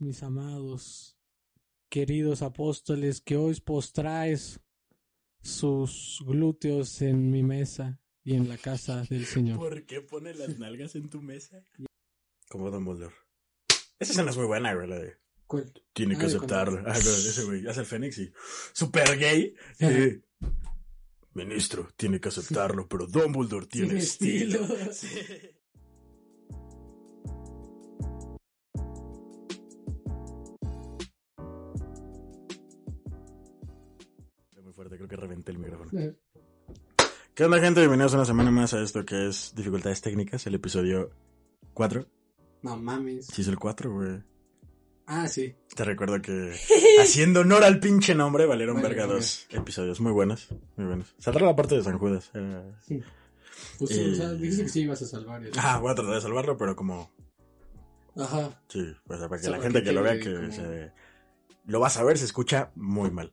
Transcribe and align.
Mis 0.00 0.22
amados, 0.22 1.16
queridos 1.88 2.42
apóstoles, 2.42 3.20
que 3.22 3.36
hoy 3.36 3.58
postráis 3.64 4.60
sus 5.42 6.22
glúteos 6.26 7.00
en 7.00 7.30
mi 7.30 7.42
mesa 7.42 7.98
y 8.22 8.34
en 8.34 8.48
la 8.50 8.58
casa 8.58 9.02
del 9.08 9.24
Señor. 9.24 9.56
¿Por 9.58 9.86
qué 9.86 10.02
pone 10.02 10.34
las 10.34 10.58
nalgas 10.58 10.94
en 10.94 11.08
tu 11.08 11.22
mesa? 11.22 11.64
Como 12.50 12.70
Dumbledore. 12.70 13.14
Esa 13.98 14.12
escena 14.12 14.30
es 14.30 14.36
muy 14.36 14.46
buena, 14.46 14.74
güey, 14.74 14.88
la 14.88 14.98
de... 14.98 15.16
¿Cuál? 15.46 15.72
Tiene 15.94 16.16
que 16.18 16.24
Ah, 16.24 16.26
aceptarlo. 16.26 16.78
Ah, 16.86 16.92
no, 16.92 16.98
ese 16.98 17.44
güey 17.44 17.66
hace 17.66 17.80
el 17.80 17.86
Fénix 17.86 18.18
y... 18.18 18.30
Super 18.74 19.18
gay. 19.18 19.54
Ministro, 21.32 21.88
tiene 21.96 22.20
que 22.20 22.28
aceptarlo, 22.28 22.86
pero 22.88 23.06
Dumbledore 23.06 23.66
tiene, 23.66 23.88
Tiene 23.88 24.02
estilo. 24.02 24.60
estilo. 24.64 24.92
Sí. 24.92 25.08
Creo 34.88 35.08
que 35.08 35.16
reventé 35.16 35.52
el 35.52 35.58
micrófono. 35.58 35.90
¿Qué 37.34 37.44
onda, 37.44 37.60
gente? 37.60 37.80
Bienvenidos 37.80 38.14
una 38.14 38.24
semana 38.24 38.50
más 38.50 38.74
a 38.74 38.80
esto 38.82 39.04
que 39.04 39.28
es 39.28 39.52
Dificultades 39.54 40.00
Técnicas, 40.00 40.46
el 40.46 40.54
episodio 40.54 41.10
4. 41.74 42.06
No 42.62 42.76
mames. 42.76 43.26
Sí, 43.26 43.42
es 43.42 43.48
el 43.48 43.58
4, 43.58 43.92
güey. 43.92 44.22
Ah, 45.06 45.28
sí. 45.28 45.54
Te 45.74 45.84
recuerdo 45.84 46.20
que 46.20 46.54
haciendo 47.00 47.40
honor 47.40 47.64
al 47.64 47.80
pinche 47.80 48.14
nombre 48.14 48.46
valieron 48.46 48.76
Vale, 48.76 48.88
verga 48.88 49.06
dos 49.06 49.46
episodios 49.50 50.00
muy 50.00 50.12
buenos, 50.12 50.48
muy 50.76 50.86
buenos. 50.86 51.14
Saldrá 51.18 51.46
la 51.46 51.56
parte 51.56 51.76
de 51.76 51.82
San 51.84 51.98
Judas. 51.98 52.30
era- 52.34 52.64
Pues, 53.78 53.90
Eh, 53.90 54.10
o 54.12 54.14
sea, 54.14 54.32
dijiste 54.32 54.62
que 54.64 54.68
sí 54.68 54.80
ibas 54.82 55.00
a 55.02 55.06
salvar. 55.06 55.42
Ah, 55.58 55.78
voy 55.80 55.92
a 55.92 55.94
tratar 55.94 56.14
de 56.14 56.20
salvarlo, 56.20 56.56
pero 56.58 56.74
como 56.76 57.10
Ajá. 58.16 58.60
sí, 58.68 58.84
o 59.08 59.16
sea, 59.16 59.28
para 59.28 59.38
que 59.40 59.46
sea, 59.46 59.56
la 59.56 59.62
gente 59.62 59.78
que 59.80 59.86
que 59.86 59.92
lo 59.92 60.02
vea 60.02 60.18
que 60.18 60.34
como- 60.34 60.52
se 60.52 60.92
lo 61.66 61.80
va 61.80 61.86
a 61.86 61.90
saber, 61.90 62.18
se 62.18 62.24
escucha 62.24 62.70
muy 62.74 63.10
mal. 63.10 63.32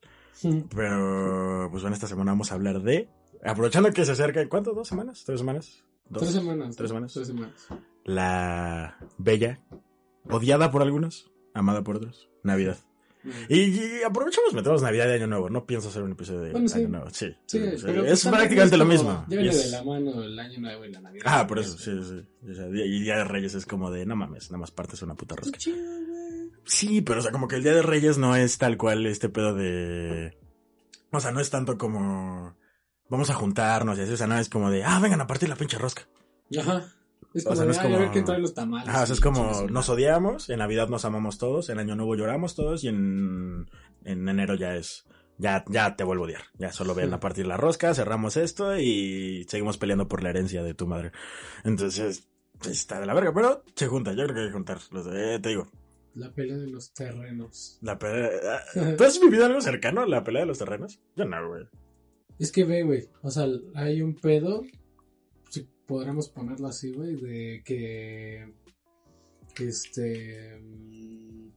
Pero 0.76 1.68
pues 1.72 1.84
bueno, 1.84 1.94
esta 1.96 2.08
semana 2.08 2.32
vamos 2.32 2.52
a 2.52 2.56
hablar 2.56 2.82
de 2.82 3.10
aprovechando 3.44 3.92
que 3.92 4.06
se 4.06 4.12
acerca, 4.12 4.48
¿cuánto? 4.50 4.74
¿Dos 4.74 4.88
semanas? 4.88 5.24
¿Tres 5.26 5.40
semanas? 5.40 5.84
¿Dos? 6.10 6.22
Tres 6.24 6.34
semanas. 6.36 6.76
¿Tres 6.76 6.90
semanas? 6.90 7.14
Tres 7.14 7.28
semanas. 7.28 7.68
La 8.04 8.98
bella, 9.18 9.60
odiada 10.30 10.72
por 10.72 10.82
algunos, 10.82 11.32
amada 11.54 11.84
por 11.84 11.98
otros, 11.98 12.30
Navidad. 12.44 12.78
Y, 13.50 13.60
y 13.62 14.04
aprovechamos, 14.06 14.54
metemos 14.54 14.84
Navidad 14.84 15.08
y 15.10 15.14
Año 15.14 15.26
Nuevo. 15.26 15.50
No 15.50 15.66
pienso 15.66 15.90
hacer 15.90 16.04
un 16.04 16.12
episodio 16.12 16.42
de 16.42 16.52
Bueno, 16.52 16.68
sí. 16.68 16.78
Año 16.78 16.90
Nuevo. 16.90 17.10
Sí, 17.10 17.36
Sí, 17.48 17.58
es 17.58 17.82
pues 17.84 18.28
prácticamente 18.28 18.78
lo 18.78 18.86
mismo. 18.86 19.26
Ya 19.28 19.36
Y 19.36 19.40
viene 19.42 19.50
es- 19.56 19.66
de 19.66 19.78
la 19.78 19.84
mano 19.84 20.22
el 20.22 20.38
año 20.38 20.60
nuevo 20.60 20.86
y 20.86 20.92
la 20.92 21.02
Navidad. 21.02 21.24
Ah, 21.28 21.48
por 21.48 21.58
eso, 21.58 21.76
sí, 21.76 21.92
sí. 22.04 22.24
Y 22.46 23.00
Día 23.02 23.18
de 23.18 23.24
Reyes 23.24 23.56
es 23.56 23.66
como 23.66 23.90
de, 23.90 24.06
no 24.06 24.16
mames, 24.16 24.52
nada 24.52 24.60
más 24.60 24.70
partes 24.70 25.02
una 25.02 25.16
puta 25.16 25.36
rosca. 25.36 25.58
chido, 25.58 25.78
güey. 25.78 26.15
Sí, 26.66 27.02
pero 27.02 27.20
o 27.20 27.22
sea, 27.24 27.32
como 27.32 27.48
que 27.48 27.56
el 27.58 27.64
Día 27.64 27.74
de 27.74 27.82
Reyes 27.82 28.18
no 28.18 28.36
es 28.36 28.58
tal 28.58 28.78
cual 28.78 29.06
este 29.06 29.30
pedo 29.30 29.54
de... 29.54 30.38
O 31.12 31.20
sea, 31.20 31.32
no 31.32 31.40
es 31.40 31.50
tanto 31.50 31.78
como... 31.78 32.58
Vamos 33.10 33.30
a 33.30 33.36
juntarnos 33.36 33.98
y 33.98 34.02
así, 34.02 34.14
o 34.14 34.18
sea, 34.18 34.26
no 34.28 34.38
es 34.40 34.50
como 34.50 34.72
de, 34.72 34.84
ah, 34.84 35.00
vengan 35.00 35.22
a 35.22 35.28
partir 35.28 35.48
la 35.48 35.56
pinche 35.56 35.78
rosca. 35.78 36.08
Ajá. 36.60 36.86
Es 37.36 37.46
O 37.46 37.50
como, 37.50 37.56
sea, 37.58 37.66
no 37.66 37.72
es 37.72 37.78
"Ay, 37.80 37.86
a 37.86 37.90
ver 37.90 38.00
como- 38.00 38.12
quién 38.14 38.26
trae 38.26 38.40
los 38.40 38.54
tamales. 38.56 38.90
Ajá, 38.90 39.04
o 39.04 39.06
sea, 39.06 39.14
es 39.14 39.22
como 39.22 39.44
nos 39.70 39.90
madre". 39.90 39.92
odiamos, 39.94 40.50
en 40.50 40.58
Navidad 40.60 40.88
nos 40.90 41.06
amamos 41.06 41.38
todos, 41.38 41.70
en 41.70 41.78
Año 41.80 41.96
Nuevo 41.96 42.16
lloramos 42.16 42.56
todos 42.56 42.84
y 42.84 42.88
en, 42.88 43.70
en 44.06 44.28
enero 44.28 44.56
ya 44.56 44.76
es, 44.76 45.06
ya, 45.38 45.64
ya 45.68 45.96
te 45.96 46.04
vuelvo 46.04 46.24
a 46.24 46.28
odiar. 46.28 46.44
Ya 46.58 46.72
solo 46.72 46.96
ven 46.96 47.14
a 47.14 47.20
partir 47.20 47.46
la 47.46 47.58
rosca, 47.58 47.94
cerramos 47.94 48.38
esto 48.38 48.76
y 48.78 49.46
seguimos 49.50 49.78
peleando 49.78 50.08
por 50.08 50.24
la 50.24 50.30
herencia 50.32 50.64
de 50.64 50.74
tu 50.74 50.88
madre. 50.88 51.12
Entonces, 51.64 52.28
está 52.68 53.00
de 53.00 53.06
la 53.06 53.14
verga, 53.14 53.34
pero 53.36 53.64
se 53.76 53.88
junta, 53.88 54.14
yo 54.14 54.24
creo 54.24 54.34
que 54.36 54.42
hay 54.42 54.48
que 54.48 54.54
juntar. 54.54 54.80
Eh, 55.14 55.40
te 55.42 55.50
digo, 55.50 55.68
La 56.16 56.32
pelea 56.34 56.58
de 56.58 56.68
los 56.68 56.94
terrenos. 56.94 57.78
la 57.82 58.00
pelea... 58.00 58.64
¿Tú 58.98 59.04
has 59.04 59.20
vivido 59.20 59.46
algo 59.46 59.60
cercano 59.60 60.02
a 60.02 60.08
la 60.08 60.24
pelea 60.24 60.44
de 60.44 60.48
los 60.48 60.60
terrenos? 60.60 61.00
Yo 61.16 61.26
no, 61.26 61.48
güey. 61.50 61.66
Es 62.40 62.52
que 62.54 62.64
ve, 62.64 62.84
güey. 62.84 63.10
O 63.22 63.30
sea, 63.30 63.48
hay 63.76 64.02
un 64.02 64.16
pedo. 64.16 64.64
Si 65.50 65.68
podríamos 65.86 66.30
ponerlo 66.30 66.68
así, 66.68 66.94
güey. 66.94 67.16
De 67.16 67.62
que. 67.66 68.54
que 69.54 69.68
Este. 69.68 70.58
mm, 70.62 71.50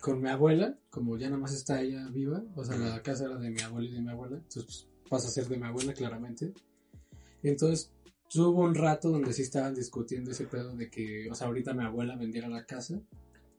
Con 0.00 0.20
mi 0.20 0.28
abuela, 0.30 0.76
como 0.90 1.16
ya 1.16 1.28
nada 1.28 1.40
más 1.40 1.54
está 1.54 1.80
ella 1.80 2.08
viva. 2.08 2.42
O 2.56 2.64
sea, 2.64 2.76
la 2.76 3.02
casa 3.02 3.26
era 3.26 3.36
de 3.36 3.50
mi 3.50 3.60
abuela 3.60 3.88
y 3.88 3.92
de 3.92 4.00
mi 4.02 4.10
abuela. 4.10 4.36
Entonces 4.36 4.64
pues, 4.64 5.08
pasa 5.08 5.28
a 5.28 5.30
ser 5.30 5.46
de 5.48 5.58
mi 5.58 5.66
abuela, 5.66 5.92
claramente. 5.94 6.52
Entonces. 7.42 7.90
Hubo 8.36 8.62
un 8.62 8.74
rato 8.74 9.10
donde 9.10 9.32
sí 9.32 9.42
estaban 9.42 9.76
discutiendo 9.76 10.32
ese 10.32 10.46
pedo 10.46 10.74
de 10.74 10.90
que, 10.90 11.30
o 11.30 11.34
sea, 11.36 11.46
ahorita 11.46 11.72
mi 11.72 11.84
abuela 11.84 12.16
vendiera 12.16 12.48
la 12.48 12.64
casa 12.64 13.00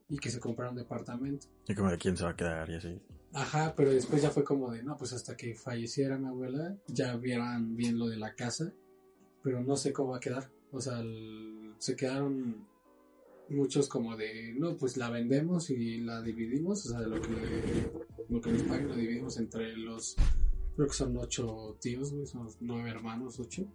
y 0.10 0.18
que 0.18 0.30
se 0.30 0.40
comprara 0.40 0.72
un 0.72 0.78
departamento. 0.78 1.48
Y 1.68 1.76
como 1.76 1.90
de 1.90 1.98
quién 1.98 2.16
se 2.18 2.24
va 2.24 2.32
a 2.32 2.36
quedar 2.36 2.70
y 2.70 2.76
así. 2.76 3.00
Ajá, 3.34 3.74
pero 3.76 3.92
después 3.92 4.22
ya 4.22 4.30
fue 4.30 4.44
como 4.44 4.72
de, 4.72 4.82
no, 4.84 4.96
pues 4.98 5.12
hasta 5.14 5.36
que 5.36 5.56
falleciera 5.56 6.18
mi 6.18 6.28
abuela, 6.28 6.78
ya 6.88 7.16
vieran 7.18 7.76
bien 7.76 7.98
lo 8.00 8.08
de 8.08 8.18
la 8.18 8.34
casa, 8.36 8.72
pero 9.44 9.62
no 9.62 9.76
sé 9.76 9.92
cómo 9.92 10.12
va 10.12 10.18
a 10.18 10.22
quedar. 10.22 10.50
O 10.72 10.80
sea, 10.80 11.00
el- 11.00 11.74
se 11.78 11.96
quedaron 11.96 12.66
muchos 13.50 13.88
como 13.90 14.16
de, 14.16 14.54
no, 14.58 14.76
pues 14.78 14.96
la 14.98 15.10
vendemos 15.10 15.70
y 15.70 15.98
la 16.02 16.22
dividimos, 16.22 16.86
o 16.86 16.90
sea, 16.90 17.02
lo 17.02 17.22
que, 17.22 17.30
lo 18.30 18.42
que 18.42 18.52
nos 18.52 18.64
paguen 18.64 18.88
lo 18.88 18.96
dividimos 18.96 19.38
entre 19.38 19.76
los, 19.76 20.16
creo 20.76 20.88
que 20.88 20.94
son 20.94 21.16
ocho 21.18 21.78
tíos, 21.82 22.12
güey, 22.14 22.26
somos 22.26 22.58
nueve 22.62 22.90
hermanos, 22.90 23.40
ocho. 23.40 23.66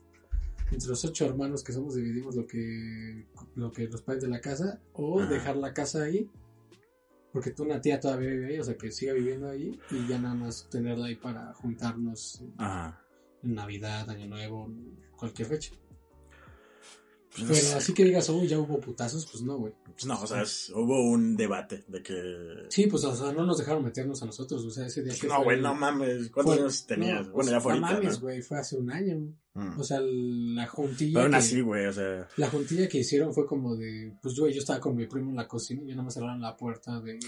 Entre 0.71 0.89
los 0.89 1.05
ocho 1.05 1.27
hermanos 1.27 1.65
que 1.65 1.73
somos 1.73 1.95
dividimos 1.95 2.37
lo 2.37 2.47
que, 2.47 3.27
lo 3.57 3.73
que 3.73 3.89
nos 3.89 4.03
paguen 4.03 4.21
de 4.23 4.29
la 4.29 4.41
casa, 4.41 4.81
o 4.93 5.21
Ajá. 5.21 5.31
dejar 5.31 5.57
la 5.57 5.75
casa 5.75 6.03
ahí 6.03 6.29
porque 7.33 7.51
tú 7.51 7.63
una 7.63 7.81
tía 7.81 8.01
todavía 8.01 8.31
vive 8.31 8.47
ahí, 8.49 8.59
o 8.59 8.65
sea 8.65 8.77
que 8.77 8.91
siga 8.91 9.13
viviendo 9.13 9.49
ahí 9.49 9.79
y 9.91 10.07
ya 10.09 10.19
nada 10.19 10.35
más 10.35 10.69
tenerla 10.69 11.07
ahí 11.07 11.15
para 11.15 11.55
juntarnos 11.55 12.43
Ajá. 12.59 13.05
en 13.43 13.55
Navidad, 13.55 14.09
Año 14.11 14.27
Nuevo, 14.27 14.69
cualquier 15.17 15.49
fecha. 15.49 15.73
Pues, 17.31 17.43
no 17.43 17.49
Pero 17.55 17.61
sé. 17.61 17.75
así 17.75 17.95
que 17.95 18.05
digas, 18.05 18.29
uy, 18.29 18.49
ya 18.49 18.59
hubo 18.59 18.81
putazos, 18.81 19.25
pues 19.31 19.43
no, 19.45 19.57
güey. 19.57 19.73
Pues 19.85 20.05
no, 20.05 20.21
o 20.21 20.27
sea, 20.27 20.43
es- 20.43 20.71
hubo 20.75 21.09
un 21.11 21.37
debate 21.37 21.85
de 21.87 22.03
que... 22.03 22.67
Sí, 22.71 22.89
pues 22.89 23.05
o 23.05 23.15
sea, 23.15 23.33
no 23.33 23.47
nos 23.47 23.59
dejaron 23.59 23.85
meternos 23.85 24.21
a 24.23 24.27
nosotros, 24.27 24.65
o 24.65 24.71
sea, 24.71 24.87
ese 24.87 25.05
día 25.05 25.15
que 25.15 25.29
No, 25.29 25.45
güey, 25.45 25.61
no 25.61 25.73
mames. 25.75 26.29
¿Cuántos 26.31 26.55
fue- 26.57 26.63
años 26.65 26.87
tenías? 26.87 27.27
no, 27.29 27.33
bueno, 27.33 27.35
pues, 27.35 27.51
ya 27.51 27.61
fue 27.61 27.79
no 27.79 27.87
ahorita, 27.87 28.01
mames, 28.03 28.15
¿no? 28.19 28.23
güey, 28.23 28.43
fue 28.43 28.59
hace 28.59 28.77
un 28.77 28.91
año. 28.91 29.33
Mm. 29.55 29.79
O 29.81 29.85
sea, 29.85 30.01
la 30.03 30.67
juntilla 30.67 31.13
Pero 31.15 31.25
aún 31.27 31.35
así, 31.37 31.61
güey, 31.61 31.87
o 31.87 31.93
sea... 31.93 32.29
la 32.37 32.51
juntilla 32.51 32.89
que 32.89 32.99
hicieron 32.99 33.33
fue 33.33 33.47
como 33.47 33.77
de, 33.77 34.13
pues 34.21 34.37
güey, 34.39 34.53
yo 34.53 34.59
estaba 34.59 34.81
con 34.81 34.97
mi 34.97 35.07
primo 35.07 35.31
en 35.31 35.37
la 35.37 35.47
cocina 35.47 35.83
y 35.83 35.87
ya 35.87 35.93
nada 35.93 36.05
más 36.05 36.15
cerraron 36.15 36.41
la 36.41 36.57
puerta 36.57 37.01
de... 37.01 37.19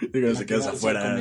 Digo, 0.12 0.32
se 0.34 0.40
que 0.40 0.46
quedas 0.46 0.66
afuera. 0.68 1.14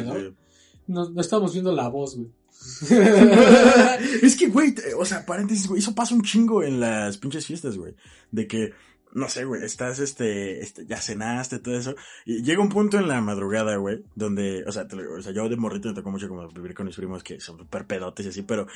No, 0.87 1.09
no 1.09 1.21
estábamos 1.21 1.51
viendo 1.51 1.73
la 1.73 1.89
voz, 1.89 2.15
güey. 2.15 2.29
es 4.21 4.35
que, 4.35 4.47
güey, 4.47 4.75
o 4.97 5.05
sea, 5.05 5.25
paréntesis, 5.25 5.67
güey, 5.67 5.79
eso 5.79 5.95
pasa 5.95 6.15
un 6.15 6.23
chingo 6.23 6.63
en 6.63 6.79
las 6.79 7.17
pinches 7.17 7.45
fiestas, 7.45 7.77
güey. 7.77 7.95
De 8.31 8.47
que, 8.47 8.73
no 9.13 9.29
sé, 9.29 9.45
güey, 9.45 9.63
estás, 9.63 9.99
este, 9.99 10.61
este, 10.61 10.85
ya 10.85 10.97
cenaste, 10.97 11.59
todo 11.59 11.77
eso. 11.77 11.95
Y 12.25 12.43
llega 12.43 12.61
un 12.61 12.69
punto 12.69 12.97
en 12.97 13.07
la 13.07 13.21
madrugada, 13.21 13.77
güey, 13.77 14.03
donde, 14.15 14.63
o 14.65 14.71
sea, 14.71 14.87
te 14.87 14.95
o 14.95 15.21
sea, 15.21 15.31
yo 15.31 15.47
de 15.47 15.55
morrito 15.55 15.89
me 15.89 15.95
tocó 15.95 16.11
mucho 16.11 16.27
como 16.27 16.47
vivir 16.49 16.73
con 16.73 16.85
mis 16.85 16.95
primos 16.95 17.23
que 17.23 17.39
son 17.39 17.57
súper 17.57 17.87
pedotes 17.87 18.25
y 18.25 18.29
así, 18.29 18.41
pero, 18.41 18.67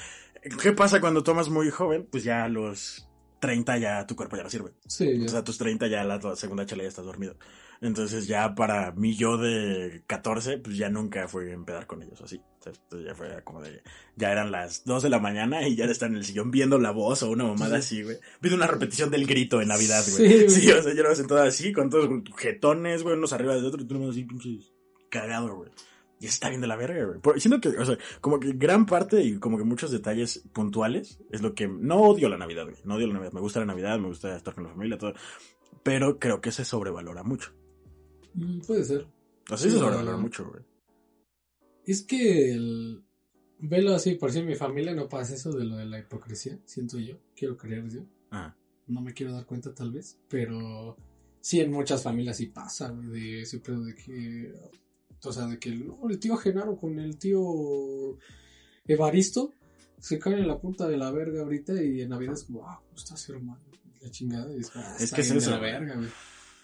¿qué 0.62 0.72
pasa 0.72 1.02
cuando 1.02 1.24
tomas 1.24 1.50
muy 1.50 1.70
joven? 1.70 2.08
Pues 2.10 2.24
ya 2.24 2.46
a 2.46 2.50
los 2.50 3.08
30 3.40 3.78
ya 3.78 4.08
tu 4.08 4.16
cuerpo 4.16 4.38
ya 4.38 4.44
no 4.44 4.50
sirve. 4.50 4.72
Sí, 4.88 5.26
O 5.26 5.28
sea, 5.28 5.40
a 5.40 5.44
tus 5.44 5.58
30 5.58 5.88
ya 5.88 6.04
la, 6.04 6.18
la 6.18 6.36
segunda 6.36 6.66
chela 6.66 6.84
ya 6.84 6.90
estás 6.90 7.06
dormido. 7.06 7.36
Entonces 7.82 8.28
ya 8.28 8.56
para 8.56 8.92
mí 8.94 9.16
yo 9.16 9.38
de 9.38 10.04
14, 10.08 10.58
pues 10.60 10.78
ya 10.78 10.90
nunca 10.90 11.28
fui 11.28 11.50
a 11.50 11.54
empedar 11.54 11.86
con 11.88 12.02
ellos 12.02 12.22
así. 12.22 12.42
Entonces 12.66 12.82
ya 13.06 13.14
fue 13.14 13.44
como 13.44 13.62
de, 13.62 13.82
ya 14.16 14.32
eran 14.32 14.52
las 14.52 14.86
2 14.86 15.04
de 15.04 15.10
la 15.10 15.20
mañana 15.20 15.68
y 15.68 15.76
ya 15.76 15.84
están 15.86 16.12
en 16.12 16.18
el 16.20 16.24
sillón 16.26 16.50
viendo 16.50 16.80
la 16.80 16.92
voz 16.92 17.22
o 17.24 17.30
una 17.30 17.44
mamada 17.44 17.82
Sí. 17.82 17.98
así, 17.98 18.04
güey. 18.04 18.18
Viendo 18.42 18.56
una 18.56 18.68
repetición 18.68 19.12
del 19.12 19.26
grito 19.28 19.62
en 19.62 19.68
Navidad, 19.68 20.04
güey. 20.16 20.48
Sí. 20.50 20.62
Sí, 20.62 20.72
o 20.72 20.82
sea, 20.82 20.94
yo 20.94 21.04
lo 21.04 21.14
sentado 21.14 21.42
así, 21.44 21.74
con 21.74 21.90
todos 21.90 22.10
jetones, 22.38 23.04
güey, 23.04 23.18
unos 23.18 23.34
arriba 23.34 23.56
de 23.56 23.68
otros, 23.68 23.84
y 23.84 23.88
tú 23.88 23.96
nomás 23.96 24.12
así, 24.12 24.24
pinches, 24.24 24.72
cagado, 25.10 25.56
güey. 25.58 25.72
Y 26.22 26.28
está 26.28 26.48
bien 26.48 26.62
de 26.62 26.68
la 26.68 26.78
verga, 26.78 27.04
güey. 27.04 27.20
Por- 27.20 27.42
Siento 27.42 27.60
que, 27.60 27.78
o 27.78 27.86
sea, 27.86 27.98
como 28.22 28.40
que 28.40 28.54
gran 28.54 28.86
parte 28.86 29.22
y 29.22 29.40
como 29.40 29.58
que 29.58 29.66
muchos 29.66 29.92
detalles 29.92 30.42
puntuales 30.54 31.20
es 31.34 31.42
lo 31.42 31.54
que... 31.54 31.68
No 31.68 31.98
odio 31.98 32.30
la 32.30 32.38
Navidad, 32.38 32.64
güey. 32.64 32.78
No 32.86 32.96
odio 32.96 33.08
la 33.08 33.16
Navidad. 33.16 33.34
Me 33.34 33.42
gusta 33.42 33.60
la 33.60 33.66
Navidad, 33.66 34.00
me 34.00 34.08
gusta 34.08 34.34
estar 34.38 34.54
con 34.56 34.64
la 34.64 34.70
familia, 34.70 34.98
todo. 34.98 35.14
Pero 35.84 36.20
creo 36.20 36.40
que 36.40 36.54
se 36.54 36.64
sobrevalora 36.64 37.24
mucho. 37.24 37.52
Mm, 38.34 38.60
puede 38.62 38.84
ser. 38.84 39.08
Sea, 39.48 39.58
sí 39.58 39.70
se 39.70 39.78
sobrevalora 39.78 40.18
mucho, 40.18 40.50
güey. 40.50 40.64
Es 41.86 42.04
que 42.04 42.52
el... 42.54 43.04
Velo 43.60 43.94
así, 43.96 44.16
por 44.16 44.32
si 44.32 44.40
en 44.40 44.48
mi 44.48 44.56
familia 44.56 44.94
no 44.94 45.08
pasa 45.08 45.36
eso 45.36 45.54
de 45.54 45.64
lo 45.64 45.78
de 45.78 45.86
la 45.86 45.98
hipocresía, 45.98 46.60
siento 46.66 47.00
yo, 47.00 47.18
quiero 47.34 47.56
creer 47.56 47.88
yo, 47.90 48.02
Ah, 48.30 48.54
no 48.88 49.00
me 49.00 49.14
quiero 49.14 49.32
dar 49.32 49.46
cuenta 49.46 49.74
tal 49.74 49.92
vez, 49.92 50.20
pero 50.28 50.98
sí 51.40 51.62
en 51.62 51.72
muchas 51.72 52.04
familias 52.04 52.36
sí 52.36 52.48
pasa, 52.48 52.90
güey, 52.90 53.08
de 53.08 53.42
ese 53.44 53.60
pedo 53.60 53.86
de 53.86 53.96
que, 53.96 54.54
o 55.24 55.32
sea, 55.32 55.46
de 55.46 55.60
que 55.60 55.70
el, 55.70 55.88
no, 55.88 56.10
el 56.10 56.20
tío 56.20 56.36
Genaro 56.36 56.76
con 56.76 57.00
el 57.00 57.18
tío 57.18 58.18
Evaristo 58.86 59.54
se 60.00 60.20
caen 60.20 60.40
en 60.40 60.48
la 60.48 60.60
punta 60.60 60.86
de 60.88 60.98
la 60.98 61.12
verga 61.12 61.44
ahorita 61.44 61.82
y 61.82 62.02
en 62.02 62.10
Navidad 62.10 62.34
es 62.34 62.44
como, 62.44 62.68
ah, 62.68 62.82
¿cómo 62.84 62.98
estás, 62.98 63.30
hermano? 63.30 63.62
La 64.02 64.12
chingada, 64.12 64.54
y 64.54 64.60
es 64.60 64.72
como, 64.72 64.84
ah, 64.86 64.96
Es 64.98 65.04
está 65.04 65.16
que 65.16 65.22
es 65.22 65.32
eso, 65.32 65.52
la 65.52 65.60
verga, 65.60 65.96
güey. 65.96 66.10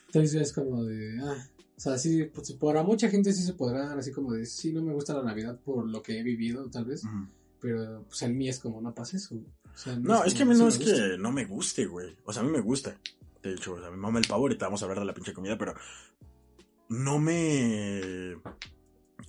Entonces 0.07 0.31
ya 0.33 0.41
es 0.41 0.51
como 0.51 0.83
de, 0.83 1.17
ah, 1.21 1.47
O 1.79 1.81
sea, 1.81 1.97
sí, 1.97 2.25
pues, 2.25 2.51
para 2.51 2.83
mucha 2.83 3.07
gente 3.09 3.31
sí 3.31 3.41
se 3.41 3.53
podrá 3.53 3.87
dar 3.87 3.97
así 3.97 4.11
como 4.11 4.33
de, 4.33 4.45
sí, 4.45 4.73
no 4.73 4.81
me 4.83 4.91
gusta 4.91 5.13
la 5.13 5.23
Navidad 5.23 5.57
por 5.63 5.87
lo 5.87 6.01
que 6.03 6.19
he 6.19 6.23
vivido, 6.23 6.69
tal 6.69 6.83
vez. 6.83 7.05
Ujú. 7.05 7.27
Pero, 7.61 8.03
pues, 8.05 8.21
en 8.23 8.37
mí 8.37 8.49
es 8.49 8.59
como, 8.59 8.81
no 8.81 8.93
pasa 8.93 9.15
eso. 9.15 9.35
O 9.35 9.77
sea, 9.77 9.95
No, 9.95 10.25
es 10.25 10.33
que 10.33 10.43
a 10.43 10.45
mí 10.45 10.55
no 10.55 10.67
es 10.67 10.77
gusta. 10.77 10.93
que 10.93 11.17
no 11.17 11.31
me 11.31 11.45
guste, 11.45 11.85
güey. 11.85 12.17
O 12.25 12.33
sea, 12.33 12.41
a 12.41 12.45
mí 12.45 12.51
me 12.51 12.59
gusta. 12.59 12.97
De 13.41 13.53
hecho, 13.53 13.75
o 13.75 13.79
sea, 13.79 13.89
me 13.91 13.95
mama 13.95 14.19
el 14.19 14.27
pavo, 14.27 14.41
ahorita 14.41 14.65
vamos 14.65 14.81
a 14.81 14.85
hablar 14.87 14.99
de 14.99 15.05
la 15.05 15.13
pinche 15.13 15.31
comida, 15.31 15.57
pero 15.57 15.73
no 16.89 17.17
me... 17.17 18.35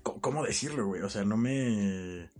¿Cómo 0.02 0.44
decirlo, 0.44 0.86
güey? 0.86 1.02
O 1.02 1.08
sea, 1.08 1.24
no 1.24 1.36
me... 1.36 2.32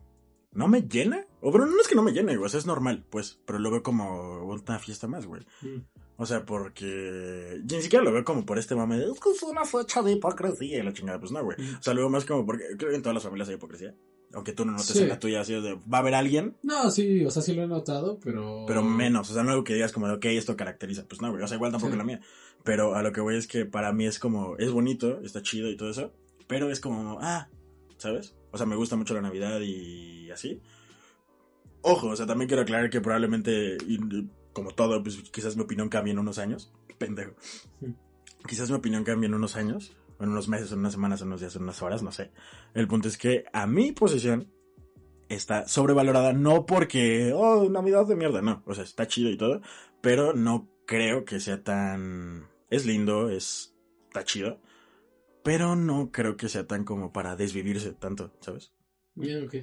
¿No 0.52 0.66
me 0.66 0.82
llena? 0.82 1.24
O 1.40 1.52
pero 1.52 1.66
no 1.66 1.80
es 1.80 1.86
que 1.86 1.94
no 1.94 2.02
me 2.02 2.10
llene, 2.12 2.34
güey, 2.36 2.46
o 2.46 2.48
sea, 2.48 2.58
es 2.58 2.66
normal, 2.66 3.04
pues, 3.08 3.38
pero 3.46 3.60
lo 3.60 3.70
veo 3.70 3.84
como 3.84 4.42
una 4.44 4.78
fiesta 4.80 5.06
más, 5.06 5.26
güey. 5.26 5.42
Mm. 5.62 5.82
O 6.22 6.26
sea, 6.26 6.44
porque... 6.44 7.62
Ni 7.64 7.80
siquiera 7.80 8.04
lo 8.04 8.12
veo 8.12 8.22
como 8.24 8.44
por 8.44 8.58
este 8.58 8.74
mame 8.74 8.98
de... 8.98 9.06
Es 9.10 9.18
que 9.18 9.30
es 9.30 9.42
una 9.42 9.64
fecha 9.64 10.02
de 10.02 10.12
hipocresía 10.12 10.78
y 10.78 10.82
la 10.82 10.92
chingada, 10.92 11.18
pues 11.18 11.32
no, 11.32 11.42
güey. 11.42 11.56
O 11.78 11.82
sea, 11.82 11.94
lo 11.94 12.02
veo 12.02 12.10
más 12.10 12.26
como 12.26 12.44
porque 12.44 12.64
creo 12.76 12.90
que 12.90 12.96
en 12.96 13.02
todas 13.02 13.14
las 13.14 13.22
familias 13.24 13.48
hay 13.48 13.54
hipocresía. 13.54 13.94
Aunque 14.34 14.52
tú 14.52 14.66
no 14.66 14.72
notes 14.72 14.88
Sí. 14.88 15.02
en 15.02 15.08
la 15.08 15.18
tuya 15.18 15.40
así 15.40 15.54
de... 15.54 15.76
Va 15.92 15.96
a 15.96 16.00
haber 16.02 16.14
alguien 16.14 16.56
No, 16.62 16.90
sí, 16.90 17.24
o 17.24 17.30
sea, 17.30 17.40
sí 17.40 17.54
lo 17.54 17.62
he 17.62 17.66
notado, 17.66 18.20
pero... 18.22 18.64
pero 18.66 18.82
menos, 18.82 19.30
o 19.30 19.32
sea, 19.32 19.42
no 19.44 19.52
algo 19.52 19.64
que 19.64 19.72
digas 19.72 19.92
como 19.92 20.08
de, 20.08 20.12
ok, 20.12 20.26
esto 20.26 20.58
caracteriza, 20.58 21.06
pues 21.08 21.22
no, 21.22 21.30
güey, 21.30 21.42
o 21.42 21.48
sea, 21.48 21.56
igual 21.56 21.72
tampoco 21.72 21.92
Sí. 21.92 21.98
la 21.98 22.04
mía, 22.04 22.20
pero 22.64 22.94
a 22.94 23.02
lo 23.02 23.12
que 23.12 23.22
voy 23.22 23.36
es 23.36 23.46
que 23.46 23.64
para 23.64 23.90
mí 23.94 24.04
es 24.04 24.18
como, 24.18 24.58
es 24.58 24.70
bonito, 24.70 25.22
está 25.22 25.40
chido 25.40 25.70
y 25.70 25.76
todo 25.78 25.88
eso, 25.88 26.12
pero 26.46 26.70
es 26.70 26.80
como, 26.80 27.18
ah, 27.22 27.48
¿sabes? 27.96 28.36
O 28.52 28.58
sea, 28.58 28.66
me 28.66 28.76
gusta 28.76 28.94
mucho 28.94 29.14
la 29.14 29.22
Navidad 29.22 29.58
y 29.62 30.30
así. 30.30 30.60
Ojo, 31.80 32.08
o 32.08 32.16
sea, 32.16 32.26
también 32.26 32.46
quiero 32.46 32.62
aclarar 32.62 32.90
que 32.90 33.00
probablemente, 33.00 33.78
como 34.52 34.72
todo, 34.72 35.02
pues 35.02 35.16
quizás 35.30 35.56
mi 35.56 35.62
opinión 35.62 35.88
cambie 35.88 36.12
en 36.12 36.18
unos 36.18 36.38
años, 36.38 36.72
pendejo. 36.98 37.34
Quizás 38.46 38.70
mi 38.70 38.76
opinión 38.76 39.04
cambie 39.04 39.28
en 39.28 39.34
unos 39.34 39.56
años, 39.56 39.96
en 40.18 40.28
unos 40.28 40.48
meses, 40.48 40.72
en 40.72 40.80
unas 40.80 40.92
semanas, 40.92 41.20
en 41.20 41.28
unos 41.28 41.40
días, 41.40 41.56
en 41.56 41.62
unas 41.62 41.82
horas, 41.82 42.02
no 42.02 42.12
sé. 42.12 42.30
El 42.74 42.88
punto 42.88 43.08
es 43.08 43.16
que 43.16 43.44
a 43.52 43.66
mi 43.66 43.92
posición 43.92 44.52
está 45.28 45.66
sobrevalorada, 45.68 46.32
no 46.32 46.66
porque, 46.66 47.32
oh, 47.34 47.68
Navidad 47.70 48.06
de 48.06 48.16
mierda, 48.16 48.42
no, 48.42 48.62
o 48.66 48.74
sea, 48.74 48.84
está 48.84 49.06
chido 49.06 49.30
y 49.30 49.36
todo, 49.36 49.60
pero 50.00 50.34
no 50.34 50.68
creo 50.86 51.24
que 51.24 51.40
sea 51.40 51.62
tan... 51.62 52.48
Es 52.68 52.86
lindo, 52.86 53.30
es... 53.30 53.74
está 54.06 54.24
chido, 54.24 54.60
pero 55.42 55.76
no 55.76 56.10
creo 56.10 56.36
que 56.36 56.48
sea 56.48 56.66
tan 56.66 56.84
como 56.84 57.12
para 57.12 57.36
desvivirse 57.36 57.92
tanto, 57.92 58.32
¿sabes? 58.40 58.72
Bien, 59.14 59.44
ok. 59.44 59.54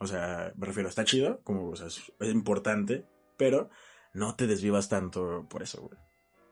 O 0.00 0.06
sea, 0.06 0.52
me 0.56 0.66
refiero, 0.66 0.88
está 0.88 1.04
chido, 1.04 1.40
como, 1.42 1.68
o 1.68 1.76
sea, 1.76 1.86
es 1.86 2.12
importante, 2.20 3.04
pero 3.36 3.70
no 4.14 4.34
te 4.36 4.46
desvivas 4.46 4.88
tanto 4.88 5.46
por 5.48 5.62
eso, 5.62 5.82
güey. 5.82 5.98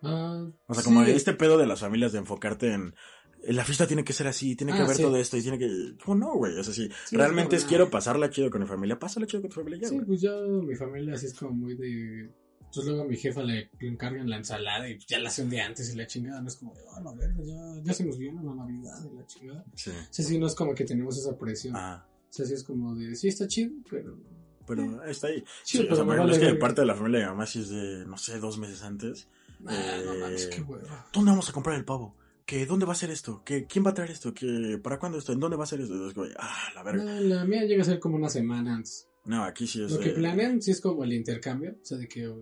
Ah, 0.02 0.46
O 0.66 0.74
sea, 0.74 0.84
como 0.84 1.04
sí. 1.04 1.10
este 1.10 1.32
pedo 1.34 1.58
de 1.58 1.66
las 1.66 1.80
familias 1.80 2.12
de 2.12 2.18
enfocarte 2.18 2.72
en... 2.72 2.94
en 3.42 3.56
La 3.56 3.64
fiesta 3.64 3.86
tiene 3.86 4.04
que 4.04 4.12
ser 4.12 4.28
así, 4.28 4.54
tiene 4.54 4.72
que 4.72 4.78
Ah, 4.80 4.84
haber 4.84 4.96
sí. 4.96 5.02
todo 5.02 5.16
esto 5.16 5.36
y 5.36 5.42
tiene 5.42 5.58
que... 5.58 5.68
Oh, 6.06 6.14
no, 6.14 6.34
güey. 6.34 6.56
O 6.58 6.62
sea, 6.62 6.72
si 6.72 6.88
Sí, 7.06 7.16
realmente 7.16 7.56
es 7.56 7.62
es 7.62 7.68
quiero 7.68 7.90
pasarla 7.90 8.30
chido 8.30 8.48
con 8.50 8.60
mi 8.62 8.68
familia, 8.68 8.98
pásala 8.98 9.26
chido 9.26 9.42
con 9.42 9.50
tu 9.50 9.56
familia 9.56 9.80
ya, 9.82 9.88
Sí, 9.88 9.94
güey. 9.96 10.06
pues 10.06 10.20
yo, 10.20 10.40
mi 10.62 10.74
familia 10.76 11.14
así 11.14 11.26
es 11.26 11.34
como 11.34 11.52
muy 11.52 11.74
de... 11.76 12.30
Entonces 12.60 12.84
luego 12.90 13.02
a 13.04 13.06
mi 13.06 13.16
jefa 13.16 13.42
le, 13.42 13.70
le 13.80 13.88
encargan 13.88 14.28
la 14.28 14.36
ensalada 14.36 14.88
y 14.90 14.98
ya 15.06 15.18
la 15.18 15.30
hace 15.30 15.42
un 15.42 15.48
día 15.50 15.64
antes 15.64 15.90
y 15.92 15.96
la 15.96 16.06
chingada 16.06 16.40
no 16.42 16.48
es 16.48 16.56
como 16.56 16.74
de, 16.74 16.80
ah, 16.94 17.00
no, 17.00 17.16
verga, 17.16 17.42
ya, 17.42 17.82
ya 17.82 17.92
se 17.94 18.04
nos 18.04 18.18
viene 18.18 18.42
la 18.44 18.54
Navidad 18.54 18.92
y 19.10 19.16
la 19.16 19.26
chingada. 19.26 19.64
Sí. 19.74 19.88
O 19.90 20.12
sea, 20.12 20.24
sí, 20.26 20.38
no 20.38 20.46
es 20.46 20.54
como 20.54 20.74
que 20.74 20.84
tenemos 20.84 21.16
esa 21.16 21.36
presión. 21.38 21.74
Ah, 21.76 22.06
O 22.28 22.32
sea, 22.32 22.44
sí 22.44 22.52
es 22.52 22.62
como 22.62 22.94
de, 22.94 23.16
sí 23.16 23.28
está 23.28 23.48
chido, 23.48 23.72
pero... 23.90 24.18
pero 24.68 25.02
está 25.04 25.26
ahí. 25.28 25.42
Sí, 25.64 25.78
Sí, 25.78 25.78
o 25.78 25.82
pero 25.84 25.96
sea, 25.96 26.04
me 26.04 26.08
por 26.08 26.14
ejemplo, 26.16 26.32
vale 26.32 26.32
es 26.32 26.38
que 26.48 26.54
de 26.54 26.60
parte 26.60 26.80
de 26.82 26.86
la 26.86 26.94
familia 26.94 27.20
de 27.20 27.26
mamá 27.26 27.46
sí 27.46 27.60
es 27.60 27.68
de, 27.70 28.04
no 28.06 28.16
sé, 28.16 28.38
dos 28.38 28.58
meses 28.58 28.82
antes. 28.82 29.28
Ah, 29.66 29.98
no 30.04 30.12
Eh, 30.12 30.18
mames, 30.20 30.46
qué 30.46 30.62
hueva. 30.62 31.08
¿Dónde 31.12 31.30
vamos 31.32 31.48
a 31.48 31.52
comprar 31.52 31.76
el 31.76 31.84
pavo? 31.84 32.14
¿Qué, 32.46 32.64
¿Dónde 32.64 32.86
va 32.86 32.92
a 32.92 32.96
ser 32.96 33.10
esto? 33.10 33.42
¿Qué, 33.44 33.66
¿Quién 33.66 33.84
va 33.84 33.90
a 33.90 33.94
traer 33.94 34.10
esto? 34.10 34.32
¿Qué, 34.32 34.78
¿Para 34.82 34.98
cuándo 34.98 35.18
esto? 35.18 35.32
¿En 35.32 35.40
dónde 35.40 35.56
va 35.56 35.64
a 35.64 35.66
ser 35.66 35.80
esto? 35.80 35.94
Entonces, 35.94 36.34
ah, 36.38 36.68
la 36.74 36.82
verga. 36.82 37.04
No, 37.04 37.20
la 37.20 37.44
mía 37.44 37.64
llega 37.64 37.82
a 37.82 37.84
ser 37.84 37.98
como 37.98 38.16
una 38.16 38.28
semana 38.28 38.74
antes. 38.76 39.08
No, 39.24 39.42
aquí 39.44 39.66
sí 39.66 39.82
es... 39.82 39.90
Lo 39.92 39.98
que 40.00 40.10
planean 40.10 40.62
sí 40.62 40.70
es 40.70 40.80
como 40.80 41.04
el 41.04 41.12
intercambio, 41.12 41.72
o 41.82 41.84
sea, 41.84 41.98
de 41.98 42.08
que 42.08 42.32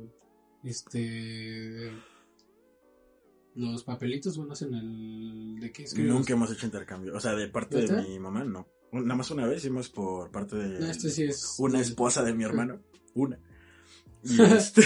este 0.63 1.91
los 3.55 3.85
papelitos 3.85 4.37
bueno 4.37 4.53
hacen 4.53 4.75
el 4.75 5.59
de 5.59 5.73
qué 5.73 5.85
escribes? 5.85 6.13
Nunca 6.13 6.35
hemos 6.35 6.53
hecho 6.53 6.67
intercambio. 6.67 7.15
O 7.17 7.21
sea, 7.21 7.35
de 7.35 7.49
parte 7.49 7.87
de 7.87 8.03
mi 8.03 8.19
mamá, 8.19 8.45
no. 8.45 8.69
Nada 8.93 9.15
más 9.17 9.31
una 9.31 9.47
vez 9.47 9.59
hicimos 9.59 9.89
por 9.91 10.31
parte 10.31 10.57
de... 10.57 10.81
No, 10.81 10.87
este 10.87 11.11
sí 11.11 11.25
es 11.25 11.57
una 11.59 11.81
esposa 11.81 12.23
de 12.23 12.35
mi 12.35 12.45
hermano. 12.45 12.81
Una. 13.15 13.39
Y 14.23 14.43
este. 14.43 14.83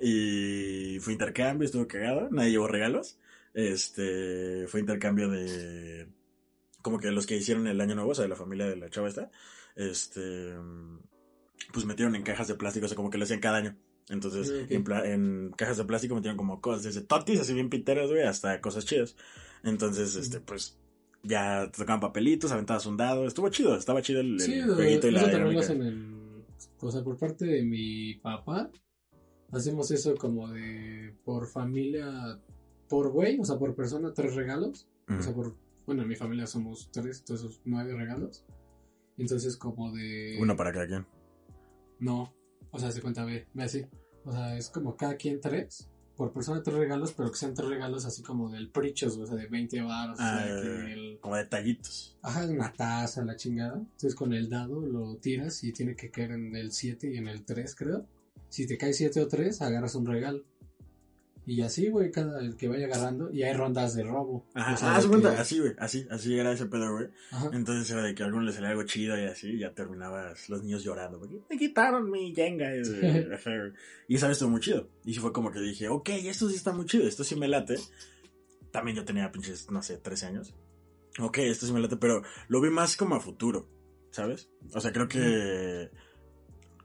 y 0.00 0.98
fue 1.00 1.12
intercambio, 1.12 1.66
estuvo 1.66 1.86
cagado. 1.86 2.28
Nadie 2.30 2.52
llevó 2.52 2.68
regalos. 2.68 3.18
Este. 3.52 4.66
Fue 4.68 4.80
intercambio 4.80 5.28
de. 5.28 6.08
Como 6.80 6.98
que 6.98 7.10
los 7.10 7.26
que 7.26 7.36
hicieron 7.36 7.66
el 7.66 7.80
año 7.82 7.94
nuevo, 7.94 8.12
o 8.12 8.14
sea, 8.14 8.22
de 8.22 8.28
la 8.30 8.36
familia 8.36 8.66
de 8.66 8.76
la 8.76 8.88
chava 8.88 9.08
esta. 9.08 9.30
Este. 9.74 10.54
Pues 11.72 11.84
metieron 11.84 12.14
en 12.16 12.22
cajas 12.22 12.48
de 12.48 12.54
plástico, 12.54 12.86
o 12.86 12.88
sea, 12.88 12.96
como 12.96 13.10
que 13.10 13.18
lo 13.18 13.24
hacían 13.24 13.40
cada 13.40 13.58
año. 13.58 13.76
Entonces, 14.08 14.50
Ah, 14.50 14.64
ok. 14.64 14.70
en, 15.04 15.12
en 15.12 15.50
cajas 15.56 15.76
de 15.76 15.84
plástico 15.84 16.14
metieron 16.14 16.36
como 16.38 16.60
cosas 16.62 16.84
desde 16.84 17.02
totis, 17.02 17.40
así 17.40 17.52
bien 17.52 17.68
piteras, 17.68 18.08
güey, 18.08 18.22
hasta 18.22 18.60
cosas 18.62 18.86
chidas. 18.86 19.16
Entonces, 19.64 20.16
este, 20.16 20.40
pues. 20.40 20.78
Ya 21.26 21.70
te 21.70 21.78
tocaban 21.78 22.00
papelitos, 22.00 22.52
aventabas 22.52 22.86
un 22.86 22.96
dado. 22.96 23.26
Estuvo 23.26 23.48
chido, 23.48 23.76
estaba 23.76 24.02
chido 24.02 24.20
el, 24.20 24.34
el 24.34 24.40
Sí, 24.40 24.60
jueguito 24.62 25.08
y 25.08 25.10
la 25.10 25.26
dinámica. 25.26 25.72
en 25.72 26.16
o 26.80 26.90
sea, 26.90 27.02
por 27.02 27.16
parte 27.16 27.44
de 27.46 27.62
mi 27.62 28.14
papá 28.14 28.70
hacemos 29.52 29.90
eso 29.90 30.14
como 30.16 30.48
de 30.48 31.14
por 31.24 31.46
familia 31.46 32.38
por 32.88 33.10
güey, 33.10 33.38
o 33.40 33.44
sea, 33.44 33.58
por 33.58 33.74
persona 33.74 34.12
tres 34.14 34.34
regalos. 34.34 34.88
O 35.08 35.22
sea, 35.22 35.32
por 35.34 35.56
bueno, 35.86 36.02
en 36.02 36.08
mi 36.08 36.16
familia 36.16 36.46
somos 36.46 36.90
tres, 36.92 37.20
entonces 37.20 37.60
nueve 37.64 37.94
regalos. 37.94 38.44
Entonces 39.18 39.56
como 39.56 39.92
de 39.92 40.36
Uno 40.40 40.56
para 40.56 40.72
cada 40.72 40.86
quien. 40.86 41.06
No, 41.98 42.34
o 42.70 42.78
sea, 42.78 42.90
se 42.90 43.00
cuenta, 43.00 43.24
ve, 43.24 43.46
ve 43.54 43.62
así. 43.62 43.86
O 44.24 44.32
sea, 44.32 44.56
es 44.56 44.68
como 44.68 44.96
cada 44.96 45.16
quien 45.16 45.40
tres, 45.40 45.88
por 46.16 46.32
persona 46.32 46.62
tres 46.62 46.76
regalos, 46.76 47.12
pero 47.12 47.30
que 47.30 47.36
sean 47.36 47.54
tres 47.54 47.68
regalos 47.68 48.04
así 48.06 48.22
como 48.22 48.50
del 48.50 48.68
prichos, 48.70 49.16
o 49.18 49.26
sea, 49.26 49.36
de 49.36 49.46
20 49.46 49.82
baros, 49.82 50.18
o 50.18 50.22
sea, 50.22 50.38
Ah, 50.44 50.60
que 50.62 50.92
el- 50.92 51.18
como 51.20 51.36
detallitos. 51.36 52.16
ajá, 52.22 52.46
una 52.46 52.72
taza, 52.72 53.22
la 53.24 53.36
chingada. 53.36 53.76
Entonces 53.76 54.14
con 54.14 54.32
el 54.32 54.48
dado 54.48 54.80
lo 54.80 55.16
tiras 55.16 55.62
y 55.64 55.72
tiene 55.72 55.94
que 55.94 56.10
caer 56.10 56.32
en 56.32 56.56
el 56.56 56.72
7 56.72 57.12
y 57.12 57.18
en 57.18 57.28
el 57.28 57.44
3, 57.44 57.74
creo. 57.74 58.06
Si 58.48 58.66
te 58.66 58.78
cae 58.78 58.92
7 58.94 59.20
o 59.20 59.28
3, 59.28 59.60
agarras 59.60 59.94
un 59.94 60.06
regalo. 60.06 60.42
Y 61.48 61.62
así, 61.62 61.88
güey, 61.90 62.10
cada 62.10 62.40
el 62.40 62.56
que 62.56 62.66
vaya 62.66 62.86
agarrando, 62.86 63.30
y 63.32 63.44
hay 63.44 63.52
rondas 63.54 63.94
de 63.94 64.02
robo. 64.02 64.44
Ajá, 64.54 64.74
O 64.74 64.76
sea, 64.76 64.96
ah, 64.96 65.00
cuenta, 65.08 65.30
que- 65.32 65.40
así, 65.40 65.60
güey, 65.60 65.74
así, 65.78 66.04
así 66.10 66.36
era 66.36 66.50
ese 66.50 66.66
pedo, 66.66 66.92
güey. 66.92 67.06
Entonces 67.52 67.88
era 67.88 68.02
de 68.02 68.16
que 68.16 68.24
a 68.24 68.26
alguno 68.26 68.44
le 68.44 68.52
salía 68.52 68.70
algo 68.70 68.82
chido 68.82 69.16
y 69.16 69.26
así, 69.26 69.50
y 69.50 69.58
ya 69.60 69.72
terminabas 69.72 70.48
los 70.48 70.62
niños 70.64 70.82
llorando, 70.82 71.20
porque 71.20 71.38
me 71.48 71.56
quitaron 71.56 72.10
mi 72.10 72.34
Jenga. 72.34 72.74
Y 74.08 74.14
esa 74.16 74.26
vez 74.28 74.34
estuvo 74.36 74.50
muy 74.50 74.60
chido. 74.60 74.88
Y 75.04 75.14
sí 75.14 75.20
fue 75.20 75.32
como 75.32 75.52
que 75.52 75.60
dije, 75.60 75.88
ok, 75.88 76.08
esto 76.08 76.48
sí 76.48 76.56
está 76.56 76.72
muy 76.72 76.86
chido, 76.86 77.06
esto 77.06 77.22
sí 77.22 77.36
me 77.36 77.46
late. 77.48 77.76
También 78.72 78.96
yo 78.96 79.04
tenía 79.04 79.30
pinches, 79.30 79.70
no 79.70 79.82
sé, 79.82 79.98
13 79.98 80.26
años. 80.26 80.54
Ok, 81.20 81.38
esto 81.38 81.64
sí 81.66 81.72
me 81.72 81.80
late, 81.80 81.96
pero 81.96 82.22
lo 82.48 82.60
vi 82.60 82.70
más 82.70 82.96
como 82.96 83.14
a 83.14 83.20
futuro, 83.20 83.68
¿sabes? 84.10 84.50
O 84.74 84.80
sea, 84.80 84.92
creo 84.92 85.06
que, 85.08 85.90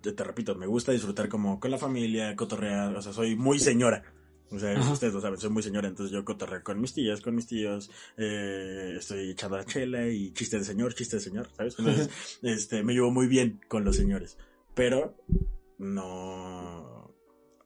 te, 0.01 0.12
te 0.13 0.24
repito, 0.24 0.56
me 0.56 0.68
gusta 0.68 0.91
disfrutar 0.91 1.27
como 1.30 1.60
con 1.60 1.72
la 1.72 1.77
familia, 1.77 2.36
cotorrear, 2.36 2.96
o 2.96 3.01
sea, 3.01 3.12
soy 3.12 3.36
muy 3.36 3.58
señora. 3.60 4.03
O 4.51 4.60
sea, 4.60 4.77
Ajá. 4.77 4.91
ustedes 4.91 5.13
lo 5.13 5.22
saben, 5.22 5.39
soy 5.39 5.50
muy 5.50 5.63
señora, 5.63 5.88
entonces 5.88 6.12
yo 6.13 6.25
cotorreo 6.25 6.62
con 6.63 6.79
mis 6.81 6.93
tías, 6.93 7.22
con 7.22 7.36
mis 7.36 7.48
tíos, 7.48 7.89
eh, 8.17 8.96
estoy 8.98 9.31
echando 9.31 9.58
la 9.58 9.65
chela 9.65 10.08
y 10.08 10.34
chiste 10.34 10.60
de 10.60 10.65
señor, 10.65 10.93
chiste 10.93 11.15
de 11.15 11.22
señor, 11.22 11.50
¿sabes? 11.55 11.75
Entonces, 11.79 12.10
este, 12.41 12.84
me 12.84 12.93
llevo 12.93 13.12
muy 13.12 13.27
bien 13.27 13.62
con 13.67 13.86
los 13.86 13.96
señores. 13.96 14.38
Pero, 14.74 15.15
no. 15.77 17.13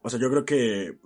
O 0.01 0.09
sea, 0.09 0.19
yo 0.19 0.29
creo 0.29 0.45
que. 0.45 0.97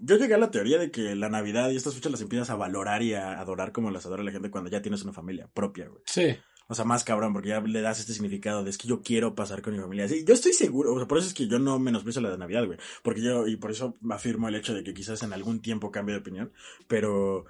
Yo 0.00 0.16
llegué 0.16 0.34
a 0.34 0.38
la 0.38 0.50
teoría 0.50 0.78
de 0.78 0.90
que 0.90 1.14
la 1.14 1.28
Navidad 1.28 1.70
y 1.70 1.76
estas 1.76 1.94
fechas 1.94 2.12
las 2.12 2.20
empiezas 2.20 2.50
a 2.50 2.56
valorar 2.56 3.02
y 3.02 3.14
a 3.14 3.38
adorar 3.40 3.72
como 3.72 3.90
las 3.90 4.04
adora 4.06 4.22
la 4.22 4.32
gente 4.32 4.50
cuando 4.50 4.68
ya 4.68 4.82
tienes 4.82 5.02
una 5.02 5.12
familia 5.12 5.48
propia, 5.54 5.88
güey. 5.88 6.02
Sí. 6.04 6.36
O 6.66 6.74
sea, 6.74 6.84
más 6.84 7.04
cabrón, 7.04 7.32
porque 7.32 7.50
ya 7.50 7.60
le 7.60 7.82
das 7.82 8.00
este 8.00 8.14
significado 8.14 8.64
de 8.64 8.70
es 8.70 8.78
que 8.78 8.88
yo 8.88 9.02
quiero 9.02 9.34
pasar 9.34 9.60
con 9.60 9.74
mi 9.74 9.80
familia. 9.80 10.08
Sí, 10.08 10.24
yo 10.26 10.34
estoy 10.34 10.52
seguro, 10.52 10.94
o 10.94 10.98
sea, 10.98 11.06
por 11.06 11.18
eso 11.18 11.28
es 11.28 11.34
que 11.34 11.46
yo 11.46 11.58
no 11.58 11.78
menosprecio 11.78 12.22
la 12.22 12.30
de 12.30 12.38
Navidad, 12.38 12.66
güey. 12.66 12.78
Porque 13.02 13.22
yo, 13.22 13.46
y 13.46 13.56
por 13.56 13.70
eso 13.70 13.94
afirmo 14.10 14.48
el 14.48 14.54
hecho 14.54 14.74
de 14.74 14.82
que 14.82 14.94
quizás 14.94 15.22
en 15.22 15.32
algún 15.32 15.60
tiempo 15.60 15.90
cambie 15.90 16.14
de 16.14 16.20
opinión, 16.20 16.52
pero 16.88 17.44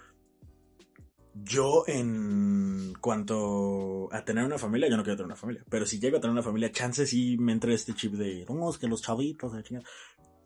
yo 1.35 1.85
en 1.87 2.95
cuanto 3.01 4.09
a 4.13 4.25
tener 4.25 4.45
una 4.45 4.59
familia, 4.59 4.89
yo 4.89 4.97
no 4.97 5.03
quiero 5.03 5.17
tener 5.17 5.27
una 5.27 5.37
familia. 5.37 5.65
Pero 5.69 5.87
si 5.87 5.99
llego 5.99 6.19
a 6.19 6.21
tener 6.21 6.33
una 6.33 6.43
familia, 6.43 6.73
chance 6.73 7.07
sí 7.07 7.37
me 7.39 7.53
entra 7.53 7.73
este 7.73 7.95
chip 7.95 8.15
de, 8.15 8.45
no, 8.49 8.71
es 8.71 8.79
que 8.79 8.89
los 8.89 9.03
chavitos, 9.03 9.53
la 9.53 9.63
chingada". 9.63 9.87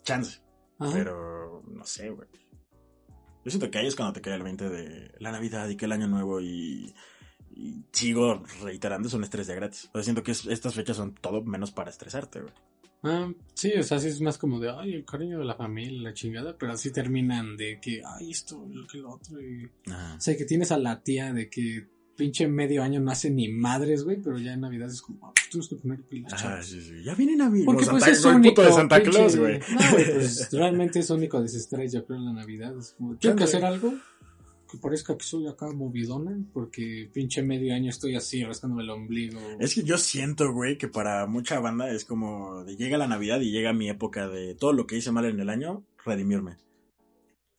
Chance. 0.03 0.41
Ajá. 0.79 0.93
Pero 0.93 1.63
no 1.67 1.85
sé, 1.85 2.11
güey. 2.11 2.29
Yo 3.45 3.51
siento 3.51 3.71
que 3.71 3.79
ahí 3.79 3.87
es 3.87 3.97
cuando 3.97 4.13
te 4.13 4.21
cae 4.21 4.35
el 4.35 4.43
20 4.43 4.69
de 4.69 5.15
la 5.21 5.33
Navidad 5.33 5.69
y 5.69 5.77
que 5.77 5.85
el 5.85 5.93
Año 5.93 6.09
Nuevo 6.09 6.41
y 6.41 6.95
sigo 7.93 8.43
reiterando, 8.63 9.09
es 9.09 9.15
un 9.15 9.25
estrés 9.25 9.47
de 9.47 9.55
gratis. 9.55 9.89
O 9.93 9.99
sea, 9.99 10.03
siento 10.05 10.23
que 10.23 10.33
es- 10.33 10.47
estas 10.47 10.75
fechas 10.75 10.97
son 10.97 11.15
todo 11.15 11.43
menos 11.43 11.71
para 11.73 11.91
estresarte, 11.91 12.41
güey. 12.41 12.53
Ah, 13.05 13.33
sí, 13.55 13.73
o 13.79 13.83
sea, 13.85 13.99
sí 14.01 14.09
es 14.09 14.21
más 14.21 14.39
como 14.39 14.59
de, 14.59 14.71
ay, 14.71 14.93
el 14.95 15.05
cariño 15.05 15.39
de 15.39 15.45
la 15.45 15.55
familia, 15.55 16.03
la 16.03 16.15
chingada, 16.15 16.57
pero 16.59 16.73
así 16.73 16.91
terminan 16.93 17.57
de 17.57 17.79
que, 17.81 18.03
ay, 18.05 18.31
esto, 18.33 18.67
lo 18.73 18.87
que 18.89 18.99
lo 18.99 19.11
otro, 19.11 19.41
y... 19.41 19.71
Ajá. 19.89 20.17
O 20.17 20.21
sea, 20.21 20.37
que 20.37 20.45
tienes 20.45 20.73
a 20.73 20.79
la 20.79 21.01
tía 21.01 21.33
de 21.33 21.49
que 21.49 21.87
pinche 22.17 22.49
medio 22.49 22.83
año 22.83 22.99
no 22.99 23.13
hace 23.13 23.31
ni 23.31 23.47
madres, 23.47 24.03
güey, 24.03 24.17
pero 24.21 24.37
ya 24.41 24.53
en 24.55 24.63
Navidad 24.63 24.89
es 24.89 25.01
como, 25.01 25.29
ah, 25.29 25.33
pues 25.33 25.49
tienes 25.49 25.69
que 25.69 25.77
poner 25.77 26.03
pilas, 26.03 26.35
chavos. 26.35 26.67
sí, 26.67 26.81
sí. 26.81 27.05
Ya 27.05 27.15
viene 27.15 27.37
Navidad. 27.37 27.67
Porque 27.67 27.85
pues 27.87 28.03
Santa- 28.03 28.11
es 28.11 28.25
no, 28.25 28.31
el 28.31 28.37
único. 28.39 28.55
puto 28.57 28.67
de 28.67 28.73
Santa 28.73 29.03
Claus, 29.05 29.37
güey. 29.37 29.61
No, 29.61 29.91
güey, 29.93 30.15
pues 30.15 30.49
realmente 30.53 30.99
es 30.99 31.11
único 31.11 31.41
desestrés, 31.41 31.93
yo 31.93 32.05
creo, 32.05 32.19
en 32.19 32.25
la 32.25 32.33
Navidad. 32.33 32.77
Es 32.77 32.95
como, 32.99 33.15
tengo 33.17 33.37
que 33.37 33.45
hacer 33.45 33.65
algo 33.65 33.95
que 34.71 34.79
parezca 34.79 35.17
que 35.17 35.25
soy 35.25 35.47
acá 35.47 35.71
movidona, 35.73 36.39
porque 36.53 37.11
pinche 37.13 37.43
medio 37.43 37.75
año 37.75 37.91
estoy 37.91 38.15
así, 38.15 38.45
rascándome 38.45 38.83
el 38.83 38.91
ombligo. 38.91 39.41
Es 39.59 39.75
que 39.75 39.83
yo 39.83 39.97
siento, 39.99 40.53
güey, 40.53 40.77
que 40.77 40.89
para 40.89 41.27
mucha 41.27 41.59
banda 41.59 41.91
es 41.91 42.05
como 42.05 42.65
de 42.65 42.77
llega 42.77 42.99
la 42.99 43.07
Navidad 43.09 43.41
y 43.41 43.51
llega 43.51 43.73
mi 43.73 43.89
época 43.89 44.29
de 44.29 44.55
todo 44.55 44.73
lo 44.73 44.87
que 44.87 44.97
hice 44.97 45.11
mal 45.11 45.25
en 45.25 45.41
el 45.41 45.49
año, 45.49 45.85
redimirme. 46.05 46.57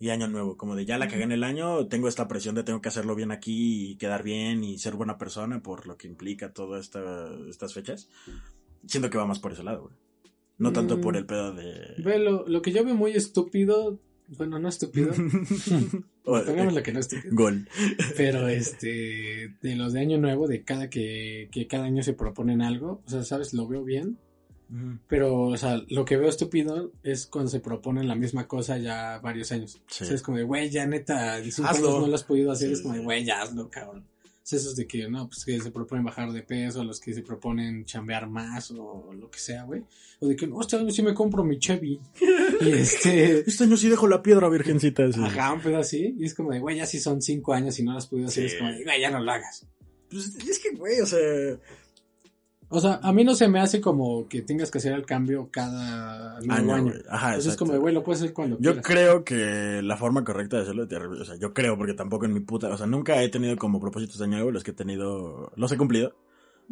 Y 0.01 0.11
año 0.11 0.29
nuevo, 0.29 0.55
como 0.55 0.75
de 0.75 0.85
ya 0.85 0.97
la 0.97 1.09
cagué 1.09 1.23
en 1.23 1.33
el 1.33 1.43
año, 1.43 1.87
tengo 1.87 2.07
esta 2.07 2.27
presión 2.29 2.55
de 2.55 2.63
tengo 2.63 2.79
que 2.81 2.87
hacerlo 2.87 3.15
bien 3.15 3.31
aquí 3.31 3.91
y 3.91 3.95
quedar 3.97 4.23
bien 4.23 4.63
y 4.63 4.77
ser 4.77 4.95
buena 4.95 5.17
persona 5.17 5.61
por 5.61 5.87
lo 5.87 5.97
que 5.97 6.07
implica 6.07 6.53
todas 6.53 6.85
esta, 6.85 7.29
estas 7.49 7.73
fechas. 7.73 8.07
Siento 8.85 9.09
que 9.09 9.17
va 9.17 9.25
más 9.25 9.39
por 9.39 9.51
ese 9.51 9.63
lado, 9.63 9.81
güey. 9.83 9.95
No 10.57 10.71
tanto 10.71 10.97
Mm. 10.97 11.01
por 11.01 11.17
el 11.17 11.25
pedo 11.25 11.53
de... 11.53 11.95
Ve, 12.03 12.19
lo, 12.19 12.47
lo 12.47 12.61
que 12.61 12.71
yo 12.71 12.85
veo 12.85 12.95
muy 12.95 13.11
estúpido, 13.11 13.99
bueno, 14.37 14.59
no 14.59 14.69
estúpido, 14.69 15.11
O- 16.25 16.43
pongámosle 16.45 16.83
que 16.83 16.91
no 16.93 16.99
estúpido, 16.99 17.35
Gol. 17.35 17.67
pero 18.15 18.47
este, 18.47 19.55
de 19.61 19.75
los 19.75 19.93
de 19.93 19.99
año 20.01 20.17
nuevo, 20.17 20.47
de 20.47 20.63
cada 20.63 20.89
que, 20.89 21.49
que 21.51 21.67
cada 21.67 21.85
año 21.85 22.03
se 22.03 22.13
proponen 22.13 22.61
algo, 22.61 23.01
o 23.05 23.09
sea, 23.09 23.23
sabes, 23.23 23.53
lo 23.53 23.67
veo 23.67 23.83
bien, 23.83 24.17
Pero, 25.07 25.47
o 25.47 25.57
sea, 25.57 25.81
lo 25.89 26.05
que 26.05 26.15
veo 26.17 26.29
estúpido 26.29 26.91
es 27.01 27.25
cuando 27.25 27.49
se 27.49 27.59
proponen 27.59 28.07
la 28.07 28.13
misma 28.15 28.47
cosa 28.47 28.77
ya 28.77 29.17
varios 29.19 29.51
años. 29.51 29.81
Sí. 29.87 30.03
O 30.03 30.05
sea, 30.07 30.15
es 30.15 30.21
como 30.21 30.37
de, 30.37 30.43
güey, 30.43 30.69
ya 30.69 30.85
neta, 30.85 31.39
en 31.39 31.45
años 31.45 31.59
no 32.01 32.07
lo 32.07 32.13
has 32.13 32.23
podido 32.23 32.51
hacer. 32.51 32.67
Sí, 32.67 32.73
es 32.75 32.81
como 32.81 32.93
de, 32.93 32.99
güey, 33.01 33.25
ya 33.25 33.41
hazlo, 33.41 33.67
cabrón. 33.71 34.05
Sea, 34.49 34.57
esos 34.57 34.75
de 34.75 34.87
que, 34.87 35.07
no, 35.07 35.27
pues 35.27 35.45
que 35.45 35.59
se 35.61 35.69
proponen 35.69 36.03
bajar 36.05 36.31
de 36.31 36.41
peso, 36.41 36.83
los 36.83 36.99
que 36.99 37.13
se 37.13 37.21
proponen 37.21 37.85
chambear 37.85 38.27
más 38.27 38.71
o 38.71 39.11
lo 39.13 39.29
que 39.29 39.37
sea, 39.37 39.63
güey. 39.63 39.83
O 40.19 40.27
de 40.27 40.35
que, 40.35 40.47
no, 40.47 40.59
este 40.59 40.75
año 40.75 40.89
sí 40.89 41.03
me 41.03 41.13
compro 41.13 41.43
mi 41.43 41.59
Chevy. 41.59 41.99
y 42.61 42.69
este, 42.69 43.47
Este 43.47 43.65
año 43.65 43.77
sí 43.77 43.89
dejo 43.89 44.07
la 44.07 44.23
piedra, 44.23 44.49
virgencita. 44.49 45.11
sí. 45.11 45.19
ajá, 45.23 45.53
un 45.53 45.61
pedo 45.61 45.77
así. 45.77 46.15
Y 46.17 46.25
es 46.25 46.33
como 46.33 46.51
de, 46.51 46.59
güey, 46.59 46.77
ya 46.77 46.87
si 46.87 46.99
son 46.99 47.21
cinco 47.21 47.53
años 47.53 47.77
y 47.77 47.83
no 47.83 47.95
has 47.95 48.07
podido 48.07 48.27
hacer, 48.27 48.49
Sí. 48.49 48.55
es 48.55 48.59
como 48.59 48.71
de, 48.71 48.83
güey, 48.83 48.99
ya 49.01 49.11
no 49.11 49.19
lo 49.19 49.31
hagas. 49.31 49.67
Pues 50.09 50.35
es 50.49 50.57
que, 50.57 50.71
güey, 50.71 50.99
o 51.01 51.05
sea... 51.05 51.19
O 52.71 52.79
sea, 52.79 52.99
a 53.01 53.11
mí 53.11 53.23
no 53.23 53.33
se 53.33 53.47
me 53.47 53.59
hace 53.59 53.81
como 53.81 54.27
que 54.27 54.43
tengas 54.43 54.69
que 54.69 54.77
hacer 54.77 54.93
el 54.93 55.03
cambio 55.05 55.49
cada 55.51 56.39
nuevo 56.41 56.73
año. 56.73 56.83
güey. 56.91 57.01
Ajá, 57.09 57.29
Entonces 57.29 57.53
es 57.53 57.57
como, 57.57 57.73
de, 57.73 57.79
güey, 57.79 57.93
lo 57.95 58.03
puedes 58.03 58.21
hacer 58.21 58.31
cuando 58.33 58.57
Yo 58.59 58.73
quieras. 58.73 58.85
creo 58.85 59.23
que 59.23 59.81
la 59.83 59.97
forma 59.97 60.23
correcta 60.23 60.57
de 60.57 60.63
hacerlo 60.63 60.83
es 60.83 60.89
terrible. 60.89 61.19
O 61.21 61.25
sea, 61.25 61.35
yo 61.37 61.51
creo, 61.53 61.77
porque 61.77 61.95
tampoco 61.95 62.25
en 62.25 62.33
mi 62.33 62.41
puta. 62.41 62.69
O 62.69 62.77
sea, 62.77 62.85
nunca 62.85 63.21
he 63.23 63.29
tenido 63.29 63.55
como 63.57 63.79
propósitos 63.79 64.19
de 64.19 64.25
año 64.25 64.35
nuevo 64.35 64.51
los 64.51 64.63
que 64.63 64.71
he 64.71 64.75
tenido. 64.75 65.51
Los 65.55 65.71
he 65.71 65.77
cumplido, 65.77 66.15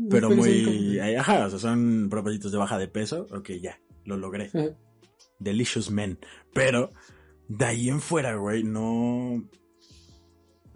pero 0.09 0.29
muy. 0.29 0.99
Ajá, 0.99 1.47
o 1.47 1.49
sea, 1.49 1.57
son 1.59 2.07
propósitos 2.11 2.51
de 2.51 2.57
baja 2.59 2.77
de 2.77 2.87
peso. 2.87 3.25
Ok, 3.31 3.49
ya, 3.61 3.79
lo 4.05 4.17
logré. 4.17 4.51
Ajá. 4.53 4.65
Delicious 5.39 5.89
men. 5.89 6.19
Pero, 6.53 6.91
de 7.47 7.65
ahí 7.65 7.89
en 7.89 8.01
fuera, 8.01 8.35
güey, 8.35 8.63
no. 8.63 9.43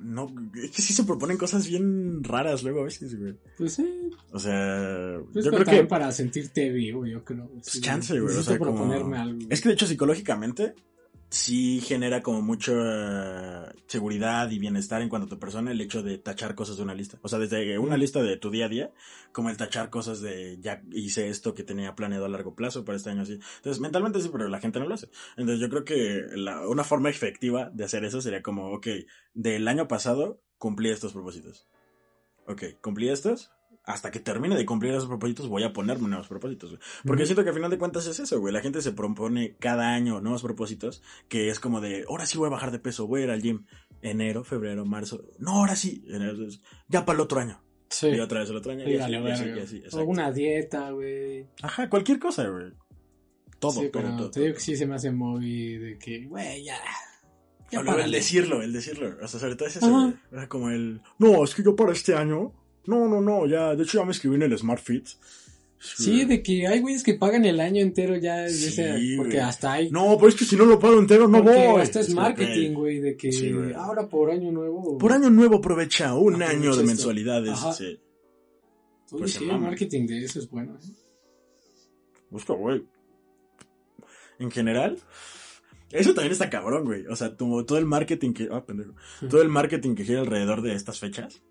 No, 0.02 0.34
es 0.56 0.72
que 0.72 0.82
sí 0.82 0.94
se 0.94 1.04
proponen 1.04 1.38
cosas 1.38 1.68
bien 1.68 2.24
raras 2.24 2.64
luego 2.64 2.82
a 2.82 2.86
veces, 2.86 3.18
güey. 3.20 3.36
Pues 3.58 3.74
sí, 3.74 4.10
O 4.32 4.40
sea, 4.40 5.20
pues 5.32 5.46
yo 5.46 5.52
creo 5.52 5.66
que. 5.66 5.84
para 5.86 6.12
sentirte 6.12 6.70
vivo, 6.70 7.06
yo 7.06 7.24
creo. 7.24 7.48
Pues 7.50 7.80
chance, 7.82 8.20
güey. 8.20 8.36
O 8.36 8.42
sea, 8.42 8.58
como... 8.58 8.92
algo. 8.92 9.40
Es 9.50 9.62
que 9.62 9.70
de 9.70 9.74
hecho 9.74 9.88
psicológicamente 9.88 10.74
sí 11.32 11.80
genera 11.80 12.22
como 12.22 12.42
mucha 12.42 13.74
seguridad 13.88 14.52
y 14.52 14.60
bienestar 14.60 15.02
en 15.02 15.08
cuanto 15.08 15.28
a 15.28 15.30
tu 15.30 15.40
persona 15.40 15.72
el 15.72 15.80
hecho 15.80 16.04
de 16.04 16.18
tachar 16.18 16.56
cosas 16.56 16.76
de 16.76 16.84
una 16.84 16.94
lista. 16.94 17.20
O 17.22 17.30
sea, 17.30 17.40
desde 17.40 17.80
una 17.80 17.96
lista 17.96 18.22
de 18.22 18.36
tu 18.36 18.52
día 18.52 18.66
a 18.66 18.70
día, 18.70 18.92
como 19.32 19.50
el 19.50 19.56
tachar 19.56 19.90
cosas 19.90 20.20
de 20.22 20.58
ya 20.60 20.84
hice 20.92 21.30
esto 21.30 21.56
que 21.56 21.64
tenía 21.64 21.96
planeado 21.96 22.26
a 22.26 22.30
largo 22.30 22.54
plazo 22.54 22.84
para 22.84 22.98
este 22.98 23.12
año 23.12 23.22
así. 23.22 23.40
Entonces, 23.58 23.80
mentalmente 23.80 24.20
sí, 24.20 24.30
pero 24.30 24.50
la 24.50 24.60
gente 24.60 24.80
no 24.80 24.88
lo 24.88 24.94
hace. 24.94 25.10
Entonces, 25.38 25.62
yo 25.62 25.70
creo 25.70 25.86
que 25.86 26.26
una 26.68 26.84
forma 26.84 27.10
efectiva 27.10 27.70
de 27.74 27.86
hacer 27.86 28.04
eso 28.04 28.20
sería 28.20 28.42
como, 28.42 28.74
ok, 28.74 28.88
del 29.34 29.68
año 29.70 29.88
pasado 29.88 30.42
cumplí 30.58 30.90
estos 30.90 31.14
propósitos. 31.14 31.66
Ok, 32.46 32.64
cumplí 32.82 33.08
estos. 33.08 33.52
Hasta 33.84 34.12
que 34.12 34.20
termine 34.20 34.56
de 34.56 34.66
cumplir 34.66 34.94
esos 34.94 35.08
propósitos, 35.08 35.48
voy 35.48 35.64
a 35.64 35.74
ponerme 35.74 36.08
nuevos 36.08 36.28
propósitos. 36.28 36.70
güey. 36.72 36.82
Porque 37.04 37.26
siento 37.26 37.44
que 37.44 37.50
al 37.50 37.56
final 37.56 37.72
de 37.72 37.80
cuentas 37.80 38.06
es 38.06 38.20
eso, 38.20 38.40
güey. 38.40 38.54
La 38.54 38.62
gente 38.62 38.82
se 38.82 38.92
propone 38.92 39.56
cada 39.58 39.94
año 39.94 40.22
nuevos 40.22 40.44
propósitos, 40.44 41.02
que 41.28 41.50
es 41.50 41.60
como 41.60 41.82
de, 41.82 42.06
ahora 42.08 42.28
sí 42.28 42.38
voy 42.38 42.48
a 42.48 42.52
bajar 42.52 42.72
de 42.72 42.80
peso, 42.80 43.08
voy 43.08 43.22
a 43.22 43.24
ir 43.26 43.30
al 43.32 43.42
gym. 43.42 43.66
Enero, 44.04 44.44
febrero, 44.44 44.86
marzo. 44.86 45.24
No, 45.40 45.52
ahora 45.52 45.76
sí. 45.76 46.04
Enero, 46.08 46.36
ya 46.88 47.06
para 47.06 47.18
el 47.18 47.22
otro 47.22 47.40
año. 47.40 47.62
Sí. 47.90 48.08
Y 48.08 48.20
otra 48.20 48.40
vez 48.40 48.50
el 48.50 48.56
otro 48.56 48.72
año. 48.72 48.86
Sí, 48.86 48.92
y 48.92 48.98
así, 48.98 49.12
y 49.12 49.16
así, 49.16 49.46
y 49.46 49.60
así, 49.60 49.76
o 49.78 49.84
exacto. 49.84 50.06
una 50.06 50.32
dieta, 50.32 50.92
güey. 50.92 51.48
Ajá, 51.62 51.90
cualquier 51.90 52.20
cosa, 52.20 52.48
güey. 52.48 52.72
Todo, 53.60 53.72
sí, 53.72 53.90
todo, 53.90 53.92
pero 53.92 54.16
todo. 54.16 54.32
te 54.32 54.40
digo 54.40 54.52
todo. 54.52 54.58
que 54.58 54.64
sí 54.64 54.76
se 54.76 54.86
me 54.86 54.96
hace 54.96 55.12
muy 55.12 55.78
de 55.78 55.98
que, 55.98 56.26
güey, 56.26 56.64
ya. 56.64 56.80
Ya 57.70 57.80
O 57.80 57.84
luego 57.84 58.00
el 58.00 58.12
decirlo, 58.12 58.62
el 58.62 58.74
decirlo. 58.74 59.18
O 59.22 59.28
sea, 59.28 59.40
sobre 59.40 59.56
todo 59.56 59.68
es 59.68 59.78
eso, 59.78 60.14
como 60.50 60.70
el, 60.70 61.02
no, 61.20 61.44
es 61.44 61.56
que 61.56 61.64
yo 61.64 61.76
para 61.76 61.92
este 61.92 62.16
año. 62.16 62.54
No, 62.86 63.08
no, 63.08 63.22
no, 63.22 63.46
ya. 63.48 63.76
De 63.76 63.84
hecho, 63.84 64.00
ya 64.00 64.06
me 64.06 64.12
escribí 64.12 64.36
en 64.36 64.44
el 64.44 64.58
Smart 64.58 64.82
Fit. 64.82 65.08
Sí, 65.84 66.26
de 66.26 66.44
que 66.44 66.68
hay 66.68 66.80
güeyes 66.80 67.02
que 67.04 67.16
pagan 67.16 67.44
el 67.44 67.60
año 67.60 67.82
entero 67.82 68.16
ya. 68.16 68.48
Sí, 68.50 69.16
porque 69.18 69.34
güey. 69.34 69.38
hasta 69.40 69.74
hay. 69.74 69.90
No, 69.90 70.16
pero 70.18 70.28
es 70.30 70.36
que 70.36 70.46
si 70.46 70.56
no 70.56 70.66
lo 70.66 70.78
pago 70.78 71.00
entero, 71.00 71.28
no 71.28 71.44
porque 71.44 71.68
voy. 71.68 71.82
Hasta 71.82 72.02
es 72.02 72.14
marketing, 72.14 72.74
güey. 72.74 73.00
de 73.00 73.18
que 73.18 73.32
Sí, 73.32 73.52
güey. 73.52 73.74
ahora 73.74 74.08
por 74.08 74.30
año 74.30 74.52
nuevo. 74.52 74.98
Por 75.00 75.12
año 75.12 75.32
nuevo 75.32 75.56
aprovecha 75.58 76.14
un 76.14 76.36
Aprovecha 76.36 76.52
año 76.52 76.66
de 76.66 76.70
esto. 76.72 76.84
mensualidades. 76.86 77.52
Ajá. 77.54 77.74
Sí. 77.74 78.00
Oye, 79.12 79.20
pues 79.20 79.32
se 79.34 79.40
sí, 79.40 79.44
el 79.46 79.52
maman. 79.54 79.70
marketing 79.70 80.06
de 80.06 80.24
eso 80.24 80.38
es 80.40 80.50
bueno. 80.52 80.76
¿eh? 80.78 80.88
Busca, 82.30 82.54
güey. 82.54 82.86
En 84.40 84.52
general, 84.52 84.98
eso 85.92 86.14
también 86.14 86.32
está 86.34 86.50
cabrón, 86.50 86.86
güey. 86.86 87.06
O 87.08 87.16
sea, 87.16 87.36
todo 87.36 87.78
el 87.78 87.86
marketing 87.86 88.34
que. 88.34 88.50
Ah, 88.52 88.64
pendejo. 88.66 88.94
Todo 89.30 89.42
el 89.42 89.50
marketing 89.50 89.96
que 89.96 90.04
gira 90.06 90.22
alrededor 90.22 90.62
de 90.62 90.76
estas 90.76 91.00
fechas. 91.00 91.42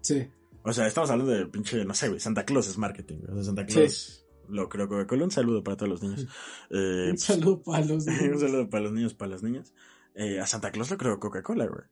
Sí. 0.00 0.26
O 0.68 0.72
sea, 0.72 0.86
estamos 0.86 1.10
hablando 1.10 1.32
de 1.32 1.46
pinche, 1.46 1.84
no 1.84 1.94
sé, 1.94 2.08
güey. 2.08 2.20
Santa 2.20 2.44
Claus 2.44 2.68
es 2.68 2.76
marketing. 2.76 3.18
O 3.28 3.34
sea, 3.34 3.44
Santa 3.44 3.64
Claus. 3.66 4.22
Lo 4.48 4.68
creo 4.68 4.88
Coca-Cola. 4.88 5.24
Un 5.24 5.30
saludo 5.30 5.62
para 5.64 5.76
todos 5.76 5.90
los 5.90 6.02
niños. 6.02 6.26
Eh, 6.70 7.08
Un 7.10 7.18
saludo 7.18 7.62
para 7.62 7.84
los 7.84 8.06
un 8.06 8.14
niños. 8.18 8.40
saludo 8.40 8.68
para 8.68 8.82
los 8.84 8.92
niños, 8.92 9.14
para 9.14 9.30
las 9.32 9.42
niñas. 9.42 9.72
Eh, 10.14 10.40
a 10.40 10.46
Santa 10.46 10.70
Claus 10.70 10.90
lo 10.90 10.96
creo 10.98 11.18
Coca-Cola, 11.20 11.66
güey. 11.66 11.84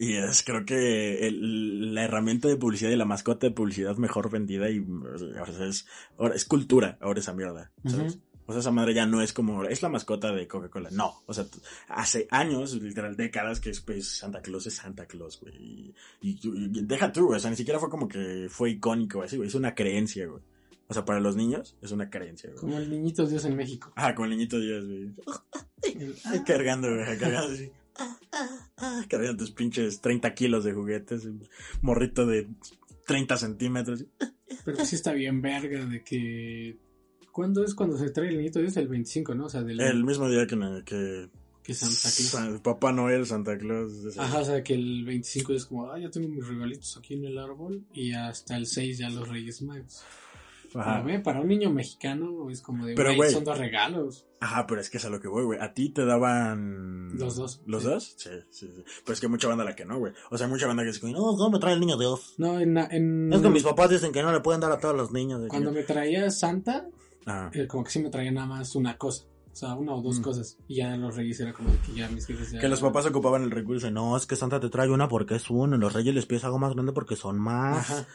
Y 0.00 0.14
es, 0.14 0.42
creo 0.44 0.64
que 0.64 1.26
el- 1.26 1.92
la 1.94 2.04
herramienta 2.04 2.46
de 2.48 2.56
publicidad 2.56 2.90
y 2.90 2.96
la 2.96 3.04
mascota 3.04 3.48
de 3.48 3.52
publicidad 3.52 3.96
mejor 3.96 4.30
vendida 4.30 4.70
y 4.70 4.78
o 4.80 5.18
sea, 5.18 5.66
es, 5.66 5.86
ahora 6.16 6.36
es 6.36 6.44
cultura, 6.44 6.96
ahora 7.00 7.18
esa 7.18 7.34
mierda, 7.34 7.72
¿sabes? 7.84 8.20
O 8.48 8.52
sea, 8.52 8.60
esa 8.60 8.70
madre 8.70 8.94
ya 8.94 9.04
no 9.04 9.20
es 9.20 9.34
como, 9.34 9.62
es 9.64 9.82
la 9.82 9.90
mascota 9.90 10.32
de 10.32 10.48
Coca-Cola. 10.48 10.88
No, 10.90 11.22
o 11.26 11.34
sea, 11.34 11.46
hace 11.88 12.26
años, 12.30 12.72
literal 12.80 13.14
décadas, 13.14 13.60
que 13.60 13.68
es, 13.68 13.80
pues, 13.82 14.08
Santa 14.08 14.40
Claus 14.40 14.66
es 14.66 14.74
Santa 14.76 15.04
Claus, 15.06 15.38
güey. 15.40 15.54
Y, 15.54 15.94
y- 16.22 16.40
y 16.42 16.68
deja 16.84 17.12
tú, 17.12 17.34
o 17.34 17.38
sea, 17.38 17.50
ni 17.50 17.56
siquiera 17.56 17.78
fue 17.78 17.90
como 17.90 18.08
que 18.08 18.46
fue 18.48 18.70
icónico, 18.70 19.22
así, 19.22 19.36
güey. 19.36 19.48
Es 19.48 19.54
una 19.54 19.74
creencia, 19.74 20.26
güey. 20.26 20.42
O 20.88 20.94
sea, 20.94 21.04
para 21.04 21.20
los 21.20 21.36
niños 21.36 21.76
es 21.82 21.92
una 21.92 22.08
creencia, 22.08 22.48
güey. 22.48 22.60
Como 22.60 22.78
el 22.78 22.88
niñito 22.88 23.26
Dios 23.26 23.44
en 23.44 23.54
México. 23.54 23.92
Ah, 23.94 24.14
con 24.14 24.24
el 24.24 24.30
niñito 24.30 24.58
Dios, 24.58 24.86
güey. 24.86 25.12
Cargando, 26.46 26.88
güey, 26.88 27.18
cargando 27.18 27.52
así. 27.52 27.70
Ah, 27.98 29.02
Cargando 29.10 29.36
tus 29.36 29.50
pinches 29.50 30.00
30 30.00 30.32
kilos 30.34 30.64
de 30.64 30.72
juguetes. 30.72 31.26
Un 31.26 31.46
morrito 31.82 32.24
de 32.26 32.48
30 33.06 33.36
centímetros. 33.36 34.06
Pero 34.64 34.84
sí 34.86 34.96
está 34.96 35.12
bien 35.12 35.42
verga 35.42 35.84
de 35.84 36.02
que... 36.02 36.78
¿Cuándo 37.38 37.62
es 37.62 37.72
cuando 37.76 37.96
se 37.96 38.10
trae 38.10 38.30
el 38.30 38.36
niñito 38.38 38.58
Dios? 38.58 38.76
El 38.78 38.88
25, 38.88 39.32
¿no? 39.36 39.44
O 39.44 39.48
sea, 39.48 39.62
del... 39.62 39.78
El 39.80 40.02
mismo 40.02 40.28
día 40.28 40.44
que, 40.48 40.56
que 40.84 41.28
que 41.62 41.72
Santa 41.72 41.94
Claus. 42.00 42.30
San- 42.30 42.58
Papá 42.64 42.90
Noel, 42.90 43.26
Santa 43.26 43.56
Claus. 43.56 43.92
Ajá, 44.18 44.40
o 44.40 44.44
sea, 44.44 44.64
que 44.64 44.74
el 44.74 45.04
25 45.04 45.52
es 45.52 45.64
como, 45.66 45.88
ah, 45.92 46.00
ya 46.00 46.10
tengo 46.10 46.26
mis 46.26 46.44
regalitos 46.48 46.96
aquí 46.96 47.14
en 47.14 47.26
el 47.26 47.38
árbol. 47.38 47.84
Y 47.92 48.12
hasta 48.12 48.56
el 48.56 48.66
6 48.66 48.98
ya 48.98 49.08
los 49.08 49.28
Reyes 49.28 49.62
Magos. 49.62 50.02
Ajá. 50.74 51.00
Ve, 51.02 51.20
para 51.20 51.40
un 51.40 51.46
niño 51.46 51.70
mexicano 51.70 52.50
es 52.50 52.60
como 52.60 52.84
de, 52.86 52.94
Pero, 52.96 53.14
güey. 53.14 53.30
son 53.30 53.44
dos 53.44 53.56
regalos. 53.56 54.26
Ajá, 54.40 54.66
pero 54.66 54.80
es 54.80 54.90
que 54.90 54.96
es 54.98 55.04
a 55.04 55.08
lo 55.08 55.20
que 55.20 55.28
voy, 55.28 55.44
güey. 55.44 55.60
A 55.60 55.72
ti 55.74 55.90
te 55.90 56.04
daban. 56.04 57.16
Los 57.16 57.36
dos, 57.36 57.62
¿Los 57.66 57.84
sí. 57.84 57.88
dos? 57.88 58.14
Sí, 58.16 58.30
sí, 58.50 58.66
sí. 58.74 58.84
Pero 59.04 59.14
es 59.14 59.20
que 59.20 59.28
mucha 59.28 59.46
banda 59.46 59.62
la 59.62 59.76
que 59.76 59.84
no, 59.84 59.96
güey. 59.98 60.12
O 60.32 60.36
sea, 60.38 60.48
mucha 60.48 60.66
banda 60.66 60.82
que 60.82 60.88
dice, 60.88 61.06
no, 61.12 61.36
no 61.36 61.50
me 61.50 61.60
trae 61.60 61.74
el 61.74 61.80
niño 61.80 61.96
Dios. 61.96 62.34
No, 62.38 62.58
en... 62.58 62.76
en 62.76 63.32
Es 63.32 63.40
que 63.40 63.48
mis 63.48 63.62
papás 63.62 63.90
dicen 63.90 64.10
que 64.10 64.22
no 64.22 64.32
le 64.32 64.40
pueden 64.40 64.60
dar 64.60 64.72
a 64.72 64.78
todos 64.80 64.96
los 64.96 65.12
niños. 65.12 65.40
de 65.40 65.48
Cuando 65.48 65.70
me 65.70 65.84
traía 65.84 66.30
Santa, 66.30 66.88
Ajá. 67.26 67.50
eh, 67.54 67.66
como 67.66 67.84
que 67.84 67.90
sí 67.90 68.00
me 68.00 68.10
traía 68.10 68.30
nada 68.32 68.46
más 68.46 68.74
una 68.74 68.96
cosa. 68.96 69.24
O 69.50 69.56
sea, 69.58 69.74
una 69.74 69.92
o 69.94 70.00
dos 70.02 70.20
Mm. 70.20 70.22
cosas. 70.22 70.56
Y 70.68 70.76
ya 70.76 70.96
los 70.96 71.16
Reyes 71.16 71.40
era 71.40 71.52
como 71.52 71.70
de 71.70 71.78
que 71.78 71.92
ya 71.94 72.08
mis 72.08 72.26
jefes 72.26 72.52
ya... 72.52 72.60
Que 72.60 72.68
los 72.68 72.80
papás 72.80 73.06
ocupaban 73.06 73.42
el 73.42 73.50
recurso. 73.50 73.90
No, 73.90 74.16
es 74.16 74.24
que 74.26 74.36
Santa 74.36 74.60
te 74.60 74.68
trae 74.68 74.88
una 74.88 75.08
porque 75.08 75.34
es 75.34 75.50
uno. 75.50 75.76
Los 75.76 75.92
reyes 75.94 76.14
les 76.14 76.26
pides 76.26 76.44
algo 76.44 76.58
más 76.58 76.74
grande 76.74 76.92
porque 76.92 77.16
son 77.16 77.38
más. 77.40 77.90
Ajá. 77.90 78.06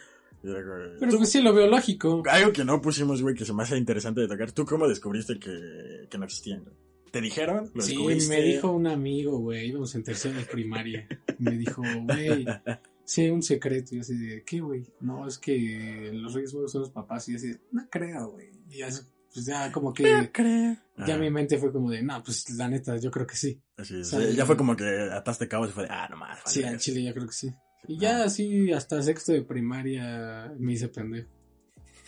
Pero 0.42 1.12
tú- 1.12 1.18
pues 1.18 1.30
sí 1.30 1.42
lo 1.42 1.54
veo 1.54 1.68
lógico. 1.68 2.22
Algo 2.30 2.52
que 2.54 2.64
no 2.66 2.82
pusimos, 2.82 3.22
güey, 3.22 3.36
que 3.36 3.46
se 3.46 3.54
me 3.54 3.64
hace 3.64 3.78
interesante 3.78 4.22
de 4.22 4.28
tocar. 4.28 4.52
¿Tú 4.52 4.66
cómo 4.66 4.88
descubriste 4.88 5.40
que, 5.40 6.08
que 6.10 6.18
no 6.18 6.26
existían? 6.26 6.64
¿Te 7.12 7.22
dijeron? 7.22 7.70
¿Lo 7.74 7.82
Sí, 7.82 7.98
me 8.28 8.42
dijo 8.42 8.72
un 8.72 8.88
amigo, 8.88 9.38
güey, 9.40 9.68
íbamos 9.70 9.94
en 9.96 10.04
tercero 10.04 10.36
de 10.40 10.46
primaria. 10.46 11.08
Me 11.40 11.52
dijo, 11.58 11.82
güey, 12.04 12.46
sí, 13.06 13.30
un 13.30 13.42
secreto. 13.44 13.90
Y 13.92 13.96
yo 13.98 14.02
así 14.02 14.18
de, 14.18 14.44
¿qué, 14.44 14.60
güey? 14.62 14.84
No, 15.02 15.28
es 15.28 15.38
que 15.38 16.10
los 16.14 16.34
Reyes 16.34 16.54
Magos 16.54 16.72
son 16.72 16.82
los 16.82 16.90
papás. 16.90 17.28
Y 17.30 17.34
yo 17.34 17.38
así 17.38 17.48
de, 17.50 17.60
no 17.72 17.86
creo, 17.90 18.32
güey. 18.32 18.50
Y 18.70 18.78
ya, 18.78 18.88
pues 19.34 19.46
ya 19.46 19.72
como 19.72 19.94
que, 19.94 20.04
No 20.04 20.32
creo. 20.32 20.78
ya 21.06 21.18
mi 21.18 21.30
mente 21.30 21.58
fue 21.58 21.72
como 21.72 21.90
de, 21.90 22.02
no, 22.02 22.24
pues 22.24 22.50
la 22.52 22.68
neta, 22.68 22.98
yo 22.98 23.12
creo 23.12 23.26
que 23.28 23.36
sí. 23.36 23.62
así 23.78 24.00
es. 24.00 24.10
¿sabes? 24.10 24.36
Ya 24.36 24.46
fue 24.46 24.58
como 24.58 24.76
que 24.76 24.86
ataste 25.12 25.48
cabos 25.48 25.70
y 25.70 25.74
fue 25.74 25.84
de, 25.84 25.90
ah, 25.92 26.08
no 26.10 26.18
más. 26.18 26.40
Sí, 26.46 26.64
al 26.64 26.80
chile 26.80 27.04
yo 27.04 27.14
creo 27.14 27.28
que 27.28 27.34
sí. 27.34 27.54
Y 27.88 27.98
ya 27.98 28.24
así, 28.24 28.72
hasta 28.72 29.02
sexto 29.02 29.32
de 29.34 29.42
primaria, 29.42 30.54
me 30.58 30.74
hice 30.74 30.88
pendejo. 30.90 31.30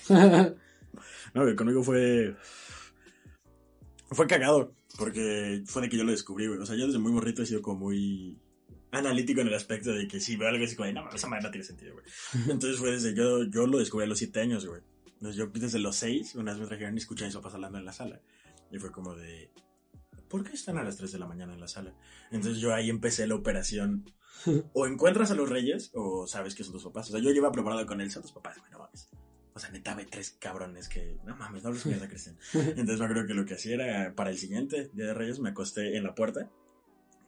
No, 1.33 1.41
güey, 1.43 1.55
conmigo 1.57 1.83
fue. 1.83 2.33
Fue 4.11 4.27
cagado. 4.27 4.73
Porque 4.97 5.63
fue 5.65 5.81
de 5.81 5.89
que 5.89 5.97
yo 5.97 6.05
lo 6.05 6.11
descubrí, 6.11 6.47
güey. 6.47 6.59
O 6.59 6.65
sea, 6.65 6.77
yo 6.77 6.87
desde 6.87 6.99
muy 6.99 7.11
morrito 7.11 7.43
he 7.43 7.45
sido 7.45 7.61
como 7.61 7.79
muy 7.79 8.39
analítico 8.91 9.41
en 9.41 9.47
el 9.47 9.53
aspecto 9.53 9.91
de 9.91 10.07
que 10.07 10.21
si 10.21 10.37
veo 10.37 10.47
algo 10.47 10.63
así 10.63 10.75
como 10.77 10.87
de, 10.87 10.93
no, 10.93 11.09
esa 11.11 11.27
madre 11.27 11.43
no 11.43 11.51
tiene 11.51 11.65
sentido, 11.65 11.93
güey. 11.93 12.05
Entonces 12.49 12.77
fue 12.79 12.91
desde 12.91 13.13
yo, 13.13 13.43
yo 13.43 13.67
lo 13.67 13.79
descubrí 13.79 14.05
a 14.05 14.07
los 14.07 14.17
siete 14.19 14.39
años, 14.39 14.65
güey. 14.65 14.81
Entonces 15.25 15.39
yo 15.39 15.59
desde 15.59 15.79
los 15.79 15.95
seis, 15.95 16.35
una 16.35 16.51
vez 16.51 16.61
me 16.61 16.67
trajeron 16.67 16.93
y 16.93 16.99
escuché 16.99 17.23
a 17.23 17.27
mis 17.27 17.35
papás 17.35 17.55
hablando 17.55 17.79
en 17.79 17.85
la 17.85 17.93
sala. 17.93 18.21
Y 18.71 18.77
fue 18.77 18.91
como 18.91 19.15
de, 19.15 19.49
¿por 20.29 20.43
qué 20.43 20.53
están 20.53 20.77
a 20.77 20.83
las 20.83 20.97
3 20.97 21.13
de 21.13 21.17
la 21.17 21.25
mañana 21.25 21.51
en 21.53 21.59
la 21.59 21.67
sala? 21.67 21.95
Entonces 22.29 22.61
yo 22.61 22.75
ahí 22.75 22.91
empecé 22.91 23.25
la 23.25 23.33
operación. 23.33 24.13
O 24.73 24.85
encuentras 24.85 25.31
a 25.31 25.33
los 25.33 25.49
reyes 25.49 25.89
o 25.95 26.27
sabes 26.27 26.53
que 26.53 26.63
son 26.63 26.73
tus 26.73 26.83
papás. 26.83 27.09
O 27.09 27.13
sea, 27.13 27.21
yo 27.21 27.31
lleva 27.31 27.51
preparado 27.51 27.87
con 27.87 28.01
él, 28.01 28.11
son 28.11 28.21
tus 28.21 28.33
papás, 28.33 28.59
güey, 28.59 28.71
no 28.71 28.77
mames. 28.77 29.09
O 29.55 29.59
sea, 29.59 29.71
neta, 29.71 29.95
ve 29.95 30.05
tres 30.05 30.37
cabrones 30.39 30.89
que, 30.89 31.17
no 31.25 31.35
mames, 31.35 31.63
no 31.63 31.69
hables 31.69 31.87
mierda, 31.87 32.07
Cristian. 32.07 32.37
Entonces 32.53 32.99
me 32.99 33.05
acuerdo 33.05 33.25
que 33.25 33.33
lo 33.33 33.45
que 33.45 33.55
hacía 33.55 33.73
era, 33.73 34.13
para 34.13 34.29
el 34.29 34.37
siguiente 34.37 34.91
Día 34.93 35.07
de 35.07 35.13
Reyes, 35.15 35.39
me 35.39 35.49
acosté 35.49 35.97
en 35.97 36.03
la 36.03 36.13
puerta, 36.13 36.51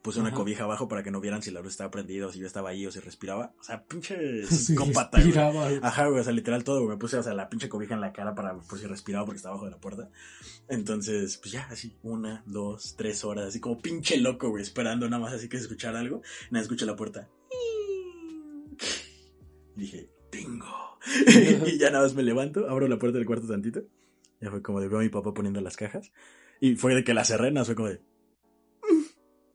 puse 0.08 0.22
una 0.22 0.30
Ajá. 0.30 0.38
cobija 0.38 0.64
abajo 0.64 0.88
para 0.88 1.04
que 1.04 1.12
no 1.12 1.20
vieran 1.20 1.42
si 1.42 1.52
la 1.52 1.60
luz 1.60 1.74
estaba 1.74 1.92
prendida 1.92 2.28
o 2.28 2.32
si 2.32 2.40
yo 2.40 2.48
estaba 2.48 2.70
ahí 2.70 2.86
o 2.86 2.92
si 2.94 3.02
respiraba. 3.02 3.54
O 3.60 3.64
sea, 3.64 3.84
pinche 3.84 4.48
Sí, 4.50 4.74
güey. 4.74 5.80
Ajá, 5.82 6.08
güey, 6.08 6.22
o 6.22 6.24
sea, 6.24 6.32
literal 6.32 6.64
todo, 6.64 6.78
güey. 6.78 6.92
Me 6.92 6.98
puse, 6.98 7.18
o 7.18 7.24
sea, 7.24 7.34
la 7.34 7.50
pinche 7.50 7.68
cobija 7.68 7.94
en 7.94 8.00
la 8.00 8.14
cara 8.14 8.34
para, 8.34 8.58
por 8.58 8.80
si 8.80 8.86
respiraba 8.88 9.26
porque 9.26 9.36
estaba 9.36 9.56
abajo 9.56 9.66
de 9.66 9.72
la 9.72 9.82
puerta. 9.82 10.10
Entonces, 10.70 11.38
pues 11.40 11.52
ya, 11.52 11.68
así, 11.70 11.98
una, 12.04 12.42
dos, 12.46 12.96
tres 12.96 13.26
horas, 13.26 13.48
así 13.48 13.60
como 13.60 13.82
pinche 13.82 14.16
loco, 14.16 14.48
güey, 14.50 14.64
esperando 14.64 15.10
nada 15.10 15.22
más 15.22 15.34
así 15.34 15.50
que 15.50 15.58
escuchar 15.58 15.98
algo. 15.98 16.22
Nada, 16.52 16.64
escuché 16.64 16.86
la 16.86 16.96
puerta. 16.96 17.28
Y 19.76 19.82
dije, 19.82 20.10
bingo. 20.32 21.00
y 21.68 21.78
ya 21.78 21.90
nada 21.90 22.06
más 22.06 22.14
me 22.14 22.24
levanto, 22.24 22.70
abro 22.70 22.88
la 22.88 22.98
puerta 22.98 23.18
del 23.18 23.28
cuarto 23.28 23.46
tantito. 23.46 23.82
Ya 24.40 24.52
fue 24.52 24.62
como 24.62 24.80
de 24.80 24.88
veo 24.88 25.00
a 25.00 25.04
mi 25.04 25.10
papá 25.10 25.34
poniendo 25.34 25.60
las 25.60 25.76
cajas. 25.76 26.14
Y 26.62 26.78
fue 26.78 26.96
de 26.96 27.04
que 27.04 27.14
la 27.14 27.26
cerré, 27.26 27.52
nada 27.52 27.60
más 27.62 27.68
fue 27.68 27.76
como 27.76 27.90
de, 27.90 28.00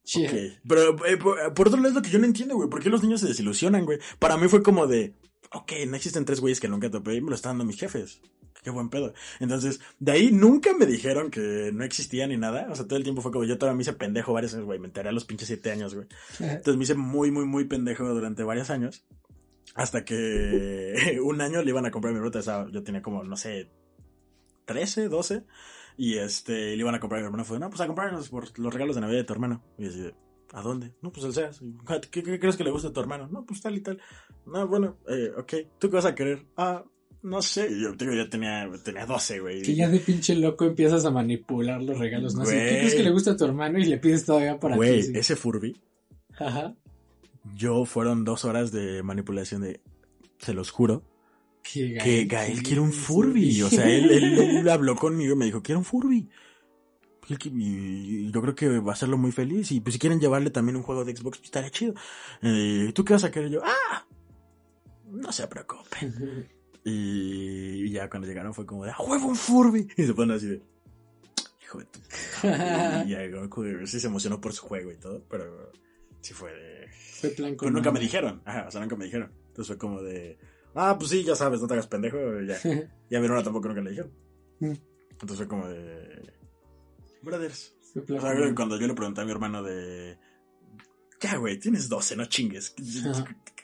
Sí. 0.05 0.27
Pero 0.67 1.07
eh, 1.07 1.17
por, 1.17 1.55
por 1.55 1.69
otro 1.69 1.79
lado 1.79 1.91
es 1.91 1.95
lo 1.95 2.03
que 2.03 2.11
yo 2.11 2.19
no 2.19 2.27
entiendo, 2.27 2.57
güey. 2.57 2.69
¿Por 2.69 2.83
qué 2.83 2.91
los 2.91 3.03
niños 3.03 3.21
se 3.21 3.29
desilusionan, 3.29 3.85
güey? 3.85 3.99
Para 4.19 4.37
mí 4.37 4.49
fue 4.49 4.63
como 4.63 4.87
de, 4.87 5.15
ok, 5.53 5.73
no 5.87 5.97
existen 5.97 6.25
tres 6.25 6.41
güeyes 6.41 6.61
que 6.61 6.69
nunca 6.69 6.91
topé 6.91 7.15
y 7.15 7.21
me 7.21 7.31
lo 7.31 7.37
están 7.37 7.53
dando 7.53 7.65
mis 7.65 7.79
jefes. 7.79 8.21
Qué 8.63 8.71
buen 8.71 8.91
pedo. 8.91 9.13
Entonces, 9.41 9.81
de 9.99 10.13
ahí 10.13 10.31
nunca 10.31 10.73
me 10.73 10.87
dijeron 10.87 11.33
que 11.33 11.71
no 11.75 11.83
existía 11.83 12.29
ni 12.29 12.37
nada. 12.37 12.69
O 12.71 12.77
sea, 12.77 12.87
todo 12.87 12.97
el 12.97 13.03
tiempo 13.03 13.21
fue 13.21 13.33
como 13.33 13.45
yo 13.45 13.59
todavía 13.59 13.77
me 13.77 13.83
hice 13.83 13.93
pendejo 13.93 14.33
varios 14.33 14.55
años, 14.55 14.67
güey. 14.67 14.79
Me 14.79 14.87
enteré 14.87 15.09
a 15.09 15.13
los 15.13 15.25
pinches 15.25 15.49
siete 15.49 15.73
años, 15.73 15.95
güey. 15.95 16.07
Entonces 16.39 16.77
me 16.77 16.85
hice 16.85 16.95
muy, 16.95 17.33
muy, 17.33 17.45
muy 17.45 17.65
pendejo 17.65 18.07
durante 18.15 18.45
varios 18.45 18.71
años. 18.71 19.05
Hasta 19.75 20.05
que 20.05 21.19
un 21.23 21.41
año 21.41 21.63
le 21.63 21.71
iban 21.71 21.87
a 21.87 21.91
comprar 21.91 22.15
mi 22.15 22.21
ruta. 22.21 22.39
O 22.39 22.43
sea, 22.43 22.69
yo 22.71 22.85
tenía 22.85 23.03
como, 23.03 23.25
no 23.25 23.37
sé, 23.37 23.69
13, 24.65 25.09
12. 25.09 25.45
Y 25.97 26.17
este, 26.19 26.53
le 26.75 26.77
iban 26.77 26.95
a 26.95 27.01
comprar 27.01 27.19
a 27.19 27.23
mi 27.23 27.27
hermano. 27.27 27.45
Fue, 27.45 27.59
no, 27.59 27.69
pues 27.69 27.81
a 27.81 27.87
comprarnos 27.87 28.29
por 28.29 28.59
los 28.59 28.73
regalos 28.73 28.95
de 28.97 29.03
Navidad 29.03 29.19
de 29.21 29.25
tu 29.25 29.33
hermano. 29.35 29.63
Y 29.79 29.87
así, 29.87 30.11
¿a 30.53 30.63
dónde? 30.63 30.93
No, 31.03 31.13
pues 31.13 31.27
el 31.27 31.35
SEAS. 31.35 31.61
¿Qué, 32.11 32.23
qué 32.23 32.39
crees 32.41 32.57
que 32.57 32.65
le 32.65 32.71
gusta 32.71 32.89
a 32.89 32.93
tu 32.93 33.01
hermano? 33.01 33.29
No, 33.29 33.45
pues 33.45 33.61
tal 33.61 33.77
y 33.77 33.81
tal. 33.81 34.01
No, 34.47 34.67
bueno, 34.67 34.97
eh, 35.09 35.31
ok. 35.37 35.53
¿Tú 35.79 35.91
qué 35.91 35.97
vas 35.97 36.07
a 36.07 36.15
querer? 36.15 36.47
Ah, 36.57 36.83
no 37.23 37.43
sé. 37.43 37.69
Y 37.71 37.83
Yo, 37.83 37.93
digo, 37.93 38.13
yo 38.15 38.29
tenía, 38.31 38.69
tenía 38.83 39.05
12, 39.07 39.41
güey. 39.41 39.63
Que 39.63 39.75
ya 39.75 39.89
de 39.89 39.99
pinche 40.01 40.35
loco 40.35 40.65
empiezas 40.65 41.05
a 41.05 41.11
manipular 41.11 41.83
los 41.83 41.99
regalos, 41.99 42.35
¿no? 42.35 42.45
Güey. 42.45 42.57
¿Qué 42.59 42.79
crees 42.79 42.95
que 42.95 43.03
le 43.03 43.11
gusta 43.11 43.33
a 43.33 43.37
tu 43.37 43.45
hermano? 43.45 43.79
Y 43.79 43.85
le 43.85 43.99
pides 43.99 44.25
todavía 44.25 44.59
para 44.59 44.77
Güey, 44.77 45.01
ti. 45.03 45.07
sí. 45.09 45.13
ese 45.15 45.37
Furby. 45.37 45.79
Ajá. 46.39 46.75
Yo 47.55 47.85
fueron 47.85 48.25
dos 48.25 48.45
horas 48.45 48.73
de 48.73 49.03
manipulación 49.03 49.61
de. 49.63 49.81
Se 50.39 50.55
los 50.55 50.71
juro. 50.71 51.03
Que 51.63 51.97
que 51.97 52.25
Gael 52.25 52.63
quiere 52.63 52.81
un 52.81 52.93
Furby. 52.93 53.63
O 53.63 53.69
sea, 53.69 53.89
él, 53.89 54.11
él, 54.11 54.69
habló 54.69 54.97
conmigo 54.97 55.35
y 55.35 55.37
me 55.37 55.45
dijo, 55.47 55.63
quiero 55.63 55.79
un 55.79 55.85
Furby. 55.85 56.29
Y 57.29 57.49
Y 57.49 58.33
yo 58.33 58.43
creo 58.43 58.55
que 58.55 58.79
va 58.79 58.93
a 58.93 58.95
hacerlo 58.95 59.17
muy 59.17 59.33
feliz. 59.33 59.71
Y 59.73 59.81
pues 59.81 59.95
si 59.95 59.99
quieren 59.99 60.21
llevarle 60.21 60.51
también 60.51 60.77
un 60.77 60.83
juego 60.83 61.05
de 61.05 61.15
Xbox, 61.15 61.39
pues 61.39 61.49
estaría 61.49 61.71
chido. 61.71 61.95
Eh, 62.43 62.91
¿Tú 62.95 63.05
qué 63.05 63.13
vas 63.15 63.25
a 63.25 63.31
querer? 63.31 63.49
Y 63.49 63.55
yo, 63.55 63.61
¡ah! 63.65 64.07
No 65.11 65.33
se 65.33 65.47
preocupen. 65.47 66.49
Y, 66.85 67.87
y 67.87 67.91
ya 67.93 68.11
cuando 68.11 68.27
llegaron 68.27 68.53
fue 68.53 68.67
como 68.67 68.85
de, 68.85 68.91
¡a 68.91 69.01
huevo 69.01 69.29
un 69.29 69.37
Furby! 69.37 69.87
Y 69.97 70.03
se 70.03 70.15
ponen 70.15 70.37
así 70.37 70.49
de, 70.49 70.63
hijo 71.63 71.79
de 71.79 71.85
tu... 71.85 72.01
Y 73.07 73.79
que 73.81 73.87
sí 73.87 74.01
se 74.01 74.09
emocionó 74.09 74.41
por 74.41 74.53
su 74.53 74.67
juego 74.67 74.91
y 74.91 74.97
todo, 74.97 75.25
pero 75.31 75.71
sí 76.21 76.35
fue 76.35 76.53
de... 76.53 76.89
Fue 76.91 77.31
plan 77.31 77.51
Pero 77.51 77.57
con 77.57 77.73
nunca 77.75 77.93
me 77.93 78.01
dijeron. 78.01 78.43
Ajá, 78.45 78.67
o 78.67 78.71
sea, 78.73 78.81
nunca 78.81 78.97
me 78.97 79.05
dijeron. 79.05 79.33
Entonces 79.47 79.69
fue 79.69 79.79
como 79.79 80.03
de, 80.03 80.39
ah, 80.75 80.97
pues 80.99 81.11
sí, 81.11 81.25
ya 81.25 81.35
sabes, 81.35 81.61
no 81.61 81.67
te 81.67 81.75
hagas 81.75 81.87
pendejo. 81.87 82.19
Ya. 82.43 82.59
Y 83.11 83.15
a 83.15 83.21
Verona 83.21 83.43
tampoco 83.43 83.69
nunca 83.69 83.83
le 83.83 83.91
dijeron. 83.91 84.13
Mm. 84.61 84.73
Entonces 85.11 85.37
fue 85.37 85.49
como 85.49 85.69
de. 85.69 86.33
Brothers. 87.23 87.75
O 87.95 88.21
sea, 88.21 88.55
cuando 88.55 88.81
yo 88.81 88.87
le 88.87 88.95
pregunté 88.95 89.21
a 89.21 89.25
mi 89.25 89.31
hermano 89.31 89.63
de. 89.63 90.19
Ya, 91.21 91.37
güey, 91.37 91.59
tienes 91.59 91.89
12, 91.89 92.17
no 92.17 92.25
chingues. 92.25 92.75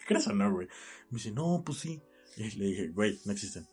¿Crees 0.07 0.27
o 0.29 0.33
no, 0.33 0.53
güey? 0.53 0.69
Me 1.11 1.17
dice, 1.17 1.33
no, 1.33 1.63
pues 1.65 1.79
sí. 1.79 2.01
Y 2.37 2.51
le 2.57 2.67
dije, 2.67 2.89
güey, 2.89 3.19
no 3.25 3.33
existen. 3.33 3.67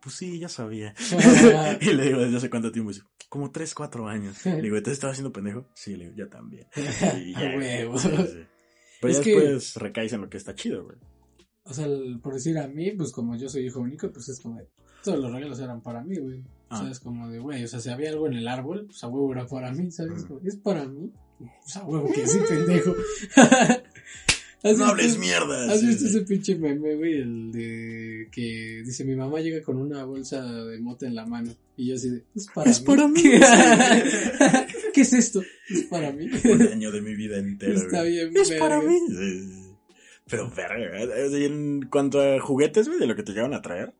Pues 0.00 0.14
sí, 0.14 0.38
ya 0.38 0.48
sabía. 0.48 0.94
y 1.80 1.92
le 1.92 2.04
digo, 2.04 2.20
¿desde 2.20 2.36
hace 2.36 2.48
cuánto 2.48 2.72
tiempo? 2.72 2.90
Dice, 2.90 3.02
como 3.28 3.50
3, 3.50 3.74
4 3.74 4.08
años. 4.08 4.46
Le 4.46 4.62
digo, 4.62 4.82
¿te 4.82 4.92
estaba 4.92 5.12
haciendo 5.12 5.32
pendejo? 5.32 5.68
Sí, 5.74 5.96
le 5.96 6.06
digo, 6.06 6.16
yo 6.16 6.28
también. 6.28 6.66
Y 6.76 7.32
ya, 7.32 7.98
sí, 7.98 8.08
sí. 8.08 8.46
Pero 9.00 9.14
ya 9.14 9.20
que- 9.20 9.30
después 9.36 9.74
recaes 9.76 10.12
en 10.12 10.22
lo 10.22 10.30
que 10.30 10.36
está 10.36 10.54
chido, 10.54 10.84
güey. 10.84 10.96
O 11.70 11.74
sea, 11.74 11.86
el- 11.86 12.18
por 12.20 12.34
decir 12.34 12.58
a 12.58 12.66
mí, 12.68 12.90
pues 12.90 13.12
como 13.12 13.36
yo 13.36 13.48
soy 13.48 13.66
hijo 13.66 13.80
único, 13.80 14.10
pues 14.10 14.28
es 14.28 14.40
como 14.40 14.58
de, 14.58 14.66
todos 15.04 15.18
los 15.20 15.32
regalos 15.32 15.58
eran 15.60 15.80
para 15.82 16.02
mí, 16.02 16.16
güey. 16.18 16.42
Ah. 16.68 16.78
O 16.78 16.82
sea, 16.82 16.90
es 16.90 17.00
como 17.00 17.28
de, 17.30 17.38
güey, 17.38 17.64
o 17.64 17.68
sea, 17.68 17.80
si 17.80 17.88
había 17.88 18.10
algo 18.10 18.26
en 18.26 18.34
el 18.34 18.48
árbol, 18.48 18.86
pues 18.86 19.02
a 19.04 19.08
huevo 19.08 19.32
era 19.32 19.46
para 19.46 19.72
mí, 19.72 19.90
¿sabes? 19.90 20.24
Mm. 20.24 20.26
Como, 20.26 20.40
es 20.44 20.56
para 20.56 20.84
mí. 20.86 21.10
Pues 21.38 21.76
a 21.76 21.84
huevo 21.84 22.10
que 22.12 22.26
sí, 22.26 22.38
pendejo. 22.48 22.94
¿Has 24.62 24.76
No 24.76 24.84
visto- 24.84 24.84
hables 24.84 25.18
mierda. 25.18 25.72
¿Has 25.72 25.80
sí, 25.80 25.86
visto 25.86 26.02
sí. 26.02 26.08
ese 26.08 26.20
pinche 26.26 26.54
meme, 26.56 26.94
güey? 26.96 27.14
El 27.14 27.50
de 27.50 28.28
que 28.30 28.82
dice, 28.84 29.04
mi 29.06 29.14
mamá 29.16 29.40
llega 29.40 29.62
con 29.64 29.78
una 29.78 30.04
bolsa 30.04 30.42
de 30.44 30.78
mota 30.80 31.06
en 31.06 31.14
la 31.14 31.24
mano. 31.24 31.50
Y 31.78 31.86
yo 31.88 31.94
así 31.94 32.10
de, 32.10 32.24
es 32.36 32.46
para 32.54 32.70
Es 32.70 32.80
mí. 32.80 32.86
para 32.86 33.08
mí. 33.08 33.22
¿Qué 34.92 35.00
es 35.00 35.12
esto? 35.14 35.40
Es 35.70 35.84
para 35.84 36.12
mí. 36.12 36.28
Un 36.44 36.60
año 36.62 36.92
de 36.92 37.00
mi 37.00 37.14
vida 37.14 37.38
entera. 37.38 37.72
Está 37.72 38.02
bien, 38.02 38.36
Es 38.36 38.50
para 38.52 38.82
mí. 38.82 38.98
Sí. 39.08 39.59
Pero, 40.30 40.50
verga, 40.50 41.02
en 41.36 41.82
cuanto 41.90 42.20
a 42.20 42.40
juguetes, 42.40 42.86
güey, 42.88 43.00
de 43.00 43.06
lo 43.06 43.16
que 43.16 43.22
te 43.22 43.32
llevan 43.32 43.54
a 43.54 43.62
traer, 43.62 43.94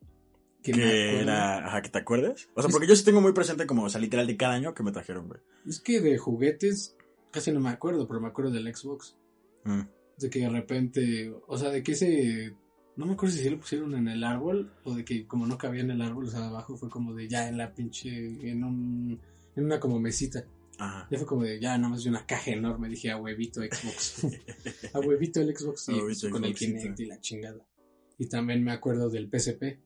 Que 0.62 0.72
que, 0.72 1.20
era, 1.20 1.66
ajá, 1.66 1.82
que 1.82 1.88
te 1.88 1.98
acuerdes. 1.98 2.48
O 2.54 2.60
sea, 2.62 2.68
Es- 2.68 2.72
porque 2.72 2.86
yo 2.86 2.94
sí 2.96 3.04
tengo 3.04 3.20
muy 3.20 3.32
presente 3.32 3.66
como, 3.66 3.84
o 3.84 3.88
sea, 3.88 4.00
literal 4.00 4.26
de 4.26 4.36
cada 4.36 4.54
año 4.54 4.74
que 4.74 4.82
me 4.82 4.92
trajeron, 4.92 5.26
güey. 5.28 5.40
Es 5.66 5.80
que 5.80 6.00
de 6.00 6.18
juguetes 6.18 6.96
casi 7.30 7.50
no 7.52 7.60
me 7.60 7.70
acuerdo, 7.70 8.06
pero 8.06 8.20
me 8.20 8.28
acuerdo 8.28 8.50
del 8.50 8.74
Xbox. 8.74 9.16
Mm. 9.64 9.80
De 10.18 10.30
que 10.30 10.40
de 10.40 10.48
repente, 10.50 11.32
o 11.46 11.56
sea, 11.56 11.70
de 11.70 11.82
que 11.82 11.92
ese, 11.92 12.54
no 12.96 13.06
me 13.06 13.12
acuerdo 13.14 13.34
si 13.34 13.42
sí 13.42 13.48
lo 13.50 13.58
pusieron 13.58 13.94
en 13.94 14.08
el 14.08 14.22
árbol 14.22 14.70
o 14.84 14.94
de 14.94 15.04
que 15.04 15.26
como 15.26 15.46
no 15.46 15.56
cabía 15.56 15.80
en 15.80 15.90
el 15.92 16.02
árbol, 16.02 16.26
o 16.26 16.30
sea, 16.30 16.46
abajo 16.46 16.76
fue 16.76 16.90
como 16.90 17.14
de 17.14 17.26
ya 17.28 17.48
en 17.48 17.56
la 17.56 17.72
pinche, 17.74 18.10
en 18.50 18.62
un, 18.64 19.18
en 19.56 19.64
una 19.64 19.80
como 19.80 19.98
mesita. 19.98 20.44
Ajá. 20.80 21.06
Ya 21.10 21.18
fue 21.18 21.26
como 21.26 21.42
de 21.42 21.60
ya 21.60 21.76
nada 21.76 21.90
más 21.90 22.02
de 22.02 22.08
una 22.08 22.24
caja 22.24 22.52
enorme, 22.52 22.88
dije 22.88 23.10
a 23.10 23.18
huevito 23.18 23.60
Xbox. 23.60 24.24
a 24.94 25.00
huevito 25.00 25.40
el 25.40 25.54
Xbox 25.54 25.90
y 25.90 25.92
huevito 25.92 26.30
con 26.30 26.44
el 26.44 26.56
Xboxito. 26.56 26.78
Kinect 26.78 27.00
y 27.00 27.06
la 27.06 27.20
chingada. 27.20 27.66
Y 28.18 28.26
también 28.26 28.64
me 28.64 28.72
acuerdo 28.72 29.10
del 29.10 29.28
PSP. 29.30 29.78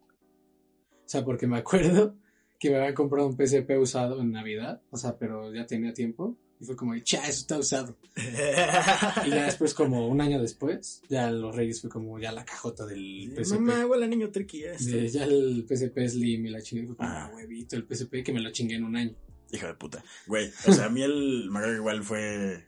O 1.05 1.09
sea, 1.09 1.25
porque 1.25 1.49
me 1.49 1.59
acuerdo 1.59 2.17
que 2.61 2.71
me 2.71 2.77
habían 2.77 2.95
comprado 2.95 3.27
un 3.27 3.37
PSP 3.37 3.79
usado 3.79 4.21
en 4.21 4.31
Navidad, 4.31 4.81
o 4.91 4.97
sea, 4.97 5.19
pero 5.19 5.53
ya 5.53 5.67
tenía 5.67 5.93
tiempo. 5.93 6.39
Y 6.61 6.65
fue 6.65 6.77
como, 6.77 6.97
cha, 7.01 7.27
eso 7.29 7.41
está 7.41 7.59
usado. 7.59 7.97
Y 9.27 9.31
ya 9.31 9.47
después, 9.47 9.75
como 9.75 10.07
un 10.09 10.21
año 10.21 10.41
después, 10.41 11.03
ya 11.09 11.29
los 11.31 11.55
Reyes 11.57 11.81
fue 11.81 11.91
como 11.91 12.21
ya 12.21 12.31
la 12.31 12.45
cajota 12.45 12.87
del 12.87 13.35
PSP. 13.37 13.55
Mamá, 13.55 13.87
huele 13.87 14.07
niño 14.07 14.31
este. 14.33 15.09
ya 15.09 15.25
el 15.25 15.67
PSP 15.69 16.07
Slim 16.07 16.47
y 16.47 16.51
la 16.51 16.63
chingada 16.63 16.87
fue 16.87 16.97
como, 16.97 17.09
ah, 17.09 17.33
huevito, 17.35 17.75
el 17.77 17.85
PSP 17.85 18.23
que 18.23 18.33
me 18.33 18.41
lo 18.41 18.53
chingué 18.53 18.77
en 18.77 18.85
un 18.85 18.97
año. 18.97 19.17
Hijo 19.53 19.67
de 19.67 19.75
puta. 19.75 20.03
Güey, 20.27 20.51
o 20.67 20.73
sea, 20.73 20.87
a 20.87 20.89
mí 20.89 21.03
el, 21.03 21.51
que 21.53 21.75
igual 21.75 22.03
fue... 22.03 22.67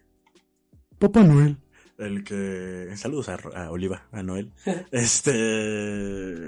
Papá 0.99 1.23
Noel. 1.23 1.59
el 1.99 2.25
que... 2.25 2.93
Saludos 2.97 3.29
a, 3.29 3.35
a 3.55 3.71
Oliva, 3.71 4.07
a 4.13 4.23
Noel. 4.23 4.53
este... 4.93 5.33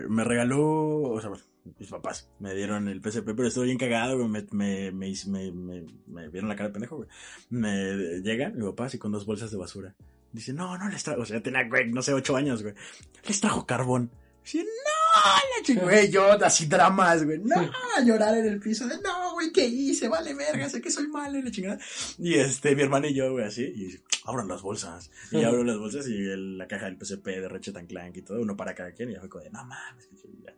Me 0.09 0.25
regaló... 0.25 1.03
O 1.03 1.21
sea, 1.21 1.31
bueno, 1.31 1.45
mis 1.79 1.89
papás 1.89 2.31
me 2.39 2.55
dieron 2.55 2.89
el 2.89 3.01
PSP, 3.03 3.35
pero 3.35 3.49
estuve 3.49 3.67
bien 3.67 3.79
cagado, 3.79 4.17
güey. 4.17 4.29
Me, 4.29 4.47
me, 4.53 4.93
me, 4.93 5.13
me, 5.27 5.53
me, 5.53 5.87
me 6.07 6.29
vieron 6.29 6.49
la 6.49 6.57
cara 6.57 6.69
de 6.69 6.73
pendejo, 6.73 6.97
güey. 6.97 7.09
Me 7.51 8.21
llega 8.21 8.51
mi 8.51 8.65
papá 8.65 8.87
así 8.87 8.99
con 8.99 9.13
dos 9.13 9.27
bolsas 9.27 9.51
de 9.51 9.59
basura. 9.59 9.95
Dice, 10.33 10.53
no, 10.53 10.77
no 10.77 10.89
les 10.89 11.03
trajo, 11.03 11.23
o 11.23 11.25
sea, 11.25 11.43
tenía, 11.43 11.67
güey, 11.69 11.91
no 11.91 12.03
sé, 12.03 12.13
ocho 12.13 12.37
años, 12.37 12.63
güey. 12.63 12.75
Les 13.27 13.41
trajo 13.41 13.67
carbón. 13.67 14.11
Dice, 14.45 14.59
no, 14.59 14.98
la 15.57 15.63
chica, 15.65 15.83
güey, 15.83 16.11
yo 16.11 16.33
así 16.45 16.67
dramas, 16.67 17.25
güey. 17.25 17.39
No, 17.39 17.57
a 17.57 18.01
llorar 18.03 18.37
en 18.39 18.47
el 18.47 18.61
piso 18.61 18.87
de, 18.87 19.01
no, 19.01 19.33
güey, 19.33 19.53
¿qué 19.53 19.67
hice? 19.67 20.09
Vale, 20.09 20.35
verga, 20.35 20.69
sé 20.69 20.81
que 20.81 20.91
soy 20.91 21.09
malo, 21.09 21.41
la 21.41 21.51
chingada. 21.51 21.79
Y 22.19 22.35
este, 22.35 22.75
mi 22.75 22.83
hermano 22.83 23.07
y 23.07 23.15
yo, 23.15 23.33
güey, 23.33 23.45
así, 23.45 23.63
y 23.63 23.99
abran 24.25 24.49
las 24.49 24.63
bolsas. 24.63 25.11
Y 25.31 25.43
abro 25.43 25.65
las 25.65 25.79
bolsas 25.79 26.07
y 26.09 26.15
el, 26.15 26.59
la 26.59 26.67
caja 26.69 26.87
del 26.87 26.99
PSP 26.99 27.27
de 27.27 27.49
Ratchet 27.49 27.77
and 27.77 27.89
Clank 27.89 28.17
y 28.17 28.23
todo, 28.23 28.41
uno 28.41 28.57
para 28.57 28.75
cada 28.75 28.93
quien. 28.93 29.11
Y 29.11 29.15
yo 29.15 29.21
fue 29.21 29.29
como 29.29 29.45
de, 29.45 29.51
no 29.51 29.65
mames, 29.65 30.09
ya. 30.45 30.55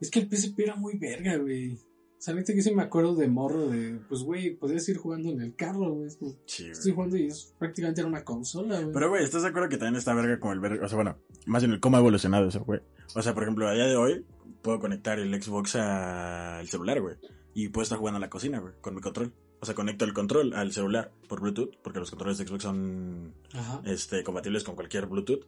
Es 0.00 0.10
que 0.10 0.20
el 0.20 0.28
PSP 0.28 0.60
era 0.60 0.76
muy 0.76 0.98
verga, 0.98 1.36
güey. 1.36 1.72
O 1.72 2.26
sea, 2.26 2.34
que 2.42 2.62
sí 2.62 2.74
me 2.74 2.82
acuerdo 2.82 3.14
de 3.14 3.28
morro 3.28 3.68
de, 3.68 4.00
pues, 4.08 4.22
güey, 4.22 4.56
podías 4.56 4.88
ir 4.88 4.96
jugando 4.96 5.28
en 5.28 5.42
el 5.42 5.54
carro, 5.54 5.92
güey. 5.92 6.08
Sí. 6.46 6.70
Estoy 6.70 6.92
jugando 6.92 7.18
y 7.18 7.26
es 7.26 7.54
prácticamente 7.58 8.00
era 8.00 8.08
una 8.08 8.24
consola, 8.24 8.80
güey. 8.80 8.94
Pero, 8.94 9.10
güey, 9.10 9.24
¿estás 9.24 9.42
de 9.42 9.48
acuerdo 9.48 9.68
que 9.68 9.76
también 9.76 9.96
está 9.96 10.14
verga 10.14 10.40
como 10.40 10.54
el 10.54 10.60
verga? 10.60 10.86
O 10.86 10.88
sea, 10.88 10.96
bueno, 10.96 11.18
más 11.44 11.62
bien 11.62 11.72
el 11.72 11.80
cómo 11.80 11.98
ha 11.98 12.00
evolucionado 12.00 12.48
eso, 12.48 12.64
güey. 12.64 12.80
O 13.14 13.22
sea, 13.22 13.34
por 13.34 13.42
ejemplo, 13.42 13.68
a 13.68 13.72
día 13.74 13.86
de 13.86 13.96
hoy 13.96 14.24
puedo 14.62 14.80
conectar 14.80 15.18
el 15.18 15.42
Xbox 15.42 15.76
al 15.76 16.66
celular, 16.68 17.00
güey. 17.00 17.16
Y 17.54 17.68
puedo 17.68 17.82
estar 17.84 17.98
jugando 17.98 18.16
en 18.16 18.22
la 18.22 18.30
cocina, 18.30 18.58
güey, 18.58 18.74
con 18.80 18.94
mi 18.94 19.00
control. 19.00 19.32
O 19.60 19.66
sea, 19.66 19.74
conecto 19.74 20.04
el 20.04 20.12
control 20.12 20.52
al 20.54 20.72
celular 20.72 21.12
por 21.28 21.40
Bluetooth, 21.40 21.76
porque 21.82 22.00
los 22.00 22.10
controles 22.10 22.38
de 22.38 22.46
Xbox 22.46 22.62
son 22.64 23.34
Ajá. 23.52 23.80
este, 23.84 24.22
compatibles 24.22 24.64
con 24.64 24.74
cualquier 24.74 25.06
Bluetooth. 25.06 25.46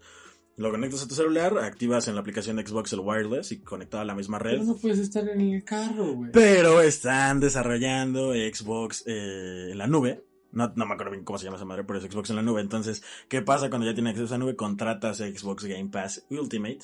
Lo 0.57 0.71
conectas 0.71 1.03
a 1.03 1.09
tu 1.09 1.15
celular, 1.15 1.59
activas 1.59 2.09
en 2.09 2.15
la 2.15 2.23
aplicación 2.23 2.57
de 2.57 2.67
Xbox 2.67 2.95
el 2.95 3.01
wireless 3.01 3.53
y 3.53 3.59
conectado 3.59 4.01
a 4.03 4.07
la 4.07 4.15
misma 4.15 4.39
red. 4.39 4.53
Pero 4.53 4.65
no 4.65 4.77
puedes 4.77 4.99
estar 5.01 5.29
en 5.29 5.41
el 5.43 5.65
carro, 5.65 6.15
güey. 6.15 6.31
Pero 6.33 6.81
están 6.81 7.41
desarrollando 7.41 8.33
Xbox 8.33 9.05
eh, 9.07 9.69
en 9.73 9.79
la 9.79 9.87
nube. 9.87 10.25
No, 10.53 10.73
no 10.75 10.87
me 10.87 10.95
acuerdo 10.95 11.13
bien 11.13 11.25
cómo 11.25 11.39
se 11.39 11.45
llama 11.45 11.59
esa 11.59 11.67
madre, 11.67 11.85
pero 11.85 11.99
es 11.99 12.05
Xbox 12.11 12.31
en 12.31 12.37
la 12.37 12.43
nube. 12.43 12.63
Entonces, 12.63 13.03
¿qué 13.29 13.43
pasa 13.43 13.69
cuando 13.69 13.87
ya 13.87 13.93
tienes 13.93 14.13
acceso 14.15 14.35
a 14.35 14.39
la 14.39 14.45
nube? 14.45 14.57
Contratas 14.57 15.19
Xbox 15.19 15.65
Game 15.65 15.91
Pass 15.91 16.25
Ultimate 16.31 16.79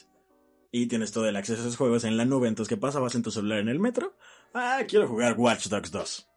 y 0.72 0.87
tienes 0.87 1.12
todo 1.12 1.28
el 1.28 1.37
acceso 1.37 1.61
a 1.61 1.64
esos 1.64 1.76
juegos 1.76 2.02
en 2.02 2.16
la 2.16 2.24
nube. 2.24 2.48
Entonces, 2.48 2.68
¿qué 2.68 2.76
pasa? 2.80 2.98
Vas 2.98 3.14
en 3.14 3.22
tu 3.22 3.30
celular 3.30 3.61
en 3.61 3.68
el 3.68 3.78
metro. 3.78 4.16
Ah, 4.54 4.80
quiero 4.88 5.06
jugar 5.06 5.35
Watch 5.38 5.68
Dogs 5.68 5.92
2. 5.92 6.28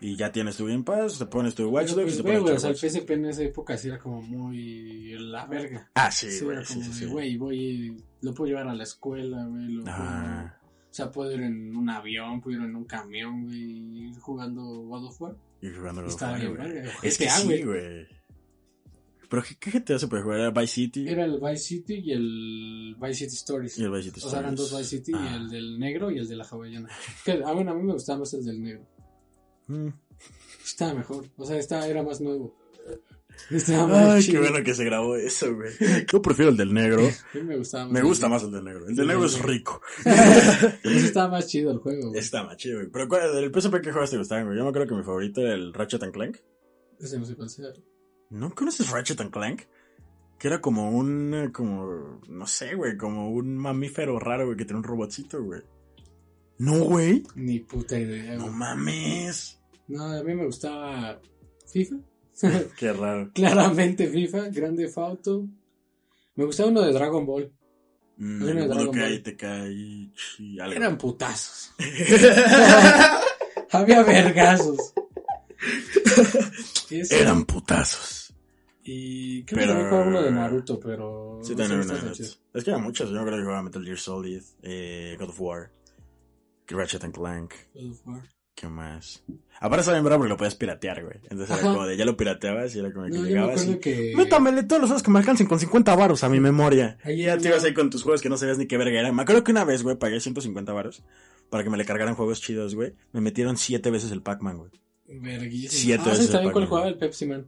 Y 0.00 0.14
ya 0.16 0.30
tienes 0.30 0.56
tu 0.56 0.66
Game 0.66 0.84
Pass, 0.84 1.18
te 1.18 1.26
pones 1.26 1.54
tu 1.54 1.68
Watch 1.68 1.92
Dogs 1.92 2.18
y 2.18 2.22
pues, 2.22 2.34
te 2.34 2.40
pones 2.40 2.50
o 2.56 2.58
sea, 2.58 2.70
el. 2.70 2.76
PSP 2.76 3.10
en 3.12 3.24
esa 3.26 3.42
época 3.42 3.76
sí 3.78 3.88
era 3.88 3.98
como 3.98 4.20
muy 4.20 5.16
la 5.18 5.46
verga. 5.46 5.90
Ah, 5.94 6.10
sí, 6.10 6.30
Sí, 6.30 6.44
güey, 6.44 6.56
era 6.58 6.66
sí, 6.66 6.82
sí, 6.82 6.92
sí. 6.92 7.06
güey, 7.06 7.36
voy, 7.36 7.96
lo 8.20 8.34
puedo 8.34 8.48
llevar 8.50 8.68
a 8.68 8.74
la 8.74 8.82
escuela, 8.82 9.44
güey. 9.46 9.80
Ah, 9.86 10.54
o 10.90 10.94
sea, 10.96 11.10
puedo 11.10 11.32
ir 11.32 11.40
en 11.40 11.74
un 11.76 11.88
avión, 11.90 12.40
puedo 12.40 12.58
ir 12.58 12.64
en 12.64 12.76
un 12.76 12.84
camión, 12.84 13.44
güey, 13.44 14.12
jugando 14.20 14.62
God 14.62 15.06
of 15.06 15.20
War. 15.20 15.36
y 15.62 15.70
jugando 15.70 16.02
God 16.02 16.08
of 16.08 16.14
Estaba 16.14 16.32
War, 16.32 16.40
bien, 16.40 16.56
güey. 16.56 16.72
verga. 16.72 16.92
Es 17.02 17.18
que 17.18 17.28
sí, 17.30 17.62
güey. 17.62 18.06
Pero 19.28 19.42
¿qué, 19.42 19.56
qué 19.58 19.78
GTA 19.78 19.98
se 19.98 20.08
puede 20.08 20.22
jugar? 20.22 20.40
¿Era 20.40 20.50
Vice 20.50 20.74
City? 20.74 21.08
Era 21.08 21.24
el 21.24 21.40
Vice 21.40 21.56
City 21.56 21.94
y 22.04 22.12
el 22.12 22.96
Vice 23.00 23.14
City 23.14 23.34
Stories. 23.34 23.78
Y 23.78 23.84
el 23.84 23.90
Vice 23.90 24.04
City 24.10 24.20
O 24.24 24.30
sea, 24.30 24.40
eran 24.40 24.54
dos. 24.54 24.70
Vice 24.76 24.96
City 24.96 25.12
Ah. 25.14 25.30
y 25.32 25.36
el 25.36 25.48
del 25.48 25.78
negro 25.78 26.10
y 26.10 26.18
el 26.18 26.28
de 26.28 26.36
la 26.36 26.44
hawaiana. 26.44 26.88
Que, 27.24 27.42
ah, 27.44 27.52
bueno, 27.52 27.72
a 27.72 27.74
mí 27.74 27.82
me 27.82 27.92
gustaba 27.92 28.20
más 28.20 28.32
el 28.34 28.44
del 28.44 28.62
negro. 28.62 28.86
Mm. 29.68 29.88
Estaba 30.64 30.94
mejor. 30.94 31.26
O 31.36 31.44
sea, 31.46 31.58
estaba, 31.58 31.86
era 31.86 32.02
más 32.02 32.20
nuevo. 32.20 32.56
Estaba 33.50 33.86
más 33.86 34.14
Ay, 34.14 34.32
qué 34.32 34.38
bueno 34.38 34.62
que 34.64 34.74
se 34.74 34.84
grabó 34.84 35.14
eso, 35.16 35.54
güey. 35.54 35.70
Yo 36.10 36.22
prefiero 36.22 36.50
el 36.50 36.56
del 36.56 36.72
negro. 36.72 37.02
A 37.34 37.36
mí 37.38 37.42
me 37.42 37.56
gustaba 37.58 37.84
más. 37.84 37.92
Me 37.92 38.02
gusta 38.02 38.28
más 38.28 38.42
el 38.44 38.50
del 38.50 38.64
negro. 38.64 38.88
El 38.88 38.96
del 38.96 39.06
negro 39.06 39.26
es 39.26 39.42
rico. 39.42 39.82
Pues 40.02 40.96
estaba 41.04 41.28
más 41.28 41.46
chido 41.46 41.70
el 41.70 41.78
juego, 41.78 42.08
güey. 42.08 42.18
Está 42.20 42.44
más 42.44 42.56
chido, 42.56 42.78
güey. 42.78 42.90
Pero 42.90 43.08
¿cuál, 43.08 43.34
del 43.34 43.52
PSP 43.52 43.80
qué 43.82 43.92
juegos 43.92 44.10
te 44.10 44.18
gustaban, 44.18 44.46
güey? 44.46 44.56
Yo 44.56 44.64
me 44.64 44.70
acuerdo 44.70 44.88
que 44.88 44.94
mi 44.94 45.02
favorito 45.02 45.42
era 45.42 45.54
el 45.54 45.74
Ratchet 45.74 46.02
and 46.02 46.12
Clank. 46.12 46.38
Ese 46.98 47.18
no 47.18 47.26
sé 47.26 47.34
cuál 47.36 47.50
sea. 47.50 47.66
¿No 48.30 48.54
conoces 48.54 48.90
Ratchet 48.90 49.20
and 49.20 49.30
Clank? 49.30 49.62
Que 50.38 50.48
era 50.48 50.60
como 50.60 50.90
un, 50.90 51.32
eh, 51.34 51.52
como, 51.52 52.20
no 52.28 52.46
sé, 52.46 52.74
güey, 52.74 52.96
como 52.96 53.30
un 53.30 53.56
mamífero 53.56 54.18
raro, 54.18 54.46
güey, 54.46 54.56
que 54.56 54.64
tenía 54.64 54.78
un 54.78 54.84
robotcito, 54.84 55.42
güey. 55.42 55.62
No, 56.58 56.84
güey. 56.84 57.22
Ni 57.34 57.60
puta 57.60 57.98
idea, 57.98 58.36
No 58.36 58.48
mames. 58.48 59.60
No, 59.88 60.04
a 60.04 60.22
mí 60.22 60.34
me 60.34 60.46
gustaba 60.46 61.20
FIFA. 61.70 61.96
Qué 62.78 62.92
raro. 62.92 63.30
Claramente 63.34 64.08
FIFA, 64.08 64.48
Grande 64.48 64.90
Auto. 64.96 65.46
Me 66.34 66.44
gustaba 66.44 66.68
uno 66.70 66.82
de 66.82 66.92
Dragon 66.92 67.24
Ball. 67.24 67.52
Mm, 68.18 68.48
Era 68.48 68.60
de 68.62 68.68
Dragon 68.68 68.98
Ball. 68.98 70.12
Chi, 70.14 70.60
algo. 70.60 70.76
Eran 70.76 70.98
putazos. 70.98 71.72
Había 73.70 74.02
vergazos. 74.02 74.92
Eran 77.10 77.44
putazos. 77.44 78.34
Y 78.82 79.44
creo 79.44 79.60
Pero- 79.60 79.66
que 79.66 79.66
también 79.68 79.88
jugaba 79.90 80.08
uno 80.08 80.22
de 80.22 80.30
Naruto, 80.30 80.78
pero. 80.78 81.40
Sí, 81.42 81.54
no 81.56 81.66
también 81.66 82.14
sé. 82.14 82.22
Es 82.54 82.64
que 82.64 82.70
eran 82.70 82.82
muchos. 82.82 83.10
Yo 83.10 83.22
creo 83.24 83.36
que 83.36 83.42
jugaba 83.42 83.62
Metal 83.62 83.84
Gear 83.84 83.98
Solid, 83.98 84.42
eh, 84.62 85.16
God 85.18 85.30
of 85.30 85.40
War, 85.40 85.72
Ratchet 86.68 87.02
and 87.04 87.14
Clank. 87.14 87.52
God 87.74 87.90
of 87.90 88.06
War. 88.06 88.22
¿Qué 88.54 88.68
más? 88.68 89.22
Aparte 89.60 89.80
estaba 89.80 89.98
bien 89.98 90.04
bravo 90.06 90.20
porque 90.20 90.30
lo 90.30 90.36
podías 90.38 90.54
piratear, 90.54 91.02
güey. 91.04 91.16
Entonces 91.24 91.50
era 91.50 91.60
como 91.60 91.84
de 91.86 91.96
ya 91.96 92.06
lo 92.06 92.16
pirateabas 92.16 92.74
y 92.74 92.78
era 92.78 92.90
como 92.92 93.04
que 93.04 93.10
No, 93.10 93.16
yo 93.16 93.22
me 93.22 93.28
llegabas 93.28 93.60
acuerdo 93.62 93.72
y... 93.72 93.80
que. 93.80 94.12
Métamele 94.16 94.62
todos 94.62 94.80
los 94.80 94.88
juegos 94.88 95.02
que 95.02 95.10
me 95.10 95.18
alcancen 95.18 95.46
con 95.46 95.58
50 95.60 95.94
varos 95.94 96.24
a 96.24 96.28
mi 96.30 96.40
memoria. 96.40 96.96
Ahí 97.04 97.20
Y 97.20 97.24
ya 97.24 97.36
te 97.36 97.48
ibas 97.48 97.64
ahí 97.64 97.74
con 97.74 97.90
tus 97.90 98.02
juegos 98.02 98.22
que 98.22 98.28
no 98.30 98.38
sabías 98.38 98.56
ni 98.56 98.66
qué 98.66 98.78
verga 98.78 98.98
eran. 99.00 99.14
Me 99.14 99.22
acuerdo 99.22 99.44
que 99.44 99.50
una 99.50 99.64
vez, 99.64 99.82
güey, 99.82 99.96
pagué 99.98 100.20
150 100.20 100.72
varos 100.72 101.02
para 101.50 101.64
que 101.64 101.68
me 101.70 101.76
le 101.76 101.84
cargaran 101.84 102.14
juegos 102.14 102.40
chidos, 102.40 102.74
güey. 102.74 102.94
Me 103.12 103.20
metieron 103.20 103.58
siete 103.58 103.90
veces 103.90 104.10
el 104.12 104.22
Pac-Man, 104.22 104.56
güey. 104.58 104.70
Verguísimo. 105.08 105.70
Siete 105.72 106.02
ah, 106.06 106.10
veces 106.10 106.26
sí, 106.26 106.32
también 106.32 106.48
el 106.48 106.52
cuál 106.52 106.66
jugaba 106.66 106.88
el 106.88 106.98
Pepsi 106.98 107.26
Man. 107.26 107.46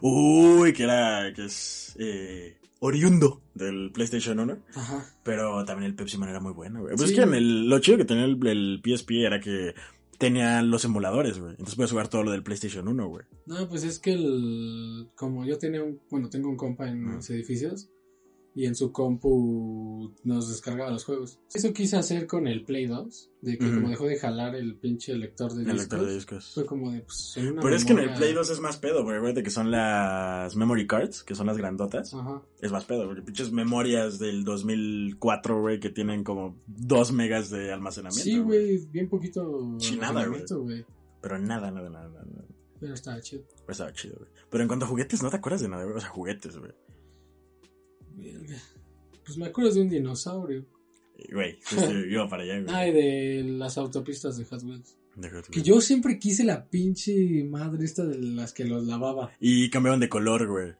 Uy, 0.00 0.72
que 0.72 0.84
era, 0.84 1.32
que 1.34 1.44
es, 1.44 1.94
eh, 1.98 2.56
oriundo 2.80 3.42
del 3.54 3.90
PlayStation 3.92 4.38
1. 4.38 4.58
Ajá. 4.74 5.14
Pero 5.22 5.64
también 5.64 5.90
el 5.90 5.96
Pepsi 5.96 6.18
Man 6.18 6.30
era 6.30 6.40
muy 6.40 6.52
bueno, 6.52 6.80
güey. 6.80 6.96
Pues 6.96 7.10
Sí. 7.10 7.14
es 7.14 7.18
que 7.20 7.24
en 7.24 7.34
el, 7.34 7.68
lo 7.68 7.78
chido 7.80 7.98
que 7.98 8.04
tenía 8.04 8.24
el, 8.24 8.38
el 8.46 8.80
PSP 8.82 9.10
era 9.26 9.40
que 9.40 9.74
tenía 10.18 10.62
los 10.62 10.84
emuladores, 10.84 11.38
güey. 11.38 11.50
Entonces 11.52 11.74
puedes 11.74 11.90
jugar 11.90 12.08
todo 12.08 12.22
lo 12.22 12.30
del 12.32 12.42
PlayStation 12.42 12.88
1, 12.88 13.08
güey. 13.08 13.26
No, 13.46 13.68
pues 13.68 13.84
es 13.84 13.98
que 13.98 14.12
el. 14.12 15.08
Como 15.14 15.44
yo 15.44 15.58
tenía 15.58 15.82
un. 15.82 16.00
Bueno, 16.10 16.30
tengo 16.30 16.48
un 16.48 16.56
compa 16.56 16.88
en 16.88 17.16
los 17.16 17.28
edificios. 17.30 17.90
Y 18.58 18.64
en 18.64 18.74
su 18.74 18.90
compu 18.90 20.14
nos 20.24 20.48
descargaba 20.48 20.90
los 20.90 21.04
juegos. 21.04 21.38
Eso 21.52 21.74
quise 21.74 21.98
hacer 21.98 22.26
con 22.26 22.46
el 22.48 22.64
Play 22.64 22.86
2. 22.86 23.30
De 23.42 23.58
que 23.58 23.70
como 23.72 23.90
dejó 23.90 24.06
de 24.06 24.18
jalar 24.18 24.54
el 24.56 24.76
pinche 24.76 25.14
lector 25.14 25.52
de 25.52 25.60
El 25.60 25.64
discos. 25.66 25.80
lector 25.82 26.06
de 26.06 26.14
discos. 26.14 26.52
Fue 26.54 26.64
como 26.66 26.90
de. 26.90 27.02
Pues, 27.02 27.34
en 27.36 27.52
una 27.52 27.60
Pero 27.62 27.76
es 27.76 27.84
que 27.84 27.92
en 27.92 27.98
el 27.98 28.04
memoria- 28.06 28.18
Play 28.18 28.32
2 28.32 28.50
es 28.50 28.60
más 28.60 28.78
pedo, 28.78 29.04
güey. 29.04 29.18
Acuérdate 29.18 29.42
que 29.42 29.50
son 29.50 29.70
las 29.70 30.56
memory 30.56 30.86
cards, 30.86 31.22
que 31.22 31.34
son 31.34 31.46
las 31.46 31.58
grandotas. 31.58 32.14
Ajá. 32.14 32.42
Es 32.62 32.72
más 32.72 32.86
pedo, 32.86 33.06
güey. 33.06 33.22
Pinches 33.22 33.52
memorias 33.52 34.18
del 34.18 34.42
2004, 34.44 35.60
güey, 35.60 35.78
que 35.78 35.90
tienen 35.90 36.24
como 36.24 36.56
2 36.66 37.12
megas 37.12 37.50
de 37.50 37.72
almacenamiento. 37.72 38.24
Sí, 38.24 38.38
güey. 38.38 38.78
Bien 38.90 39.08
poquito. 39.08 39.76
Sí, 39.78 39.96
nada, 39.96 40.08
almacenamiento, 40.22 40.62
güey. 40.62 40.84
Pero 41.20 41.38
nada, 41.38 41.70
nada, 41.70 41.90
nada, 41.90 42.08
nada. 42.08 42.24
nada. 42.24 42.44
Pero 42.80 42.94
estaba 42.94 43.20
chido. 43.20 43.42
Pero 43.60 43.72
estaba 43.72 43.92
chido, 43.92 44.16
güey. 44.18 44.30
Pero 44.50 44.62
en 44.62 44.68
cuanto 44.68 44.86
a 44.86 44.88
juguetes, 44.88 45.22
no 45.22 45.30
te 45.30 45.36
acuerdas 45.36 45.60
de 45.60 45.68
nada, 45.68 45.84
güey. 45.84 45.96
O 45.96 46.00
sea, 46.00 46.08
juguetes, 46.08 46.56
güey. 46.58 46.72
Verga. 48.16 48.56
Pues 49.24 49.38
me 49.38 49.46
acuerdo 49.46 49.72
de 49.72 49.80
un 49.82 49.88
dinosaurio. 49.88 50.64
Güey, 51.32 51.58
iba 52.10 52.28
para 52.28 52.42
allá, 52.42 52.60
güey. 52.60 52.74
Ay, 52.74 52.92
de 52.92 53.42
las 53.44 53.78
autopistas 53.78 54.36
de 54.36 54.44
Hot 54.44 54.62
Wheels. 54.62 54.96
De 55.16 55.30
Hot 55.30 55.46
Que 55.46 55.58
Wheels. 55.60 55.66
yo 55.68 55.80
siempre 55.80 56.18
quise 56.18 56.44
la 56.44 56.68
pinche 56.68 57.42
madre 57.44 57.84
esta 57.84 58.04
de 58.04 58.18
las 58.18 58.52
que 58.52 58.64
los 58.64 58.84
lavaba. 58.86 59.32
Y 59.40 59.70
cambiaban 59.70 60.00
de 60.00 60.08
color, 60.08 60.46
güey. 60.46 60.74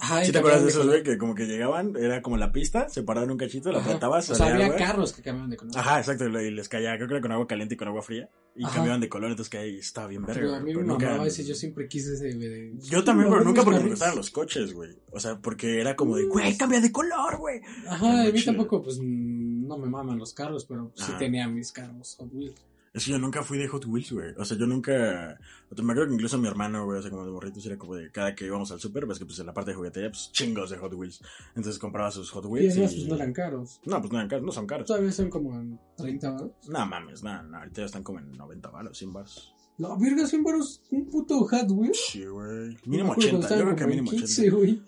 Ay, 0.00 0.26
¿Sí 0.26 0.32
te 0.32 0.38
acuerdas 0.38 0.62
de 0.62 0.68
esos, 0.70 0.86
güey? 0.86 1.02
Que 1.02 1.18
como 1.18 1.34
que 1.34 1.46
llegaban, 1.46 1.96
era 1.96 2.22
como 2.22 2.36
la 2.36 2.52
pista, 2.52 2.88
se 2.88 3.02
paraban 3.02 3.32
un 3.32 3.36
cachito, 3.36 3.72
la 3.72 3.78
Ajá. 3.80 3.88
apretabas, 3.90 4.30
O 4.30 4.34
sea, 4.36 4.46
había 4.54 4.76
carros 4.76 5.12
que 5.12 5.22
cambiaban 5.22 5.50
de 5.50 5.56
color. 5.56 5.76
Ajá, 5.76 5.98
exacto, 5.98 6.24
y 6.28 6.50
les 6.52 6.68
caía, 6.68 6.94
creo 6.96 7.08
que 7.08 7.14
era 7.14 7.20
con 7.20 7.32
agua 7.32 7.48
caliente 7.48 7.74
y 7.74 7.76
con 7.76 7.88
agua 7.88 8.02
fría. 8.02 8.30
Y 8.54 8.64
Ajá. 8.64 8.76
cambiaban 8.76 9.00
de 9.00 9.08
color, 9.08 9.30
entonces 9.30 9.50
que 9.50 9.58
ahí 9.58 9.78
estaba 9.78 10.06
bien 10.06 10.22
verga. 10.24 10.40
Pero 10.40 10.54
a 10.54 10.60
mí 10.60 10.72
me 10.74 10.82
nunca- 10.84 11.06
mamaba 11.06 11.26
ese, 11.26 11.44
yo 11.44 11.54
siempre 11.56 11.88
quise 11.88 12.14
ese, 12.14 12.32
güey. 12.36 12.78
Yo 12.80 13.02
también, 13.02 13.28
pero 13.28 13.42
nunca 13.42 13.64
porque 13.64 13.80
me 13.80 13.90
gustaban 13.90 14.14
los 14.16 14.30
coches, 14.30 14.72
güey. 14.72 14.96
O 15.10 15.18
sea, 15.18 15.38
porque 15.40 15.80
era 15.80 15.96
como 15.96 16.14
de, 16.16 16.26
güey, 16.26 16.56
cambia 16.56 16.80
de 16.80 16.92
color, 16.92 17.36
güey. 17.38 17.60
Ajá, 17.88 18.22
a 18.22 18.30
mí 18.32 18.44
tampoco, 18.44 18.82
pues, 18.82 19.00
no 19.00 19.78
me 19.78 19.88
maman 19.88 20.16
los 20.18 20.32
carros, 20.32 20.64
pero 20.64 20.92
sí 20.94 21.12
tenía 21.18 21.48
mis 21.48 21.72
carros 21.72 22.14
Hot 22.20 22.30
Wheels. 22.32 22.54
Es 22.98 23.04
que 23.04 23.12
yo 23.12 23.18
nunca 23.18 23.42
fui 23.44 23.58
de 23.58 23.68
Hot 23.68 23.84
Wheels, 23.86 24.12
güey. 24.12 24.34
O 24.36 24.44
sea, 24.44 24.58
yo 24.58 24.66
nunca. 24.66 25.38
Me 25.70 25.92
acuerdo 25.92 26.08
que 26.08 26.14
incluso 26.14 26.36
mi 26.36 26.48
hermano, 26.48 26.84
güey, 26.84 26.98
o 26.98 27.02
sea, 27.02 27.10
como 27.10 27.24
de 27.24 27.30
morritos, 27.30 27.64
era 27.64 27.78
como 27.78 27.94
de 27.94 28.10
cada 28.10 28.34
que 28.34 28.44
íbamos 28.46 28.70
al 28.72 28.80
súper, 28.80 29.06
ves 29.06 29.18
que 29.18 29.24
pues 29.24 29.38
en 29.38 29.46
la 29.46 29.54
parte 29.54 29.70
de 29.70 29.76
juguetería, 29.76 30.10
pues 30.10 30.30
chingos 30.32 30.70
de 30.70 30.78
Hot 30.78 30.92
Wheels. 30.94 31.22
Entonces 31.54 31.78
compraba 31.78 32.10
sus 32.10 32.30
Hot 32.32 32.44
Y 32.44 32.48
Wheels. 32.48 32.72
además, 32.74 32.92
y- 32.92 32.96
pues, 32.96 33.08
no 33.08 33.14
eran 33.16 33.32
caros. 33.32 33.80
No, 33.84 34.00
pues 34.00 34.12
no 34.12 34.18
eran 34.18 34.28
caros, 34.28 34.44
no 34.44 34.52
son 34.52 34.66
caros. 34.66 34.86
Todavía 34.86 35.12
son 35.12 35.30
como 35.30 35.54
en 35.54 35.78
30 35.96 36.30
baros. 36.32 36.50
No 36.68 36.86
mames, 36.86 37.22
no, 37.22 37.42
no, 37.44 37.56
ahorita 37.58 37.82
ya 37.82 37.86
están 37.86 38.02
como 38.02 38.18
en 38.18 38.32
90 38.32 38.68
baros, 38.70 38.98
100 38.98 39.12
baros. 39.12 39.54
La 39.78 39.94
verga, 39.96 40.26
100 40.26 40.42
baros, 40.42 40.82
un 40.90 41.08
puto 41.08 41.38
Hot 41.46 41.70
Wheels. 41.70 42.00
Sí, 42.10 42.24
güey. 42.26 42.76
Mínimo 42.84 43.12
acuerdo 43.12 43.38
80, 43.38 43.56
yo 43.58 43.62
creo 43.64 43.76
que 43.76 43.86
mínimo 43.86 44.10
en 44.10 44.16
80. 44.18 44.26
15, 44.26 44.50
güey. 44.50 44.82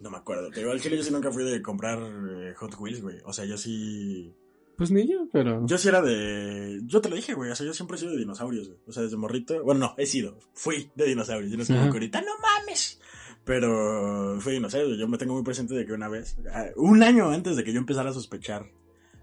No 0.00 0.10
me 0.10 0.18
acuerdo. 0.18 0.50
Te 0.50 0.60
digo, 0.60 0.72
al 0.72 0.80
chile 0.82 0.98
yo 0.98 1.02
sí 1.02 1.10
nunca 1.10 1.30
fui 1.30 1.42
de 1.44 1.62
comprar 1.62 1.98
eh, 2.02 2.52
Hot 2.56 2.74
Wheels, 2.78 3.00
güey. 3.00 3.16
O 3.24 3.32
sea, 3.32 3.46
yo 3.46 3.56
sí... 3.56 4.34
Pues 4.76 4.90
ni 4.90 5.08
yo, 5.08 5.28
pero... 5.32 5.64
Yo 5.66 5.78
sí 5.78 5.88
era 5.88 6.02
de... 6.02 6.80
Yo 6.84 7.00
te 7.00 7.08
lo 7.08 7.16
dije, 7.16 7.34
güey. 7.34 7.50
O 7.50 7.54
sea, 7.56 7.66
yo 7.66 7.72
siempre 7.72 7.96
he 7.96 8.00
sido 8.00 8.12
de 8.12 8.18
dinosaurios, 8.18 8.68
güey. 8.68 8.80
O 8.86 8.92
sea, 8.92 9.02
desde 9.02 9.16
morrito... 9.16 9.62
Bueno, 9.64 9.80
no, 9.80 9.94
he 9.96 10.06
sido. 10.06 10.38
Fui 10.52 10.90
de 10.94 11.06
dinosaurios. 11.06 11.50
Yo 11.50 11.56
no 11.56 11.64
sé 11.64 11.74
cómo 11.74 11.86
ahorita, 11.86 12.20
no 12.20 12.32
mames. 12.40 13.00
Pero 13.44 14.38
fui 14.40 14.54
dinosaurio. 14.54 14.96
Yo 14.96 15.08
me 15.08 15.18
tengo 15.18 15.34
muy 15.34 15.44
presente 15.44 15.74
de 15.74 15.86
que 15.86 15.92
una 15.92 16.08
vez... 16.08 16.36
ah, 16.52 16.66
Un 16.76 17.02
año 17.02 17.30
antes 17.30 17.56
de 17.56 17.64
que 17.64 17.72
yo 17.72 17.78
empezara 17.78 18.10
a 18.10 18.14
sospechar 18.14 18.70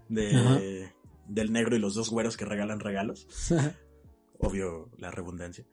de... 0.08 0.34
Ajá. 0.34 0.60
Del 1.28 1.52
negro 1.52 1.74
y 1.74 1.78
los 1.78 1.94
dos 1.94 2.10
güeros 2.10 2.36
que 2.36 2.44
regalan 2.44 2.80
regalos. 2.80 3.26
obvio 4.38 4.90
la 4.98 5.10
redundancia. 5.10 5.64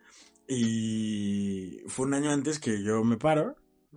Y 0.47 1.79
fue 1.87 2.05
un 2.05 2.13
año 2.13 2.31
antes 2.31 2.59
que 2.59 2.83
yo 2.83 3.03
me 3.03 3.17
paro. 3.17 3.55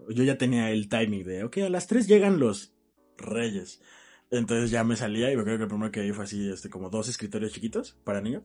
Yo 0.09 0.25
ya 0.25 0.39
tenía 0.39 0.71
el 0.71 0.89
timing 0.89 1.25
de, 1.25 1.45
ok, 1.45 1.59
a 1.59 1.69
las 1.69 1.87
3 1.87 2.09
llegan 2.09 2.41
los 2.41 2.73
reyes. 3.17 3.81
Entonces 4.35 4.71
ya 4.71 4.83
me 4.85 4.97
salía 4.97 5.33
y 5.33 5.37
me 5.37 5.45
creo 5.45 5.57
que 5.57 5.65
el 5.65 5.69
primero 5.69 5.93
que 5.93 6.03
vi 6.03 6.13
fue 6.13 6.25
así, 6.25 6.49
este, 6.51 6.69
como 6.69 6.91
dos 6.91 7.09
escritorios 7.09 7.53
chiquitos 7.53 7.97
para 8.05 8.21
niño. 8.21 8.43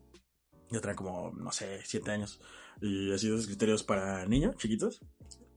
Yo 0.72 0.82
tenía 0.82 0.96
como, 0.96 1.32
no 1.32 1.52
sé, 1.52 1.80
7 1.84 2.12
años. 2.12 2.40
Y 2.80 3.12
así 3.12 3.28
dos 3.28 3.42
escritorios 3.42 3.84
para 3.84 4.26
niños 4.28 4.56
chiquitos. 4.58 5.02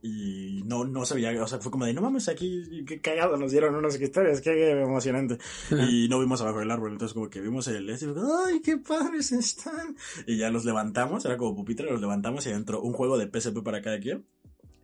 Y 0.04 0.62
no, 0.64 0.84
no 0.84 1.04
sabía, 1.04 1.40
o 1.40 1.46
sea, 1.46 1.60
fue 1.60 1.70
como 1.70 1.84
de, 1.84 1.94
no 1.94 2.00
mames, 2.00 2.28
aquí, 2.28 2.84
qué 2.84 3.00
cagado, 3.00 3.36
nos 3.36 3.52
dieron 3.52 3.76
unos 3.76 3.94
escritorios, 3.94 4.40
qué 4.40 4.70
emocionante. 4.70 5.38
Y 5.70 6.08
no 6.08 6.18
vimos 6.18 6.40
abajo 6.40 6.58
del 6.58 6.72
árbol, 6.72 6.92
entonces 6.92 7.14
como 7.14 7.30
que 7.30 7.40
vimos 7.40 7.68
el 7.68 7.88
este, 7.88 8.06
y 8.06 8.08
fue, 8.08 8.22
ay, 8.48 8.60
qué 8.62 8.78
padres 8.78 9.30
están. 9.30 9.94
Y 10.26 10.38
ya 10.38 10.50
los 10.50 10.64
levantamos, 10.64 11.24
era 11.24 11.36
como 11.36 11.54
pupitre, 11.54 11.88
los 11.88 12.00
levantamos 12.00 12.44
y 12.46 12.50
adentro 12.50 12.82
un 12.82 12.94
juego 12.94 13.16
de 13.16 13.28
PSP 13.28 13.62
para 13.62 13.80
cada 13.80 14.00
quien 14.00 14.26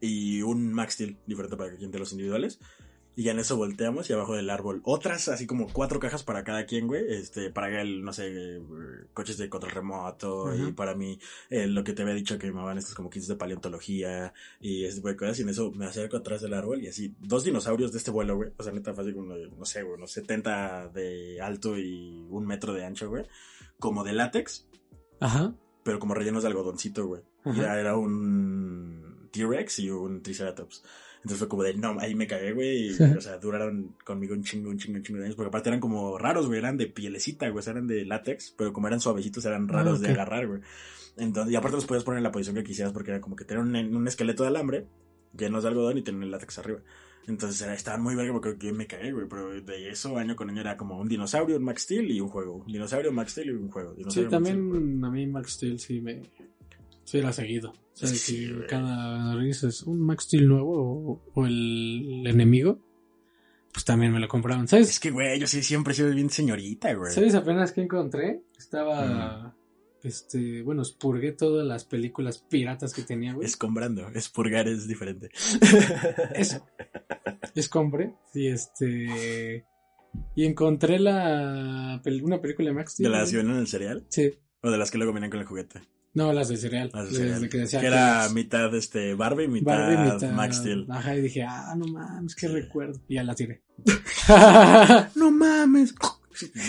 y 0.01 0.43
un 0.43 0.73
Max 0.73 0.95
Steel 0.95 1.17
diferente 1.27 1.57
para 1.57 1.71
cada 1.71 1.79
quien 1.79 1.91
de 1.91 1.99
los 1.99 2.13
individuales. 2.13 2.61
Y 3.19 3.25
ya 3.25 3.33
en 3.33 3.41
eso 3.41 3.57
volteamos 3.57 4.09
y 4.09 4.13
abajo 4.13 4.37
del 4.37 4.49
árbol 4.49 4.81
otras, 4.85 5.27
así 5.27 5.45
como 5.45 5.67
cuatro 5.67 5.99
cajas 5.99 6.23
para 6.23 6.45
cada 6.45 6.67
quien, 6.67 6.87
güey. 6.87 7.03
Este, 7.09 7.51
para 7.51 7.83
el, 7.83 8.05
no 8.05 8.13
sé, 8.13 8.29
eh, 8.29 8.61
coches 9.13 9.37
de 9.39 9.49
control 9.49 9.73
remoto. 9.73 10.55
Y 10.55 10.71
para 10.71 10.95
mí, 10.95 11.19
eh, 11.51 11.67
lo 11.67 11.83
que 11.83 11.95
te 11.95 12.03
había 12.03 12.15
dicho 12.15 12.39
que 12.39 12.53
me 12.53 12.63
van 12.63 12.79
estos 12.79 12.95
como 12.95 13.11
kits 13.11 13.27
de 13.27 13.35
paleontología 13.35 14.33
y 14.61 14.85
ese 14.85 14.99
tipo 14.99 15.09
de 15.09 15.17
cosas. 15.17 15.37
Y 15.41 15.43
en 15.43 15.49
eso 15.49 15.73
me 15.73 15.87
acerco 15.87 16.19
atrás 16.19 16.43
del 16.43 16.55
árbol 16.55 16.81
y 16.81 16.87
así, 16.87 17.17
dos 17.19 17.43
dinosaurios 17.43 17.91
de 17.91 17.99
este 17.99 18.13
vuelo, 18.13 18.37
güey. 18.37 18.53
O 18.57 18.63
sea, 18.63 18.73
neta, 18.73 18.95
fácil 18.95 19.15
como, 19.15 19.35
de, 19.35 19.49
no 19.49 19.65
sé, 19.65 19.83
güey, 19.83 19.97
unos 19.97 20.13
70 20.13 20.91
de 20.91 21.41
alto 21.41 21.77
y 21.77 22.25
un 22.31 22.47
metro 22.47 22.73
de 22.73 22.85
ancho, 22.85 23.09
güey. 23.09 23.27
Como 23.81 24.05
de 24.05 24.13
látex, 24.13 24.69
Ajá. 25.19 25.57
pero 25.83 25.99
como 25.99 26.15
rellenos 26.15 26.45
de 26.45 26.51
algodoncito, 26.51 27.05
güey. 27.09 27.23
Era, 27.45 27.81
era 27.81 27.97
un 27.97 29.29
T-Rex 29.33 29.81
y 29.81 29.91
un 29.91 30.23
Triceratops. 30.23 30.85
Entonces 31.19 31.39
fue 31.39 31.49
como 31.49 31.63
de, 31.65 31.75
no, 31.75 31.97
ahí 32.01 32.15
me 32.15 32.27
cagué, 32.27 32.53
güey. 32.53 32.91
O 33.19 33.21
sea, 33.21 33.39
duraron 33.39 33.95
conmigo 34.05 34.35
un 34.35 34.43
chingo, 34.43 34.71
un 34.71 34.79
chingo, 34.79 34.99
un 34.99 35.03
chingo 35.03 35.19
de 35.19 35.27
años. 35.27 35.37
Porque 35.37 35.49
aparte 35.49 35.69
eran 35.69 35.81
como 35.81 36.17
raros, 36.19 36.47
güey. 36.47 36.59
Eran 36.59 36.77
de 36.77 36.87
pielecita, 36.87 37.49
güey. 37.49 37.59
o 37.59 37.63
sea, 37.63 37.73
eran 37.73 37.87
de 37.87 38.05
látex. 38.05 38.55
Pero 38.57 38.73
como 38.73 38.87
eran 38.87 39.01
suavecitos, 39.01 39.45
eran 39.45 39.69
raros 39.69 39.99
Ah, 39.99 40.03
de 40.03 40.09
ok. 40.09 40.15
agarrar, 40.15 40.47
güey. 40.47 40.61
Entonces, 41.17 41.53
y 41.53 41.57
aparte 41.57 41.77
los 41.77 41.85
podías 41.87 42.05
poner 42.05 42.19
en 42.19 42.25
la 42.25 42.31
posición 42.33 42.55
que 42.57 42.63
quisieras 42.65 42.93
porque 42.93 43.11
era 43.11 43.21
como 43.21 43.35
que 43.37 43.45
tenían 43.45 43.75
un, 43.75 43.97
un 43.97 44.07
esqueleto 44.09 44.45
de 44.45 44.49
alambre 44.51 44.87
llenos 45.37 45.63
de 45.65 45.69
algodón 45.69 45.99
y 45.99 46.03
tenían 46.03 46.23
el 46.23 46.31
látex 46.31 46.59
arriba. 46.61 46.81
Entonces 47.27 47.61
era, 47.61 47.75
estaban 47.75 48.01
muy 48.03 48.15
verga 48.15 48.33
porque 48.33 48.57
yo 48.59 48.73
me 48.73 48.87
cagué, 48.87 49.13
güey. 49.13 49.27
Pero 49.29 49.61
de 49.61 49.91
eso, 49.91 50.17
año 50.17 50.35
con 50.37 50.49
año, 50.49 50.61
era 50.63 50.77
como 50.77 50.99
un 50.99 51.09
dinosaurio, 51.09 51.57
un 51.57 51.65
Max 51.65 51.83
Steel 51.83 52.11
y 52.11 52.21
un 52.21 52.29
juego. 52.29 52.63
Un 52.65 52.73
dinosaurio, 52.73 53.13
Max 53.13 53.33
Steel 53.33 53.49
y 53.49 53.53
un 53.53 53.69
juego. 53.69 53.91
Sí, 53.91 53.97
Dinosaurio, 53.99 54.31
Max 54.31 54.49
Steel, 54.49 54.59
también 54.71 55.05
a 55.05 55.11
mí 55.11 55.27
Max 55.27 55.53
Steel 55.53 55.79
sí 55.79 56.01
me... 56.01 56.23
Sí 57.09 57.17
era 57.17 57.33
seguido. 57.33 57.71
O 57.71 57.75
sea, 57.95 58.07
Es 58.07 58.13
que 58.13 58.19
que 58.19 58.39
sí, 58.39 58.53
güey. 58.53 58.67
cada 58.67 59.35
vez 59.35 59.65
es 59.65 59.83
un 59.85 59.99
Max 59.99 60.25
Steel 60.25 60.47
nuevo 60.47 60.75
o, 60.75 61.23
o 61.33 61.47
el, 61.47 62.23
enemigo, 62.27 62.81
pues 63.73 63.87
también 63.87 64.13
me 64.13 64.21
lo 64.21 64.29
compraban. 64.29 64.65
Es 64.65 64.71
¿Sabes? 64.73 65.01
que, 65.01 65.11
güey, 65.11 65.41
yo 65.41 65.47
sí 65.47 65.63
siempre 65.63 65.95
he 65.95 65.97
sido 65.97 66.11
bien 66.11 66.29
señorita, 66.29 66.93
güey. 66.93 67.11
¿Sabes 67.11 67.35
apenas 67.35 67.73
que 67.73 67.81
encontré? 67.81 68.43
Estaba... 68.59 69.57
Este, 70.03 70.61
bueno, 70.61 70.83
expurgué 70.83 71.33
todas 71.33 71.67
las 71.67 71.87
películas 71.87 72.45
piratas 72.47 72.93
que 72.93 73.01
tenía, 73.01 73.33
güey. 73.33 73.47
Escombrando, 73.47 74.07
expurgar 74.09 74.69
es 74.69 74.87
diferente. 74.87 75.31
Eso. 76.35 76.63
Escombré. 77.55 78.13
Y 78.35 78.49
este... 78.49 79.65
Y 80.35 80.45
encontré 80.45 80.99
la 80.99 82.03
una 82.23 82.41
película 82.43 82.69
de 82.69 82.75
Max 82.75 82.93
Steel. 82.93 83.11
¿De 83.11 83.17
las 83.17 83.31
que 83.31 83.37
vienen 83.37 83.55
en 83.55 83.61
el 83.61 83.67
cereal? 83.67 84.05
Sí. 84.11 84.31
¿O 84.61 84.71
de 84.71 84.77
las 84.77 84.91
que 84.91 84.99
luego 84.99 85.15
vienen 85.15 85.31
con 85.31 85.41
el 85.41 85.47
juguete? 85.47 85.81
No, 86.15 86.33
las 86.33 86.49
de 86.49 86.57
cereal. 86.57 86.91
Las 86.93 87.05
de 87.05 87.11
Desde 87.11 87.25
cereal. 87.35 87.49
que 87.51 87.59
decía 87.59 87.81
que 87.81 87.87
era 87.87 88.19
las- 88.23 88.33
mitad 88.33 88.75
este 88.75 89.15
Barbie, 89.15 89.47
mitad, 89.49 89.79
Barbie, 89.79 90.13
mitad- 90.15 90.33
Max 90.33 90.57
Steel. 90.57 90.87
Ajá, 90.91 91.15
y 91.17 91.21
dije, 91.23 91.43
ah, 91.45 91.75
no 91.77 91.87
mames, 91.87 92.35
qué 92.35 92.49
recuerdo. 92.49 93.01
Y 93.09 93.15
ya 93.15 93.23
la 93.25 93.35
tiré. 93.35 93.63
No 95.15 95.31
mames. 95.31 95.95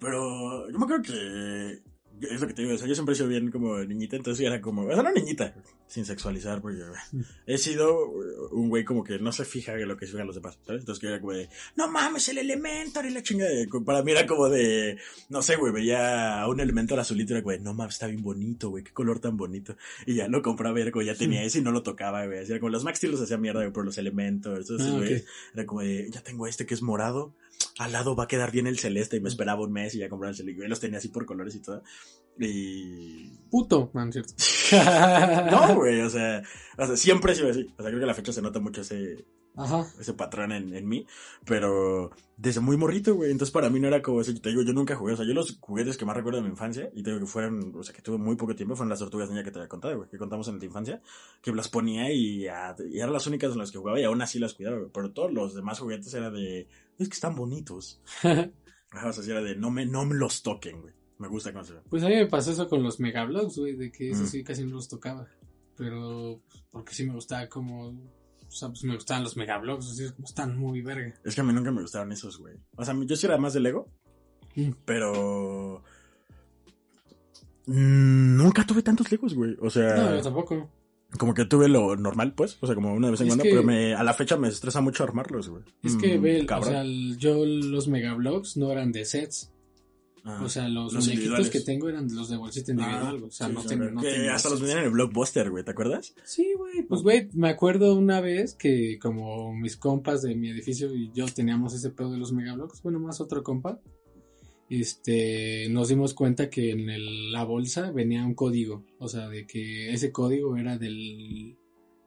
Pero 0.00 0.70
yo 0.70 0.78
me 0.78 0.84
acuerdo 0.84 1.02
que 1.04 1.82
es 2.20 2.40
lo 2.40 2.46
que 2.46 2.54
te 2.54 2.62
digo, 2.62 2.74
o 2.74 2.78
sea, 2.78 2.86
yo 2.86 2.94
siempre 2.94 3.12
he 3.12 3.16
sido 3.16 3.28
bien 3.28 3.50
como 3.50 3.78
niñita, 3.78 4.16
entonces 4.16 4.46
era 4.46 4.60
como, 4.60 4.82
o 4.86 4.92
sea, 4.92 5.02
no 5.02 5.12
niñita, 5.12 5.54
sin 5.86 6.04
sexualizar, 6.04 6.60
porque 6.62 6.78
he 7.46 7.58
sido 7.58 8.08
un 8.52 8.68
güey 8.68 8.84
como 8.84 9.04
que 9.04 9.18
no 9.18 9.32
se 9.32 9.44
fija 9.44 9.74
en 9.74 9.88
lo 9.88 9.96
que 9.96 10.06
se 10.06 10.12
fijan 10.12 10.26
los 10.26 10.36
demás, 10.36 10.58
¿sabes? 10.66 10.80
Entonces 10.82 11.00
que 11.00 11.08
era 11.08 11.20
como 11.20 11.32
de, 11.32 11.48
no 11.76 11.90
mames, 11.90 12.28
el 12.28 12.38
Elementor 12.38 13.06
y 13.06 13.10
la 13.10 13.22
chingada. 13.22 13.50
Para 13.84 14.02
mí 14.02 14.12
era 14.12 14.26
como 14.26 14.48
de, 14.48 14.98
no 15.28 15.42
sé, 15.42 15.56
güey, 15.56 15.72
veía 15.72 16.40
a 16.40 16.48
un 16.48 16.60
Elementor 16.60 16.98
azulito 17.00 17.32
y 17.32 17.36
era 17.36 17.42
güey, 17.42 17.60
no 17.60 17.74
mames, 17.74 17.94
está 17.94 18.06
bien 18.06 18.22
bonito, 18.22 18.70
güey, 18.70 18.84
qué 18.84 18.92
color 18.92 19.18
tan 19.20 19.36
bonito. 19.36 19.76
Y 20.06 20.14
ya 20.14 20.28
lo 20.28 20.42
compraba 20.42 20.78
y 20.78 20.82
era 20.82 20.90
como, 20.92 21.02
ya 21.02 21.14
tenía 21.14 21.42
ese 21.44 21.58
y 21.58 21.62
no 21.62 21.72
lo 21.72 21.82
tocaba, 21.82 22.24
güey. 22.26 22.38
Era 22.44 22.58
como 22.60 22.70
los 22.70 22.84
Max 22.84 23.02
los 23.04 23.20
hacía 23.20 23.36
mierda, 23.38 23.60
güey, 23.60 23.72
por 23.72 23.84
los 23.84 23.98
Elementors, 23.98 24.64
esos 24.70 24.80
Ah, 24.82 24.90
ok. 24.92 24.96
güeyes. 24.98 25.24
Era 25.52 25.66
como 25.66 25.80
de, 25.82 26.10
ya 26.10 26.22
tengo 26.22 26.46
este 26.46 26.64
que 26.66 26.74
es 26.74 26.82
morado, 26.82 27.34
al 27.78 27.92
lado 27.92 28.14
va 28.14 28.24
a 28.24 28.28
quedar 28.28 28.52
bien 28.52 28.66
el 28.66 28.78
celeste 28.78 29.16
y 29.16 29.20
me 29.20 29.28
esperaba 29.28 29.62
un 29.62 29.72
mes 29.72 29.94
y 29.94 29.98
ya 29.98 30.08
compraba 30.08 30.30
el 30.30 30.36
celeste. 30.36 30.62
Yo 30.62 30.68
los 30.68 30.80
tenía 30.80 30.98
así 30.98 31.08
por 31.08 31.26
colores 31.26 31.54
y 31.54 31.62
todo. 31.62 31.82
Y... 32.38 33.30
Puto, 33.50 33.90
man, 33.92 34.12
¿cierto? 34.12 34.34
No, 35.50 35.76
güey, 35.76 36.00
o 36.00 36.10
sea, 36.10 36.42
o 36.76 36.86
sea, 36.86 36.96
siempre 36.96 37.32
he 37.32 37.36
sido 37.36 37.50
así. 37.50 37.66
O 37.76 37.82
sea, 37.82 37.90
creo 37.90 38.00
que 38.00 38.06
la 38.06 38.14
fecha 38.14 38.32
se 38.32 38.42
nota 38.42 38.60
mucho 38.60 38.80
ese, 38.80 39.24
Ajá. 39.56 39.86
ese 40.00 40.14
patrón 40.14 40.50
en, 40.52 40.74
en 40.74 40.88
mí, 40.88 41.06
pero 41.44 42.10
desde 42.36 42.60
muy 42.60 42.76
morrito, 42.76 43.14
güey. 43.14 43.30
Entonces 43.30 43.52
para 43.52 43.70
mí 43.70 43.78
no 43.80 43.86
era 43.88 44.02
como 44.02 44.20
ese, 44.20 44.34
te 44.34 44.48
digo, 44.48 44.62
yo 44.62 44.72
nunca 44.72 44.96
jugué. 44.96 45.12
O 45.12 45.16
sea, 45.16 45.24
yo 45.26 45.32
los 45.34 45.58
juguetes 45.60 45.96
que 45.96 46.04
más 46.04 46.16
recuerdo 46.16 46.38
de 46.38 46.44
mi 46.44 46.50
infancia, 46.50 46.90
y 46.94 47.02
te 47.02 47.10
digo 47.10 47.20
que 47.20 47.26
fueron, 47.30 47.72
o 47.76 47.82
sea, 47.82 47.94
que 47.94 48.02
tuve 48.02 48.18
muy 48.18 48.36
poco 48.36 48.54
tiempo, 48.56 48.74
fueron 48.74 48.90
las 48.90 48.98
tortugas 48.98 49.28
niña 49.30 49.44
que 49.44 49.50
te 49.50 49.58
había 49.58 49.68
contado, 49.68 49.96
güey, 49.96 50.08
que 50.08 50.18
contamos 50.18 50.48
en 50.48 50.58
tu 50.58 50.64
infancia, 50.66 51.00
que 51.40 51.52
las 51.52 51.68
ponía 51.68 52.12
y, 52.12 52.48
ah, 52.48 52.74
y 52.90 52.98
eran 52.98 53.12
las 53.12 53.26
únicas 53.26 53.52
en 53.52 53.58
las 53.58 53.70
que 53.70 53.78
jugaba 53.78 54.00
y 54.00 54.04
aún 54.04 54.20
así 54.22 54.38
las 54.38 54.54
cuidaba, 54.54 54.78
güey. 54.78 54.90
Pero 54.92 55.12
todos 55.12 55.32
los 55.32 55.54
demás 55.54 55.78
juguetes 55.78 56.12
era 56.14 56.30
de, 56.30 56.68
es 56.98 57.08
que 57.08 57.14
están 57.14 57.36
bonitos. 57.36 58.00
Ajá, 58.22 59.08
o 59.08 59.12
sea, 59.12 59.24
era 59.24 59.42
de, 59.42 59.56
no 59.56 59.70
me, 59.70 59.86
no 59.86 60.04
me 60.04 60.14
los 60.14 60.42
toquen, 60.42 60.80
güey. 60.80 60.94
Me 61.18 61.28
gusta 61.28 61.52
cómo 61.52 61.64
se 61.64 61.74
ve. 61.74 61.80
Pues 61.88 62.02
a 62.02 62.08
mí 62.08 62.16
me 62.16 62.26
pasó 62.26 62.50
eso 62.50 62.68
con 62.68 62.82
los 62.82 62.98
megablogs, 62.98 63.56
güey, 63.58 63.76
de 63.76 63.92
que 63.92 64.10
eso 64.10 64.24
Mm. 64.24 64.26
sí 64.26 64.42
casi 64.44 64.64
no 64.64 64.74
los 64.74 64.88
tocaba. 64.88 65.28
Pero, 65.76 66.40
porque 66.72 66.92
sí 66.94 67.04
me 67.06 67.14
gustaba 67.14 67.48
como... 67.48 67.92
O 68.48 68.50
sea, 68.50 68.68
pues 68.68 68.84
me 68.84 68.94
gustaban 68.94 69.24
los 69.24 69.36
megablogs, 69.36 69.90
así 69.90 70.10
como 70.12 70.26
están 70.26 70.56
muy 70.56 70.80
verga. 70.80 71.14
Es 71.24 71.34
que 71.34 71.40
a 71.40 71.44
mí 71.44 71.52
nunca 71.52 71.72
me 71.72 71.82
gustaron 71.82 72.12
esos, 72.12 72.38
güey. 72.38 72.54
O 72.76 72.84
sea, 72.84 72.94
yo 73.04 73.16
sí 73.16 73.26
era 73.26 73.36
más 73.38 73.52
de 73.54 73.60
Lego, 73.60 73.88
Mm. 74.56 74.70
pero... 74.84 75.82
Mm, 77.66 78.36
Nunca 78.36 78.64
tuve 78.66 78.82
tantos 78.82 79.10
Legos, 79.10 79.34
güey. 79.34 79.56
O 79.60 79.70
sea... 79.70 79.96
No, 79.96 80.16
yo 80.16 80.22
tampoco. 80.22 80.70
Como 81.18 81.32
que 81.32 81.44
tuve 81.44 81.68
lo 81.68 81.96
normal, 81.96 82.34
pues. 82.34 82.58
O 82.60 82.66
sea, 82.66 82.74
como 82.74 82.92
una 82.92 83.10
vez 83.10 83.20
en 83.20 83.28
Es 83.28 83.30
cuando, 83.36 83.44
pero 83.44 83.62
me, 83.62 83.94
a 83.94 84.02
la 84.02 84.12
fecha 84.14 84.36
me 84.36 84.48
estresa 84.48 84.80
mucho 84.80 85.04
armarlos, 85.04 85.48
güey. 85.48 85.62
Es 85.82 85.96
que, 85.96 86.18
Mm, 86.18 86.22
ve, 86.22 86.46
o 86.58 86.62
sea, 86.64 86.82
el- 86.82 87.16
yo 87.18 87.44
los 87.46 87.88
megablogs 87.88 88.56
no 88.56 88.70
eran 88.70 88.92
de 88.92 89.04
sets. 89.04 89.50
Ah. 90.26 90.40
O 90.42 90.48
sea, 90.48 90.68
los, 90.70 90.92
los 90.94 91.06
muñequitos 91.06 91.50
que 91.50 91.60
tengo 91.60 91.88
eran 91.88 92.08
los 92.14 92.30
de 92.30 92.38
bolsita 92.38 92.72
individual. 92.72 93.24
O 93.24 93.30
sea, 93.30 93.46
Sí, 93.48 93.52
no, 93.52 93.60
sí, 93.62 93.68
ten- 93.68 93.78
güey. 93.78 93.92
no 93.92 94.00
Que 94.00 94.10
tenía 94.10 94.34
hasta 94.34 94.48
los 94.48 94.58
vendían 94.60 94.78
en 94.78 94.84
el 94.86 94.90
Blockbuster, 94.90 95.50
güey, 95.50 95.64
¿te 95.64 95.70
acuerdas? 95.72 96.14
Sí, 96.24 96.52
güey, 96.56 96.82
pues 96.88 97.02
güey, 97.02 97.28
me 97.34 97.50
acuerdo 97.50 97.94
una 97.94 98.22
vez 98.22 98.54
que 98.54 98.98
como 98.98 99.54
mis 99.54 99.76
compas 99.76 100.22
de 100.22 100.34
mi 100.34 100.48
edificio 100.48 100.94
y 100.94 101.10
yo 101.12 101.26
teníamos 101.26 101.74
ese 101.74 101.90
pedo 101.90 102.10
de 102.10 102.16
los 102.18 102.32
megablogs, 102.32 102.80
bueno, 102.82 103.00
más 103.00 103.20
otro 103.20 103.42
compa, 103.42 103.80
este, 104.70 105.68
nos 105.68 105.88
dimos 105.88 106.14
cuenta 106.14 106.48
que 106.48 106.70
en 106.70 106.88
el- 106.88 107.30
la 107.32 107.44
bolsa 107.44 107.90
venía 107.90 108.24
un 108.24 108.34
código, 108.34 108.84
o 108.98 109.08
sea, 109.08 109.28
de 109.28 109.46
que 109.46 109.92
ese 109.92 110.10
código 110.10 110.56
era 110.56 110.78
del, 110.78 111.56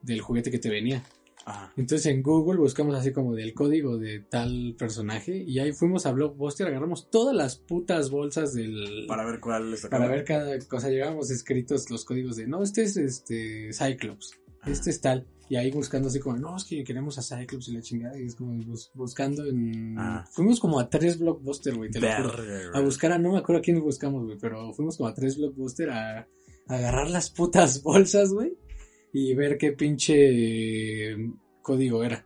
del 0.01 0.21
juguete 0.21 0.49
que 0.51 0.59
te 0.59 0.69
venía. 0.69 1.03
Ajá. 1.49 1.73
Entonces 1.77 2.05
en 2.07 2.21
Google 2.21 2.59
buscamos 2.59 2.93
así 2.95 3.13
como 3.13 3.33
del 3.33 3.53
código 3.53 3.97
de 3.97 4.19
tal 4.19 4.75
personaje 4.77 5.43
y 5.47 5.59
ahí 5.59 5.71
fuimos 5.71 6.05
a 6.05 6.11
Blockbuster, 6.11 6.67
agarramos 6.67 7.09
todas 7.09 7.33
las 7.35 7.55
putas 7.55 8.09
bolsas 8.09 8.53
del... 8.53 9.05
Para 9.07 9.25
ver 9.25 9.39
cuál 9.39 9.71
les 9.71 9.85
Para 9.87 10.07
ver 10.09 10.25
cada 10.25 10.59
cosa, 10.67 10.89
llevábamos 10.89 11.31
escritos 11.31 11.89
los 11.89 12.03
códigos 12.03 12.35
de, 12.35 12.47
no, 12.47 12.63
este 12.63 12.83
es 12.83 12.97
este 12.97 13.71
Cyclops, 13.71 14.31
este 14.65 14.89
es 14.89 14.99
tal. 15.01 15.25
Y 15.49 15.55
ahí 15.55 15.71
buscando 15.71 16.09
así 16.09 16.19
como, 16.19 16.35
no, 16.35 16.57
es 16.57 16.65
que 16.65 16.83
queremos 16.83 17.17
a 17.17 17.21
Cyclops 17.21 17.69
y 17.69 17.71
la 17.75 17.81
chingada. 17.81 18.19
Y 18.19 18.25
es 18.25 18.35
como 18.35 18.61
bus- 18.65 18.91
buscando 18.93 19.45
en... 19.45 19.95
Fuimos 20.33 20.59
como 20.59 20.77
a 20.77 20.89
tres 20.89 21.17
blockbuster, 21.17 21.73
güey, 21.77 21.89
te 21.89 22.01
lo 22.01 22.07
juro. 22.17 22.43
Verga, 22.43 22.67
A 22.67 22.71
güey. 22.73 22.83
buscar 22.83 23.13
a, 23.13 23.17
no 23.17 23.31
me 23.31 23.37
acuerdo 23.37 23.59
a 23.59 23.63
quién 23.63 23.79
buscamos, 23.79 24.25
güey, 24.25 24.37
pero 24.37 24.73
fuimos 24.73 24.97
como 24.97 25.07
a 25.07 25.13
tres 25.13 25.37
blockbuster 25.37 25.89
a, 25.91 26.19
a 26.19 26.27
agarrar 26.67 27.09
las 27.09 27.29
putas 27.29 27.81
bolsas, 27.81 28.33
güey. 28.33 28.57
Y 29.19 29.33
ver 29.33 29.57
qué 29.57 29.71
pinche 29.71 31.15
código 31.63 32.03
era. 32.03 32.23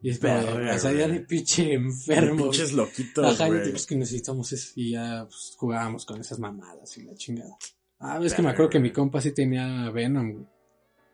Y 0.00 0.08
es 0.08 0.18
como, 0.18 0.32
Verga, 0.32 0.74
o 0.74 0.78
sea, 0.78 0.92
ya 0.92 1.06
güey. 1.06 1.18
de 1.18 1.24
pinche 1.26 1.74
enfermo. 1.74 2.44
Pinches 2.44 2.72
loquitos, 2.72 3.26
Ajá, 3.26 3.48
güey. 3.48 3.68
y 3.68 3.70
pues 3.72 3.84
que 3.84 3.94
necesitamos 3.94 4.50
eso. 4.52 4.72
Y 4.76 4.92
ya 4.92 5.26
pues, 5.28 5.54
jugábamos 5.58 6.06
con 6.06 6.18
esas 6.18 6.38
mamadas 6.38 6.96
y 6.96 7.02
la 7.02 7.14
chingada. 7.14 7.54
Ah, 7.98 8.18
es 8.22 8.32
que 8.32 8.40
me 8.40 8.48
acuerdo 8.48 8.70
que 8.70 8.80
mi 8.80 8.90
compa 8.90 9.20
sí 9.20 9.32
tenía 9.32 9.90
Venom, 9.90 10.32
güey. 10.32 10.46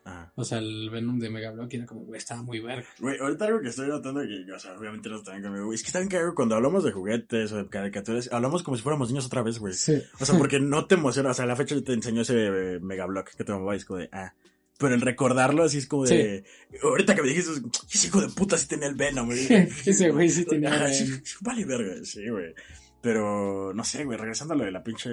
Ajá. 0.05 0.33
O 0.37 0.45
sea, 0.45 0.59
el 0.59 0.91
Venom 0.91 1.19
de 1.19 1.29
Megablock 1.29 1.75
era 1.75 1.87
como, 1.87 2.03
güey, 2.03 2.19
estaba 2.19 2.43
muy 2.43 2.61
verga. 2.61 2.87
Güey, 3.01 3.19
ahorita 3.19 3.47
algo 3.47 3.63
que 3.63 3.71
estoy 3.71 3.89
notando 3.89 4.21
que, 4.21 4.53
o 4.53 4.59
sea, 4.61 4.79
obviamente 4.79 5.09
no 5.09 5.17
están 5.17 5.43
conmigo, 5.43 5.65
güey. 5.65 5.75
Es 5.75 5.83
que 5.83 5.89
están 5.89 6.07
cagado 6.07 6.37
cuando 6.37 6.55
hablamos 6.55 6.85
de 6.85 6.93
juguetes 6.93 7.51
o 7.51 7.57
de 7.57 7.69
caricaturas, 7.69 8.31
hablamos 8.31 8.63
como 8.63 8.77
si 8.77 8.83
fuéramos 8.85 9.09
niños 9.09 9.27
otra 9.27 9.43
vez, 9.43 9.59
güey. 9.59 9.75
Sí. 9.75 10.01
O 10.21 10.25
sea, 10.25 10.39
porque 10.39 10.61
no 10.61 10.87
te 10.87 10.95
emociona, 10.95 11.31
o 11.31 11.35
sea, 11.35 11.47
la 11.47 11.57
fecha 11.57 11.75
yo 11.75 11.83
te 11.83 11.95
enseñó 11.95 12.21
ese 12.23 12.47
eh, 12.47 12.81
megablock 12.81 13.35
que 13.35 13.43
te 13.43 13.53
mamaba 13.53 13.75
y 13.75 13.79
es 13.79 13.85
como 13.87 13.99
de, 13.99 14.09
ah. 14.13 14.33
Pero 14.79 14.95
el 14.95 15.01
recordarlo 15.01 15.63
así 15.63 15.79
es 15.79 15.87
como 15.87 16.05
de, 16.05 16.45
ahorita 16.83 17.15
que 17.15 17.23
me 17.23 17.29
dijiste, 17.29 17.53
ese 17.93 18.09
hijo 18.09 18.21
de 18.21 18.29
puta 18.29 18.59
sí 18.59 18.67
tenía 18.67 18.89
el 18.89 18.97
Venom, 18.97 19.27
güey. 19.27 19.47
Ese 19.87 20.11
güey 20.11 20.29
sí 20.29 20.45
tenía 20.45 20.75
Ajá, 20.75 20.87
Venom. 20.87 21.21
Vale, 21.43 21.65
verga, 21.65 21.95
sí, 22.05 22.29
güey. 22.29 22.55
Pero, 23.01 23.73
no 23.73 23.85
sé, 23.85 24.05
güey, 24.05 24.19
regresando 24.19 24.55
a 24.55 24.57
lo 24.57 24.65
de 24.65 24.73
la 24.73 24.83
pinche, 24.83 25.11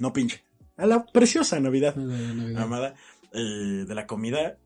no 0.00 0.12
pinche, 0.12 0.44
a 0.76 0.86
la 0.86 1.04
preciosa 1.06 1.58
Navidad. 1.60 1.96
Amada 2.56 2.94
eh, 3.32 3.84
de 3.86 3.94
la 3.94 4.06
comida, 4.06 4.58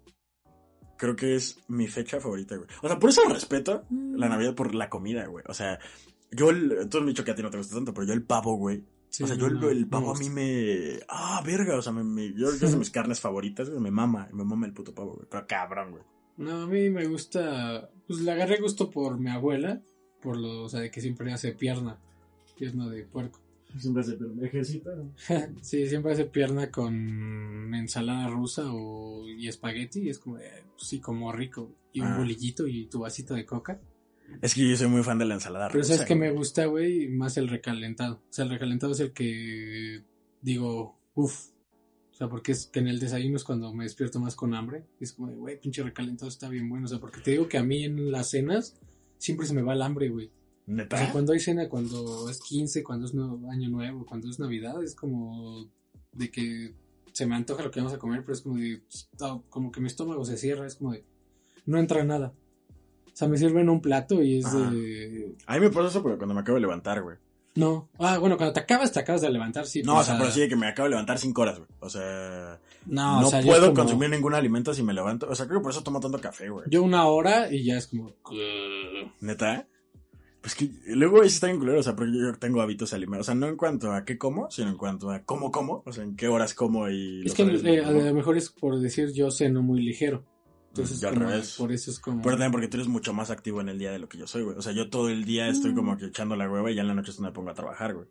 creo 0.97 1.15
que 1.15 1.37
es 1.37 1.59
mi 1.69 1.87
fecha 1.87 2.21
favorita, 2.21 2.57
güey. 2.57 2.69
O 2.83 2.89
sea, 2.89 2.99
por 2.99 3.11
eso 3.11 3.23
respeto 3.29 3.85
la 3.91 4.29
Navidad 4.29 4.55
por 4.55 4.75
la 4.75 4.89
comida, 4.89 5.27
güey. 5.27 5.45
O 5.49 5.55
sea, 5.55 5.79
yo, 6.31 6.51
el, 6.51 6.89
tú 6.89 6.99
me 6.99 7.05
has 7.05 7.09
dicho 7.09 7.25
que 7.25 7.31
a 7.31 7.35
ti 7.35 7.43
no 7.43 7.51
te 7.51 7.59
gusta 7.59 7.77
tanto, 7.77 7.95
pero 7.95 8.07
yo 8.07 8.15
el 8.15 8.25
pavo, 8.25 8.57
güey. 8.57 8.83
Sí, 9.17 9.23
o 9.25 9.27
sea, 9.27 9.37
yo 9.37 9.47
el, 9.47 9.55
no, 9.61 9.71
el 9.71 9.81
no 9.83 9.89
pavo 9.89 10.15
a 10.15 10.19
mí 10.19 10.29
me... 10.29 11.01
Ah, 11.09 11.43
verga, 11.45 11.79
o 11.79 11.83
sea, 11.83 11.91
me, 11.93 12.05
me- 12.05 12.35
yo, 12.35 12.55
yo 12.55 12.69
de 12.71 12.77
mis 12.77 12.91
carnes 12.97 13.19
favoritas, 13.21 13.71
güey. 13.71 13.81
Me 13.81 13.91
mama, 13.91 14.29
me 14.33 14.45
mama 14.45 14.67
el 14.67 14.75
puto 14.75 14.95
pavo, 14.95 15.15
güey. 15.15 15.27
Pero 15.31 15.47
cabrón, 15.47 15.93
güey. 15.93 16.03
No, 16.37 16.63
a 16.63 16.67
mí 16.67 16.91
me 16.91 17.07
gusta. 17.07 17.89
Pues 18.07 18.21
le 18.21 18.31
agarré 18.33 18.61
gusto 18.61 18.91
por 18.91 19.19
mi 19.19 19.31
abuela. 19.31 19.81
Por 20.21 20.37
lo, 20.37 20.65
o 20.65 20.69
sea, 20.69 20.81
de 20.81 20.91
que 20.91 21.01
siempre 21.01 21.33
hace 21.33 21.53
pierna. 21.53 21.99
Pierna 22.59 22.89
de 22.91 23.05
puerco. 23.05 23.41
Siempre 23.79 24.03
se 24.05 24.19
ejercita. 24.43 24.91
sí, 25.63 25.87
siempre 25.89 26.13
hace 26.13 26.27
pierna 26.27 26.71
con 26.71 26.95
ensalada 27.75 28.29
rusa 28.29 28.65
o, 28.67 29.27
y 29.27 29.49
espagueti. 29.49 30.01
Y 30.01 30.09
es 30.11 30.19
como, 30.19 30.37
de, 30.37 30.51
pues, 30.77 30.87
sí, 30.89 31.01
como 31.01 31.33
rico. 31.33 31.71
Y 31.93 32.01
un 32.01 32.09
Ah. 32.09 32.19
bolillito 32.19 32.67
y 32.67 32.85
tu 32.87 32.99
vasito 33.01 33.33
de 33.33 33.47
coca. 33.47 33.81
Es 34.43 34.55
que 34.55 34.69
yo 34.69 34.77
soy 34.77 34.89
muy 34.89 35.03
fan 35.03 35.19
de 35.19 35.25
la 35.25 35.35
ensalada 35.35 35.69
Pero 35.69 35.81
rusa, 35.81 35.95
sabes 35.95 36.09
que 36.09 36.15
me 36.15 36.31
gusta, 36.31 36.67
güey, 36.67 37.09
más 37.09 37.37
el 37.37 37.49
recalentado. 37.49 38.17
O 38.17 38.33
sea, 38.33 38.45
el 38.45 38.51
recalentado 38.51 38.93
es 38.93 39.01
el 39.01 39.13
que 39.13 40.05
digo, 40.43 40.99
uff. 41.15 41.49
O 42.13 42.15
sea, 42.17 42.29
porque 42.29 42.53
es 42.53 42.67
que 42.67 42.79
en 42.79 42.89
el 42.89 42.99
desayuno 42.99 43.37
es 43.37 43.45
cuando 43.45 43.73
me 43.75 43.85
despierto 43.85 44.19
más 44.21 44.35
con 44.35 44.55
hambre. 44.55 44.87
Y 45.01 45.05
es 45.05 45.13
como 45.13 45.29
de, 45.29 45.37
güey, 45.37 45.61
pinche 45.61 45.83
recalentado 45.83 46.29
está 46.29 46.49
bien 46.49 46.69
bueno. 46.69 46.87
O 46.87 46.89
sea, 46.89 46.99
porque 46.99 47.21
te 47.21 47.33
digo 47.33 47.49
que 47.49 47.59
a 47.59 47.63
mí 47.63 47.85
en 47.85 48.11
las 48.11 48.31
cenas 48.31 48.79
siempre 49.19 49.47
se 49.47 49.55
me 49.55 49.63
va 49.63 49.75
el 49.75 49.83
hambre, 49.83 50.09
güey. 50.09 50.27
O 50.27 50.73
¿Neta? 50.73 50.97
sea, 50.97 51.13
cuando 51.13 51.33
hay 51.33 51.41
cena, 51.41 51.69
cuando 51.69 52.29
es 52.31 52.41
15, 52.41 52.83
cuando 52.83 53.07
es 53.07 53.15
año 53.51 53.69
nuevo, 53.69 54.05
cuando 54.07 54.31
es 54.31 54.39
Navidad, 54.39 54.83
es 54.83 54.95
como 54.95 55.71
de 56.13 56.31
que 56.31 56.75
se 57.13 57.27
me 57.27 57.35
antoja 57.35 57.63
lo 57.63 57.71
que 57.71 57.81
vamos 57.81 57.95
a 57.95 57.99
comer, 57.99 58.23
pero 58.23 58.33
es 58.35 58.41
como 58.41 58.57
de, 58.57 58.83
ah, 59.21 59.41
como 59.49 59.71
que 59.71 59.81
mi 59.81 59.87
estómago 59.87 60.25
se 60.25 60.37
cierra, 60.37 60.67
es 60.67 60.77
como 60.77 60.93
de, 60.93 61.05
no 61.65 61.79
entra 61.79 62.05
nada. 62.05 62.35
O 63.17 63.19
sea, 63.19 63.29
me 63.29 63.39
sirven 63.39 63.71
un 63.71 63.81
plato 63.81 64.23
y 64.23 64.41
es 64.41 64.45
Ajá. 64.45 64.71
de, 64.71 65.35
A 65.47 65.55
mí 65.55 65.61
me 65.61 65.71
pasa 65.71 65.89
eso 65.89 66.03
porque 66.03 66.19
cuando 66.19 66.35
me 66.35 66.43
acabo 66.43 66.57
de 66.57 66.61
levantar, 66.61 67.03
güey. 67.03 67.17
no. 67.55 67.89
Ah, 67.99 68.19
bueno, 68.19 68.37
cuando 68.37 68.53
te 68.53 68.61
acabas, 68.61 68.93
te 68.93 69.01
acabas 69.01 69.23
de 69.23 69.31
levantar, 69.31 69.65
sí. 69.67 69.81
No, 69.83 69.93
pero, 69.93 70.01
o 70.01 70.05
sea, 70.05 70.19
pero 70.19 70.31
sí 70.31 70.41
de 70.41 70.49
que 70.51 70.57
me 70.57 70.67
acabo 70.69 70.85
de 70.85 70.91
levantar 70.91 71.19
cinco 71.19 71.41
horas, 71.41 71.57
güey. 71.59 71.71
O 71.81 71.89
sea... 71.89 72.61
No, 72.85 73.23
No, 73.23 73.27
o 73.27 73.31
sea, 73.31 73.41
puedo 73.41 73.69
como- 73.73 73.75
consumir 73.75 74.11
ningún 74.11 74.35
alimento 74.35 74.75
si 74.75 74.83
me 74.83 74.93
levanto. 74.93 75.27
O 75.31 75.35
sea, 75.35 75.47
creo 75.47 75.61
que 75.61 75.63
por 75.63 75.73
eso 75.73 75.83
tomo 75.83 75.99
tanto 75.99 76.21
café, 76.21 76.51
güey. 76.51 76.67
Yo 76.71 76.83
una 76.83 77.07
hora 77.07 77.51
y 77.51 77.65
ya 77.65 77.79
es 77.79 77.87
como... 77.87 78.13
¿Neta? 79.21 79.67
Pues 80.43 80.55
que 80.55 80.71
luego 80.89 81.23
ahí 81.23 81.29
sí 81.31 81.37
está 81.37 81.47
bien 81.49 81.59
culero, 81.59 81.81
o 81.81 81.83
sea, 81.83 81.97
porque 81.97 82.13
yo 82.17 82.33
tengo 82.39 82.61
hábitos 82.61 82.93
alimentarios. 82.93 83.27
O 83.27 83.31
sea, 83.33 83.35
no 83.35 83.49
en 83.49 83.57
cuanto 83.57 83.93
a 83.93 84.05
qué 84.05 84.17
como, 84.17 84.49
sino 84.51 84.69
en 84.69 84.77
cuanto 84.77 85.11
a 85.11 85.23
cómo 85.25 85.51
como. 85.51 85.83
O 85.87 85.93
sea, 85.93 86.05
en 86.05 86.15
qué 86.15 86.29
horas 86.29 86.55
como 86.55 86.89
y... 86.89 87.25
Es 87.27 87.35
que 87.35 87.43
eh, 87.43 87.83
a 87.85 87.91
lo 87.91 88.15
mejor 88.15 88.37
es 88.37 88.51
por 88.51 88.79
decir 88.79 89.13
yo 89.13 89.31
ceno 89.33 89.63
muy 89.63 89.81
ligero. 89.83 90.23
Entonces, 90.77 91.01
Yo 91.01 91.09
al 91.09 91.15
como- 91.15 91.27
revés. 91.29 91.55
por 91.57 91.73
eso 91.73 91.91
es 91.91 91.99
como... 92.01 92.23
Pero 92.23 92.35
también 92.37 92.53
porque 92.53 92.69
tú 92.69 92.77
eres 92.77 92.89
mucho 92.89 93.13
más 93.13 93.31
activo 93.31 93.61
en 93.61 93.69
el 93.69 93.79
día 93.79 93.91
de 93.93 93.99
lo 93.99 94.09
que 94.09 94.19
yo 94.19 94.27
soy, 94.27 94.43
güey. 94.43 94.57
O 94.57 94.63
sea, 94.63 94.73
yo 94.73 94.91
todo 94.91 95.09
el 95.09 95.25
día 95.25 95.49
estoy 95.49 95.73
Mm. 95.73 95.77
como 95.77 95.97
que 95.97 96.07
echando 96.07 96.37
la 96.37 96.51
hueva 96.51 96.71
y 96.71 96.75
ya 96.75 96.83
en 96.83 96.89
la 96.89 96.95
noche 96.95 97.11
es 97.11 97.17
donde 97.17 97.31
me 97.31 97.35
pongo 97.35 97.51
a 97.51 97.55
trabajar, 97.55 97.95
güey. 97.95 98.07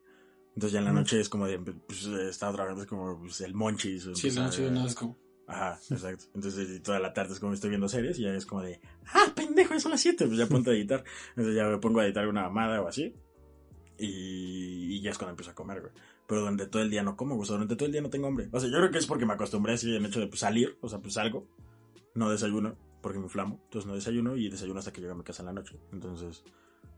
Entonces 0.55 0.71
ya 0.73 0.79
en 0.79 0.85
la 0.85 0.91
Mm. 0.91 0.95
noche 0.95 1.19
es 1.19 1.29
como 1.29 1.47
de, 1.47 1.59
pues, 1.59 2.05
estaba 2.05 2.53
trabajando, 2.53 2.83
es 2.83 2.87
como 2.89 3.19
pues, 3.19 3.41
el 3.41 3.53
monchis. 3.53 4.09
Sí, 4.13 4.31
sí, 4.31 4.39
a- 4.39 4.71
no, 4.71 4.85
es 4.87 4.95
como... 4.95 5.17
Ajá, 5.47 5.79
exacto. 5.91 6.25
Entonces 6.33 6.69
y 6.71 6.79
toda 6.79 6.99
la 6.99 7.13
tarde 7.13 7.33
es 7.33 7.39
como 7.39 7.53
estoy 7.53 7.69
viendo 7.69 7.87
series 7.87 8.17
y 8.17 8.23
ya 8.23 8.33
es 8.33 8.45
como 8.47 8.63
de, 8.63 8.79
ah, 9.13 9.27
pendejo, 9.35 9.75
ya 9.75 9.79
son 9.79 9.91
las 9.91 10.01
7, 10.01 10.25
pues 10.25 10.39
ya 10.39 10.47
ponte 10.47 10.71
a 10.71 10.73
editar. 10.73 11.03
Entonces 11.29 11.55
ya 11.55 11.65
me 11.67 11.77
pongo 11.77 11.99
a 11.99 12.05
editar 12.05 12.21
alguna 12.23 12.43
mamada 12.43 12.81
o 12.81 12.87
así. 12.87 13.13
Y, 13.97 14.95
y 14.97 15.01
ya 15.01 15.11
es 15.11 15.17
cuando 15.17 15.31
empiezo 15.31 15.51
a 15.51 15.55
comer, 15.55 15.81
güey. 15.81 15.93
Pero 16.27 16.41
durante 16.41 16.65
todo 16.67 16.81
el 16.81 16.89
día 16.89 17.03
no 17.03 17.15
como, 17.15 17.35
güey. 17.35 17.43
O 17.43 17.45
sea, 17.45 17.53
durante 17.55 17.75
todo 17.75 17.85
el 17.85 17.91
día 17.91 18.01
no 18.01 18.09
tengo 18.09 18.27
hambre. 18.27 18.49
O 18.51 18.59
sea, 18.59 18.69
yo 18.69 18.77
creo 18.77 18.91
que 18.91 18.97
es 18.97 19.05
porque 19.05 19.25
me 19.25 19.33
acostumbré 19.33 19.73
así 19.73 19.95
en 19.95 20.05
hecho 20.05 20.19
de 20.19 20.27
pues, 20.27 20.39
salir, 20.39 20.77
o 20.81 20.89
sea, 20.89 20.99
pues 20.99 21.13
salgo. 21.13 21.47
No 22.15 22.29
desayuno, 22.29 22.77
porque 23.01 23.19
me 23.19 23.25
inflamo. 23.25 23.59
Entonces 23.65 23.87
no 23.87 23.93
desayuno 23.93 24.35
y 24.35 24.49
desayuno 24.49 24.79
hasta 24.79 24.91
que 24.91 25.01
llego 25.01 25.13
a 25.13 25.17
mi 25.17 25.23
casa 25.23 25.43
en 25.43 25.47
la 25.47 25.53
noche. 25.53 25.77
Entonces, 25.91 26.43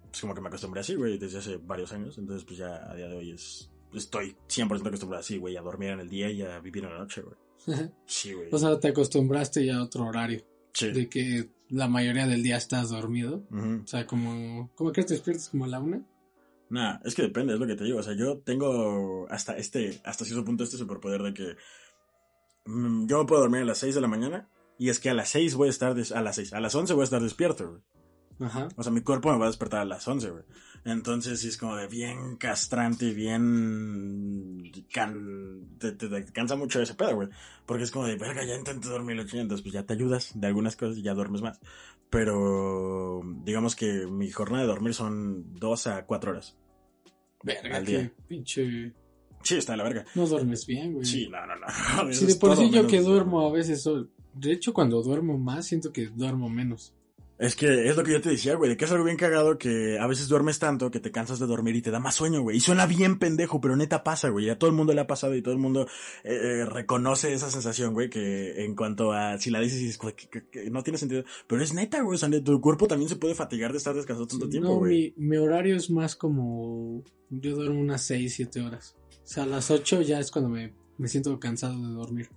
pues 0.10 0.22
como 0.22 0.34
que 0.34 0.42
me 0.42 0.48
acostumbré 0.48 0.82
así, 0.82 0.96
güey, 0.96 1.18
desde 1.18 1.40
hace 1.40 1.58
varios 1.58 1.92
años. 1.92 2.18
Entonces, 2.18 2.46
pues 2.46 2.60
ya 2.60 2.90
a 2.90 2.96
día 2.96 3.08
de 3.08 3.18
hoy 3.18 3.32
es. 3.32 3.70
Estoy 3.94 4.36
100% 4.48 4.88
acostumbrado 4.88 5.22
así, 5.22 5.38
güey, 5.38 5.58
a 5.58 5.62
dormir 5.62 5.90
en 5.90 6.00
el 6.02 6.10
día 6.10 6.30
y 6.30 6.42
a 6.42 6.60
vivir 6.60 6.84
en 6.84 6.92
la 6.92 7.00
noche, 7.00 7.22
güey. 7.22 7.36
Sí, 8.06 8.34
güey. 8.34 8.50
o 8.52 8.58
sea, 8.58 8.80
te 8.80 8.90
acostumbraste 8.90 9.66
ya 9.66 9.78
a 9.78 9.84
otro 9.84 10.06
horario. 10.06 10.46
sí. 10.74 10.92
De 10.92 11.10
que 11.10 11.50
la 11.70 11.88
mayoría 11.88 12.28
del 12.28 12.44
día 12.44 12.58
estás 12.58 12.90
dormido. 12.90 13.44
Ujú. 13.52 13.82
O 13.84 13.88
sea, 13.88 14.06
como... 14.06 14.72
¿Cómo 14.76 14.92
que 14.92 15.04
te 15.04 15.16
despiertas 15.16 15.50
como 15.50 15.66
a 15.66 15.68
la 15.68 15.80
una? 15.80 16.06
Nah, 16.70 17.00
es 17.04 17.16
que 17.16 17.24
depende, 17.24 17.54
es 17.54 17.60
lo 17.60 17.68
que 17.68 17.76
te 17.76 17.84
digo. 17.84 18.00
O 18.00 18.04
sea, 18.04 18.14
yo 18.14 18.40
tengo 18.40 19.26
hasta 19.30 19.58
este, 19.58 20.02
hasta 20.04 20.26
cierto 20.26 20.46
punto 20.46 20.64
este 20.64 20.78
superpoder 20.78 21.22
de 21.24 21.34
que 21.34 21.56
mm, 22.66 23.08
yo 23.08 23.20
me 23.20 23.26
puedo 23.26 23.42
dormir 23.42 23.62
a 23.62 23.66
las 23.66 23.80
6 23.80 23.96
de 23.96 24.02
la 24.02 24.08
mañana 24.08 24.50
y 24.78 24.90
es 24.90 25.00
que 25.00 25.10
a 25.10 25.14
las 25.14 25.30
6 25.30 25.56
voy 25.56 25.68
a 25.68 25.72
estar, 25.72 25.94
des- 25.96 26.12
a 26.12 26.22
las 26.22 26.36
6, 26.36 26.54
a 26.54 26.60
las 26.60 26.74
11 26.76 26.94
voy 26.94 27.02
a 27.02 27.04
estar 27.06 27.22
despierto, 27.22 27.70
güey. 27.70 27.82
Ajá. 28.40 28.68
O 28.76 28.84
sea, 28.84 28.92
mi 28.92 29.02
cuerpo 29.02 29.32
me 29.32 29.40
va 29.40 29.46
a 29.46 29.50
despertar 29.50 29.80
a 29.82 29.86
las 29.86 30.08
11, 30.08 30.30
güey. 30.30 30.44
Entonces 30.86 31.40
sí 31.42 31.48
es 31.48 31.58
como 31.58 31.76
de 31.76 31.88
bien 31.88 32.38
castrante 32.38 33.06
y 33.06 33.14
bien... 33.16 34.62
Can... 34.94 35.76
Te, 35.80 35.92
te- 35.94 36.08
te 36.08 36.26
cansa 36.32 36.56
mucho 36.56 36.80
ese 36.82 36.94
pedo, 36.94 37.16
güey. 37.16 37.30
Porque 37.66 37.84
es 37.84 37.92
como 37.92 38.06
de, 38.06 38.16
verga, 38.16 38.46
ya 38.46 38.56
intenté 38.56 38.90
dormir 38.90 39.16
los 39.16 39.34
entonces 39.34 39.64
pues 39.64 39.74
ya 39.74 39.84
te 39.88 39.94
ayudas 39.94 40.32
de 40.40 40.46
algunas 40.48 40.76
cosas 40.76 40.98
y 40.98 41.02
ya 41.02 41.16
duermes 41.16 41.42
más. 41.42 41.60
Pero 42.12 43.22
digamos 43.44 43.76
que 43.76 44.06
mi 44.08 44.30
jornada 44.30 44.62
de 44.64 44.68
dormir 44.70 44.94
son 44.94 45.54
2 45.56 45.88
a 45.88 46.06
4 46.06 46.32
horas. 46.32 46.56
Verga, 47.44 47.78
Al 47.78 47.86
día. 47.86 48.12
pinche... 48.28 48.94
Sí, 49.44 49.56
está 49.56 49.74
de 49.74 49.78
la 49.78 49.84
verga. 49.84 50.06
No 50.16 50.26
duermes 50.28 50.66
bien, 50.66 50.94
güey. 50.94 51.06
Sí, 51.06 51.28
no, 51.30 51.46
no, 51.48 51.56
no. 51.56 51.68
Eso 52.10 52.26
de 52.26 52.36
por 52.36 52.56
sí 52.58 52.70
yo 52.70 52.86
que 52.88 53.02
duermo 53.02 53.48
a 53.48 53.52
veces... 53.52 53.82
soy- 53.84 54.10
De 54.40 54.52
hecho, 54.52 54.74
cuando 54.74 55.02
duermo 55.02 55.38
más, 55.38 55.66
siento 55.68 55.92
que 55.92 56.08
duermo 56.08 56.50
menos. 56.50 56.94
Es 57.40 57.56
que 57.56 57.88
es 57.88 57.96
lo 57.96 58.04
que 58.04 58.14
yo 58.14 58.20
te 58.20 58.30
decía, 58.32 58.56
güey, 58.56 58.72
de 58.72 58.78
que 58.78 58.86
es 58.86 58.92
algo 58.92 59.04
bien 59.04 59.16
cagado 59.16 59.60
que 59.60 60.00
a 60.00 60.08
veces 60.08 60.28
duermes 60.28 60.58
tanto 60.58 60.90
que 60.90 61.00
te 61.00 61.12
cansas 61.12 61.38
de 61.38 61.46
dormir 61.46 61.76
y 61.76 61.84
te 61.84 61.92
da 61.92 62.00
más 62.00 62.16
sueño, 62.16 62.42
güey. 62.42 62.58
Y 62.58 62.60
suena 62.62 62.88
bien 62.88 63.20
pendejo, 63.20 63.62
pero 63.62 63.76
neta 63.76 64.04
pasa, 64.04 64.30
güey. 64.30 64.50
A 64.50 64.58
todo 64.58 64.72
el 64.72 64.76
mundo 64.76 64.92
le 64.96 65.02
ha 65.02 65.06
pasado 65.06 65.36
y 65.36 65.44
todo 65.44 65.54
el 65.54 65.60
mundo 65.60 65.84
eh, 66.24 66.34
eh, 66.34 66.66
reconoce 66.66 67.32
esa 67.34 67.52
sensación, 67.52 67.94
güey, 67.94 68.10
que 68.10 68.64
en 68.66 68.76
cuanto 68.76 69.12
a 69.12 69.38
si 69.38 69.52
la 69.52 69.60
dices 69.60 70.00
que, 70.00 70.16
que- 70.16 70.48
que 70.50 70.72
no 70.72 70.82
tiene 70.82 70.98
sentido. 70.98 71.26
Pero 71.46 71.62
es 71.62 71.76
neta, 71.76 72.02
güey, 72.02 72.16
o 72.16 72.18
sea, 72.18 72.28
tu 72.44 72.60
cuerpo 72.60 72.88
también 72.88 73.08
se 73.08 73.18
puede 73.18 73.36
fatigar 73.36 73.72
de 73.72 73.78
estar 73.78 73.94
descansado 73.94 74.26
tanto 74.26 74.50
tiempo, 74.50 74.70
no, 74.70 74.76
güey. 74.80 75.14
mi, 75.16 75.28
mi 75.28 75.38
horario 75.38 75.76
es 75.76 75.92
más 75.92 76.16
como... 76.16 77.04
Yo 77.30 77.56
duermo 77.56 77.80
unas 77.80 78.02
6, 78.02 78.34
7 78.34 78.62
horas. 78.62 78.96
O 79.12 79.28
sea, 79.28 79.44
a 79.44 79.46
las 79.46 79.70
8 79.70 80.02
ya 80.02 80.20
es 80.20 80.32
cuando 80.32 80.50
me, 80.50 80.74
me 80.98 81.08
siento 81.08 81.40
cansado 81.40 81.76
de 81.88 81.94
dormir. 81.94 82.30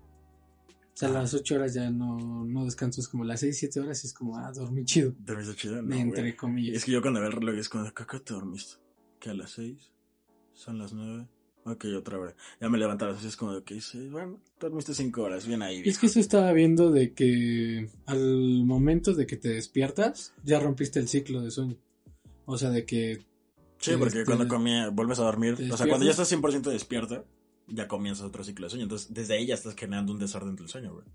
O 0.93 0.97
sea, 1.01 1.09
a 1.09 1.13
Ah. 1.13 1.15
las 1.23 1.33
8 1.35 1.55
horas 1.55 1.73
ya 1.75 1.91
no, 1.91 2.45
no 2.45 2.65
descanso. 2.65 3.01
Es 3.01 3.09
como 3.09 3.25
las 3.25 3.41
6, 3.41 3.57
7 3.59 3.81
horas 3.81 4.03
y 4.05 4.09
es 4.09 4.13
como, 4.13 4.37
ah, 4.37 4.51
dormí 4.53 4.85
chido. 4.85 5.15
¿Dormiste 5.19 5.55
chido? 5.55 5.81
No, 5.83 5.95
entre 5.97 6.37
comillas. 6.37 6.77
Es 6.77 6.85
que 6.85 6.93
yo 6.93 7.01
cuando 7.01 7.21
veo 7.21 7.29
el 7.31 7.37
reloj 7.37 7.55
es 7.57 7.69
como, 7.69 7.85
¿qué 7.93 8.21
te 8.21 8.35
dormiste? 8.35 8.75
¿Que 9.19 9.31
a 9.31 9.35
las 9.35 9.51
seis? 9.53 9.93
¿Son 10.53 10.79
las 10.79 10.93
nueve? 10.93 11.27
Ok, 11.65 11.85
otra 11.97 12.19
hora. 12.19 12.35
Ya 12.61 12.69
me 12.71 12.79
levanté 12.79 13.05
a 13.05 13.09
las 13.09 13.19
seis, 13.19 13.31
es 13.33 13.37
como, 13.37 13.53
ok, 13.53 13.73
sí, 13.81 14.09
bueno, 14.09 14.41
dormiste 14.59 14.95
cinco 14.95 15.23
horas, 15.23 15.47
bien 15.47 15.63
ahí. 15.63 15.83
Es 15.85 15.99
que 15.99 16.07
eso 16.07 16.19
estaba 16.21 16.53
viendo 16.53 16.91
de 16.91 17.13
que 17.13 17.89
al 18.07 18.65
momento 18.65 19.15
de 19.15 19.27
que 19.27 19.37
te 19.37 19.51
despiertas, 19.51 20.33
ya 20.43 20.59
rompiste 20.59 20.99
el 20.99 21.09
ciclo 21.09 21.41
de 21.43 21.51
sueño. 21.51 21.77
O 22.47 22.57
sea, 22.59 22.71
de 22.71 22.85
que... 22.85 23.25
Sí, 23.79 23.93
porque 23.99 24.21
Este, 24.21 24.25
cuando 24.25 24.49
comía, 24.49 24.89
vuelves 24.91 25.19
a 25.19 25.23
dormir, 25.25 25.55
o 25.71 25.77
sea, 25.77 25.87
cuando 25.87 26.05
ya 26.05 26.11
estás 26.13 26.31
100% 26.33 26.71
despierto, 26.71 27.25
ya 27.71 27.89
comienzas 27.89 28.27
otro 28.27 28.45
ciclo 28.45 28.67
de 28.67 28.71
sueño. 28.71 28.85
Entonces, 28.85 29.13
desde 29.13 29.35
ahí 29.35 29.47
ya 29.47 29.55
estás 29.55 29.75
generando 29.75 30.13
un 30.13 30.19
desorden 30.19 30.57
del 30.57 30.69
sueño, 30.69 30.93
güey. 30.95 31.07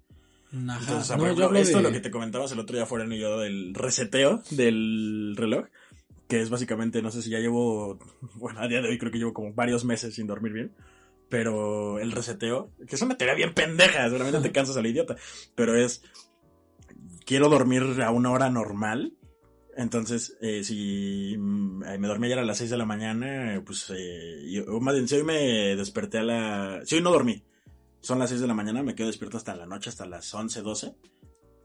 Ajá. 0.70 0.80
Entonces, 0.80 0.96
o 0.96 1.04
sea, 1.04 1.18
No, 1.18 1.24
por 1.24 1.32
yo 1.32 1.38
ejemplo, 1.44 1.60
esto 1.60 1.78
de- 1.78 1.84
lo 1.84 1.92
que 1.92 2.00
te 2.00 2.12
comentabas 2.12 2.52
el 2.52 2.60
otro 2.60 2.76
día 2.76 2.86
fuera 2.86 3.06
y 3.14 3.20
yo 3.20 3.40
del 3.40 3.74
reseteo 3.74 4.42
del 4.52 5.34
reloj, 5.38 5.66
que 6.28 6.42
es 6.42 6.50
básicamente, 6.50 7.02
no 7.02 7.12
sé 7.12 7.22
si 7.22 7.30
ya 7.30 7.40
llevo, 7.40 8.00
bueno, 8.36 8.60
a 8.62 8.68
día 8.68 8.82
de 8.82 8.90
hoy 8.90 8.98
creo 8.98 9.12
que 9.12 9.18
llevo 9.20 9.34
como 9.34 9.54
varios 9.54 9.84
meses 9.86 10.16
sin 10.16 10.28
dormir 10.28 10.54
bien, 10.54 10.72
pero 11.30 12.00
el 12.00 12.12
reseteo, 12.12 12.72
que 12.88 12.96
es 12.96 13.02
una 13.02 13.18
teoría 13.18 13.36
bien 13.36 13.54
pendeja, 13.54 14.06
seguramente 14.06 14.40
te 14.40 14.52
cansas 14.52 14.78
al 14.78 14.86
idiota, 14.86 15.16
pero 15.56 15.76
es, 15.76 16.04
quiero 17.26 17.50
dormir 17.50 17.84
a 18.04 18.12
una 18.12 18.32
hora 18.32 18.50
normal 18.50 19.14
Entonces, 19.76 20.38
eh, 20.42 20.64
si 20.64 21.36
mm, 21.38 22.00
me 22.00 22.08
dormí 22.08 22.28
ayer 22.28 22.40
a 22.40 22.46
las 22.46 22.58
6 22.58 22.70
de 22.70 22.78
la 22.78 22.86
mañana, 22.86 23.62
pues, 23.66 23.92
eh, 23.96 24.46
yo, 24.50 24.80
más 24.80 24.94
bien, 24.94 25.08
si 25.08 25.16
hoy 25.16 25.24
me 25.24 25.76
desperté 25.76 26.20
a 26.20 26.24
la... 26.24 26.82
Si 26.86 26.96
hoy 26.96 27.02
no 27.02 27.12
dormí, 27.12 27.44
son 28.00 28.20
las 28.20 28.30
6 28.30 28.42
de 28.42 28.48
la 28.48 28.54
mañana, 28.54 28.84
me 28.84 28.96
quedo 28.96 29.08
despierto 29.08 29.38
hasta 29.38 29.56
la 29.56 29.66
noche, 29.66 29.90
hasta 29.90 30.06
las 30.06 30.34
11, 30.34 30.62
12. 30.62 30.96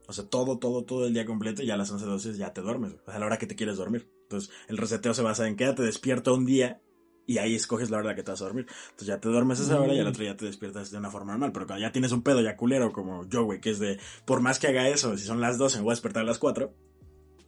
O 0.08 0.12
sea, 0.12 0.24
todo, 0.26 0.58
todo, 0.58 0.84
todo 0.84 1.06
el 1.06 1.14
día 1.14 1.24
completo 1.24 1.62
y 1.62 1.66
ya 1.66 1.74
a 1.74 1.76
las 1.76 1.90
11, 1.90 2.04
12 2.04 2.34
ya 2.34 2.52
te 2.52 2.62
duermes, 2.62 2.96
a 3.06 3.18
la 3.18 3.26
hora 3.26 3.38
que 3.38 3.46
te 3.46 3.54
quieres 3.54 3.76
dormir. 3.76 4.10
Entonces, 4.22 4.50
el 4.66 4.76
reseteo 4.76 5.14
se 5.14 5.22
basa 5.22 5.46
en 5.46 5.56
quédate 5.56 5.82
despierto 5.82 6.34
un 6.34 6.44
día 6.44 6.80
y 7.26 7.38
ahí 7.38 7.54
escoges 7.54 7.90
la 7.90 7.98
hora 7.98 8.16
que 8.16 8.24
te 8.24 8.32
vas 8.32 8.42
a 8.42 8.46
dormir. 8.46 8.66
Entonces 8.86 9.06
ya 9.06 9.20
te 9.20 9.28
duermes 9.28 9.60
a 9.60 9.62
esa 9.62 9.80
hora 9.80 9.94
y 9.94 10.00
al 10.00 10.08
otro 10.08 10.24
día 10.24 10.36
te 10.36 10.46
despiertas 10.46 10.90
de 10.90 10.98
una 10.98 11.12
forma 11.12 11.30
normal. 11.30 11.52
Pero 11.52 11.66
cuando 11.66 11.80
ya 11.80 11.92
tienes 11.92 12.10
un 12.10 12.22
pedo 12.22 12.40
ya 12.40 12.56
culero 12.56 12.90
como 12.90 13.24
yo, 13.28 13.44
güey, 13.44 13.60
que 13.60 13.70
es 13.70 13.78
de, 13.78 14.00
por 14.24 14.40
más 14.40 14.58
que 14.58 14.66
haga 14.66 14.88
eso, 14.88 15.16
si 15.16 15.24
son 15.24 15.40
las 15.40 15.56
12 15.56 15.78
me 15.78 15.84
voy 15.84 15.92
a 15.92 15.94
despertar 15.94 16.24
a 16.24 16.26
las 16.26 16.40
4. 16.40 16.74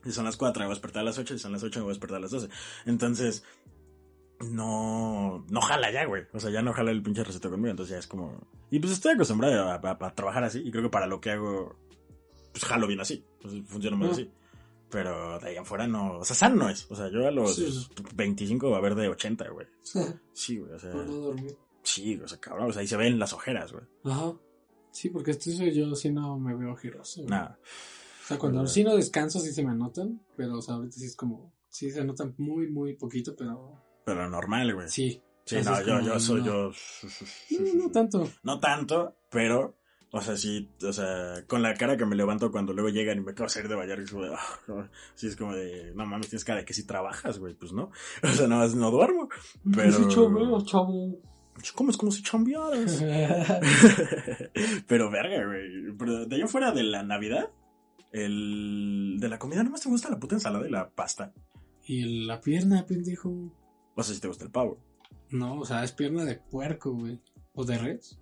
Si 0.05 0.13
son 0.13 0.25
las 0.25 0.37
4 0.37 0.61
me 0.61 0.67
voy 0.67 0.73
a 0.73 0.75
despertar 0.77 1.01
a 1.03 1.05
las 1.05 1.19
8. 1.19 1.35
Si 1.35 1.41
son 1.41 1.53
las 1.53 1.63
8 1.63 1.79
me 1.81 1.85
voy 1.85 1.91
a 1.91 1.95
despertar 1.95 2.17
a 2.19 2.21
las 2.21 2.31
12. 2.31 2.49
Entonces, 2.87 3.45
no, 4.41 5.45
no 5.49 5.61
jala 5.61 5.91
ya, 5.93 6.05
güey. 6.07 6.25
O 6.33 6.41
sea, 6.41 6.51
ya 6.51 6.63
no 6.63 6.73
jala 6.73 6.91
el 6.91 7.03
pinche 7.03 7.23
receta 7.25 7.49
conmigo. 7.49 7.71
Entonces 7.71 7.93
ya 7.93 7.99
es 7.99 8.07
como... 8.07 8.41
Y 8.71 8.81
pues 8.81 8.93
estoy 8.93 9.13
acostumbrado 9.13 9.69
a, 9.71 9.75
a- 9.75 10.07
a 10.07 10.15
trabajar 10.15 10.45
así. 10.45 10.61
Y 10.65 10.71
creo 10.71 10.83
que 10.83 10.91
para 10.91 11.07
lo 11.07 11.21
que 11.21 11.31
hago, 11.31 11.77
pues 12.53 12.65
jalo 12.65 12.87
bien 12.87 13.01
así. 13.01 13.25
Pues 13.41 13.55
funciona 13.67 13.97
más 13.97 14.09
Ah. 14.09 14.13
así. 14.13 14.31
Pero 14.91 15.39
de 15.39 15.49
ahí 15.49 15.57
afuera 15.57 15.87
no... 15.87 16.19
O 16.19 16.25
sea, 16.25 16.37
sano 16.37 16.57
no 16.57 16.69
es. 16.69 16.87
O 16.91 16.97
sea, 16.97 17.09
yo 17.09 17.27
a 17.27 17.31
los 17.31 17.55
Sí. 17.55 17.87
25 18.15 18.69
va 18.71 18.77
a 18.77 18.79
haber 18.81 18.95
de 18.95 19.09
80, 19.09 19.49
güey. 19.51 19.67
Por 19.93 20.19
Sí, 20.33 20.59
güey. 20.59 20.73
O 20.73 20.79
sea... 20.79 20.91
no 20.93 21.05
dormir. 21.05 21.57
Sí, 21.85 22.21
o 22.23 22.29
sea, 22.29 22.39
cabrón, 22.39 22.71
o 22.71 22.73
sea, 22.73 22.81
ahí 22.81 22.87
se 22.87 22.97
ven 22.97 23.19
las 23.19 23.33
ojeras, 23.33 23.73
güey. 23.73 23.85
Ajá. 24.05 24.33
Sí, 24.91 25.09
porque 25.09 25.31
esto 25.33 25.51
yo, 25.51 25.95
si 25.95 26.11
no 26.11 26.39
me 26.39 26.55
veo 26.55 26.77
giroso. 26.77 27.23
güey. 27.23 27.31
Nada. 27.31 27.59
O 28.25 28.29
sea, 28.29 28.39
cuando 28.39 28.67
sí 28.67 28.85
no 28.85 28.95
descanso, 28.97 29.41
sí 29.41 29.53
se 29.53 29.65
me 29.65 29.73
anotan, 29.73 30.21
pero 30.37 30.59
o 30.59 30.63
sea, 30.63 30.75
ahorita 30.77 30.97
sí 30.97 31.07
es 31.07 31.17
como, 31.17 31.53
sí 31.69 31.91
se 31.91 32.01
anotan 32.01 32.35
muy, 32.39 32.71
muy 32.71 32.95
poquito, 32.95 33.35
pero 33.37 33.83
Pero 34.05 34.29
normal, 34.29 34.75
güey. 34.75 34.89
Sí, 34.89 35.21
sí. 35.45 35.57
no, 35.65 35.81
yo, 35.81 35.87
como, 35.97 36.07
yo 36.07 36.21
soy 36.21 36.41
no. 36.41 36.47
yo. 36.47 36.73
No, 37.61 37.75
no 37.85 37.91
tanto. 37.91 38.31
No 38.43 38.61
tanto, 38.61 39.17
pero, 39.31 39.77
o 40.13 40.21
sea, 40.21 40.37
sí, 40.37 40.71
o 40.87 40.93
sea, 40.93 41.45
con 41.47 41.63
la 41.63 41.75
cara 41.75 41.97
que 41.97 42.07
me 42.07 42.15
levanto 42.17 42.53
cuando 42.53 42.73
luego 42.73 42.91
llegan 42.91 43.19
y 43.19 43.21
me 43.23 43.33
acabo 43.33 43.47
de 43.49 43.55
salir 43.55 43.69
de 43.69 44.01
y 44.01 44.05
es 44.05 44.11
como 44.11 44.25
de, 44.25 44.35
ah, 44.35 44.91
sí, 45.15 45.27
es 45.27 45.37
como 45.37 45.55
de, 45.55 45.93
no 45.95 46.07
mames, 46.07 46.29
tienes 46.29 46.45
cara 46.45 46.61
de 46.61 46.65
que 46.65 46.75
si 46.75 46.87
trabajas, 46.87 47.39
güey, 47.39 47.55
pues 47.55 47.73
no. 47.73 47.91
O 48.23 48.29
sea, 48.29 48.47
nada 48.47 48.63
más 48.63 48.75
no 48.75 48.91
duermo. 48.91 49.29
Pero- 49.75 49.93
Sí, 49.93 50.03
chavo, 50.09 50.65
chavo. 50.65 51.19
¿Cómo 51.75 51.91
es 51.91 51.97
como 51.99 52.11
si 52.11 52.23
chambearas? 52.23 53.03
pero 54.89 55.11
verga, 55.11 55.45
güey. 55.47 55.95
Pero 55.99 56.25
de 56.27 56.37
allá 56.37 56.47
fuera 56.47 56.73
de 56.73 56.83
la 56.83 57.03
Navidad, 57.03 57.51
el, 58.13 59.17
de 59.19 59.29
la 59.29 59.39
comida, 59.39 59.63
nomás 59.63 59.81
te 59.81 59.89
gusta 59.89 60.11
la 60.11 60.19
puta 60.21 60.35
ensalada 60.37 60.67
y 60.67 60.71
la 60.71 60.91
pasta. 60.91 61.33
y 61.87 62.25
la 62.27 62.41
pierna, 62.41 62.87
pendejo. 62.87 63.31
O 63.95 64.03
sea, 64.03 64.15
si 64.15 64.21
te 64.21 64.29
gusta 64.29 64.45
el 64.45 64.51
pavo. 64.51 64.79
No, 65.31 65.61
o 65.61 65.65
sea, 65.65 65.83
es 65.85 65.93
pierna 65.93 66.25
de 66.25 66.37
puerco, 66.37 66.93
güey. 66.93 67.19
¿O 67.55 67.65
de 67.65 67.77
res? 67.79 68.19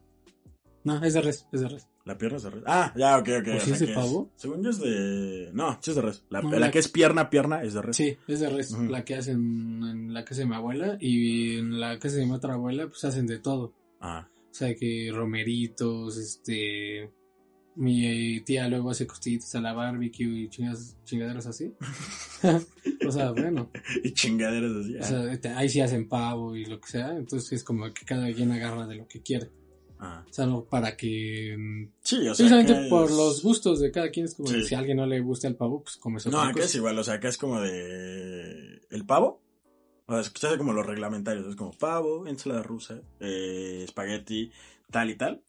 No, 0.84 1.02
es 1.04 1.14
de 1.14 1.20
res, 1.20 1.46
es 1.52 1.60
de 1.60 1.68
res. 1.68 1.86
La 2.06 2.16
pierna 2.16 2.38
es 2.38 2.42
de 2.44 2.50
res. 2.50 2.62
Ah, 2.66 2.92
ya, 2.96 3.18
ok, 3.18 3.28
ok. 3.40 3.48
¿O 3.56 3.60
si 3.60 3.66
sea, 3.66 3.74
es 3.74 3.80
de 3.80 3.94
pavo? 3.94 4.30
según 4.36 4.62
yo 4.62 4.70
es 4.70 4.78
de. 4.80 5.50
No, 5.52 5.78
sí 5.82 5.90
es 5.90 5.96
de 5.96 6.02
res. 6.02 6.24
La, 6.30 6.40
No, 6.40 6.50
la 6.52 6.58
la- 6.58 6.70
que 6.70 6.78
es 6.78 6.88
pierna, 6.88 7.28
pierna 7.28 7.62
es 7.62 7.74
de 7.74 7.82
res. 7.82 7.96
Sí, 7.96 8.16
es 8.26 8.40
de 8.40 8.48
res. 8.48 8.72
La 8.72 9.04
que 9.04 9.16
hacen 9.16 9.36
en 9.84 10.14
la 10.14 10.24
casa 10.24 10.40
de 10.40 10.46
mi 10.46 10.54
abuela 10.54 10.96
y 11.00 11.58
en 11.58 11.78
la 11.78 11.98
casa 11.98 12.16
de 12.16 12.26
mi 12.26 12.32
otra 12.32 12.54
abuela, 12.54 12.86
pues 12.88 13.04
hacen 13.04 13.26
de 13.26 13.38
todo. 13.38 13.74
Ah, 14.00 14.26
O 14.50 14.54
sea, 14.54 14.74
que 14.74 15.10
romeritos, 15.14 16.16
este... 16.16 17.12
Mi 17.80 18.40
tía 18.42 18.68
luego 18.68 18.90
hace 18.90 19.06
costillitas 19.06 19.54
a 19.54 19.60
la 19.62 19.72
barbecue 19.72 20.26
y 20.26 20.48
chingas- 20.50 20.96
chingaderas 21.04 21.46
así. 21.46 21.72
o 23.06 23.10
sea, 23.10 23.30
bueno. 23.32 23.70
y 24.04 24.12
chingaderas 24.12 24.72
así. 24.72 24.96
O 24.96 25.02
sea, 25.02 25.40
te- 25.40 25.48
ahí 25.48 25.68
sí 25.68 25.80
hacen 25.80 26.06
pavo 26.08 26.54
y 26.56 26.66
lo 26.66 26.78
que 26.80 26.88
sea. 26.90 27.16
Entonces 27.16 27.50
es 27.52 27.64
como 27.64 27.92
que 27.94 28.04
cada 28.04 28.30
quien 28.32 28.52
agarra 28.52 28.86
de 28.86 28.96
lo 28.96 29.08
que 29.08 29.22
quiere. 29.22 29.48
ah. 29.98 30.24
O 30.28 30.32
sea, 30.32 30.44
no 30.46 30.64
para 30.64 30.94
que... 30.96 31.56
mm, 31.58 31.88
Sí, 32.02 32.16
o 32.28 32.34
sea. 32.34 32.46
Precisamente 32.46 32.88
por 32.90 33.06
es- 33.10 33.16
los 33.16 33.42
gustos 33.42 33.80
de 33.80 33.90
cada 33.90 34.10
quien 34.10 34.26
es 34.26 34.34
como 34.34 34.48
Sí. 34.50 34.62
si 34.64 34.74
a 34.74 34.78
alguien 34.78 34.98
no 34.98 35.06
le 35.06 35.20
gusta 35.20 35.48
el 35.48 35.56
pavo, 35.56 35.82
pues 35.82 35.96
come 35.96 36.18
No, 36.30 36.40
acá 36.42 36.62
es 36.64 36.74
igual, 36.74 36.98
o 36.98 37.02
sea, 37.04 37.14
acá 37.14 37.28
es 37.28 37.38
como 37.38 37.60
de. 37.62 38.80
El 38.90 39.06
pavo. 39.06 39.40
O 40.06 40.12
sea, 40.22 40.22
se 40.34 40.46
hace 40.48 40.58
como 40.58 40.72
los 40.74 40.84
reglamentarios. 40.84 41.46
Es 41.46 41.56
como 41.56 41.70
pavo, 41.72 42.26
ensalada 42.26 42.62
rusa, 42.62 43.00
eh, 43.20 43.82
espagueti, 43.84 44.50
tal 44.90 45.08
y 45.08 45.14
tal. 45.16 45.42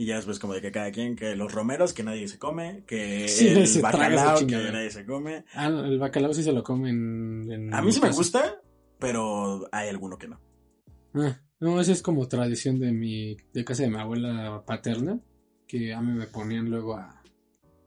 Y 0.00 0.06
ya 0.06 0.14
después 0.14 0.38
como 0.38 0.54
de 0.54 0.60
que 0.62 0.70
cada 0.70 0.92
quien, 0.92 1.16
que 1.16 1.34
los 1.34 1.52
romeros 1.52 1.92
que 1.92 2.04
nadie 2.04 2.28
se 2.28 2.38
come, 2.38 2.84
que 2.86 3.26
Sí, 3.28 3.48
el 3.48 3.82
bacalao 3.82 4.46
que 4.46 4.56
nadie 4.70 4.90
se 4.92 5.04
come. 5.04 5.44
Ah, 5.54 5.66
el 5.66 5.98
bacalao 5.98 6.32
sí 6.32 6.44
se 6.44 6.52
lo 6.52 6.62
comen 6.62 7.50
en... 7.50 7.74
A 7.74 7.82
mí 7.82 7.90
sí 7.90 8.00
me 8.00 8.10
gusta, 8.12 8.62
pero 9.00 9.68
hay 9.72 9.88
alguno 9.88 10.16
que 10.16 10.28
no. 10.28 10.40
Ah, 11.14 11.40
no, 11.58 11.80
esa 11.80 11.90
es 11.90 12.00
como 12.00 12.28
tradición 12.28 12.78
de 12.78 12.92
mi, 12.92 13.36
de 13.52 13.64
casa 13.64 13.82
de 13.82 13.90
mi 13.90 13.96
abuela 13.98 14.62
paterna, 14.64 15.18
que 15.66 15.92
a 15.92 16.00
mí 16.00 16.12
me 16.12 16.26
ponían 16.28 16.70
luego 16.70 16.94
a, 16.96 17.20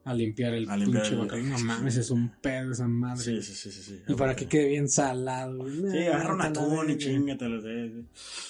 a 0.04 0.14
limpiar 0.14 0.54
el 0.54 0.70
A 0.70 0.76
limpiar 0.76 1.04
pinche 1.04 1.14
el- 1.14 1.20
bacalao. 1.22 1.48
No 1.48 1.60
mames, 1.66 1.96
es 1.96 2.12
un 2.12 2.30
pedo 2.42 2.74
esa 2.74 2.90
madre. 2.90 3.24
Sí, 3.24 3.42
sí, 3.42 3.54
sí, 3.56 3.72
sí. 3.72 3.82
sí. 3.84 4.04
Y 4.06 4.16
para 4.16 4.36
que 4.36 4.48
quede 4.48 4.68
bien 4.68 4.90
salado. 4.90 5.66
Sí, 5.90 6.00
agarra 6.08 6.34
un 6.34 6.42
atún 6.42 6.90
y 6.90 6.98
chingatelo. 6.98 7.62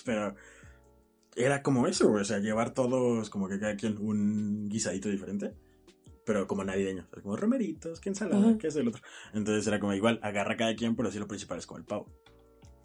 Pero 0.03 0.35
era 1.35 1.61
como 1.63 1.87
eso, 1.87 2.09
güey. 2.09 2.21
O 2.21 2.25
sea, 2.25 2.39
llevar 2.39 2.73
todos, 2.73 3.29
como 3.29 3.47
que 3.47 3.59
cada 3.59 3.75
quien 3.75 3.97
un 3.99 4.67
guisadito 4.69 5.09
diferente. 5.09 5.53
Pero 6.25 6.45
como 6.47 6.63
navideño. 6.63 7.05
O 7.09 7.13
sea, 7.13 7.23
como 7.23 7.35
romeritos, 7.35 7.99
que 7.99 8.09
ensalada, 8.09 8.57
que 8.57 8.67
es 8.67 8.75
el 8.75 8.87
otro. 8.87 9.01
Entonces 9.33 9.65
era 9.67 9.79
como 9.79 9.93
igual, 9.93 10.19
agarra 10.21 10.55
cada 10.55 10.75
quien, 10.75 10.95
pero 10.95 11.09
sí 11.11 11.17
lo 11.19 11.27
principal 11.27 11.57
es 11.57 11.65
como 11.65 11.79
el 11.79 11.85
pavo. 11.85 12.05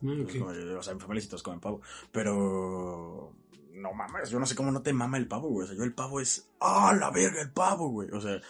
Mm, 0.01 0.11
Entonces, 0.12 0.38
como 0.40 0.53
de- 0.53 0.74
o 0.74 0.82
sea, 0.82 0.92
en 0.94 1.01
familia 1.01 1.20
sí 1.22 1.28
todos 1.28 1.42
comen 1.42 1.61
pavo. 1.61 1.80
Pero. 2.12 3.32
No 3.72 3.92
mames, 3.92 4.30
yo 4.30 4.38
no 4.40 4.47
sé 4.47 4.55
cómo 4.55 4.70
no 4.72 4.80
te 4.82 4.94
mama 4.94 5.18
el 5.18 5.28
pavo, 5.28 5.49
güey. 5.51 5.64
O 5.64 5.68
sea, 5.68 5.76
yo 5.76 5.84
el 5.84 5.92
pavo 5.94 6.20
es. 6.20 6.51
¡Ah, 6.61 6.97
la 6.99 7.11
verga, 7.11 7.42
el 7.42 7.53
pavo, 7.53 7.90
güey! 7.90 8.09
O 8.11 8.20
sea, 8.22 8.40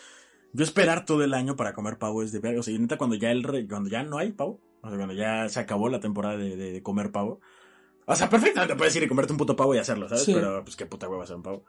yo 0.52 0.64
esperar 0.64 1.04
todo 1.04 1.24
el 1.24 1.34
año 1.34 1.56
para 1.56 1.74
comer 1.74 1.98
pavo 1.98 2.22
es 2.22 2.30
de 2.30 2.38
verga. 2.38 2.60
O 2.60 2.62
sea, 2.62 2.72
y 2.72 2.78
neta, 2.78 2.96
cuando 2.96 3.16
ya, 3.16 3.32
el 3.32 3.42
re- 3.42 3.66
cuando 3.66 3.90
ya 3.90 4.04
no 4.04 4.18
hay 4.18 4.30
pavo, 4.32 4.60
o 4.82 4.88
sea, 4.88 4.96
cuando 4.96 5.14
ya 5.14 5.48
se 5.48 5.58
acabó 5.58 5.88
la 5.88 5.98
temporada 5.98 6.36
de, 6.36 6.56
de- 6.56 6.72
de 6.72 6.82
comer 6.82 7.10
pavo. 7.10 7.40
O 8.06 8.14
sea, 8.16 8.30
perfectamente 8.30 8.76
puedes 8.76 8.94
ir 8.96 9.02
y 9.02 9.08
comerte 9.08 9.32
un 9.32 9.38
puto 9.38 9.54
pavo 9.56 9.74
y 9.74 9.78
hacerlo, 9.78 10.08
¿sabes? 10.08 10.24
Sí. 10.24 10.32
Pero, 10.34 10.62
pues, 10.64 10.76
qué 10.76 10.86
puta 10.86 11.08
hueva 11.08 11.24
hacer 11.24 11.36
un 11.36 11.42
pavo. 11.42 11.64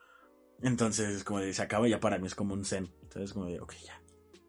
Entonces, 0.61 1.23
como 1.23 1.39
de, 1.39 1.53
se 1.53 1.61
acaba 1.61 1.87
ya 1.87 1.99
para 1.99 2.17
mí 2.19 2.27
es 2.27 2.35
como 2.35 2.53
un 2.53 2.63
zen. 2.65 2.89
¿Sabes? 3.09 3.33
Como 3.33 3.45
de, 3.47 3.59
ok, 3.59 3.73
ya. 3.85 4.01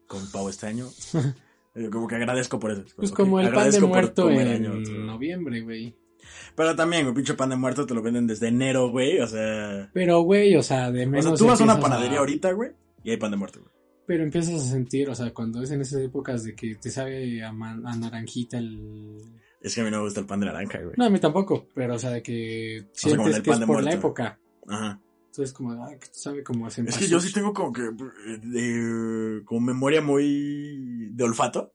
Con 0.07 0.29
pavo 0.31 0.49
este 0.49 0.67
año. 0.67 0.87
Eh, 1.75 1.87
como 1.91 2.07
que 2.07 2.15
agradezco 2.15 2.59
por 2.59 2.71
eso. 2.71 2.81
Es 2.81 2.93
Pues 2.95 3.11
ok, 3.11 3.17
como 3.17 3.39
el 3.39 3.53
pan 3.53 3.69
de 3.69 3.79
muerto 3.79 4.27
en 4.31 4.47
año, 4.47 4.73
noviembre, 5.05 5.61
güey. 5.61 5.95
Pero 6.55 6.75
también, 6.75 7.05
un 7.05 7.13
pinche 7.13 7.35
pan 7.35 7.51
de 7.51 7.57
muerto 7.57 7.85
te 7.85 7.93
lo 7.93 8.01
venden 8.01 8.25
desde 8.25 8.47
enero, 8.47 8.89
güey. 8.89 9.19
O 9.19 9.27
sea. 9.27 9.87
Pero, 9.93 10.21
güey, 10.21 10.55
o 10.55 10.63
sea, 10.63 10.91
de 10.91 11.05
O 11.05 11.09
menos. 11.09 11.25
sea, 11.25 11.35
tú 11.35 11.45
vas 11.45 11.61
a 11.61 11.63
una 11.63 11.79
panadería 11.79 12.17
ahorita, 12.19 12.51
güey, 12.53 12.71
y 13.03 13.11
hay 13.11 13.17
pan 13.17 13.29
de 13.29 13.37
muerto, 13.37 13.59
güey. 13.61 13.71
Pero 14.07 14.23
empiezas 14.23 14.55
a 14.55 14.65
sentir, 14.67 15.09
o 15.11 15.15
sea, 15.15 15.31
cuando 15.31 15.61
es 15.61 15.69
en 15.69 15.81
esas 15.81 16.01
épocas 16.01 16.43
de 16.43 16.55
que 16.55 16.73
te 16.75 16.89
sabe 16.89 17.43
a, 17.43 17.53
man- 17.53 17.85
a 17.85 17.95
naranjita 17.95 18.57
el... 18.57 19.19
Es 19.61 19.75
que 19.75 19.81
a 19.81 19.83
mí 19.83 19.91
no 19.91 19.97
me 19.97 20.03
gusta 20.03 20.19
el 20.21 20.25
pan 20.25 20.39
de 20.39 20.45
naranja, 20.45 20.79
güey. 20.81 20.93
No, 20.97 21.05
a 21.05 21.09
mí 21.09 21.19
tampoco, 21.19 21.67
pero 21.73 21.95
o 21.95 21.99
sea, 21.99 22.11
de 22.11 22.23
que 22.23 22.85
sea, 22.93 23.11
como 23.17 23.23
sientes 23.29 23.37
el 23.37 23.43
que 23.43 23.49
pan 23.51 23.55
es 23.55 23.59
de 23.59 23.65
por 23.67 23.75
la 23.77 23.81
muerto. 23.83 23.99
época. 23.99 24.39
Ajá. 24.67 24.99
Entonces 25.27 25.53
como, 25.53 25.83
ah, 25.83 25.89
que 25.99 26.07
sabe 26.11 26.43
como 26.43 26.65
a 26.65 26.69
Es 26.69 26.97
que 26.97 27.07
yo 27.07 27.19
sí 27.19 27.31
tengo 27.33 27.53
como 27.53 27.71
que. 27.73 27.81
eh, 27.83 28.39
de- 28.41 29.43
como 29.45 29.61
memoria 29.61 30.01
muy. 30.01 31.09
de 31.11 31.23
olfato. 31.23 31.73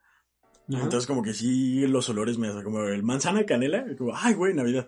Ajá. 0.73 0.83
Entonces, 0.85 1.07
como 1.07 1.23
que 1.23 1.35
sí, 1.35 1.87
los 1.87 2.09
olores 2.09 2.39
me 2.39 2.49
hacen 2.49 2.63
como 2.65 2.85
el 2.85 3.03
manzana 3.03 3.45
canela. 3.45 3.85
Como, 3.99 4.13
ay, 4.17 4.33
güey, 4.33 4.55
Navidad. 4.55 4.87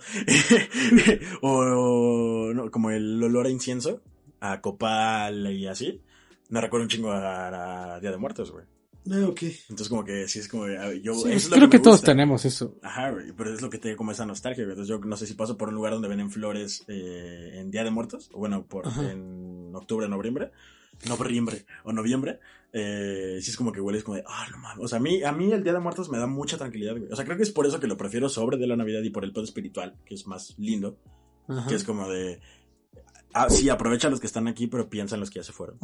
o, 1.43 1.51
o, 2.49 2.55
no, 2.55 2.71
como 2.71 2.91
el 2.91 3.23
olor 3.23 3.47
a 3.47 3.51
incienso, 3.51 4.03
a 4.41 4.61
copal 4.63 5.51
y 5.53 5.67
así. 5.67 6.01
Me 6.49 6.61
recuerda 6.63 6.85
un 6.85 6.89
chingo 6.89 7.11
a, 7.11 7.95
a 7.97 8.01
Día 8.01 8.11
de 8.11 8.17
Muertos, 8.17 8.53
güey. 8.53 8.65
Ah, 9.11 9.27
ok. 9.29 9.43
Entonces, 9.69 9.89
como 9.89 10.05
que 10.05 10.27
sí 10.29 10.39
es 10.41 10.49
como. 10.49 10.65
a 10.65 10.89
ver, 10.89 11.01
yo, 11.03 11.15
Sí, 11.15 11.33
es 11.33 11.49
creo 11.49 11.71
que, 11.71 11.79
todos 11.79 11.99
gusta. 11.99 12.13
tenemos 12.13 12.45
eso. 12.45 12.77
Ajá, 12.83 13.15
pero 13.37 13.53
es 13.55 13.63
lo 13.63 13.71
que 13.71 13.79
te 13.79 13.95
como 13.97 14.13
esa 14.13 14.27
nostalgia. 14.27 14.63
Entonces 14.65 14.89
yo 14.89 14.99
no 14.99 15.17
sé 15.17 15.27
si 15.27 15.35
paso 15.35 15.57
por 15.57 15.69
un 15.69 15.75
lugar 15.77 15.93
donde 15.93 16.09
venden 16.09 16.31
flores 16.31 16.85
eh, 16.89 17.53
en 17.55 17.71
Día 17.71 17.85
de 17.85 17.91
Muertos, 17.91 18.31
o 18.33 18.39
bueno, 18.39 18.65
por 18.67 18.87
Ajá. 18.89 19.11
en 19.13 19.71
octubre, 19.75 20.09
noviembre, 20.09 20.51
noviembre 21.09 21.67
o 21.85 21.93
noviembre, 21.93 22.41
eh, 22.73 23.39
sí 23.41 23.51
es 23.51 23.57
como 23.57 23.73
que 23.73 23.81
hueles 23.81 24.03
como 24.05 24.17
de, 24.17 24.25
ah, 24.27 24.47
no 24.51 24.59
mames. 24.59 24.85
O 24.85 24.89
sea, 24.89 24.99
a 24.99 25.03
mí, 25.03 25.23
a 25.23 25.33
mí 25.33 25.53
el 25.53 25.63
Día 25.63 25.73
de 25.73 25.81
Muertos 25.81 26.11
me 26.11 26.19
da 26.19 26.27
mucha 26.27 26.59
tranquilidad, 26.59 26.97
güey. 26.97 27.11
O 27.13 27.17
sea, 27.17 27.25
creo 27.25 27.37
que 27.37 27.43
es 27.45 27.51
por 27.53 27.67
eso 27.67 27.79
que 27.81 27.87
lo 27.87 27.97
prefiero 27.97 28.29
sobre 28.29 28.57
de 28.57 28.67
la 28.67 28.77
Navidad 28.77 29.03
y 29.03 29.11
por 29.11 29.25
el 29.25 29.33
pedo 29.33 29.45
espiritual, 29.45 29.95
que 30.05 30.15
es 30.15 30.27
más 30.27 30.55
lindo, 30.59 30.99
Ajá. 31.49 31.69
que 31.69 31.75
es 31.77 31.85
como 31.85 32.09
de, 32.09 32.41
ah, 33.37 33.51
sí, 33.51 33.69
aprovecha 33.69 34.09
los 34.11 34.21
que 34.21 34.27
están 34.27 34.49
aquí, 34.49 34.67
pero 34.67 34.89
piensa 34.91 35.15
en 35.17 35.21
los 35.21 35.31
que 35.31 35.41
ya 35.41 35.43
se 35.45 35.53
fueron. 35.53 35.79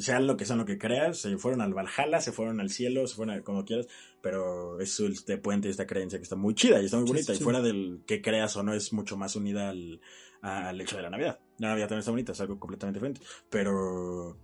Sea 0.00 0.20
lo 0.20 0.36
que 0.36 0.44
sea 0.44 0.56
lo 0.56 0.64
que 0.66 0.78
creas, 0.78 1.18
se 1.18 1.36
fueron 1.38 1.60
al 1.60 1.74
Valhalla, 1.74 2.20
se 2.20 2.32
fueron 2.32 2.60
al 2.60 2.70
cielo, 2.70 3.06
se 3.06 3.14
fueron 3.16 3.36
a 3.36 3.42
como 3.42 3.64
quieras, 3.64 3.86
pero 4.22 4.80
es 4.80 4.98
este 5.00 5.38
puente, 5.38 5.68
esta 5.68 5.86
creencia 5.86 6.18
que 6.18 6.24
está 6.24 6.36
muy 6.36 6.54
chida 6.54 6.80
y 6.80 6.84
está 6.86 6.96
muy 6.98 7.06
Sí, 7.06 7.12
bonita. 7.12 7.34
sí, 7.34 7.40
y 7.40 7.44
fuera 7.44 7.60
del 7.60 8.02
que 8.06 8.20
creas 8.22 8.56
o 8.56 8.62
no, 8.62 8.74
es 8.74 8.92
mucho 8.92 9.16
más 9.16 9.36
unida 9.36 9.70
al, 9.70 10.00
al 10.42 10.80
hecho 10.80 10.96
de 10.96 11.02
la 11.02 11.10
Navidad. 11.10 11.40
La 11.58 11.68
Navidad 11.68 11.86
también 11.88 12.00
está 12.00 12.10
bonita, 12.12 12.32
es 12.32 12.40
algo 12.40 12.58
completamente 12.60 12.98
diferente. 12.98 13.20
Pero 13.50 14.36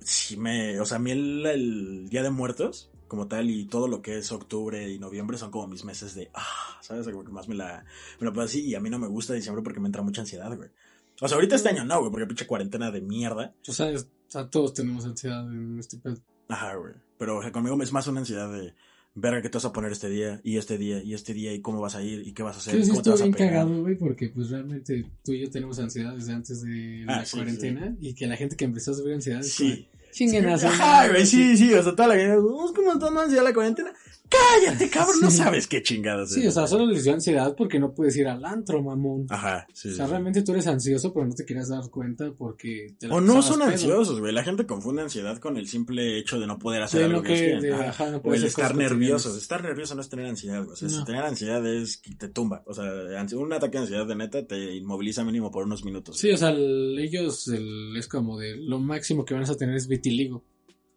sí 0.00 0.36
me, 0.36 0.78
o 0.80 0.84
sea, 0.86 0.96
a 0.96 1.00
mí 1.00 1.10
el, 1.10 1.46
el 1.46 2.08
Día 2.08 2.22
de 2.22 2.30
Muertos, 2.30 2.90
como 3.08 3.28
tal 3.28 3.48
y 3.50 3.66
todo 3.66 3.86
lo 3.86 4.02
que 4.02 4.18
es 4.18 4.32
octubre 4.32 4.90
y 4.90 4.98
noviembre 4.98 5.38
son 5.38 5.50
como 5.50 5.68
mis 5.68 5.84
meses 5.84 6.14
de, 6.14 6.30
ah, 6.34 6.78
¿sabes? 6.80 7.06
Como 7.08 7.24
que 7.24 7.30
más 7.32 7.48
me 7.48 7.54
la, 7.54 7.84
me 8.18 8.26
la 8.26 8.32
puedo 8.32 8.44
así 8.46 8.62
y 8.64 8.74
a 8.74 8.80
mí 8.80 8.90
no 8.90 8.98
me 8.98 9.06
gusta 9.06 9.34
diciembre 9.34 9.62
porque 9.62 9.80
me 9.80 9.86
entra 9.86 10.02
mucha 10.02 10.22
ansiedad, 10.22 10.54
güey. 10.56 10.70
O 11.20 11.28
sea, 11.28 11.36
ahorita 11.36 11.56
este 11.56 11.68
año 11.68 11.84
no, 11.84 12.00
güey, 12.00 12.10
porque 12.10 12.26
pinche 12.26 12.46
cuarentena 12.46 12.90
de 12.90 13.00
mierda. 13.00 13.54
O 13.68 13.72
sea, 13.72 13.90
es- 13.90 14.02
o 14.28 14.30
sea, 14.30 14.48
todos 14.50 14.74
tenemos 14.74 15.04
ansiedad 15.04 15.42
en 15.52 15.78
este 15.78 15.96
pedo. 15.98 16.16
Ajá, 16.48 16.74
güey. 16.74 16.94
Pero 17.18 17.38
o 17.38 17.42
sea, 17.42 17.52
conmigo 17.52 17.80
es 17.82 17.92
más 17.92 18.06
una 18.08 18.20
ansiedad 18.20 18.52
de, 18.52 18.74
verga, 19.14 19.40
¿qué 19.40 19.48
te 19.48 19.56
vas 19.58 19.64
a 19.64 19.72
poner 19.72 19.92
este 19.92 20.08
día? 20.08 20.40
Y 20.42 20.56
este 20.58 20.76
día, 20.76 21.02
y 21.02 21.14
este 21.14 21.32
día, 21.32 21.52
y 21.54 21.60
cómo 21.60 21.80
vas 21.80 21.94
a 21.94 22.02
ir, 22.02 22.26
y 22.26 22.32
qué 22.32 22.42
vas 22.42 22.56
a 22.56 22.58
hacer, 22.58 22.74
Sí, 22.74 22.80
y 22.80 22.82
sí, 22.84 22.90
cómo 22.90 23.02
te 23.02 23.10
estuvo 23.10 23.12
vas 23.14 23.20
a 23.20 23.36
bien 23.36 23.48
cagado, 23.50 23.80
güey, 23.82 23.94
porque 23.96 24.28
pues 24.30 24.50
realmente 24.50 25.06
tú 25.24 25.32
y 25.32 25.42
yo 25.42 25.50
tenemos 25.50 25.78
ansiedad 25.78 26.14
desde 26.14 26.32
antes 26.32 26.62
de 26.62 27.04
Ah, 27.06 27.18
la 27.18 27.24
sí, 27.24 27.36
cuarentena 27.36 27.96
y 28.00 28.12
que 28.14 28.26
la 28.26 28.36
gente 28.36 28.56
que 28.56 28.64
empezó 28.64 28.90
a 28.90 28.94
subir 28.94 29.14
ansiedad 29.14 29.40
es 29.40 29.52
Sí. 29.54 29.86
como, 29.88 30.10
chinguen 30.12 30.58
su 30.58 30.66
Ajá, 30.66 30.78
madre", 30.78 31.12
güey, 31.12 31.26
sí, 31.26 31.56
sí, 31.56 31.72
o 31.74 31.82
sea, 31.82 31.92
toda 31.94 32.08
la 32.08 32.16
gente, 32.16 32.36
"Oh, 32.38 32.66
es 32.66 32.72
como 32.72 32.92
están 32.92 33.16
ansiedad 33.16 33.44
la 33.44 33.54
cuarentena. 33.54 33.92
Cállate, 34.34 34.88
cabrón, 34.90 35.16
no 35.22 35.30
sabes 35.30 35.66
qué 35.66 35.82
chingados. 35.82 36.32
Sí, 36.32 36.42
es. 36.42 36.48
o 36.48 36.50
sea, 36.52 36.66
solo 36.66 36.86
les 36.86 37.04
dio 37.04 37.12
ansiedad 37.14 37.54
porque 37.56 37.78
no 37.78 37.92
puedes 37.94 38.16
ir 38.16 38.26
al 38.28 38.44
antro, 38.44 38.82
mamón. 38.82 39.26
Ajá, 39.30 39.66
sí. 39.72 39.88
o 39.90 39.94
sea, 39.94 40.06
sí. 40.06 40.10
realmente 40.10 40.42
tú 40.42 40.52
eres 40.52 40.66
ansioso, 40.66 41.12
pero 41.12 41.26
no 41.26 41.34
te 41.34 41.44
quieras 41.44 41.68
dar 41.68 41.88
cuenta 41.90 42.32
porque 42.36 42.94
te 42.98 43.08
la 43.08 43.14
O 43.14 43.20
no 43.20 43.42
son 43.42 43.60
pedo. 43.60 43.70
ansiosos, 43.70 44.20
güey. 44.20 44.32
La 44.32 44.44
gente 44.44 44.66
confunde 44.66 45.02
ansiedad 45.02 45.38
con 45.38 45.56
el 45.56 45.66
simple 45.68 46.18
hecho 46.18 46.38
de 46.40 46.46
no 46.46 46.58
poder 46.58 46.82
hacer 46.82 47.00
Sí, 47.00 47.04
algo 47.04 47.22
que, 47.22 47.28
que 47.34 47.46
ellos 47.50 47.62
de- 47.62 47.68
quieren. 47.68 47.88
Ajá. 47.88 48.04
ajá, 48.04 48.10
no 48.12 48.16
O 48.24 48.34
el 48.34 48.44
estar 48.44 48.74
nervioso. 48.74 49.36
Estar 49.36 49.62
nervioso 49.62 49.94
no 49.94 50.00
es 50.00 50.08
tener 50.08 50.26
ansiedad, 50.26 50.60
güey. 50.64 50.72
O 50.72 50.76
sea, 50.76 50.88
si 50.88 51.04
tener 51.04 51.22
ansiedad 51.22 51.66
es 51.66 51.96
que 51.98 52.14
te 52.14 52.28
tumba. 52.28 52.62
O 52.66 52.74
sea, 52.74 52.84
un 53.36 53.52
ataque 53.52 53.78
de 53.78 53.82
ansiedad 53.82 54.06
de 54.06 54.16
neta 54.16 54.46
te 54.46 54.74
inmoviliza 54.76 55.24
mínimo 55.24 55.50
por 55.50 55.64
unos 55.64 55.84
minutos. 55.84 56.18
Sí, 56.18 56.30
o 56.30 56.36
sea, 56.36 56.50
el- 56.50 56.98
ellos 56.98 57.48
el- 57.48 57.96
es 57.96 58.08
como 58.08 58.38
de 58.38 58.56
lo 58.56 58.78
máximo 58.78 59.24
que 59.24 59.34
van 59.34 59.44
a 59.48 59.54
tener 59.54 59.74
es 59.76 59.86
vitiligo. 59.88 60.44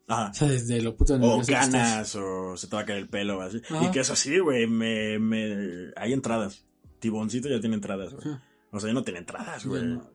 Ajá. 0.08 0.32
O 0.32 0.34
sea, 0.34 0.47
desde 0.47 0.82
lo 0.82 0.95
puto 0.95 1.16
O 1.22 1.41
ganas, 1.45 2.16
o 2.16 2.55
se 2.55 2.68
te 2.68 2.76
va 2.76 2.84
a 2.84 2.86
caer 2.86 2.99
el 2.99 3.10
pelo, 3.10 3.41
así. 3.41 3.62
Ajá. 3.70 3.86
Y 3.86 3.91
que 3.91 3.99
eso 3.99 4.16
sí, 4.16 4.39
güey, 4.39 4.68
me, 4.68 5.20
me... 5.20 5.91
Hay 5.95 6.14
entradas. 6.14 6.66
Tiboncito 6.99 7.49
ya 7.49 7.60
tiene 7.60 7.76
entradas, 7.76 8.14
güey. 8.14 8.28
O 8.72 8.80
sea, 8.80 8.89
ya 8.89 8.93
no 8.93 9.03
tiene 9.03 9.20
entradas, 9.20 9.64
Ya 9.64 9.70
güey. 9.70 9.84
no. 9.84 10.10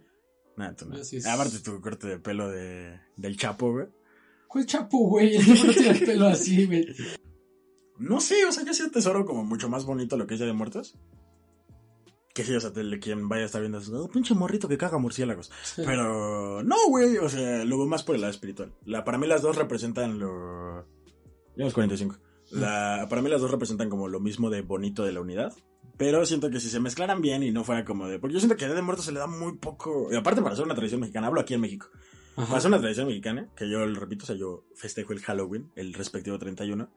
Nah, 0.57 0.73
tú 0.75 0.87
no. 0.87 0.97
Así 0.97 1.17
es. 1.19 1.27
Aparte 1.27 1.59
tu 1.61 1.81
corte 1.81 2.07
de 2.09 2.19
pelo 2.19 2.51
de, 2.51 2.99
del 3.17 3.37
Chapo, 3.37 3.73
güey. 3.73 3.87
¿Cuál 4.49 4.67
chapo, 4.67 5.09
güey? 5.09 5.37
El 5.37 5.49
no 5.49 5.73
tiene 5.73 5.91
el 5.91 6.05
pelo 6.05 6.27
así, 6.27 6.67
güey. 6.67 6.87
No 7.99 8.21
sé, 8.21 8.45
o 8.47 8.51
sea, 8.53 8.65
yo 8.65 8.75
sí 8.75 8.83
atesoro 8.83 9.25
como 9.25 9.45
mucho 9.45 9.69
más 9.69 9.85
bonito 9.85 10.17
lo 10.17 10.27
que 10.27 10.35
es 10.35 10.41
Día 10.41 10.47
de 10.49 10.53
Muertos. 10.55 10.97
Que 12.33 12.45
sí, 12.45 12.55
o 12.55 12.61
sea, 12.61 12.71
de 12.71 12.99
quien 12.99 13.29
vaya 13.29 13.43
a 13.43 13.47
estar 13.47 13.61
viendo 13.61 13.79
eso, 13.79 14.05
"Oh, 14.05 14.09
pinche 14.09 14.35
morrito 14.35 14.67
que 14.67 14.79
caga 14.79 14.97
murciélagos. 14.99 15.51
Pero 15.77 16.63
no, 16.63 16.77
güey, 16.89 17.19
o 17.19 17.29
sea, 17.29 17.65
lo 17.65 17.77
veo 17.77 17.87
más 17.87 18.03
por 18.05 18.15
el 18.15 18.23
lado 18.23 18.31
espiritual. 18.31 18.73
La, 18.87 19.05
para 19.05 19.19
mí 19.19 19.27
las 19.27 19.43
dos 19.43 19.57
representan 19.57 20.19
lo... 20.19 20.87
Llevamos 21.57 21.75
45. 21.75 22.17
La, 22.53 23.07
para 23.11 23.21
mí 23.21 23.29
las 23.29 23.41
dos 23.41 23.51
representan 23.51 23.91
como 23.91 24.09
lo 24.09 24.19
mismo 24.21 24.49
de 24.49 24.63
bonito 24.63 25.05
de 25.05 25.13
la 25.13 25.21
unidad. 25.21 25.55
Pero 25.99 26.25
siento 26.25 26.51
que 26.51 26.59
si 26.59 26.71
se 26.71 26.81
mezclaran 26.81 27.21
bien 27.21 27.43
y 27.43 27.51
no 27.51 27.65
fuera 27.65 27.85
como 27.85 28.09
de... 28.09 28.19
Porque 28.19 28.35
yo 28.35 28.41
siento 28.41 28.57
que 28.57 28.65
a 28.65 28.69
Día 28.69 28.77
de 28.77 28.83
Muertos 28.83 29.05
se 29.05 29.13
le 29.13 29.19
da 29.19 29.27
muy 29.27 29.59
poco... 29.59 30.09
Y 30.11 30.17
aparte 30.17 30.41
para 30.41 30.57
ser 30.57 30.65
una 30.65 30.75
tradición 30.75 31.01
mexicana, 31.01 31.27
hablo 31.27 31.41
aquí 31.41 31.53
en 31.53 31.61
México. 31.61 31.89
Ajá. 32.37 32.49
Para 32.49 32.61
ser 32.61 32.69
una 32.71 32.81
tradición 32.81 33.07
mexicana, 33.09 33.51
que 33.55 33.69
yo 33.69 33.85
lo 33.85 34.01
repito, 34.01 34.25
o 34.25 34.27
sea, 34.27 34.37
yo 34.37 34.65
festejo 34.75 35.13
el 35.13 35.21
Halloween, 35.21 35.71
el 35.77 35.93
respectivo 35.93 36.39
31, 36.39 36.89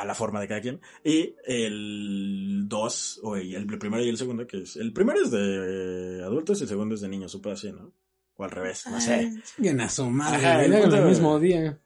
a 0.00 0.04
la 0.04 0.14
forma 0.14 0.40
de 0.40 0.48
cada 0.48 0.60
quien. 0.60 0.80
Y 1.04 1.34
el 1.46 2.64
2, 2.68 3.20
o 3.22 3.36
el, 3.36 3.54
el 3.54 3.78
primero 3.78 4.02
y 4.04 4.08
el 4.08 4.16
segundo, 4.16 4.46
que 4.46 4.62
es... 4.62 4.76
El 4.76 4.92
primero 4.92 5.20
es 5.22 5.30
de 5.30 6.18
eh, 6.18 6.22
adultos 6.22 6.60
y 6.60 6.62
el 6.64 6.68
segundo 6.68 6.94
es 6.94 7.00
de 7.00 7.08
niños, 7.08 7.32
supe 7.32 7.50
así, 7.50 7.72
¿no? 7.72 7.92
O 8.36 8.44
al 8.44 8.50
revés, 8.50 8.84
no 8.90 9.00
sé. 9.00 9.32
Chinguen 9.56 9.80
a 9.80 9.88
su 9.88 10.08
madre, 10.10 10.36
Ajá, 10.46 10.64
güey, 10.66 10.82
el 11.00 11.04
mismo 11.06 11.38
día. 11.40 11.78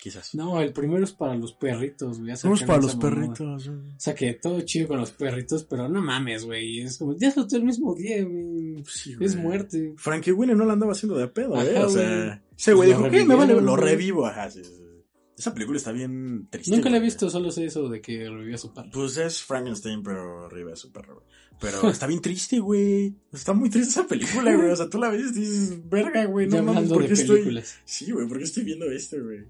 Quizás. 0.00 0.34
No, 0.34 0.60
el 0.60 0.72
primero 0.74 1.02
es 1.02 1.12
para 1.12 1.34
los 1.34 1.54
perritos, 1.54 2.20
güey. 2.20 2.34
Vamos 2.44 2.62
para 2.64 2.78
los 2.82 2.94
perritos. 2.94 3.68
O 3.68 3.80
sea, 3.96 4.14
que 4.14 4.34
todo 4.34 4.60
chido 4.60 4.86
con 4.88 4.98
los 4.98 5.10
perritos, 5.12 5.64
pero 5.64 5.88
no 5.88 6.02
mames, 6.02 6.44
güey. 6.44 6.80
Es 6.82 6.98
como, 6.98 7.16
ya 7.16 7.28
es 7.28 7.36
el 7.54 7.64
mismo 7.64 7.94
día, 7.94 8.22
güey. 8.22 8.84
Sí, 8.86 9.16
Es 9.18 9.34
güey. 9.34 9.46
muerte. 9.46 9.94
Frankie 9.96 10.32
Winnie 10.32 10.54
no 10.54 10.66
la 10.66 10.74
andaba 10.74 10.92
haciendo 10.92 11.16
de 11.16 11.26
pedo, 11.28 11.60
¿eh? 11.62 11.74
Ajá, 11.76 11.86
O 11.86 11.90
sea, 11.90 12.06
güey. 12.26 12.38
ese 12.56 12.72
güey 12.74 12.88
dijo, 12.90 13.10
¿qué? 13.10 13.24
Me 13.24 13.34
vale, 13.34 13.54
lo 13.60 13.72
güey. 13.76 13.82
revivo, 13.84 14.26
ajá, 14.26 14.50
sí, 14.50 14.62
sí. 14.62 14.83
Esa 15.36 15.52
película 15.52 15.78
está 15.78 15.92
bien 15.92 16.46
triste. 16.48 16.70
Nunca 16.70 16.90
la 16.90 16.98
he 16.98 17.00
visto, 17.00 17.28
solo 17.28 17.50
sé 17.50 17.64
eso 17.64 17.88
de 17.88 18.00
que 18.00 18.28
revivió 18.28 18.54
a 18.54 18.58
su 18.58 18.72
padre. 18.72 18.90
Pues 18.92 19.16
es 19.16 19.42
Frankenstein, 19.42 20.02
pero 20.02 20.46
arriba 20.46 20.70
de 20.70 20.76
su 20.76 20.92
perro, 20.92 21.16
güey. 21.16 21.26
Pero 21.60 21.88
está 21.90 22.06
bien 22.06 22.20
triste, 22.20 22.60
güey. 22.60 23.14
Está 23.32 23.52
muy 23.52 23.70
triste 23.70 23.90
esa 23.90 24.06
película, 24.06 24.54
güey. 24.54 24.70
O 24.70 24.76
sea, 24.76 24.88
tú 24.88 24.98
la 24.98 25.08
ves 25.08 25.32
y 25.34 25.40
dices, 25.40 25.88
verga, 25.88 26.24
güey, 26.26 26.46
no 26.46 26.62
mames, 26.62 26.88
¿por 26.88 27.06
qué 27.06 27.12
estoy...? 27.14 27.38
películas. 27.38 27.78
Sí, 27.84 28.10
güey, 28.12 28.28
¿por 28.28 28.38
qué 28.38 28.44
estoy 28.44 28.64
viendo 28.64 28.86
esto, 28.86 29.16
güey? 29.22 29.44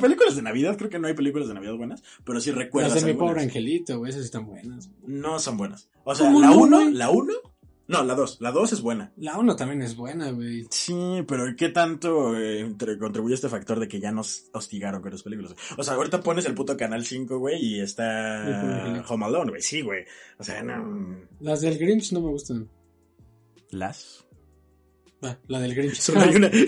Películas 0.00 0.36
de 0.36 0.42
Navidad, 0.42 0.76
creo 0.76 0.90
que 0.90 0.98
no 0.98 1.06
hay 1.06 1.14
películas 1.14 1.48
de 1.48 1.54
Navidad 1.54 1.76
buenas, 1.76 2.02
pero 2.24 2.40
sí 2.40 2.50
recuerdas 2.50 2.94
Las 2.94 3.04
de 3.04 3.12
mi 3.12 3.18
pobre 3.18 3.42
angelito, 3.42 3.98
güey, 3.98 4.10
esas 4.10 4.24
están 4.24 4.46
buenas. 4.46 4.90
No 5.06 5.38
son 5.38 5.56
buenas. 5.56 5.88
O 6.04 6.14
sea, 6.14 6.26
¿Cómo 6.26 6.40
la 6.40 6.48
no, 6.48 6.58
uno, 6.58 6.80
güey? 6.80 6.92
la 6.92 7.10
uno... 7.10 7.32
No, 7.86 8.02
la 8.02 8.14
dos. 8.14 8.38
La 8.40 8.50
dos 8.50 8.72
es 8.72 8.80
buena. 8.80 9.12
La 9.16 9.38
uno 9.38 9.56
también 9.56 9.82
es 9.82 9.94
buena, 9.94 10.30
güey. 10.30 10.66
Sí, 10.70 11.22
pero 11.28 11.44
¿qué 11.56 11.68
tanto 11.68 12.34
eh, 12.38 12.74
contribuye 12.98 13.34
este 13.34 13.50
factor 13.50 13.78
de 13.78 13.88
que 13.88 14.00
ya 14.00 14.10
nos 14.10 14.46
hostigaron 14.54 15.02
con 15.02 15.10
las 15.12 15.22
películas? 15.22 15.54
O 15.76 15.82
sea, 15.82 15.94
ahorita 15.94 16.22
pones 16.22 16.46
el 16.46 16.54
puto 16.54 16.76
Canal 16.78 17.04
5, 17.04 17.38
güey, 17.38 17.62
y 17.62 17.80
está. 17.80 19.04
Home 19.08 19.26
Alone, 19.26 19.50
güey. 19.50 19.62
Sí, 19.62 19.82
güey. 19.82 20.04
O 20.38 20.44
sea, 20.44 20.62
no... 20.62 21.26
Las 21.40 21.60
del 21.60 21.76
Grinch 21.78 22.12
no 22.12 22.22
me 22.22 22.28
gustan. 22.30 22.68
¿Las? 23.70 24.24
Ah, 25.20 25.36
la 25.48 25.60
del 25.60 25.74
Grinch. 25.74 25.96
Solo 26.00 26.20
hay 26.20 26.36
una... 26.36 26.50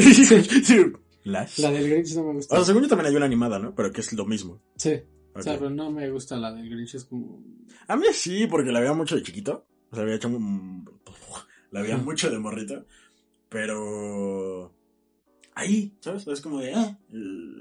Sí, 0.62 0.82
¿Las? 1.24 1.58
La 1.58 1.70
del 1.70 1.88
Grinch 1.90 2.14
no 2.14 2.24
me 2.24 2.30
O 2.30 2.34
gusta. 2.34 2.56
sea, 2.56 2.64
según 2.66 2.82
yo 2.82 2.88
también 2.88 3.08
hay 3.10 3.16
una 3.16 3.26
animada, 3.26 3.58
¿no? 3.58 3.74
Pero 3.74 3.90
que 3.90 4.02
es 4.02 4.12
lo 4.12 4.26
mismo. 4.26 4.60
Sí. 4.76 4.92
Ok. 5.32 5.38
O 5.38 5.42
sea, 5.42 5.54
pero 5.58 5.70
no 5.70 5.90
me 5.90 6.10
gusta 6.10 6.36
la 6.36 6.52
del 6.52 6.68
Grinch, 6.68 6.94
es 6.94 7.04
como... 7.06 7.42
A 7.88 7.96
mí 7.96 8.06
sí, 8.12 8.46
porque 8.46 8.70
la 8.70 8.80
veía 8.80 8.92
mucho 8.92 9.16
de 9.16 9.22
chiquito. 9.22 9.66
O 9.96 9.98
sea, 9.98 10.02
había 10.02 10.16
hecho... 10.16 10.28
un- 10.28 10.84
La 11.70 11.80
veía 11.80 11.96
mucho 11.96 12.30
de 12.30 12.38
morrito. 12.38 12.84
Pero... 13.48 14.74
Ahí, 15.54 15.96
¿sabes? 16.00 16.26
Es 16.26 16.42
como 16.42 16.60
de... 16.60 16.74
Ah, 16.74 16.98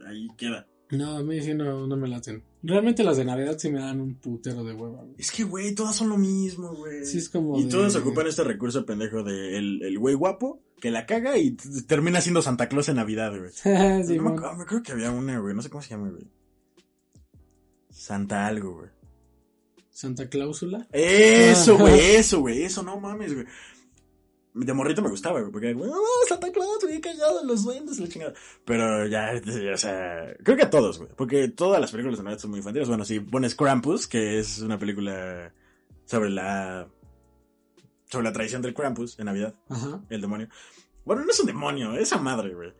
ahí 0.07 0.27
queda. 0.37 0.67
No, 0.91 1.17
a 1.17 1.23
mí 1.23 1.41
sí 1.41 1.53
no, 1.53 1.87
no 1.87 1.95
me 1.95 2.07
laten. 2.09 2.43
Realmente 2.61 3.03
las 3.03 3.15
de 3.17 3.23
Navidad 3.25 3.57
sí 3.57 3.69
me 3.71 3.79
dan 3.79 4.01
un 4.01 4.15
putero 4.15 4.63
de 4.65 4.73
hueva, 4.73 5.01
güey. 5.03 5.15
Es 5.17 5.31
que, 5.31 5.43
güey, 5.45 5.73
todas 5.73 5.95
son 5.95 6.09
lo 6.09 6.17
mismo, 6.17 6.73
güey. 6.75 7.05
Sí, 7.05 7.19
es 7.19 7.29
como 7.29 7.57
Y 7.57 7.63
de- 7.63 7.69
todas 7.69 7.95
ocupan 7.95 8.27
este 8.27 8.43
recurso 8.43 8.85
pendejo 8.85 9.23
de 9.23 9.57
el, 9.57 9.81
el 9.81 9.97
güey 9.97 10.13
guapo 10.13 10.61
que 10.81 10.91
la 10.91 11.05
caga 11.05 11.37
y 11.37 11.51
termina 11.87 12.19
siendo 12.21 12.41
Santa 12.41 12.67
Claus 12.67 12.89
en 12.89 12.97
Navidad, 12.97 13.31
güey. 13.37 13.51
no 14.17 14.23
me, 14.23 14.31
acuerdo 14.63 14.83
que 14.83 14.91
había 14.91 15.09
una, 15.11 15.39
güey. 15.39 15.55
No 15.55 15.61
sé 15.61 15.69
cómo 15.69 15.81
se 15.81 15.91
llama, 15.91 16.09
güey. 16.09 16.27
Santa 17.89 18.45
algo, 18.45 18.73
güey. 18.79 18.89
Santa 19.95 20.27
Cláusula. 20.27 20.85
Eso, 20.91 21.77
güey, 21.77 22.17
eso, 22.17 22.41
güey. 22.41 22.63
Eso, 22.63 22.83
no 22.83 22.99
mames, 22.99 23.33
güey. 23.33 23.45
De 24.53 24.73
morrito 24.73 25.01
me 25.01 25.09
gustaba, 25.09 25.39
güey, 25.39 25.53
porque, 25.53 25.73
güey, 25.73 25.89
oh, 25.89 26.27
Santa 26.27 26.51
Claus, 26.51 26.79
güey, 26.83 26.99
cagado, 26.99 27.45
los 27.45 27.63
duendes, 27.63 27.97
la 27.99 28.09
chingada. 28.09 28.33
Pero 28.65 29.07
ya, 29.07 29.31
o 29.73 29.77
sea, 29.77 30.35
creo 30.43 30.57
que 30.57 30.63
a 30.63 30.69
todos, 30.69 30.97
güey, 30.97 31.09
porque 31.15 31.47
todas 31.47 31.79
las 31.79 31.91
películas 31.91 32.17
de 32.17 32.25
Navidad 32.25 32.41
son 32.41 32.51
muy 32.51 32.59
infantiles. 32.59 32.89
Bueno, 32.89 33.05
si 33.05 33.21
pones 33.21 33.55
Krampus, 33.55 34.05
que 34.05 34.37
es 34.37 34.59
una 34.59 34.77
película 34.77 35.53
sobre 36.03 36.29
la, 36.29 36.89
sobre 38.09 38.25
la 38.25 38.33
tradición 38.33 38.61
del 38.61 38.73
Krampus 38.73 39.17
en 39.17 39.25
Navidad, 39.27 39.55
Ajá. 39.69 40.01
el 40.09 40.19
demonio. 40.19 40.49
Bueno, 41.05 41.23
no 41.23 41.31
es 41.31 41.39
un 41.39 41.47
demonio, 41.47 41.93
es 41.93 42.01
esa 42.01 42.17
madre, 42.17 42.53
güey. 42.53 42.73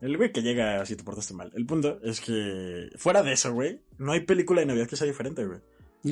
El 0.00 0.16
güey 0.16 0.32
que 0.32 0.40
llega 0.42 0.86
si 0.86 0.96
te 0.96 1.04
portaste 1.04 1.34
mal. 1.34 1.52
El 1.54 1.66
punto 1.66 2.00
es 2.02 2.22
que, 2.22 2.88
fuera 2.96 3.22
de 3.22 3.34
eso, 3.34 3.52
güey, 3.52 3.82
no 3.98 4.12
hay 4.12 4.20
película 4.20 4.60
de 4.60 4.66
Navidad 4.66 4.88
que 4.88 4.96
sea 4.96 5.06
diferente, 5.06 5.44
güey. 5.44 5.60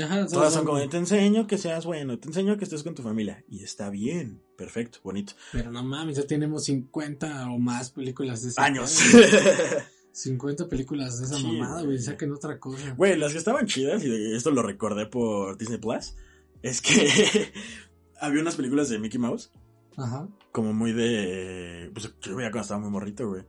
Ajá, 0.03 0.27
Todas 0.27 0.53
son 0.55 0.65
como, 0.65 0.89
te 0.89 0.97
enseño 0.99 1.47
que 1.49 1.59
seas 1.59 1.85
bueno, 1.85 2.19
te 2.19 2.29
enseño 2.29 2.57
que 2.57 2.65
estés 2.65 2.83
con 2.85 2.95
tu 2.95 3.03
familia. 3.03 3.45
Y 3.49 3.65
está 3.65 3.91
bien, 3.91 4.41
perfecto, 4.57 4.99
bonito. 5.03 5.33
Pero 5.53 5.73
no 5.73 5.83
mames, 5.83 6.17
ya 6.17 6.27
tenemos 6.27 6.65
50 6.65 7.51
o 7.51 7.59
más 7.59 7.91
películas 7.91 8.43
de 8.43 8.51
ese 8.51 8.61
Años. 8.61 9.01
pedo. 9.13 9.83
50 10.13 10.69
películas 10.69 11.19
de 11.19 11.27
esa 11.27 11.37
Sí, 11.37 11.43
mamada, 11.45 11.75
güey. 11.77 11.87
güey. 11.87 11.99
Saquen 11.99 12.33
otra 12.33 12.59
cosa. 12.61 12.95
Güey, 12.97 13.17
las 13.19 13.33
que 13.33 13.39
estaban 13.39 13.67
chidas, 13.67 14.05
y 14.05 14.33
esto 14.35 14.51
lo 14.53 14.63
recordé 14.63 15.07
por 15.07 15.57
Disney 15.59 15.79
Plus, 15.79 16.15
es 16.63 16.81
que 16.81 17.53
había 18.21 18.43
unas 18.43 18.55
películas 18.57 18.89
de 18.91 18.99
Mickey 19.01 19.19
Mouse, 19.19 19.51
Ajá. 19.97 20.29
como 20.53 20.73
muy 20.73 20.93
de... 20.93 21.91
Pues 21.95 22.13
yo 22.23 22.37
veía 22.37 22.51
cuando 22.51 22.63
estaba 22.63 22.81
muy 22.81 22.91
morrito, 22.91 23.29
güey. 23.29 23.43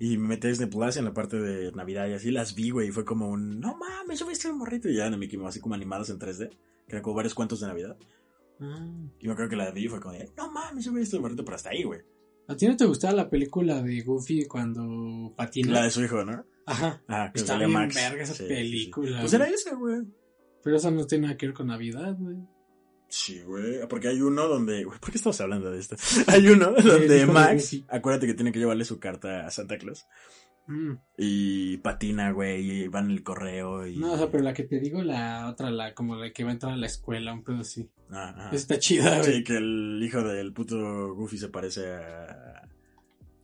Y 0.00 0.16
me 0.16 0.28
metí 0.28 0.46
a 0.46 0.50
Disney 0.50 0.68
Plus 0.68 0.96
en 0.96 1.04
la 1.04 1.12
parte 1.12 1.38
de 1.40 1.72
Navidad 1.72 2.06
y 2.08 2.12
así 2.12 2.30
las 2.30 2.54
vi, 2.54 2.70
güey, 2.70 2.88
y 2.88 2.92
fue 2.92 3.04
como 3.04 3.28
un... 3.28 3.58
No 3.58 3.76
mames, 3.76 4.20
yo 4.20 4.26
vi 4.26 4.32
este 4.32 4.52
morrito. 4.52 4.88
Y 4.88 4.96
ya 4.96 5.06
en 5.06 5.18
Mickey 5.18 5.36
Mouse, 5.38 5.50
así 5.50 5.60
como 5.60 5.74
animadas 5.74 6.10
en 6.10 6.18
3D, 6.18 6.48
que 6.50 6.56
eran 6.88 7.02
como 7.02 7.16
varios 7.16 7.34
cuentos 7.34 7.60
de 7.60 7.66
Navidad. 7.66 7.96
Ah. 8.60 8.86
Y 9.18 9.26
me 9.26 9.32
acuerdo 9.32 9.50
que 9.50 9.56
la 9.56 9.70
vi 9.72 9.86
y 9.86 9.88
fue 9.88 10.00
como 10.00 10.14
de... 10.14 10.30
No 10.36 10.50
mames, 10.52 10.84
yo 10.84 10.92
vi 10.92 11.02
este 11.02 11.18
morrito, 11.18 11.44
pero 11.44 11.56
hasta 11.56 11.70
ahí, 11.70 11.82
güey. 11.82 12.00
¿A 12.46 12.56
ti 12.56 12.66
no 12.66 12.76
te 12.76 12.86
gustaba 12.86 13.12
la 13.12 13.28
película 13.28 13.82
de 13.82 14.00
Goofy 14.02 14.46
cuando 14.46 15.34
patina? 15.36 15.72
La 15.72 15.82
de 15.82 15.90
su 15.90 16.02
hijo, 16.02 16.24
¿no? 16.24 16.44
Ajá. 16.64 17.02
Ah, 17.08 17.30
que 17.32 17.40
Está 17.40 17.58
bien 17.58 17.72
Max. 17.72 17.94
verga 17.94 18.22
esa 18.22 18.34
Sí, 18.34 18.44
película, 18.44 19.16
sí. 19.16 19.20
Pues 19.20 19.32
era 19.34 19.48
esa, 19.48 19.74
güey. 19.74 20.02
Pero 20.62 20.76
eso 20.76 20.90
no 20.90 21.06
tiene 21.06 21.26
nada 21.26 21.36
que 21.36 21.46
ver 21.46 21.54
con 21.54 21.66
Navidad, 21.66 22.14
güey. 22.18 22.36
Sí, 23.08 23.40
güey. 23.40 23.86
Porque 23.88 24.08
hay 24.08 24.20
uno 24.20 24.46
donde. 24.48 24.84
Güey, 24.84 24.98
¿por 24.98 25.10
qué 25.10 25.16
estamos 25.16 25.40
hablando 25.40 25.70
de 25.70 25.78
esto? 25.78 25.96
Hay 26.26 26.46
uno 26.48 26.72
donde 26.72 27.24
Max. 27.26 27.76
Acuérdate 27.88 28.26
que 28.26 28.34
tiene 28.34 28.52
que 28.52 28.58
llevarle 28.58 28.84
su 28.84 28.98
carta 28.98 29.46
a 29.46 29.50
Santa 29.50 29.78
Claus. 29.78 30.06
Mm. 30.68 30.92
Y 31.16 31.78
patina, 31.78 32.30
güey, 32.32 32.82
y 32.82 32.88
van 32.88 33.06
en 33.06 33.12
el 33.12 33.22
correo 33.22 33.86
y... 33.86 33.96
No, 33.96 34.12
o 34.12 34.18
sea, 34.18 34.30
pero 34.30 34.44
la 34.44 34.52
que 34.52 34.64
te 34.64 34.78
digo, 34.78 35.02
la 35.02 35.48
otra, 35.48 35.70
la 35.70 35.94
como 35.94 36.14
la 36.16 36.30
que 36.30 36.44
va 36.44 36.50
a 36.50 36.52
entrar 36.52 36.74
a 36.74 36.76
la 36.76 36.86
escuela, 36.86 37.32
un 37.32 37.42
pedo 37.42 37.60
así. 37.60 37.88
Ah, 38.10 38.34
ah. 38.36 38.48
Esa 38.48 38.56
Está 38.56 38.78
chida, 38.78 39.18
güey. 39.18 39.36
Sí, 39.38 39.44
que 39.44 39.56
el 39.56 39.98
hijo 40.02 40.22
del 40.22 40.52
puto 40.52 41.14
Goofy 41.14 41.38
se 41.38 41.48
parece 41.48 41.90
a... 41.90 42.68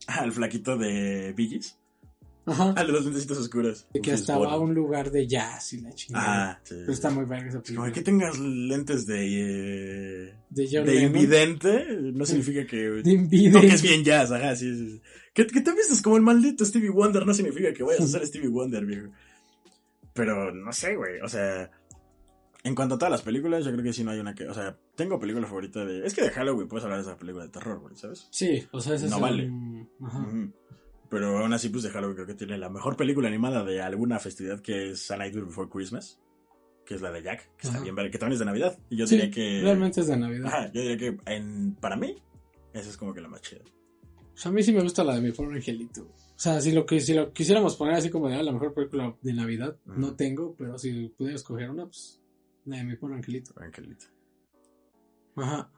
al 0.05 0.31
flaquito 0.31 0.77
de 0.77 1.33
Biggies. 1.33 1.79
Ajá. 2.47 2.73
Al 2.75 2.87
de 2.87 2.93
los 2.93 3.05
lentecitos 3.05 3.37
oscuros. 3.39 3.87
De 3.93 4.01
que 4.01 4.11
hasta 4.11 4.33
es 4.35 4.41
va 4.41 4.53
a 4.53 4.59
un 4.59 4.73
lugar 4.73 5.09
de 5.11 5.27
jazz 5.27 5.73
y 5.73 5.81
la 5.81 5.91
chingada. 5.93 6.51
Ah, 6.51 6.59
sí. 6.63 6.75
Pero 6.79 6.91
está 6.91 7.09
muy 7.09 7.25
verga 7.25 7.47
esa 7.49 7.57
Es 7.57 7.63
como 7.63 7.63
película. 7.63 7.91
que 7.91 8.01
tengas 8.01 8.37
lentes 8.39 9.05
de... 9.07 10.27
eh, 10.29 10.33
De 10.49 10.69
John 10.71 10.85
de 10.85 11.01
invidente, 11.01 11.85
no 12.13 12.25
significa 12.25 12.65
que... 12.67 12.77
De 12.77 13.11
invidente. 13.11 13.61
Toques 13.61 13.81
bien 13.81 14.03
jazz, 14.03 14.31
ajá, 14.31 14.55
sí, 14.55 14.75
sí. 14.77 15.01
Que, 15.33 15.47
que 15.47 15.61
te 15.61 15.71
vistes 15.71 16.01
como 16.01 16.17
el 16.17 16.21
maldito 16.23 16.63
Stevie 16.65 16.89
Wonder 16.91 17.25
no 17.25 17.33
significa 17.33 17.73
que 17.73 17.83
vayas 17.83 18.03
a 18.03 18.07
ser 18.07 18.27
Stevie 18.27 18.49
Wonder, 18.49 18.85
viejo. 18.85 19.09
Pero 20.13 20.53
no 20.53 20.71
sé, 20.71 20.95
güey, 20.95 21.19
o 21.21 21.27
sea... 21.27 21.69
En 22.63 22.73
cuanto 22.73 22.95
a 22.95 22.97
todas 22.97 23.11
las 23.11 23.21
películas, 23.21 23.63
yo 23.63 23.71
creo 23.71 23.83
que 23.83 23.93
sí 23.93 24.03
no 24.03 24.09
hay 24.11 24.19
una 24.19 24.33
que... 24.33 24.47
O 24.47 24.53
sea, 24.53 24.75
tengo 24.95 25.19
película 25.19 25.45
favorita 25.45 25.85
de... 25.85 26.03
Es 26.05 26.15
que 26.15 26.23
de 26.23 26.31
Halloween 26.31 26.67
puedes 26.67 26.83
hablar 26.83 26.97
de 26.99 27.07
esa 27.07 27.15
película 27.17 27.43
de 27.45 27.51
terror, 27.51 27.79
güey, 27.79 27.95
¿sabes? 27.95 28.27
Sí, 28.31 28.63
o 28.71 28.79
sea, 28.81 28.95
ese 28.95 29.07
No 29.07 29.17
es 29.17 29.21
vale. 29.21 29.47
un- 29.49 29.87
Ajá. 30.03 30.27
Pero 31.09 31.37
aún 31.39 31.53
así, 31.53 31.69
pues 31.69 31.83
de 31.83 31.89
Halloween 31.91 32.15
creo 32.15 32.27
que 32.27 32.33
tiene 32.35 32.57
la 32.57 32.69
mejor 32.69 32.97
película 32.97 33.27
animada 33.27 33.63
de 33.63 33.81
alguna 33.81 34.19
festividad 34.19 34.59
que 34.61 34.91
es 34.91 35.09
A 35.11 35.17
Nightmare 35.17 35.45
Before 35.47 35.69
Christmas. 35.69 36.19
Que 36.85 36.93
es 36.95 37.01
la 37.01 37.11
de 37.11 37.23
Jack, 37.23 37.55
que 37.57 37.65
está 37.67 37.75
Ajá. 37.77 37.83
bien, 37.83 37.95
verga, 37.95 38.11
que 38.11 38.17
también 38.19 38.33
es 38.33 38.39
de 38.39 38.45
Navidad. 38.45 38.77
Y 38.89 38.97
yo 38.97 39.07
Sí, 39.07 39.15
diría 39.15 39.31
que... 39.31 39.61
realmente 39.63 40.01
es 40.01 40.07
de 40.07 40.17
Navidad. 40.17 40.45
Ajá, 40.47 40.71
yo 40.71 40.81
diría 40.81 40.97
que 40.97 41.17
en, 41.25 41.75
para 41.75 41.95
mí, 41.95 42.15
esa 42.73 42.89
es 42.89 42.95
como 42.97 43.11
que 43.13 43.21
la 43.21 43.27
más 43.27 43.41
chida. 43.41 43.61
O 44.33 44.37
sea, 44.37 44.51
a 44.51 44.53
mí 44.53 44.61
sí 44.61 44.71
me 44.71 44.81
gusta 44.83 45.03
la 45.03 45.15
de 45.15 45.21
mi 45.21 45.31
pobre 45.31 45.55
angelito. 45.55 46.03
O 46.03 46.37
sea, 46.39 46.59
si 46.61 46.73
lo, 46.73 46.85
que, 46.85 46.99
si 46.99 47.13
lo 47.15 47.31
quisiéramos 47.33 47.75
poner 47.75 47.95
así 47.95 48.09
como 48.11 48.27
de 48.29 48.35
ah, 48.35 48.43
la 48.43 48.51
mejor 48.51 48.73
película 48.73 49.15
de 49.21 49.33
Navidad, 49.33 49.77
Ujú. 49.87 49.99
no 49.99 50.15
tengo, 50.15 50.53
pero 50.57 50.77
si 50.77 51.07
pudiera 51.09 51.35
escoger 51.37 51.69
una, 51.71 51.85
pues 51.85 52.21
la 52.65 52.77
de 52.77 52.83
mi 52.83 52.95
pobre 52.97 53.15
angelito. 53.15 53.53
Angelito. 53.59 54.05
Ajá. 55.37 55.71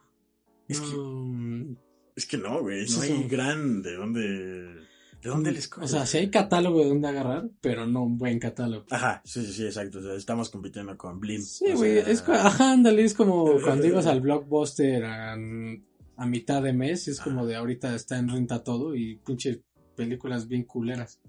Es 0.68 0.82
que- 0.82 1.76
Es 2.16 2.26
que 2.26 2.38
no, 2.38 2.62
güey, 2.62 2.82
no 2.82 2.88
Sí, 2.88 3.00
hay 3.12 3.18
sí. 3.24 3.28
gran 3.30 3.82
de 3.84 3.94
dónde... 3.96 4.88
¿De 5.22 5.30
dónde 5.30 5.52
les 5.52 5.70
O 5.80 5.88
sea, 5.88 6.06
sí 6.06 6.18
hay 6.18 6.30
catálogo 6.30 6.80
de 6.80 6.90
dónde 6.90 7.08
agarrar, 7.08 7.50
pero 7.62 7.88
no 7.88 8.04
un 8.04 8.18
buen 8.18 8.40
catálogo. 8.40 8.86
Ajá, 8.92 9.22
sí, 9.26 9.46
sí, 9.46 9.54
sí, 9.54 9.66
exacto. 9.66 10.00
O 10.00 10.02
sea, 10.02 10.14
estamos 10.14 10.50
compitiendo 10.50 10.96
con 10.98 11.20
Blim. 11.20 11.42
Sí, 11.42 11.74
güey, 11.74 12.04
sea, 12.04 12.12
es 12.12 12.24
ajá, 12.28 12.72
ándale, 12.74 13.04
es 13.04 13.14
como 13.14 13.60
cuando 13.64 13.88
ibas 13.88 14.06
al 14.06 14.22
blockbuster 14.22 15.06
a, 15.06 15.34
a 15.34 16.26
mitad 16.28 16.62
de 16.62 16.74
mes, 16.74 17.08
es 17.08 17.20
como 17.20 17.46
de 17.46 17.56
ahorita 17.56 17.96
está 17.96 18.18
en 18.18 18.30
renta 18.30 18.64
todo 18.64 18.96
y 18.96 19.18
pinche 19.18 19.64
películas 19.96 20.48
bien 20.48 20.64
culeras. 20.64 21.20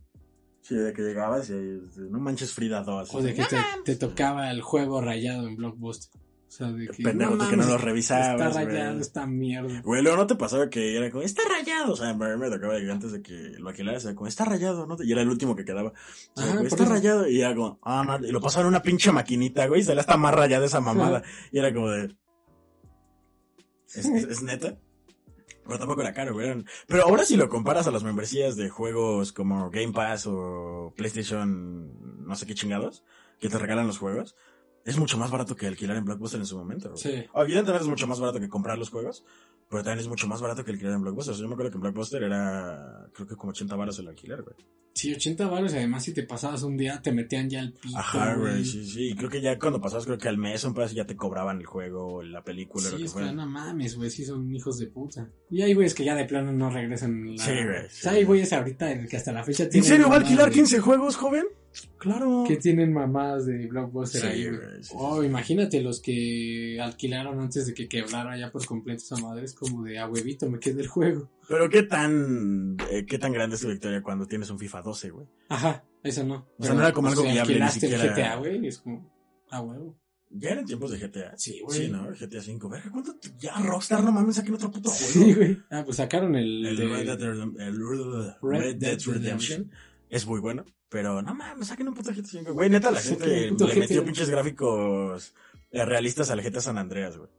Sí, 0.61 0.75
de 0.75 0.93
que 0.93 1.01
llegabas 1.03 1.49
y 1.49 1.81
no 2.11 2.19
manches 2.19 2.53
Frida 2.53 2.83
2. 2.83 3.15
O 3.15 3.23
de 3.23 3.33
que 3.33 3.45
te, 3.45 3.57
te 3.85 3.97
tocaba 3.97 4.51
el 4.51 4.61
juego 4.61 5.01
rayado 5.01 5.49
en 5.49 5.57
blockbuster. 5.57 6.21
O 6.49 6.51
sea, 6.51 6.73
de 6.73 6.89
que. 6.89 7.03
Pendejo, 7.03 7.37
tú 7.37 7.49
que 7.51 7.57
no 7.57 7.67
lo 7.67 7.77
revisabas, 7.77 8.49
Está 8.49 8.63
güey. 8.63 8.75
rayado 8.75 9.01
esta 9.01 9.27
mierda. 9.27 9.83
Güey, 9.83 10.03
luego 10.03 10.17
no 10.17 10.27
te 10.27 10.35
pasaba 10.35 10.71
que 10.71 10.97
era 10.97 11.11
como, 11.11 11.23
está 11.23 11.43
rayado. 11.47 11.93
O 11.93 11.97
sea, 11.97 12.09
a 12.09 12.15
mí 12.15 12.37
me 12.39 12.51
tocaba 12.51 12.77
antes 12.77 13.13
de 13.13 13.21
que 13.21 13.35
lo 13.59 13.69
alquilaras, 13.69 14.05
era 14.07 14.15
como, 14.15 14.27
está 14.29 14.47
rayado, 14.47 14.87
¿no? 14.87 14.97
Y 15.03 15.13
era 15.13 15.21
el 15.21 15.29
último 15.29 15.55
que 15.55 15.65
quedaba. 15.67 15.91
O 15.91 16.41
sea, 16.41 16.45
Ajá, 16.47 16.53
güey, 16.55 16.69
por 16.71 16.79
está 16.79 16.85
eso. 16.85 16.93
rayado. 16.93 17.29
Y 17.29 17.41
era 17.43 17.55
como, 17.55 17.79
ah, 17.83 18.03
no. 18.19 18.27
Y 18.27 18.33
lo 18.33 18.41
pasaban 18.41 18.67
en 18.67 18.69
una 18.69 18.83
pinche 18.83 19.13
maquinita, 19.13 19.67
güey. 19.67 19.83
Y 19.83 19.85
se 19.85 19.95
le 19.95 20.01
está 20.01 20.17
más 20.17 20.35
rayada 20.35 20.65
esa 20.65 20.81
mamada. 20.81 21.23
Y 21.53 21.59
era 21.59 21.73
como 21.73 21.91
de. 21.91 22.17
¿Es, 23.95 24.07
es, 24.07 24.43
neta? 24.43 24.79
Pero 25.67 25.79
tampoco 25.79 26.01
era 26.01 26.15
caro, 26.15 26.33
güey. 26.33 26.65
Pero 26.87 27.03
ahora 27.05 27.25
si 27.27 27.37
lo 27.37 27.49
comparas 27.51 27.87
a 27.87 27.91
las 27.91 28.03
membresías 28.03 28.57
de 28.57 28.71
juegos 28.71 29.33
como 29.33 29.71
Game 29.71 29.93
Pass 29.93 30.27
o 30.27 30.95
PlayStation, 30.97 32.27
no 32.27 32.35
sé 32.37 32.47
qué 32.47 32.55
chingados, 32.55 33.05
que 33.39 33.51
te 33.51 33.59
regalan 33.59 33.87
los 33.87 33.99
juegos, 33.99 34.35
es 34.85 34.99
mucho 34.99 35.19
más 35.19 35.31
barato 35.31 35.55
que 35.57 35.67
alquilar 35.67 35.97
en 35.97 36.05
Blockbuster 36.05 36.41
en 36.41 36.47
su 36.47 36.57
momento, 36.57 36.91
güey. 36.91 37.01
Sí. 37.03 37.25
Evidentemente 37.35 37.85
es 37.85 37.89
mucho 37.91 38.07
más 38.07 38.21
barato 38.21 38.41
que 38.41 38.49
comprar 38.49 38.79
los 38.79 38.91
juegos, 38.91 39.25
pero 39.69 39.83
también 39.83 40.01
es 40.01 40.09
mucho 40.09 40.27
más 40.29 40.41
barato 40.41 40.65
que 40.65 40.71
alquilar 40.73 40.95
en 40.95 41.03
Blockbuster. 41.03 41.35
O 41.35 41.39
yo 41.39 41.47
me 41.49 41.53
acuerdo 41.55 41.71
que 41.73 41.77
en 41.77 41.83
Blockbuster 41.83 42.23
era, 42.23 43.07
creo 43.15 43.27
que 43.29 43.37
como 43.37 43.51
80 43.51 43.77
baros 43.77 43.99
el 43.99 44.09
alquiler, 44.09 44.43
güey. 44.43 44.57
Sí, 44.95 45.15
80 45.15 45.47
baros 45.47 45.75
además 45.75 46.03
si 46.03 46.13
te 46.13 46.25
pasabas 46.25 46.65
un 46.65 46.77
día 46.77 47.01
te 47.01 47.13
metían 47.13 47.49
ya 47.49 47.61
el 47.61 47.73
pico. 47.73 47.97
Ajá, 47.97 48.35
güey, 48.35 48.65
sí, 48.65 48.85
sí. 48.85 49.15
Creo 49.17 49.31
que 49.31 49.41
ya 49.41 49.57
cuando 49.57 49.81
pasabas, 49.81 50.07
creo 50.07 50.19
que 50.19 50.27
al 50.29 50.39
mes 50.39 50.65
un 50.65 50.75
pedazo 50.75 50.95
ya 50.95 51.05
te 51.07 51.15
cobraban 51.15 51.59
el 51.61 51.67
juego, 51.67 52.21
la 52.25 52.43
película, 52.43 52.85
lo 52.87 52.91
Sí, 52.91 52.97
que 52.97 53.05
está, 53.05 53.19
fuera. 53.21 53.33
no 53.33 53.47
mames, 53.47 53.95
güey, 53.95 54.11
sí 54.11 54.25
son 54.25 54.53
hijos 54.53 54.79
de 54.79 54.89
puta. 54.89 55.31
Y 55.51 55.63
hay 55.63 55.75
güeyes 55.75 55.95
que 55.95 56.05
ya 56.05 56.17
de 56.17 56.25
plano 56.25 56.51
no 56.53 56.69
regresan. 56.71 57.37
La... 57.37 57.45
Sí, 57.45 57.53
güey, 57.53 57.87
O 57.87 57.91
sí. 57.91 57.97
sea, 58.03 58.13
hay 58.13 58.25
güeyes 58.25 58.53
ahorita 58.53 58.91
en 58.91 59.01
el 59.03 59.09
que 59.09 59.19
hasta 59.19 59.31
la 59.33 59.45
fecha 59.45 59.65
¿En 59.65 59.71
tienen. 59.71 59.89
serio 59.89 60.09
va 60.09 60.17
a 60.17 60.19
alquilar 60.19 60.47
de- 60.49 60.55
15 60.55 60.81
juegos, 60.81 61.15
joven? 61.17 61.45
Claro. 61.99 62.45
Que 62.47 62.57
tienen 62.57 62.93
mamadas 62.93 63.47
de 63.47 63.67
Blockbuster 63.67 64.21
Sí, 64.21 64.27
ahí, 64.27 64.49
güey. 64.49 64.61
sí, 64.83 64.93
oh, 64.97 65.21
sí. 65.21 65.27
imagínate 65.27 65.81
los 65.83 66.01
que 66.01 66.79
alquilaron 66.81 67.41
antes 67.41 67.67
de 67.67 67.75
que 67.75 67.89
quebrara 67.89 68.39
ya 68.39 68.51
por 68.53 68.65
completo 68.67 69.03
esa 69.03 69.17
madre. 69.17 69.45
Es 69.45 69.55
como 69.55 69.85
de 69.85 69.99
a 69.99 70.07
huevito, 70.09 70.49
me 70.51 70.59
quedé 70.61 70.83
el 70.83 70.89
juego. 70.89 71.29
Pero 71.49 71.69
qué 71.69 71.83
tan, 71.83 72.77
eh, 72.91 73.05
qué 73.07 73.19
tan 73.19 73.33
grande 73.33 73.57
es 73.57 73.63
tu 73.63 73.69
victoria 73.69 74.03
cuando 74.03 74.27
tienes 74.27 74.51
un 74.51 74.59
FIFA 74.59 74.83
12, 74.83 75.11
güey. 75.11 75.27
Ajá, 75.49 75.85
eso 76.03 76.25
no. 76.25 76.47
O 76.59 76.65
sea, 76.65 76.75
no 76.75 76.81
era 76.81 76.93
como 76.93 77.09
algo 77.09 77.23
si 77.23 77.29
viable, 77.33 77.55
ni 77.57 77.61
alquilaste 77.63 77.87
el 77.87 77.93
siquiera- 77.93 78.15
GTA, 78.15 78.37
güey, 78.37 78.67
es 78.67 78.79
como 78.79 79.11
a 79.51 79.61
huevo. 79.61 79.99
Ya 80.31 80.51
eran 80.51 80.67
tiempos 80.67 80.91
de 80.91 80.99
GTA. 80.99 81.33
Sí, 81.39 81.61
güey. 81.65 81.87
Sí, 81.87 81.89
¿no? 81.91 82.07
GTA 82.13 82.43
5. 82.43 82.69
Verga, 82.69 82.91
¿cuánto? 82.93 83.17
Ya 83.39 83.57
Rockstar, 83.61 84.05
no 84.05 84.13
mames, 84.13 84.37
saquen 84.37 84.55
otro 84.55 84.71
puto 84.71 84.91
juego. 84.91 85.11
Sí, 85.11 85.33
güey. 85.35 85.59
Ah, 85.71 85.83
pues 85.87 85.97
sacaron 85.97 86.37
el, 86.37 86.67
El 86.67 86.77
de- 86.77 86.87
Red 86.87 87.07
Dead, 87.07 87.19
Redem- 87.19 87.59
el 87.59 87.79
Red 87.79 88.35
Red 88.43 88.77
Dead 88.77 88.99
Dead 88.99 89.15
Redemption 89.15 89.71
es 90.11 90.27
muy 90.27 90.41
bueno, 90.41 90.65
pero 90.89 91.23
no 91.23 91.35
mames, 91.35 91.69
saquen 91.69 91.89
un 91.89 91.95
puto 91.95 92.11
GTA 92.13 92.25
5. 92.27 92.53
Güey, 92.53 92.71
neta, 92.71 92.91
la 92.91 93.01
gente 93.01 93.27
le 93.51 93.51
GTA. 93.51 93.75
metió 93.79 94.05
pinches 94.05 94.31
gráficos 94.31 95.35
eh, 95.71 95.85
realistas 95.85 96.31
al 96.31 96.43
GTA 96.43 96.61
San 96.61 96.79
Andreas, 96.79 97.17
güey. 97.19 97.31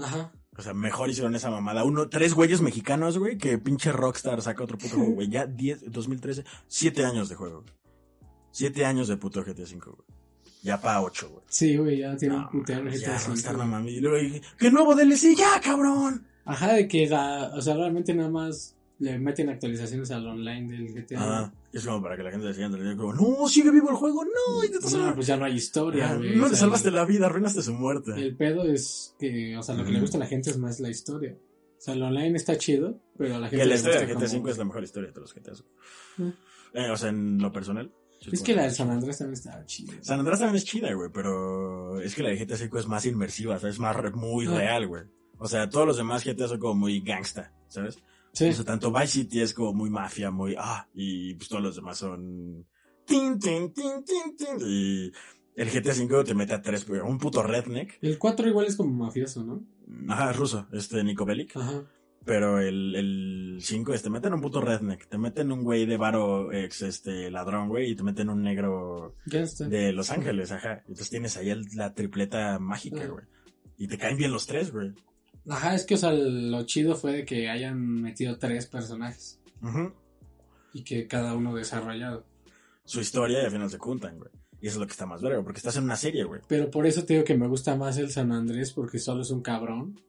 Ajá. 0.00 0.32
O 0.56 0.62
sea, 0.62 0.74
mejor 0.74 1.08
hicieron 1.08 1.34
esa 1.36 1.50
mamada. 1.50 1.84
Uno, 1.84 2.08
tres 2.08 2.34
güeyes 2.34 2.60
mexicanos, 2.60 3.16
güey, 3.18 3.38
que 3.38 3.58
pinche 3.58 3.92
Rockstar 3.92 4.42
saca 4.42 4.64
otro 4.64 4.76
puto 4.76 4.96
juego, 4.96 5.12
güey. 5.12 5.28
Ya 5.28 5.46
10, 5.46 5.90
2013, 5.90 6.44
siete 6.66 7.04
años 7.04 7.28
de 7.28 7.36
juego. 7.36 7.62
güey. 7.62 7.74
Siete 8.50 8.84
años 8.84 9.08
de 9.08 9.16
puto 9.16 9.42
GTA 9.44 9.66
5, 9.66 9.90
güey. 9.92 10.18
Ya 10.62 10.80
pa' 10.80 11.00
ocho, 11.00 11.30
güey. 11.30 11.44
Sí, 11.48 11.76
güey, 11.76 11.98
ya 11.98 12.16
tiene 12.16 12.34
No, 12.36 12.50
un 12.52 12.60
puteado 12.60 12.84
ya, 12.86 12.90
GTA 12.90 13.16
V, 13.18 13.26
Rockstar, 13.28 13.56
no 13.56 13.66
mames. 13.66 13.92
Y 13.94 14.00
luego 14.00 14.16
dije, 14.18 14.42
¿qué 14.58 14.70
nuevo 14.72 14.94
DLC? 14.96 15.36
¡Ya, 15.36 15.60
cabrón! 15.60 16.26
Ajá, 16.44 16.72
de 16.74 16.88
que 16.88 17.06
la, 17.06 17.52
o 17.54 17.62
sea, 17.62 17.74
realmente 17.76 18.12
nada 18.14 18.28
más 18.28 18.74
le 19.00 19.18
meten 19.18 19.48
actualizaciones 19.48 20.10
al 20.10 20.26
online 20.26 20.72
del 20.76 20.92
GTA. 20.92 21.16
Ah, 21.20 21.52
es 21.72 21.84
como 21.86 22.02
para 22.02 22.16
que 22.16 22.22
la 22.24 22.30
gente 22.32 22.46
se 22.48 22.54
siga 22.54 22.96
como, 22.96 23.12
no, 23.14 23.48
sigue 23.48 23.70
vivo 23.70 23.90
el 23.90 23.96
juego, 23.96 24.24
no, 24.24 24.64
y 24.64 24.68
te 24.70 24.78
No, 24.96 25.14
pues 25.14 25.26
ya 25.26 25.36
no 25.36 25.44
hay 25.44 25.54
historia, 25.54 26.10
Ah, 26.10 26.16
no 26.18 26.48
le 26.48 26.56
salvaste 26.56 26.90
la 26.90 27.04
vida, 27.04 27.26
arruinaste 27.26 27.62
su 27.62 27.72
muerte. 27.74 28.12
El 28.16 28.36
pedo 28.36 28.64
es 28.64 29.14
que, 29.18 29.56
o 29.56 29.62
sea, 29.62 29.74
lo 29.76 29.84
que 29.84 29.92
le 29.92 30.00
gusta 30.00 30.16
a 30.16 30.20
la 30.20 30.26
gente 30.26 30.50
es 30.50 30.58
más 30.58 30.80
la 30.80 30.88
historia. 30.90 31.36
O 31.36 31.80
sea, 31.80 31.94
el 31.94 32.02
online 32.02 32.36
está 32.36 32.56
chido, 32.58 33.00
pero 33.16 33.36
a 33.36 33.38
la 33.38 33.48
Que 33.48 33.56
gente 33.56 33.66
la 33.66 33.68
le 33.70 33.74
historia 33.76 33.98
gusta 34.00 34.06
de 34.06 34.14
GTA 34.14 34.26
como- 34.32 34.42
V 34.44 34.50
es 34.50 34.58
la 34.58 34.64
mejor 34.64 34.82
historia 34.82 35.06
de 35.08 35.12
todos 35.14 35.34
los 35.34 35.42
GTAs. 35.42 35.64
Eh, 36.74 36.90
o 36.90 36.96
sea, 36.96 37.08
en 37.10 37.38
lo 37.38 37.52
personal. 37.52 37.92
Es 38.20 38.26
como 38.30 38.42
que 38.44 38.54
la 38.56 38.62
de 38.64 38.70
San 38.72 38.90
Andrés 38.90 39.18
también 39.18 39.34
está 39.34 39.64
chida. 39.64 39.92
San 40.00 40.18
Andrés 40.18 40.40
también 40.40 40.56
es 40.56 40.64
chida, 40.64 40.92
güey, 40.92 41.08
pero 41.14 42.00
es 42.00 42.16
que 42.16 42.24
la 42.24 42.30
de 42.30 42.36
GTA 42.44 42.56
V 42.56 42.80
es 42.80 42.88
más 42.88 43.06
inmersiva, 43.06 43.54
o 43.54 43.58
sea, 43.60 43.70
es 43.70 43.78
más 43.78 43.94
re- 43.94 44.10
muy 44.10 44.46
Ah. 44.48 44.56
real, 44.56 44.88
güey. 44.88 45.04
O 45.38 45.46
sea, 45.46 45.70
todos 45.70 45.86
los 45.86 45.96
demás 45.96 46.24
GTA 46.24 46.48
son 46.48 46.58
como 46.58 46.74
muy 46.74 47.00
gangsta, 47.00 47.52
¿sabes? 47.68 47.98
Sí. 48.38 48.48
O 48.48 48.52
sea, 48.52 48.64
tanto 48.64 48.92
Vice 48.92 49.06
City 49.08 49.40
es 49.40 49.52
como 49.52 49.72
muy 49.74 49.90
mafia, 49.90 50.30
muy, 50.30 50.54
ah, 50.58 50.86
y 50.94 51.34
pues 51.34 51.48
todos 51.48 51.62
los 51.62 51.74
demás 51.76 51.98
son... 51.98 52.64
Tin, 53.04 53.38
tin, 53.38 53.72
tin, 53.72 54.04
tin, 54.04 54.36
tin, 54.36 54.58
y 54.68 55.10
el 55.56 55.68
GTA 55.70 55.92
V 55.92 56.24
te 56.24 56.34
mete 56.34 56.54
a 56.54 56.62
tres, 56.62 56.86
güey, 56.86 57.00
un 57.00 57.18
puto 57.18 57.42
redneck. 57.42 57.98
El 58.02 58.18
4 58.18 58.46
igual 58.48 58.66
es 58.66 58.76
como 58.76 58.92
mafioso, 59.06 59.42
¿no? 59.44 59.64
Ajá, 60.12 60.32
ruso, 60.32 60.68
este 60.72 61.02
Nico 61.02 61.24
Bellic. 61.24 61.56
Ajá. 61.56 61.82
Pero 62.24 62.60
el, 62.60 62.94
el 62.94 63.58
5 63.60 63.94
es, 63.94 64.02
te 64.02 64.10
meten 64.10 64.34
un 64.34 64.42
puto 64.42 64.60
redneck, 64.60 65.08
te 65.08 65.16
meten 65.16 65.50
un 65.50 65.64
güey 65.64 65.86
de 65.86 65.96
varo 65.96 66.52
ex, 66.52 66.82
este, 66.82 67.30
ladrón, 67.30 67.68
güey, 67.68 67.90
y 67.92 67.96
te 67.96 68.02
meten 68.02 68.28
un 68.28 68.42
negro 68.42 69.16
de 69.24 69.92
Los 69.92 70.10
Ángeles, 70.10 70.52
ajá. 70.52 70.80
Entonces 70.86 71.08
tienes 71.10 71.36
ahí 71.38 71.48
el- 71.50 71.64
la 71.74 71.94
tripleta 71.94 72.58
mágica, 72.58 72.98
Ajá. 73.00 73.08
güey. 73.08 73.24
Y 73.78 73.88
te 73.88 73.96
caen 73.96 74.18
bien 74.18 74.30
los 74.32 74.46
tres, 74.46 74.70
güey. 74.70 74.92
Ajá, 75.48 75.74
es 75.74 75.84
que, 75.84 75.94
o 75.94 75.98
sea, 75.98 76.12
lo 76.12 76.62
chido 76.64 76.94
fue 76.94 77.12
de 77.12 77.24
que 77.24 77.48
hayan 77.48 78.02
metido 78.02 78.38
tres 78.38 78.66
personajes 78.66 79.40
Ujú. 79.62 79.92
y 80.72 80.84
que 80.84 81.06
cada 81.06 81.34
uno 81.34 81.54
desarrollado. 81.54 82.26
Su 82.84 83.00
historia 83.00 83.42
y 83.42 83.44
al 83.46 83.50
final 83.50 83.70
se 83.70 83.78
juntan, 83.78 84.18
güey. 84.18 84.30
Y 84.60 84.66
eso 84.66 84.76
es 84.76 84.80
lo 84.80 84.86
que 84.86 84.92
está 84.92 85.06
más 85.06 85.22
verga, 85.22 85.42
porque 85.42 85.58
estás 85.58 85.76
en 85.76 85.84
una 85.84 85.96
serie, 85.96 86.24
güey. 86.24 86.40
Pero 86.48 86.70
por 86.70 86.86
eso 86.86 87.04
te 87.04 87.14
digo 87.14 87.24
que 87.24 87.36
me 87.36 87.46
gusta 87.46 87.76
más 87.76 87.96
el 87.96 88.10
San 88.10 88.32
Andrés 88.32 88.72
porque 88.72 88.98
solo 88.98 89.22
es 89.22 89.30
un 89.30 89.40
cabrón 89.40 90.00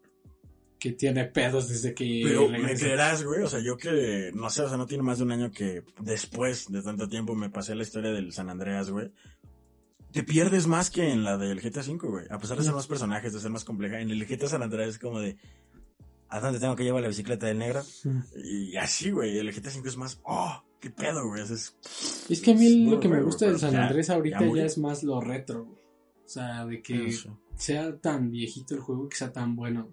que 0.79 0.93
tiene 0.93 1.25
pedos 1.25 1.67
desde 1.67 1.93
que 1.93 2.21
Pero 2.23 2.47
me 2.47 2.73
creerás, 2.73 3.23
güey, 3.23 3.43
o 3.43 3.47
sea, 3.47 3.59
yo 3.59 3.75
que, 3.77 4.31
no 4.33 4.49
sé, 4.49 4.63
o 4.63 4.69
sea, 4.69 4.77
no 4.77 4.85
tiene 4.87 5.03
más 5.03 5.17
de 5.17 5.25
un 5.25 5.31
año 5.33 5.51
que 5.51 5.83
después 6.01 6.71
de 6.71 6.81
tanto 6.81 7.07
tiempo 7.09 7.35
me 7.35 7.49
pasé 7.49 7.75
la 7.75 7.83
historia 7.83 8.11
del 8.11 8.31
San 8.31 8.49
Andreas, 8.49 8.89
güey. 8.89 9.11
Te 10.11 10.23
pierdes 10.23 10.67
más 10.67 10.89
que 10.89 11.11
en 11.11 11.23
la 11.23 11.37
del 11.37 11.61
GTA 11.61 11.81
V, 11.81 12.07
güey. 12.07 12.25
A 12.29 12.39
pesar 12.39 12.57
de 12.57 12.63
ser 12.63 12.73
más 12.73 12.87
personajes, 12.87 13.33
de 13.33 13.39
ser 13.39 13.51
más 13.51 13.63
compleja, 13.63 13.99
en 13.99 14.09
el 14.09 14.25
GTA 14.25 14.47
San 14.47 14.63
Andreas 14.63 14.89
es 14.89 14.99
como 14.99 15.19
de, 15.19 15.37
¿a 16.29 16.39
dónde 16.39 16.59
tengo 16.59 16.75
que 16.75 16.83
llevar 16.83 17.01
la 17.01 17.07
bicicleta 17.07 17.45
del 17.47 17.59
negro? 17.59 17.83
Y 18.43 18.75
así, 18.77 19.11
güey, 19.11 19.37
el 19.37 19.51
GTA 19.53 19.69
V 19.69 19.87
es 19.87 19.97
más, 19.97 20.19
oh, 20.23 20.63
¿Qué 20.79 20.89
pedo, 20.89 21.27
güey? 21.27 21.41
Es, 21.41 21.75
Es 22.29 22.41
que 22.41 22.51
a 22.51 22.55
mí 22.55 22.85
lo 22.85 22.99
que 22.99 23.09
me 23.09 23.21
gusta 23.21 23.47
pero 23.47 23.57
San 23.57 23.75
Andrés 23.75 24.09
ahorita 24.09 24.39
ya 24.55 24.63
es 24.63 24.77
más 24.77 25.03
lo 25.03 25.19
retro, 25.19 25.65
güey. 25.65 25.79
O 26.25 26.29
sea, 26.29 26.65
de 26.65 26.81
que 26.81 27.13
sea 27.55 27.97
tan 27.97 28.31
viejito 28.31 28.75
el 28.75 28.81
juego 28.81 29.09
que 29.09 29.17
sea 29.17 29.33
tan 29.33 29.55
bueno. 29.55 29.91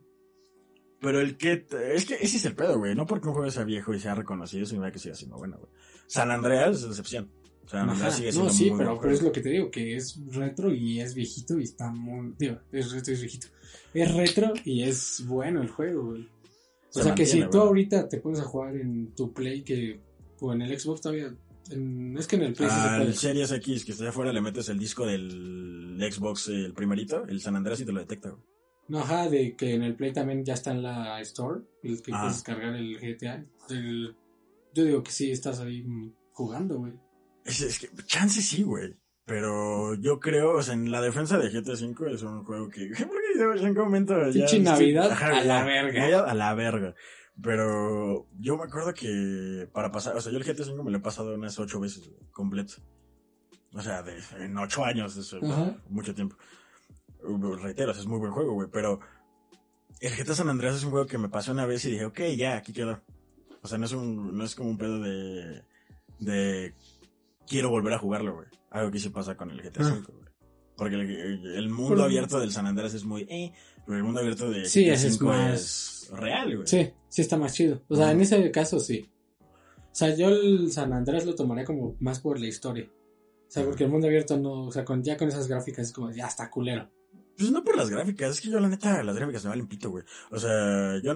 Pero 1.00 1.20
el 1.20 1.36
que. 1.36 1.66
Es 1.92 2.04
que 2.04 2.14
ese 2.14 2.36
es 2.36 2.44
el 2.44 2.54
pedo, 2.54 2.78
güey. 2.78 2.94
No 2.94 3.06
porque 3.06 3.28
un 3.28 3.34
juego 3.34 3.50
sea 3.50 3.64
viejo 3.64 3.94
y 3.94 4.00
sea 4.00 4.14
reconocido, 4.14 4.64
significa 4.64 4.92
que 4.92 4.98
siga 4.98 5.14
siendo 5.14 5.38
bueno, 5.38 5.58
güey. 5.58 5.70
San 6.06 6.30
Andreas 6.30 6.78
es 6.78 6.84
excepción. 6.84 7.30
San 7.66 7.88
Andreas 7.90 8.00
Ajá, 8.02 8.10
sigue 8.12 8.28
no, 8.28 8.32
siendo 8.32 8.50
sí, 8.52 8.70
muy 8.70 8.78
pero, 8.78 9.00
pero 9.00 9.12
es 9.14 9.22
lo 9.22 9.32
que 9.32 9.40
te 9.40 9.48
digo, 9.50 9.70
que 9.70 9.96
es 9.96 10.18
retro 10.30 10.72
y 10.72 11.00
es 11.00 11.14
viejito 11.14 11.58
y 11.58 11.64
está 11.64 11.90
muy... 11.90 12.34
Digo, 12.38 12.58
es 12.72 12.92
retro 12.92 13.12
y 13.12 13.14
es 13.14 13.20
viejito. 13.20 13.46
Es 13.94 14.14
retro 14.14 14.52
y 14.64 14.82
es 14.82 15.24
bueno 15.26 15.62
el 15.62 15.68
juego, 15.68 16.04
güey. 16.10 16.22
O 16.22 16.92
Se 16.98 17.02
sea 17.02 17.14
que 17.14 17.26
si 17.26 17.42
tú 17.50 17.58
ahorita 17.60 18.08
te 18.08 18.18
pones 18.18 18.40
a 18.40 18.44
jugar 18.44 18.76
en 18.76 19.14
tu 19.14 19.32
Play 19.32 19.62
que... 19.62 20.00
O 20.40 20.52
en 20.52 20.62
el 20.62 20.78
Xbox 20.78 21.00
todavía... 21.00 21.34
en- 21.70 22.16
es 22.16 22.26
que 22.26 22.36
en 22.36 22.42
el 22.42 22.52
Play 22.52 22.68
sí 22.70 22.76
Al 22.78 23.00
puede. 23.02 23.12
Series 23.14 23.50
X 23.52 23.84
que 23.84 23.92
está 23.92 24.08
afuera 24.08 24.32
le 24.32 24.40
metes 24.40 24.68
el 24.68 24.78
disco 24.78 25.04
del 25.06 25.96
Xbox, 26.10 26.48
el 26.48 26.72
primerito, 26.74 27.26
el 27.26 27.40
San 27.40 27.56
Andreas 27.56 27.80
y 27.80 27.84
te 27.84 27.92
lo 27.92 28.00
detecta, 28.00 28.30
güey. 28.30 28.42
No, 28.88 29.00
ajá, 29.00 29.28
de 29.28 29.56
que 29.56 29.74
en 29.74 29.82
el 29.82 29.96
Play 29.96 30.12
también 30.12 30.44
ya 30.44 30.54
está 30.54 30.70
en 30.70 30.82
la 30.84 31.20
Store, 31.22 31.62
el 31.82 32.00
que 32.02 32.12
puedes 32.12 32.34
descargar 32.34 32.76
el 32.76 32.96
GTA. 33.00 33.44
El- 33.70 34.14
yo 34.74 34.84
digo 34.84 35.02
que 35.02 35.10
sí, 35.10 35.32
estás 35.32 35.58
ahí 35.58 35.84
jugando, 36.32 36.78
güey. 36.78 36.92
Es, 37.46 37.60
es 37.60 37.78
que, 37.78 37.88
chance 38.04 38.42
sí, 38.42 38.62
güey. 38.62 38.94
Pero 39.24 39.94
yo 39.94 40.20
creo, 40.20 40.52
o 40.56 40.62
sea, 40.62 40.74
en 40.74 40.90
la 40.90 41.00
defensa 41.00 41.36
de 41.36 41.48
GTA 41.48 41.72
V 41.72 42.12
es 42.12 42.22
un 42.22 42.44
juego 42.44 42.68
que. 42.68 42.88
Porque 42.96 43.38
yo 43.38 43.52
en 43.54 43.74
qué 43.74 43.80
momento. 43.80 44.14
Pinche 44.32 44.60
Navidad 44.60 45.10
Ajá, 45.10 45.38
a 45.38 45.44
la 45.44 45.64
verga. 45.64 46.08
ya 46.08 46.20
a 46.20 46.34
la 46.34 46.54
verga. 46.54 46.94
Pero 47.42 48.28
yo 48.38 48.56
me 48.56 48.64
acuerdo 48.64 48.94
que 48.94 49.68
para 49.72 49.90
pasar, 49.90 50.16
o 50.16 50.20
sea, 50.20 50.32
yo 50.32 50.38
el 50.38 50.44
GTA 50.44 50.62
V 50.72 50.82
me 50.84 50.90
lo 50.90 50.98
he 50.98 51.00
pasado 51.00 51.34
unas 51.34 51.58
ocho 51.58 51.80
veces, 51.80 52.08
güey, 52.08 52.30
completo. 52.30 52.74
O 53.74 53.82
sea, 53.82 54.02
de, 54.02 54.16
en 54.38 54.56
ocho 54.56 54.84
años, 54.84 55.16
eso, 55.16 55.38
Ajá. 55.42 55.76
mucho 55.90 56.14
tiempo. 56.14 56.36
Reitero, 57.60 57.90
es 57.90 58.06
muy 58.06 58.20
buen 58.20 58.32
juego, 58.32 58.54
güey, 58.54 58.68
pero 58.72 59.00
el 60.00 60.14
GTA 60.16 60.34
San 60.34 60.48
Andreas 60.48 60.76
es 60.76 60.84
un 60.84 60.92
juego 60.92 61.06
que 61.06 61.18
me 61.18 61.28
pasó 61.28 61.52
una 61.52 61.66
vez 61.66 61.84
y 61.84 61.90
dije, 61.90 62.06
ok, 62.06 62.20
ya, 62.36 62.56
aquí 62.56 62.72
quedó. 62.72 63.02
O 63.62 63.68
sea, 63.68 63.76
no 63.76 63.84
es 63.84 63.92
un, 63.92 64.38
no 64.38 64.44
es 64.44 64.54
como 64.54 64.70
un 64.70 64.78
pedo 64.78 65.00
de, 65.00 65.62
de 66.20 66.74
quiero 67.46 67.70
volver 67.70 67.92
a 67.94 67.98
jugarlo, 67.98 68.34
güey. 68.34 68.46
Algo 68.70 68.90
que 68.90 68.98
sí 68.98 69.08
pasa 69.10 69.36
con 69.36 69.50
el 69.50 69.60
GTA 69.62 69.84
Ah. 69.86 69.92
V, 69.92 70.12
güey. 70.12 70.26
Porque 70.76 70.94
el, 70.96 71.70
mundo 71.70 72.04
abierto 72.04 72.38
del 72.38 72.52
San 72.52 72.66
Andreas 72.66 72.92
es 72.92 73.04
muy, 73.04 73.22
eh, 73.30 73.50
pero 73.86 73.96
el 73.96 74.04
mundo 74.04 74.20
abierto 74.20 74.50
de 74.50 74.66
Sí, 74.66 74.84
GTA 74.84 74.92
ese 74.94 75.06
es 75.08 75.20
V 75.20 75.26
más- 75.26 75.54
es 75.54 76.10
real, 76.12 76.54
güey. 76.54 76.66
Sí, 76.66 76.90
sí 77.08 77.22
está 77.22 77.38
más 77.38 77.54
chido. 77.54 77.82
O 77.88 77.96
sea, 77.96 78.10
en 78.12 78.20
ese 78.20 78.50
caso 78.50 78.78
sí. 78.78 79.10
O 79.40 79.94
sea, 79.98 80.14
yo 80.14 80.28
el 80.28 80.70
San 80.70 80.92
Andrés 80.92 81.24
lo 81.24 81.34
tomaría 81.34 81.64
como 81.64 81.96
más 82.00 82.20
por 82.20 82.38
la 82.38 82.46
historia. 82.46 82.90
O 83.48 83.50
sea, 83.50 83.64
porque 83.64 83.84
el 83.84 83.90
mundo 83.90 84.06
abierto 84.08 84.36
no, 84.36 84.64
o 84.66 84.72
sea, 84.72 84.84
con, 84.84 85.02
ya 85.02 85.16
con 85.16 85.28
esas 85.28 85.48
gráficas 85.48 85.86
es 85.86 85.92
como, 85.94 86.10
ya 86.10 86.26
está 86.26 86.50
culero. 86.50 86.90
Pues 87.38 87.50
no 87.50 87.62
por 87.64 87.76
las 87.76 87.88
gráficas, 87.88 88.32
es 88.32 88.40
que 88.42 88.50
yo 88.50 88.60
la 88.60 88.68
neta, 88.68 89.02
las 89.02 89.16
gráficas 89.16 89.44
me 89.44 89.50
valen 89.50 89.66
pito, 89.68 89.90
güey. 89.90 90.04
O 90.30 90.38
sea, 90.38 91.00
yo, 91.02 91.14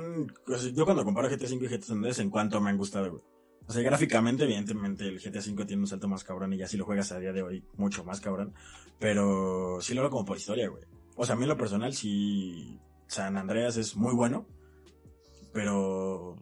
yo 0.73 0.85
cuando 0.87 1.05
comparo 1.05 1.29
GTA 1.29 1.47
V 1.55 1.67
y 1.67 1.69
GTA 1.69 1.83
San 1.87 1.97
Andreas, 1.97 2.19
en 2.21 2.31
cuanto 2.31 2.61
me 2.61 2.71
han 2.71 2.79
gustado, 2.79 3.11
güey. 3.11 3.23
O 3.71 3.73
sea, 3.73 3.85
gráficamente, 3.85 4.43
evidentemente, 4.43 5.07
el 5.07 5.21
GTA 5.21 5.39
V 5.39 5.65
tiene 5.65 5.83
un 5.83 5.87
salto 5.87 6.09
más 6.09 6.25
cabrón 6.25 6.53
y 6.53 6.57
ya 6.57 6.67
si 6.67 6.77
lo 6.77 6.85
juegas 6.85 7.13
a 7.13 7.21
día 7.21 7.33
de 7.33 7.45
hoy, 7.45 7.65
mucho 7.77 8.03
más 8.03 8.21
cabrón. 8.21 8.53
Pero 8.99 9.79
sí 9.81 9.95
lo 9.95 10.01
veo 10.01 10.11
como 10.11 10.25
por 10.25 10.39
historia, 10.39 10.69
güey. 10.69 10.83
O 11.15 11.25
sea, 11.25 11.37
a 11.37 11.39
mí 11.39 11.45
en 11.45 11.51
lo 11.51 11.57
personal, 11.57 11.95
sí, 11.95 12.81
San 13.07 13.37
Andreas 13.37 13.77
es 13.77 13.95
muy 13.95 14.13
bueno. 14.13 14.45
Pero, 15.53 16.35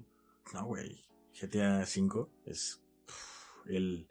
no, 0.54 0.64
güey. 0.64 1.04
GTA 1.38 1.80
V 1.80 2.28
es 2.46 2.80
pff, 3.04 3.66
el, 3.68 4.08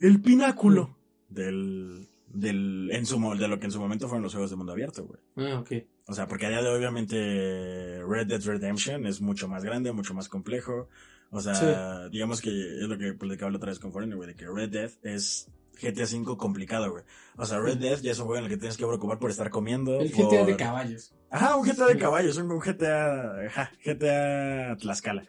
el 0.00 0.22
pináculo 0.22 0.96
del, 1.28 2.08
del, 2.26 2.88
en 2.90 3.04
su, 3.04 3.20
de 3.38 3.48
lo 3.48 3.60
que 3.60 3.66
en 3.66 3.72
su 3.72 3.80
momento 3.80 4.08
fueron 4.08 4.22
los 4.22 4.32
juegos 4.32 4.48
de 4.48 4.56
mundo 4.56 4.72
abierto, 4.72 5.04
güey. 5.04 5.20
Ah, 5.36 5.58
ok. 5.60 5.72
O 6.06 6.14
sea, 6.14 6.26
porque 6.26 6.46
a 6.46 6.48
día 6.48 6.62
de 6.62 6.70
hoy, 6.70 6.78
obviamente, 6.78 8.02
Red 8.02 8.28
Dead 8.28 8.42
Redemption 8.42 9.04
es 9.04 9.20
mucho 9.20 9.46
más 9.46 9.62
grande, 9.62 9.92
mucho 9.92 10.14
más 10.14 10.30
complejo. 10.30 10.88
O 11.30 11.40
sea, 11.40 12.08
digamos 12.08 12.40
que 12.40 12.50
es 12.50 12.88
lo 12.88 12.96
que 12.98 13.12
platicaba 13.12 13.50
la 13.50 13.58
otra 13.58 13.70
vez 13.70 13.78
con 13.78 13.92
Foreigner, 13.92 14.16
güey, 14.16 14.28
de 14.28 14.36
que 14.36 14.46
Red 14.46 14.70
Dead 14.70 14.90
es 15.02 15.50
GTA 15.80 16.04
V 16.04 16.36
complicado, 16.36 16.90
güey. 16.90 17.04
O 17.36 17.44
sea, 17.44 17.58
Red 17.58 17.78
Dead 17.78 18.00
ya 18.00 18.12
es 18.12 18.18
un 18.18 18.26
juego 18.26 18.38
en 18.38 18.44
el 18.44 18.50
que 18.50 18.56
tienes 18.56 18.76
que 18.76 18.86
preocupar 18.86 19.18
por 19.18 19.30
estar 19.30 19.50
comiendo. 19.50 20.00
El 20.00 20.12
GTA 20.12 20.44
de 20.44 20.56
caballos. 20.56 21.12
Ajá, 21.30 21.56
un 21.56 21.66
GTA 21.66 21.86
de 21.86 21.98
caballos, 21.98 22.36
un 22.38 22.50
un 22.50 22.60
GTA, 22.60 23.46
ajá, 23.46 23.72
GTA 23.84 24.76
Tlaxcala. 24.76 25.24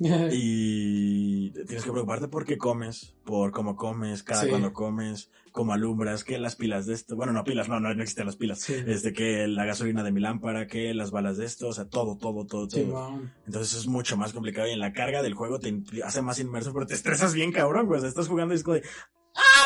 Y 0.32 1.50
tienes 1.50 1.84
que 1.84 1.90
preocuparte 1.90 2.28
por 2.28 2.44
qué 2.44 2.56
comes, 2.56 3.14
por 3.24 3.52
cómo 3.52 3.76
comes, 3.76 4.22
cada 4.22 4.42
Sí. 4.42 4.48
cuando 4.48 4.72
comes, 4.72 5.30
cómo 5.52 5.72
alumbras, 5.72 6.24
que 6.24 6.38
las 6.38 6.56
pilas 6.56 6.86
de 6.86 6.94
esto, 6.94 7.16
bueno, 7.16 7.32
no 7.32 7.44
pilas, 7.44 7.68
no, 7.68 7.80
no, 7.80 7.92
no 7.94 8.02
existen 8.02 8.26
las 8.26 8.36
pilas. 8.36 8.60
Sí. 8.60 8.74
Este, 8.86 9.12
que 9.12 9.46
la 9.46 9.64
gasolina 9.66 10.02
de 10.02 10.12
mi 10.12 10.20
lámpara, 10.20 10.66
que 10.66 10.94
las 10.94 11.10
balas 11.10 11.36
de 11.36 11.44
esto, 11.44 11.68
o 11.68 11.72
sea, 11.72 11.84
todo, 11.84 12.16
todo, 12.16 12.46
todo, 12.46 12.66
todo. 12.66 13.20
Entonces 13.46 13.78
es 13.78 13.86
mucho 13.86 14.16
más 14.16 14.32
complicado 14.32 14.68
y 14.68 14.72
en 14.72 14.78
la 14.80 14.92
carga 14.92 15.22
del 15.22 15.34
juego 15.34 15.58
te 15.58 15.82
hace 16.04 16.22
más 16.22 16.40
inmerso, 16.40 16.72
pero 16.72 16.86
te 16.86 16.94
estresas 16.94 17.34
bien 17.34 17.52
cabrón, 17.52 17.88
sea, 17.98 18.08
estás 18.08 18.28
jugando 18.28 18.54
y 18.54 18.56
es 18.56 18.62
como 18.62 18.76
de, 18.76 18.82
¡ah, 18.84 19.19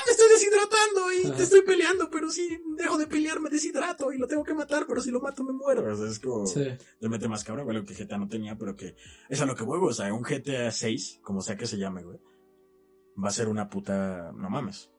me 0.07 0.13
estoy 0.13 0.29
deshidratando 0.31 1.13
y 1.13 1.27
Ajá. 1.27 1.37
te 1.37 1.43
estoy 1.45 1.63
peleando! 1.63 2.11
Pero 2.11 2.31
si 2.31 2.61
dejo 2.77 2.99
de 2.99 3.07
pelear 3.07 3.41
me 3.41 3.51
deshidrato 3.51 4.13
y 4.13 4.19
lo 4.19 4.27
tengo 4.27 4.45
que 4.45 4.55
matar, 4.55 4.87
pero 4.87 5.01
si 5.01 5.11
lo 5.11 5.21
mato 5.21 5.43
me 5.45 5.53
muero. 5.53 5.93
O 5.93 5.97
sea, 5.97 6.09
es 6.09 6.19
como, 6.19 6.47
Sí. 6.47 6.65
te 7.01 7.09
mete 7.09 7.29
más 7.29 7.45
cabrón, 7.45 7.65
güey, 7.67 7.77
lo 7.79 7.85
que 7.85 7.95
GTA 7.95 8.19
no 8.19 8.29
tenía, 8.29 8.57
pero 8.57 8.77
que 8.77 8.95
es 9.29 9.41
a 9.41 9.47
lo 9.47 9.55
que 9.55 9.65
juego. 9.65 9.87
O 9.87 9.93
sea, 9.93 10.13
un 10.13 10.23
GTA 10.23 10.71
6, 10.71 11.21
como 11.23 11.41
sea 11.41 11.57
que 11.57 11.67
se 11.67 11.79
llame, 11.79 12.03
güey, 12.03 12.19
va 13.23 13.29
a 13.29 13.33
ser 13.33 13.49
una 13.49 13.69
puta, 13.69 14.33
no 14.33 14.51
mames. 14.51 14.91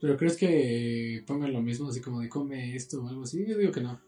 Pero 0.00 0.16
crees 0.16 0.36
que 0.36 1.22
pongan 1.26 1.52
lo 1.52 1.60
mismo, 1.60 1.88
así 1.90 2.00
como 2.00 2.20
de 2.20 2.28
come 2.28 2.74
esto 2.74 3.02
o 3.02 3.08
algo 3.08 3.22
así. 3.24 3.44
Yo 3.46 3.58
digo 3.58 3.70
que 3.72 3.82
no. 3.82 4.00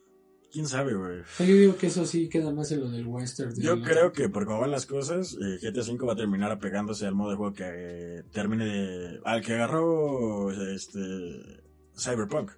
¿Quién 0.53 0.69
sabe, 0.69 0.93
güey? 0.93 1.23
Yo 1.39 1.45
digo 1.47 1.77
que 1.77 1.87
eso 1.87 2.05
sí 2.05 2.29
queda 2.29 2.53
más 2.53 2.71
en 2.73 2.81
lo 2.81 2.91
del 2.91 3.07
western. 3.07 3.55
Yo 3.59 3.81
creo 3.81 4.13
que 4.13 4.29
por 4.29 4.45
cómo 4.45 4.61
van 4.61 4.71
las 4.71 4.85
cosas, 4.85 5.35
eh, 5.41 5.59
GTA 5.63 5.81
V 5.81 6.07
va 6.07 6.13
a 6.13 6.17
terminar 6.17 6.53
apegándose 6.53 7.07
al 7.07 7.15
modo 7.15 7.31
de 7.31 7.37
juego 7.37 7.55
que 7.55 7.65
eh, 7.65 8.23
termine 8.33 8.67
de... 8.67 9.21
al 9.25 9.41
que 9.41 9.55
agarró 9.55 10.53
este 10.53 11.01
Cyberpunk. 11.97 12.51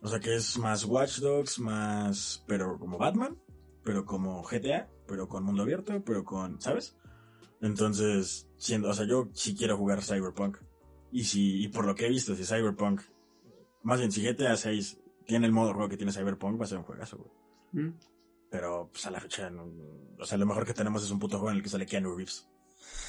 O 0.00 0.08
sea 0.08 0.18
que 0.18 0.34
es 0.34 0.58
más 0.58 0.86
Watch 0.86 1.18
Dogs, 1.18 1.58
más... 1.58 2.42
pero 2.46 2.78
como 2.78 2.96
Batman, 2.96 3.36
pero 3.84 4.06
como 4.06 4.42
GTA, 4.42 4.88
pero 5.06 5.28
con 5.28 5.44
mundo 5.44 5.62
abierto, 5.62 6.02
pero 6.06 6.24
con... 6.24 6.58
¿sabes? 6.62 6.96
Entonces, 7.60 8.48
siendo, 8.56 8.88
o 8.88 8.94
sea, 8.94 9.06
yo 9.06 9.28
sí 9.34 9.54
quiero 9.54 9.76
jugar 9.76 10.02
Cyberpunk. 10.02 10.56
Y 11.12 11.24
si, 11.24 11.62
y 11.62 11.68
por 11.68 11.84
lo 11.84 11.94
que 11.94 12.06
he 12.06 12.10
visto, 12.10 12.34
si 12.34 12.44
Cyberpunk, 12.44 13.02
más 13.82 13.98
bien 13.98 14.10
si 14.10 14.26
GTA 14.26 14.56
6 14.56 15.00
tiene 15.26 15.46
el 15.46 15.52
modo 15.52 15.72
juego 15.74 15.88
que 15.88 15.96
tiene 15.96 16.12
Cyberpunk, 16.12 16.60
va 16.60 16.64
a 16.64 16.68
ser 16.68 16.78
un 16.78 16.84
juegazo, 16.84 17.18
güey. 17.18 17.30
¿Mm? 17.86 17.94
Pero, 18.50 18.88
pues 18.92 19.04
a 19.06 19.10
la 19.10 19.20
fecha, 19.20 19.50
no- 19.50 19.70
o 20.18 20.24
sea, 20.24 20.38
lo 20.38 20.46
mejor 20.46 20.64
que 20.64 20.72
tenemos 20.74 21.02
es 21.04 21.10
un 21.10 21.18
puto 21.18 21.38
juego 21.38 21.50
en 21.50 21.56
el 21.56 21.62
que 21.62 21.68
sale 21.68 21.84
Keanu 21.86 22.14
Reeves. 22.14 22.48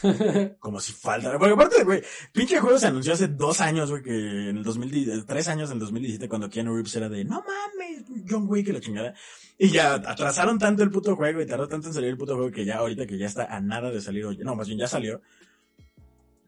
Como 0.59 0.80
si 0.80 0.93
falta. 0.93 1.38
Porque 1.38 1.53
aparte, 1.53 1.84
güey, 1.84 2.01
pinche 2.34 2.59
juego 2.59 2.78
se 2.80 2.88
anunció 2.88 3.13
hace 3.13 3.28
dos 3.28 3.61
años, 3.61 3.89
güey, 3.91 4.01
que 4.03 4.49
en 4.49 4.57
el 4.57 4.63
2010, 4.63 5.26
tres 5.26 5.47
años 5.47 5.70
en 5.70 5.76
el 5.76 5.80
2017, 5.82 6.28
cuando 6.28 6.49
Keanu 6.49 6.74
Reeves 6.74 6.95
era 6.95 7.07
de, 7.09 7.24
no 7.24 7.43
mames, 7.43 8.05
John 8.30 8.45
Wick 8.47 8.68
y 8.68 8.72
la 8.74 8.80
chingada. 8.82 9.13
Y 9.57 9.70
ya 9.70 9.93
atrasaron 9.95 10.57
tanto 10.59 10.84
el 10.84 10.89
puto 10.91 11.15
juego 11.15 11.41
y 11.41 11.45
tardó 11.45 11.68
tanto 11.68 11.88
en 11.88 11.93
salir 11.93 12.09
el 12.09 12.18
puto 12.18 12.36
juego 12.36 12.51
que 12.51 12.65
ya 12.65 12.78
ahorita 12.78 13.05
que 13.07 13.18
ya 13.18 13.28
está 13.28 13.45
a 13.45 13.59
nada 13.61 13.89
de 13.91 14.01
salir, 14.01 14.26
oye, 14.26 14.43
no, 14.43 14.55
más 14.55 14.68
bien 14.68 14.80
ya 14.80 14.88
salió. 14.88 15.22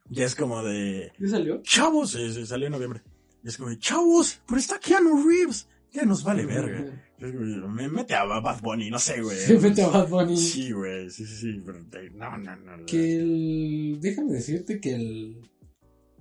Ya 0.09 0.25
es 0.25 0.35
como 0.35 0.63
de, 0.63 1.11
¿Ya 1.19 1.27
salió? 1.27 1.61
chavos, 1.61 2.11
sí, 2.11 2.33
sí, 2.33 2.45
salió 2.45 2.65
en 2.67 2.73
noviembre. 2.73 3.01
Y 3.43 3.47
es 3.47 3.57
como 3.57 3.73
chavos, 3.75 4.41
pero 4.47 4.59
está 4.59 4.79
Keanu 4.79 5.23
Reeves. 5.27 5.67
Ya 5.91 6.03
nos 6.05 6.23
vale 6.23 6.45
verga. 6.45 7.03
Me 7.19 7.89
mete 7.89 8.13
a 8.13 8.23
Bad 8.23 8.61
Bunny, 8.61 8.89
no 8.89 8.99
sé, 8.99 9.21
güey. 9.21 9.37
Vete 9.57 9.81
a 9.81 9.87
Bad 9.87 10.07
Bunny. 10.07 10.37
Sí, 10.37 10.71
güey, 10.71 11.09
sí, 11.09 11.25
sí, 11.25 11.35
sí, 11.35 11.63
pero 11.65 11.79
no, 12.13 12.37
no, 12.37 12.55
no. 12.55 12.85
Que 12.85 13.17
el... 13.17 13.97
Déjame 13.99 14.33
decirte 14.33 14.79
que 14.79 14.95
el... 14.95 15.41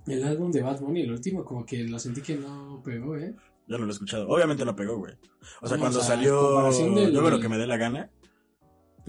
El 0.07 0.23
álbum 0.23 0.51
de 0.51 0.63
Bad 0.63 0.79
Bunny, 0.79 1.01
el 1.01 1.11
último, 1.11 1.45
como 1.45 1.65
que 1.65 1.83
lo 1.83 1.99
sentí 1.99 2.21
que 2.21 2.35
no 2.35 2.81
pegó, 2.83 3.15
¿eh? 3.15 3.35
Yo 3.67 3.77
no 3.77 3.85
lo 3.85 3.91
he 3.91 3.93
escuchado. 3.93 4.27
Obviamente 4.27 4.65
no 4.65 4.75
pegó, 4.75 4.97
güey. 4.97 5.13
O 5.61 5.67
sea, 5.67 5.77
No, 5.77 5.83
cuando 5.83 5.99
o 5.99 6.01
sea, 6.01 6.15
salió 6.15 6.71
Yo 6.71 7.21
veo 7.21 7.29
lo 7.29 7.39
que 7.39 7.49
me 7.49 7.59
dé 7.59 7.67
la 7.67 7.77
gana. 7.77 8.09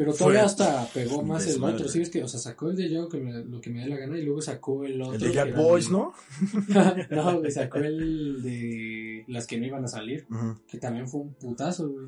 Pero 0.01 0.13
Fue 0.13 0.19
todavía 0.19 0.45
hasta 0.47 0.87
pegó 0.95 1.23
más 1.23 1.47
el 1.47 1.63
otro. 1.63 1.87
Sí, 1.87 2.01
es 2.01 2.09
que, 2.09 2.23
o 2.25 2.27
sea, 2.27 2.41
sacó 2.41 2.71
el 2.71 2.77
de 2.77 2.89
yo, 2.89 3.07
que 3.11 3.19
me- 3.19 3.45
lo 3.45 3.61
que 3.61 3.69
me 3.69 3.81
dé 3.83 3.87
la 3.91 3.99
gana, 3.99 4.17
y 4.19 4.23
luego 4.23 4.41
sacó 4.41 4.83
el 4.87 5.03
otro. 5.03 5.13
El 5.17 5.21
de 5.21 5.33
Jack 5.35 5.55
Boys, 5.55 5.87
el- 5.89 5.93
¿no? 5.93 6.15
no, 7.11 7.39
güey, 7.41 7.51
sacó 7.51 7.79
el 7.81 8.43
de 8.43 9.25
las 9.29 9.47
que 9.47 9.59
no 9.61 9.67
iban 9.67 9.85
a 9.85 9.89
salir, 9.89 10.27
que 10.67 10.79
también 10.79 11.07
fue 11.07 11.21
un 11.21 11.35
putazo, 11.35 11.87
güey. 11.91 12.07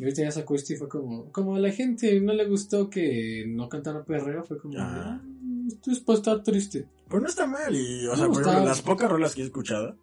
Y 0.00 0.02
ahorita 0.02 0.22
ya 0.22 0.32
sacó 0.32 0.56
este 0.56 0.74
y 0.74 0.76
fue 0.76 0.88
como, 0.88 1.30
como 1.30 1.54
a 1.54 1.60
la 1.60 1.70
gente 1.70 2.20
no 2.20 2.32
le 2.32 2.46
gustó 2.48 2.90
que 2.90 3.44
no 3.46 3.68
cantara 3.68 4.02
perreo, 4.04 4.42
fue 4.42 4.58
como, 4.58 4.76
Ajá. 4.76 5.20
"Ah, 5.22 5.22
esto 5.68 5.92
es 5.92 6.00
para 6.00 6.16
estar 6.18 6.42
triste. 6.42 6.88
Pero 7.08 7.20
no 7.20 7.28
está 7.28 7.46
mal. 7.46 7.72
Y, 7.76 8.08
o 8.08 8.16
sea, 8.16 8.26
por 8.26 8.40
ejemplo, 8.42 8.64
las 8.64 8.82
pocas 8.82 9.08
rolas 9.08 9.36
que 9.36 9.42
he 9.42 9.44
escuchado. 9.44 9.94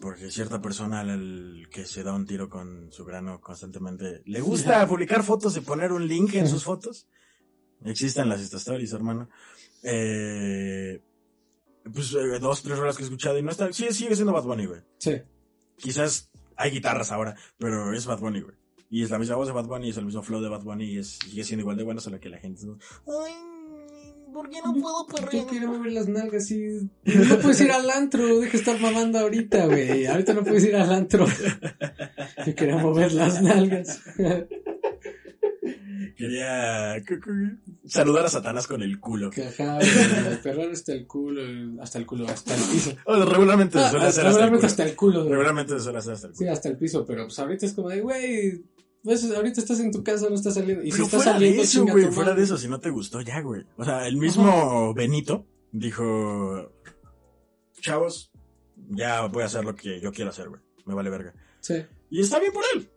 Porque 0.00 0.30
cierta 0.30 0.62
persona 0.62 1.00
al 1.00 1.68
que 1.70 1.84
se 1.84 2.02
da 2.02 2.14
un 2.14 2.26
tiro 2.26 2.48
con 2.48 2.90
su 2.90 3.04
grano 3.04 3.40
constantemente 3.40 4.22
le 4.24 4.40
gusta 4.40 4.86
publicar 4.86 5.22
fotos 5.22 5.56
y 5.56 5.60
poner 5.60 5.92
un 5.92 6.06
link 6.06 6.34
en 6.34 6.48
sus 6.48 6.64
fotos. 6.64 7.06
Existen 7.84 8.28
las 8.28 8.40
Stories, 8.40 8.92
hermano. 8.92 9.28
Eh, 9.82 11.02
pues 11.92 12.14
eh, 12.14 12.38
dos, 12.40 12.62
tres 12.62 12.78
horas 12.78 12.96
que 12.96 13.02
he 13.02 13.04
escuchado 13.06 13.38
y 13.38 13.42
no 13.42 13.50
está, 13.50 13.70
sí, 13.72 13.86
sigue 13.92 14.14
siendo 14.14 14.32
Bad 14.32 14.44
Bunny, 14.44 14.66
güey. 14.66 14.80
Sí. 14.98 15.20
Quizás 15.76 16.30
hay 16.56 16.70
guitarras 16.70 17.12
ahora, 17.12 17.36
pero 17.58 17.92
es 17.92 18.06
Bad 18.06 18.20
Bunny, 18.20 18.40
güey. 18.40 18.56
Y 18.88 19.02
es 19.02 19.10
la 19.10 19.18
misma 19.18 19.36
voz 19.36 19.48
de 19.48 19.52
Bad 19.52 19.66
Bunny, 19.66 19.90
es 19.90 19.96
el 19.98 20.06
mismo 20.06 20.22
flow 20.22 20.40
de 20.40 20.48
Bad 20.48 20.62
Bunny 20.62 20.84
y 20.84 20.98
es, 20.98 21.18
sigue 21.18 21.44
siendo 21.44 21.62
igual 21.62 21.76
de 21.76 21.84
bueno, 21.84 22.00
solo 22.00 22.20
que 22.20 22.28
la 22.28 22.38
gente... 22.38 22.62
Ay, 23.06 23.34
¿por 24.34 24.50
qué 24.50 24.58
no 24.62 24.74
puedo 24.74 25.06
Yo 25.32 25.46
quiero 25.46 25.68
mover 25.72 25.92
las 25.92 26.08
nalgas 26.08 26.50
y... 26.50 26.90
No 27.04 27.38
puedes 27.38 27.60
ir 27.62 27.70
al 27.72 27.88
antro, 27.88 28.40
deja 28.40 28.52
de 28.52 28.58
estar 28.58 28.78
mamando 28.80 29.18
ahorita, 29.20 29.64
güey. 29.66 30.04
Ahorita 30.06 30.34
no 30.34 30.44
puedes 30.44 30.64
ir 30.64 30.76
al 30.76 30.92
antro. 30.92 31.26
Yo 32.46 32.54
quería 32.54 32.76
mover 32.76 33.12
las 33.12 33.40
nalgas. 33.40 34.00
Quería 36.16 37.02
saludar 37.86 38.26
a 38.26 38.28
Satanás 38.28 38.66
con 38.66 38.82
el 38.82 39.00
culo. 39.00 39.30
Que 39.30 39.44
ajá, 39.46 39.78
güey, 39.78 40.42
perrar 40.42 40.70
hasta 40.70 40.92
el 40.92 41.06
culo, 41.06 41.42
hasta 41.82 41.98
el 41.98 42.06
culo, 42.06 42.28
hasta 42.28 42.54
el 42.54 42.62
piso. 42.62 42.92
Oh, 43.06 43.24
regularmente 43.24 43.78
se 43.78 43.90
suele 43.90 44.04
Ah, 44.04 44.08
hacer 44.08 44.08
hasta 44.08 44.20
el 44.20 44.26
regularmente 44.28 44.58
culo. 44.60 44.66
hasta 44.66 44.82
el 44.84 44.94
culo. 44.96 45.18
güey. 45.20 45.30
Regularmente 45.30 45.72
se 45.74 45.80
suele 45.80 45.98
hacer 45.98 46.12
hasta 46.12 46.26
el 46.28 46.34
Sí, 46.34 46.38
culo. 46.38 46.52
hasta 46.52 46.68
el 46.68 46.76
piso, 46.76 47.04
pero 47.06 47.24
pues 47.24 47.38
ahorita 47.38 47.66
es 47.66 47.72
como 47.72 47.88
de, 47.88 48.00
güey, 48.00 48.62
pues, 49.04 49.30
ahorita 49.30 49.60
estás 49.60 49.78
en 49.80 49.92
tu 49.92 50.02
casa, 50.02 50.28
no 50.28 50.34
estás 50.34 50.54
saliendo. 50.54 50.82
Y 50.82 50.86
si 50.90 50.92
Pero 50.92 51.04
estás 51.04 51.22
fuera 51.22 51.32
saliendo, 51.34 51.56
de 51.58 51.62
eso, 51.62 51.86
güey, 51.86 52.04
fuera 52.06 52.34
de 52.34 52.42
eso, 52.42 52.56
si 52.58 52.68
no 52.68 52.80
te 52.80 52.90
gustó, 52.90 53.20
ya, 53.20 53.40
güey. 53.40 53.64
O 53.76 53.84
sea, 53.84 54.06
el 54.08 54.16
mismo 54.16 54.92
Benito 54.94 55.46
dijo, 55.70 56.70
chavos, 57.80 58.32
ya 58.90 59.26
voy 59.26 59.42
a 59.42 59.46
hacer 59.46 59.64
lo 59.64 59.74
que 59.76 60.00
yo 60.00 60.10
quiero 60.12 60.30
hacer, 60.30 60.48
güey. 60.48 60.60
Me 60.86 60.94
vale 60.94 61.10
verga. 61.10 61.34
Sí. 61.60 61.84
Y 62.10 62.20
está 62.20 62.38
bien 62.40 62.52
por 62.52 62.64
él. 62.74 62.90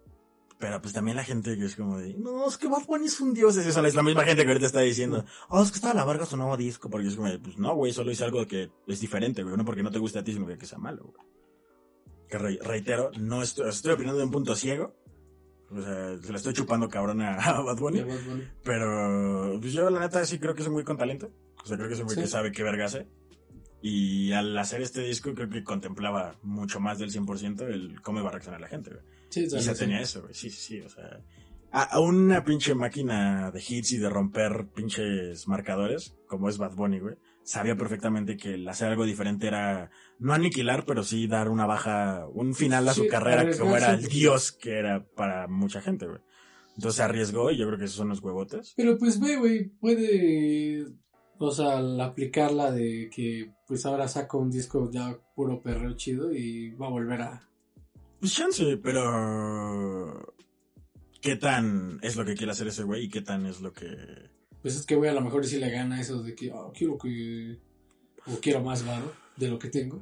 Pero 0.60 0.82
pues 0.82 0.92
también 0.94 1.16
la 1.16 1.24
gente 1.24 1.56
que 1.56 1.66
es 1.66 1.76
como 1.76 2.00
de, 2.00 2.16
no, 2.16 2.48
es 2.48 2.58
que 2.58 2.68
Bad 2.68 2.86
Bunny 2.88 3.06
es 3.06 3.22
un 3.22 3.32
dios. 3.34 3.56
Es 3.58 3.68
eso, 3.68 3.86
es 3.86 3.94
la 3.94 4.02
misma 4.02 4.24
gente 4.24 4.42
que 4.44 4.48
ahorita 4.48 4.66
está 4.66 4.80
diciendo, 4.82 5.24
oh, 5.50 5.62
es 5.62 5.70
que 5.70 5.76
está 5.76 5.92
a 5.92 5.94
la 5.94 6.04
verga 6.04 6.26
su 6.26 6.36
nuevo 6.36 6.58
disco. 6.58 6.90
Porque 6.90 7.08
es 7.10 7.16
como, 7.16 7.30
de, 7.30 7.38
pues 7.38 7.60
no, 7.60 7.76
güey, 7.76 7.94
solo 7.94 8.12
hice 8.12 8.24
algo 8.24 8.46
que 8.48 8.72
es 8.88 9.00
diferente, 9.00 9.44
güey. 9.44 9.56
No 9.56 9.64
porque 9.66 9.84
no 9.84 9.92
te 9.92 10.00
guste 10.00 10.18
a 10.20 10.24
ti, 10.24 10.34
sino 10.34 10.48
que 10.48 10.66
sea 10.66 10.80
malo, 10.80 11.04
güey. 11.04 11.28
Que 12.28 12.38
re- 12.40 12.60
reitero, 12.62 13.12
no 13.20 13.44
estoy, 13.44 13.70
estoy 13.70 13.94
opinando 13.94 14.18
de 14.18 14.26
un 14.26 14.32
punto 14.32 14.56
ciego. 14.56 14.96
O 15.70 15.82
sea, 15.82 16.18
se 16.18 16.32
la 16.32 16.38
estoy 16.38 16.54
chupando 16.54 16.88
cabrón 16.90 17.22
a, 17.22 17.36
a 17.44 17.62
Bad 17.62 17.78
Bunny. 17.78 18.02
Bad 18.02 18.20
Bunny. 18.26 18.44
Pero 18.64 19.58
pues 19.60 19.74
yo 19.74 19.90
la 19.90 20.00
neta 20.00 20.26
sí 20.26 20.40
creo 20.40 20.54
que 20.56 20.62
es 20.62 20.68
un 20.68 20.74
güey 20.74 20.86
con 20.86 20.98
talento. 20.98 21.32
O 21.64 21.66
sea, 21.66 21.76
creo 21.78 21.88
que 21.90 21.94
es 21.96 22.00
un 22.00 22.06
güey 22.06 22.16
Sí. 22.16 22.22
que 22.22 22.28
sabe 22.28 22.52
qué 22.52 22.64
verga 22.64 22.86
hace. 22.86 23.08
Y 23.82 24.32
al 24.32 24.58
hacer 24.58 24.82
este 24.82 25.02
disco 25.02 25.34
creo 25.34 25.50
que 25.50 25.64
contemplaba 25.64 26.36
mucho 26.42 26.80
más 26.80 26.98
del 27.00 27.12
100% 27.12 27.62
el 27.68 28.02
cómo 28.02 28.20
iba 28.20 28.30
a 28.30 28.32
reaccionar 28.32 28.60
la 28.62 28.68
gente, 28.68 28.90
güey. 28.92 29.02
Sí, 29.30 29.44
Y 29.46 29.50
se 29.62 29.76
tenía 29.76 30.02
eso, 30.02 30.22
güey. 30.22 30.34
Sí, 30.34 30.50
sí, 30.50 30.60
sí, 30.60 30.82
o 30.82 30.90
sea... 30.90 31.20
A, 31.72 31.84
a 31.84 32.00
una 32.00 32.46
pinche 32.46 32.74
máquina 32.76 33.52
de 33.52 33.60
hits 33.68 33.92
y 33.92 33.98
de 33.98 34.10
romper 34.10 34.68
pinches 34.74 35.48
marcadores, 35.50 36.16
como 36.26 36.48
es 36.50 36.58
Bad 36.58 36.74
Bunny, 36.76 37.00
güey, 37.00 37.16
sabía 37.48 37.78
perfectamente 37.78 38.36
que 38.36 38.56
el 38.56 38.68
hacer 38.68 38.90
algo 38.90 39.06
diferente 39.06 39.48
era 39.48 39.90
no 40.20 40.34
aniquilar, 40.34 40.84
pero 40.86 41.02
sí 41.02 41.28
dar 41.28 41.48
una 41.48 41.66
baja, 41.66 42.28
un 42.34 42.54
final 42.54 42.90
a 42.90 42.94
su 42.94 43.04
Sí, 43.04 43.08
carrera 43.08 43.50
como 43.58 43.78
era 43.78 43.94
el 43.94 44.06
dios 44.06 44.52
que 44.52 44.78
era 44.78 45.06
para 45.16 45.48
mucha 45.48 45.80
gente, 45.80 46.08
güey. 46.08 46.20
Entonces 46.76 46.98
se 46.98 47.04
arriesgó 47.04 47.50
y 47.50 47.58
yo 47.58 47.66
creo 47.66 47.80
que 47.80 47.86
esos 47.86 47.96
son 47.96 48.10
los 48.10 48.22
huevotes. 48.22 48.74
Pero 48.76 48.98
pues 48.98 49.22
ve, 49.22 49.38
güey, 49.38 49.70
puede, 49.70 50.88
o 51.38 51.52
sea, 51.52 51.78
al 51.78 52.00
aplicarla 52.02 52.70
de 52.72 53.10
que 53.16 53.54
pues 53.66 53.86
ahora 53.86 54.10
saca 54.10 54.36
un 54.36 54.52
disco 54.52 54.92
ya 54.92 55.18
puro 55.34 55.62
perreo 55.62 55.96
chido 55.96 56.34
y 56.34 56.72
va 56.72 56.88
a 56.88 56.92
volver 56.92 57.22
a... 57.22 57.50
Pues 58.20 58.34
chance, 58.34 58.76
pero... 58.84 60.34
¿Qué 61.22 61.38
tan 61.38 62.00
es 62.02 62.18
lo 62.18 62.26
que 62.26 62.36
quiere 62.36 62.52
hacer 62.52 62.68
ese 62.68 62.84
güey 62.84 63.06
y 63.06 63.10
qué 63.10 63.22
tan 63.22 63.46
es 63.46 63.62
lo 63.62 63.72
que... 63.72 63.88
Pues 64.62 64.76
es 64.76 64.86
que, 64.86 64.96
güey, 64.96 65.10
a 65.10 65.14
lo 65.14 65.22
mejor 65.22 65.46
sí 65.46 65.58
le 65.58 65.70
gana 65.70 66.00
eso 66.02 66.22
de 66.24 66.36
que, 66.36 66.52
oh, 66.52 66.72
quiero 66.76 66.98
que... 66.98 67.58
O 68.26 68.40
quiero 68.42 68.62
más 68.62 68.86
varo 68.86 69.14
de 69.38 69.48
lo 69.48 69.58
que 69.58 69.70
tengo. 69.70 70.02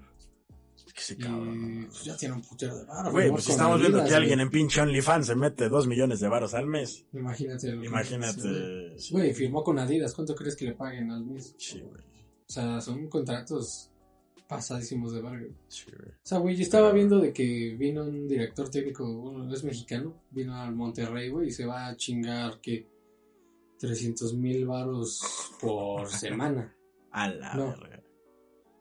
que 0.96 1.02
se 1.02 1.14
Y 1.14 1.18
cabrón, 1.18 1.86
pues, 1.90 2.04
ya 2.06 2.18
tiene 2.18 2.34
un 2.36 2.42
putero 2.42 2.76
de 2.78 2.86
varo. 2.86 3.12
Güey, 3.12 3.30
pues 3.30 3.50
estamos 3.50 3.80
viendo 3.80 4.04
que 4.04 4.16
alguien 4.16 4.40
en 4.40 4.50
pinche 4.50 4.82
OnlyFans 4.82 5.28
se 5.28 5.36
mete 5.36 5.70
dos 5.70 5.86
millones 5.88 6.20
de 6.22 6.28
varos 6.28 6.54
al 6.56 6.66
mes. 6.66 7.06
Imagínate. 7.14 7.76
güey. 7.76 7.88
Imagínate. 7.88 8.98
sí. 8.98 9.12
Güey, 9.14 9.34
firmó 9.34 9.64
con 9.64 9.78
Adidas. 9.78 10.14
¿Cuánto 10.14 10.34
crees 10.34 10.56
que 10.56 10.66
le 10.66 10.74
paguen 10.74 11.12
al 11.12 11.24
mes? 11.26 11.54
Sí, 11.58 11.82
güey. 11.82 12.02
O 12.48 12.52
sea, 12.52 12.82
son 12.82 13.08
contratos 13.10 13.92
pasadísimos 14.48 15.12
de 15.14 15.22
verga. 15.22 15.48
Sí, 15.68 15.86
güey. 15.96 16.10
O 16.12 16.20
sea, 16.24 16.38
güey, 16.40 16.56
yo 16.56 16.64
estaba 16.64 16.88
Pero- 16.88 16.96
viendo 16.96 17.20
de 17.20 17.34
que 17.34 17.76
vino 17.78 18.04
un 18.06 18.28
director 18.28 18.70
técnico, 18.70 19.06
bueno, 19.14 19.54
es 19.54 19.64
mexicano, 19.64 20.16
vino 20.32 20.56
al 20.56 20.74
Monterrey, 20.76 21.30
güey, 21.30 21.50
y 21.50 21.52
se 21.52 21.66
va 21.66 21.88
a 21.88 21.96
chingar 21.98 22.60
que 22.62 22.88
300 23.80 24.34
mil 24.36 24.66
varos 24.66 25.22
por 25.60 26.08
semana. 26.10 26.76
A 27.12 27.30
la 27.30 27.54
No. 27.56 27.68
verga. 27.68 28.02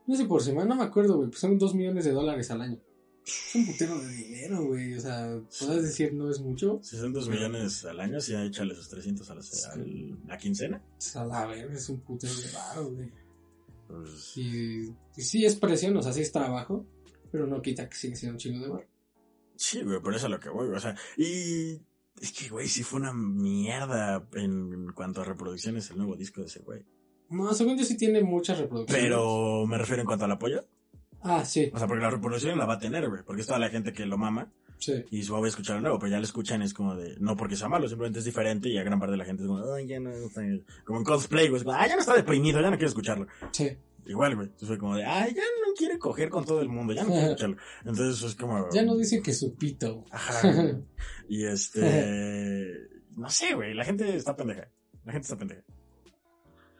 No 0.06 0.16
sé, 0.16 0.26
por 0.26 0.42
semana, 0.42 0.68
no 0.68 0.76
me 0.76 0.84
acuerdo, 0.84 1.16
güey, 1.16 1.28
pues 1.30 1.40
son 1.40 1.58
2 1.58 1.74
millones 1.74 2.04
de 2.04 2.12
dólares 2.12 2.50
al 2.50 2.60
año. 2.60 2.78
Es 3.26 3.52
un 3.54 3.64
putero 3.64 3.98
de 3.98 4.08
dinero, 4.12 4.66
güey, 4.66 4.92
o 4.94 5.00
sea, 5.00 5.40
podrás 5.58 5.82
decir 5.82 6.12
no 6.12 6.28
es 6.28 6.40
mucho, 6.40 6.78
Si 6.82 6.98
son 6.98 7.10
dos 7.14 7.26
millones 7.26 7.82
al 7.86 7.98
año, 8.00 8.20
sí, 8.20 8.34
échale 8.34 8.74
esos 8.74 8.90
300 8.90 9.30
a 9.30 9.34
la, 9.34 9.40
al- 9.72 10.18
la 10.26 10.36
quincena. 10.36 10.82
pues 10.92 11.16
a 11.16 11.24
la 11.24 11.46
verga 11.46 11.72
es 11.74 11.88
un 11.88 12.00
putero 12.00 12.34
de 12.34 12.52
varo, 12.52 12.90
güey. 12.90 13.10
Pues, 13.88 14.36
Y, 14.36 14.90
y 15.16 15.22
sí 15.22 15.46
es 15.46 15.56
presión, 15.56 15.96
o 15.96 16.02
sea, 16.02 16.12
sí 16.12 16.20
es 16.20 16.32
trabajo, 16.32 16.84
pero 17.32 17.46
no 17.46 17.62
quita 17.62 17.88
que 17.88 17.96
sigue 17.96 18.14
siendo 18.14 18.34
un 18.34 18.38
chingo 18.38 18.62
de 18.62 18.68
varo. 18.70 18.86
sí, 19.56 19.82
güey, 19.82 20.00
por 20.02 20.12
eso 20.14 20.18
es 20.18 20.24
a 20.26 20.28
lo 20.28 20.40
que 20.40 20.50
voy, 20.50 20.68
o 20.68 20.78
sea, 20.80 20.94
y 21.16 21.80
es 22.20 22.32
que, 22.32 22.48
güey, 22.48 22.68
sí 22.68 22.82
fue 22.82 23.00
una 23.00 23.12
mierda 23.12 24.26
en 24.34 24.92
cuanto 24.92 25.22
a 25.22 25.24
reproducciones 25.24 25.90
el 25.90 25.98
nuevo 25.98 26.16
disco 26.16 26.40
de 26.40 26.46
ese 26.46 26.60
güey. 26.60 26.84
No, 27.30 27.52
según 27.54 27.76
yo 27.76 27.84
sí 27.84 27.96
tiene 27.96 28.22
muchas 28.22 28.58
reproducciones. 28.58 29.04
Pero 29.04 29.66
me 29.66 29.78
refiero 29.78 30.02
en 30.02 30.06
cuanto 30.06 30.24
al 30.24 30.32
apoyo. 30.32 30.64
Ah, 31.22 31.44
sí, 31.44 31.70
O 31.72 31.78
sea, 31.78 31.86
porque 31.86 32.02
la 32.02 32.10
reproducción 32.10 32.58
la 32.58 32.66
va 32.66 32.74
a 32.74 32.78
tener, 32.78 33.08
güey, 33.08 33.22
porque 33.24 33.40
es 33.40 33.46
toda 33.46 33.58
la 33.58 33.70
gente 33.70 33.94
que 33.94 34.04
lo 34.04 34.18
mama 34.18 34.52
sí. 34.76 35.04
y 35.10 35.22
su 35.22 35.32
va 35.32 35.42
a 35.42 35.48
escuchar 35.48 35.80
nuevo, 35.80 35.98
pero 35.98 36.10
ya 36.10 36.18
lo 36.18 36.24
escuchan 36.24 36.60
es 36.60 36.74
como 36.74 36.94
de, 36.94 37.16
no 37.18 37.34
porque 37.34 37.56
sea 37.56 37.68
malo, 37.68 37.88
simplemente 37.88 38.18
es 38.18 38.26
diferente 38.26 38.68
y 38.68 38.76
a 38.76 38.82
gran 38.82 38.98
parte 38.98 39.12
de 39.12 39.16
la 39.16 39.24
gente 39.24 39.42
es 39.42 39.48
como, 39.48 39.72
ay, 39.72 39.86
ya 39.86 39.98
no, 40.00 40.10
está-". 40.10 40.42
como 40.84 40.98
en 40.98 41.04
cosplay, 41.04 41.48
güey, 41.48 41.62
ah, 41.68 41.86
ya 41.88 41.94
no 41.94 42.00
está 42.00 42.14
deprimido, 42.14 42.60
ya 42.60 42.70
no 42.70 42.76
quiero 42.76 42.88
escucharlo. 42.88 43.26
Sí. 43.52 43.70
Igual, 44.04 44.36
güey, 44.36 44.48
entonces 44.48 44.68
fue 44.68 44.78
como 44.78 44.96
de, 44.96 45.04
ay, 45.06 45.32
ya 45.34 45.42
no 45.42 45.63
quiere 45.74 45.98
coger 45.98 46.28
con 46.30 46.44
todo 46.44 46.60
el 46.60 46.68
mundo, 46.68 46.92
ya 46.92 47.02
no 47.04 47.10
quiero 47.10 47.26
escucharlo. 47.26 47.56
Entonces 47.84 48.22
es 48.30 48.34
como... 48.36 48.68
Ya 48.72 48.82
no 48.82 48.96
dice 48.96 49.20
que 49.22 49.32
su 49.32 49.54
pito. 49.54 50.04
Ajá. 50.10 50.42
Y 51.28 51.46
este, 51.46 52.88
no 53.16 53.30
sé, 53.30 53.54
güey, 53.54 53.72
la 53.74 53.84
gente 53.84 54.14
está 54.14 54.36
pendeja, 54.36 54.68
la 55.04 55.12
gente 55.12 55.24
está 55.24 55.36
pendeja. 55.38 55.62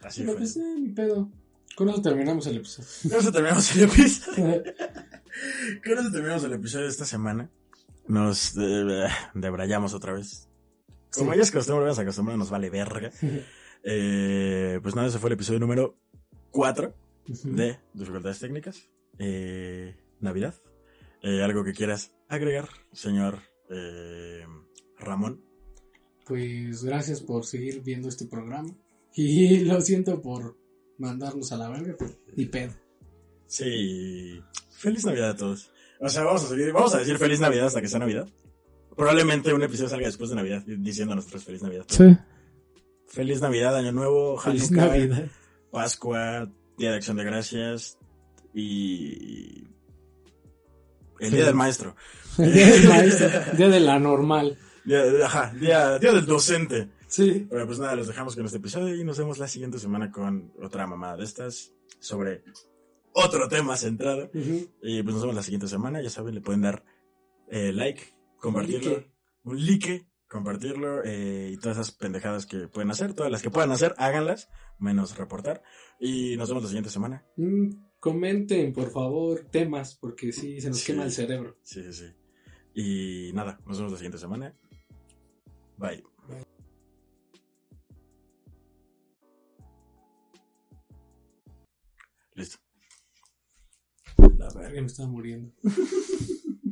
Así 0.03 0.21
Pero 0.21 0.33
fue. 0.33 0.41
pues, 0.41 0.57
eh, 0.59 0.77
mi 0.79 0.91
pedo. 0.91 1.31
Con 1.77 1.89
eso 1.89 2.03
terminamos 2.03 2.47
el 2.47 2.59
episodio. 2.59 2.89
Con 3.11 3.21
eso 3.21 3.33
terminamos 3.33 3.75
el 3.77 3.83
episodio. 3.85 4.63
Con 5.85 5.99
eso 5.99 6.13
terminamos 6.13 6.45
el 6.45 6.53
episodio 6.53 6.85
de 6.85 6.91
esta 6.91 7.05
semana. 7.07 7.51
Nos 8.07 8.55
eh, 8.59 9.09
debrayamos 9.35 9.95
otra 9.95 10.13
vez. 10.13 10.49
Como 11.15 11.33
Sí. 11.33 11.37
ya 11.39 11.43
es 11.43 11.51
costumbre, 11.51 11.87
nos 11.87 11.99
acostumbramos, 11.99 12.39
nos 12.41 12.51
vale 12.51 12.69
verga. 12.71 13.11
Eh, 13.83 14.79
pues 14.83 14.95
nada, 14.95 15.09
ese 15.09 15.19
fue 15.19 15.31
el 15.31 15.35
episodio 15.35 15.59
número 15.61 15.97
4 16.51 16.95
de 17.27 17.79
Dificultades 17.93 18.39
Técnicas. 18.39 18.89
Eh, 19.19 19.97
Navidad. 20.21 20.55
Eh, 21.23 21.43
¿Algo 21.43 21.65
que 21.65 21.73
quieras 21.73 22.13
agregar, 22.29 22.69
señor 22.93 23.39
eh, 23.71 24.45
Ramón? 24.99 25.43
Pues 26.27 26.85
gracias 26.85 27.21
por 27.21 27.45
seguir 27.45 27.83
viendo 27.83 28.09
este 28.09 28.27
programa. 28.27 28.75
Y 29.17 29.61
lo 29.61 29.81
siento 29.81 30.21
por 30.21 30.59
mandarnos 30.99 31.53
a 31.53 31.57
la 31.57 31.69
verga, 31.69 31.97
ni 32.35 32.47
pedo. 32.47 32.73
Sí. 33.47 34.41
Feliz 34.71 35.05
Navidad 35.05 35.31
a 35.31 35.37
todos. 35.37 35.71
O 36.01 36.09
sea, 36.09 36.25
vamos 36.25 36.43
a 36.43 36.49
seguir, 36.49 36.73
vamos 36.73 36.93
a 36.97 36.99
decir 36.99 37.17
Feliz 37.19 37.39
Navidad 37.39 37.67
hasta 37.67 37.81
que 37.81 37.87
sea 37.87 38.01
Navidad. 38.01 38.29
Probablemente 38.97 39.55
un 39.55 39.63
episodio 39.63 39.89
salga 39.89 40.07
después 40.07 40.31
de 40.31 40.37
Navidad 40.37 40.65
diciendo 40.67 41.13
a 41.13 41.17
nosotros 41.17 41.45
Feliz 41.45 41.63
Navidad. 41.63 41.87
Feliz 43.07 43.41
Navidad, 43.41 43.77
Año 43.77 43.93
Nuevo, 43.93 44.37
Feliz 44.37 44.71
Hanukkah, 44.73 44.87
Navidad. 44.89 45.29
Pascua, 45.71 46.51
Día 46.79 46.91
de 46.91 46.97
Acción 46.97 47.17
de 47.17 47.25
Gracias 47.25 47.99
y 48.53 49.65
el 51.21 51.31
Sí. 51.31 51.31
Día 51.37 51.45
del 51.47 51.55
Maestro. 51.55 51.97
El 52.39 52.53
día 52.53 52.67
del 52.67 52.89
maestro. 52.89 53.29
Día 53.57 53.69
de 53.69 53.81
la 53.81 53.99
normal. 53.99 54.59
Día, 54.85 55.03
ajá, 55.25 55.53
día, 55.55 55.99
día 55.99 56.13
del 56.13 56.27
docente. 56.27 56.91
Sí. 57.07 57.47
Bueno, 57.49 57.67
pues 57.67 57.79
nada, 57.79 57.95
los 57.95 58.09
dejamos 58.09 58.35
con 58.35 58.45
este 58.45 58.59
episodio 58.59 58.95
y 58.97 59.05
nos 59.05 59.19
vemos 59.19 59.39
la 59.39 59.47
siguiente 59.47 59.79
semana 59.79 60.11
con 60.11 60.53
otra 60.61 60.87
mamada 60.87 61.17
de 61.17 61.25
estas 61.25 61.73
sobre 62.01 62.43
otro 63.13 63.49
tema 63.49 63.77
centrado. 63.77 64.31
Y 64.35 65.03
pues 65.03 65.15
nos 65.15 65.21
vemos 65.23 65.37
la 65.37 65.43
siguiente 65.43 65.69
semana. 65.69 66.03
Ya 66.03 66.11
saben, 66.11 66.35
le 66.35 66.41
pueden 66.41 66.63
dar 66.63 66.85
eh, 67.49 67.73
like, 67.73 68.03
compartirlo, 68.39 68.91
like. 68.91 69.11
un 69.45 69.65
like, 69.67 70.07
compartirlo 70.35 71.05
eh, 71.05 71.51
y 71.53 71.57
todas 71.59 71.79
esas 71.79 71.93
pendejadas 71.93 72.45
que 72.45 72.67
pueden 72.67 72.91
hacer, 72.91 73.15
todas 73.15 73.31
las 73.31 73.41
que 73.41 73.51
puedan 73.51 73.71
hacer, 73.71 73.95
háganlas, 73.99 74.51
menos 74.81 75.17
reportar. 75.17 75.63
Y 76.01 76.37
nos 76.37 76.49
vemos 76.49 76.65
la 76.65 76.69
siguiente 76.71 76.91
semana. 76.91 77.25
Mm, 77.37 77.69
comenten, 78.01 78.73
por 78.73 78.91
favor, 78.91 79.47
temas, 79.49 79.95
porque 79.95 80.33
sí, 80.33 80.61
se 80.61 80.71
nos 80.71 80.83
quema 80.83 81.05
el 81.05 81.13
cerebro. 81.13 81.57
Sí, 81.63 81.85
sí, 81.85 81.93
sí. 81.93 82.13
Y 82.75 83.33
nada, 83.33 83.61
nos 83.65 83.77
vemos 83.77 83.93
la 83.93 83.99
siguiente 83.99 84.19
semana. 84.19 84.53
Bye. 85.77 86.03
Bye. 86.29 86.45
Listo. 92.35 92.59
La 94.37 94.49
verga 94.53 94.81
me 94.81 94.87
estaba 94.89 95.09
muriendo. 95.09 95.53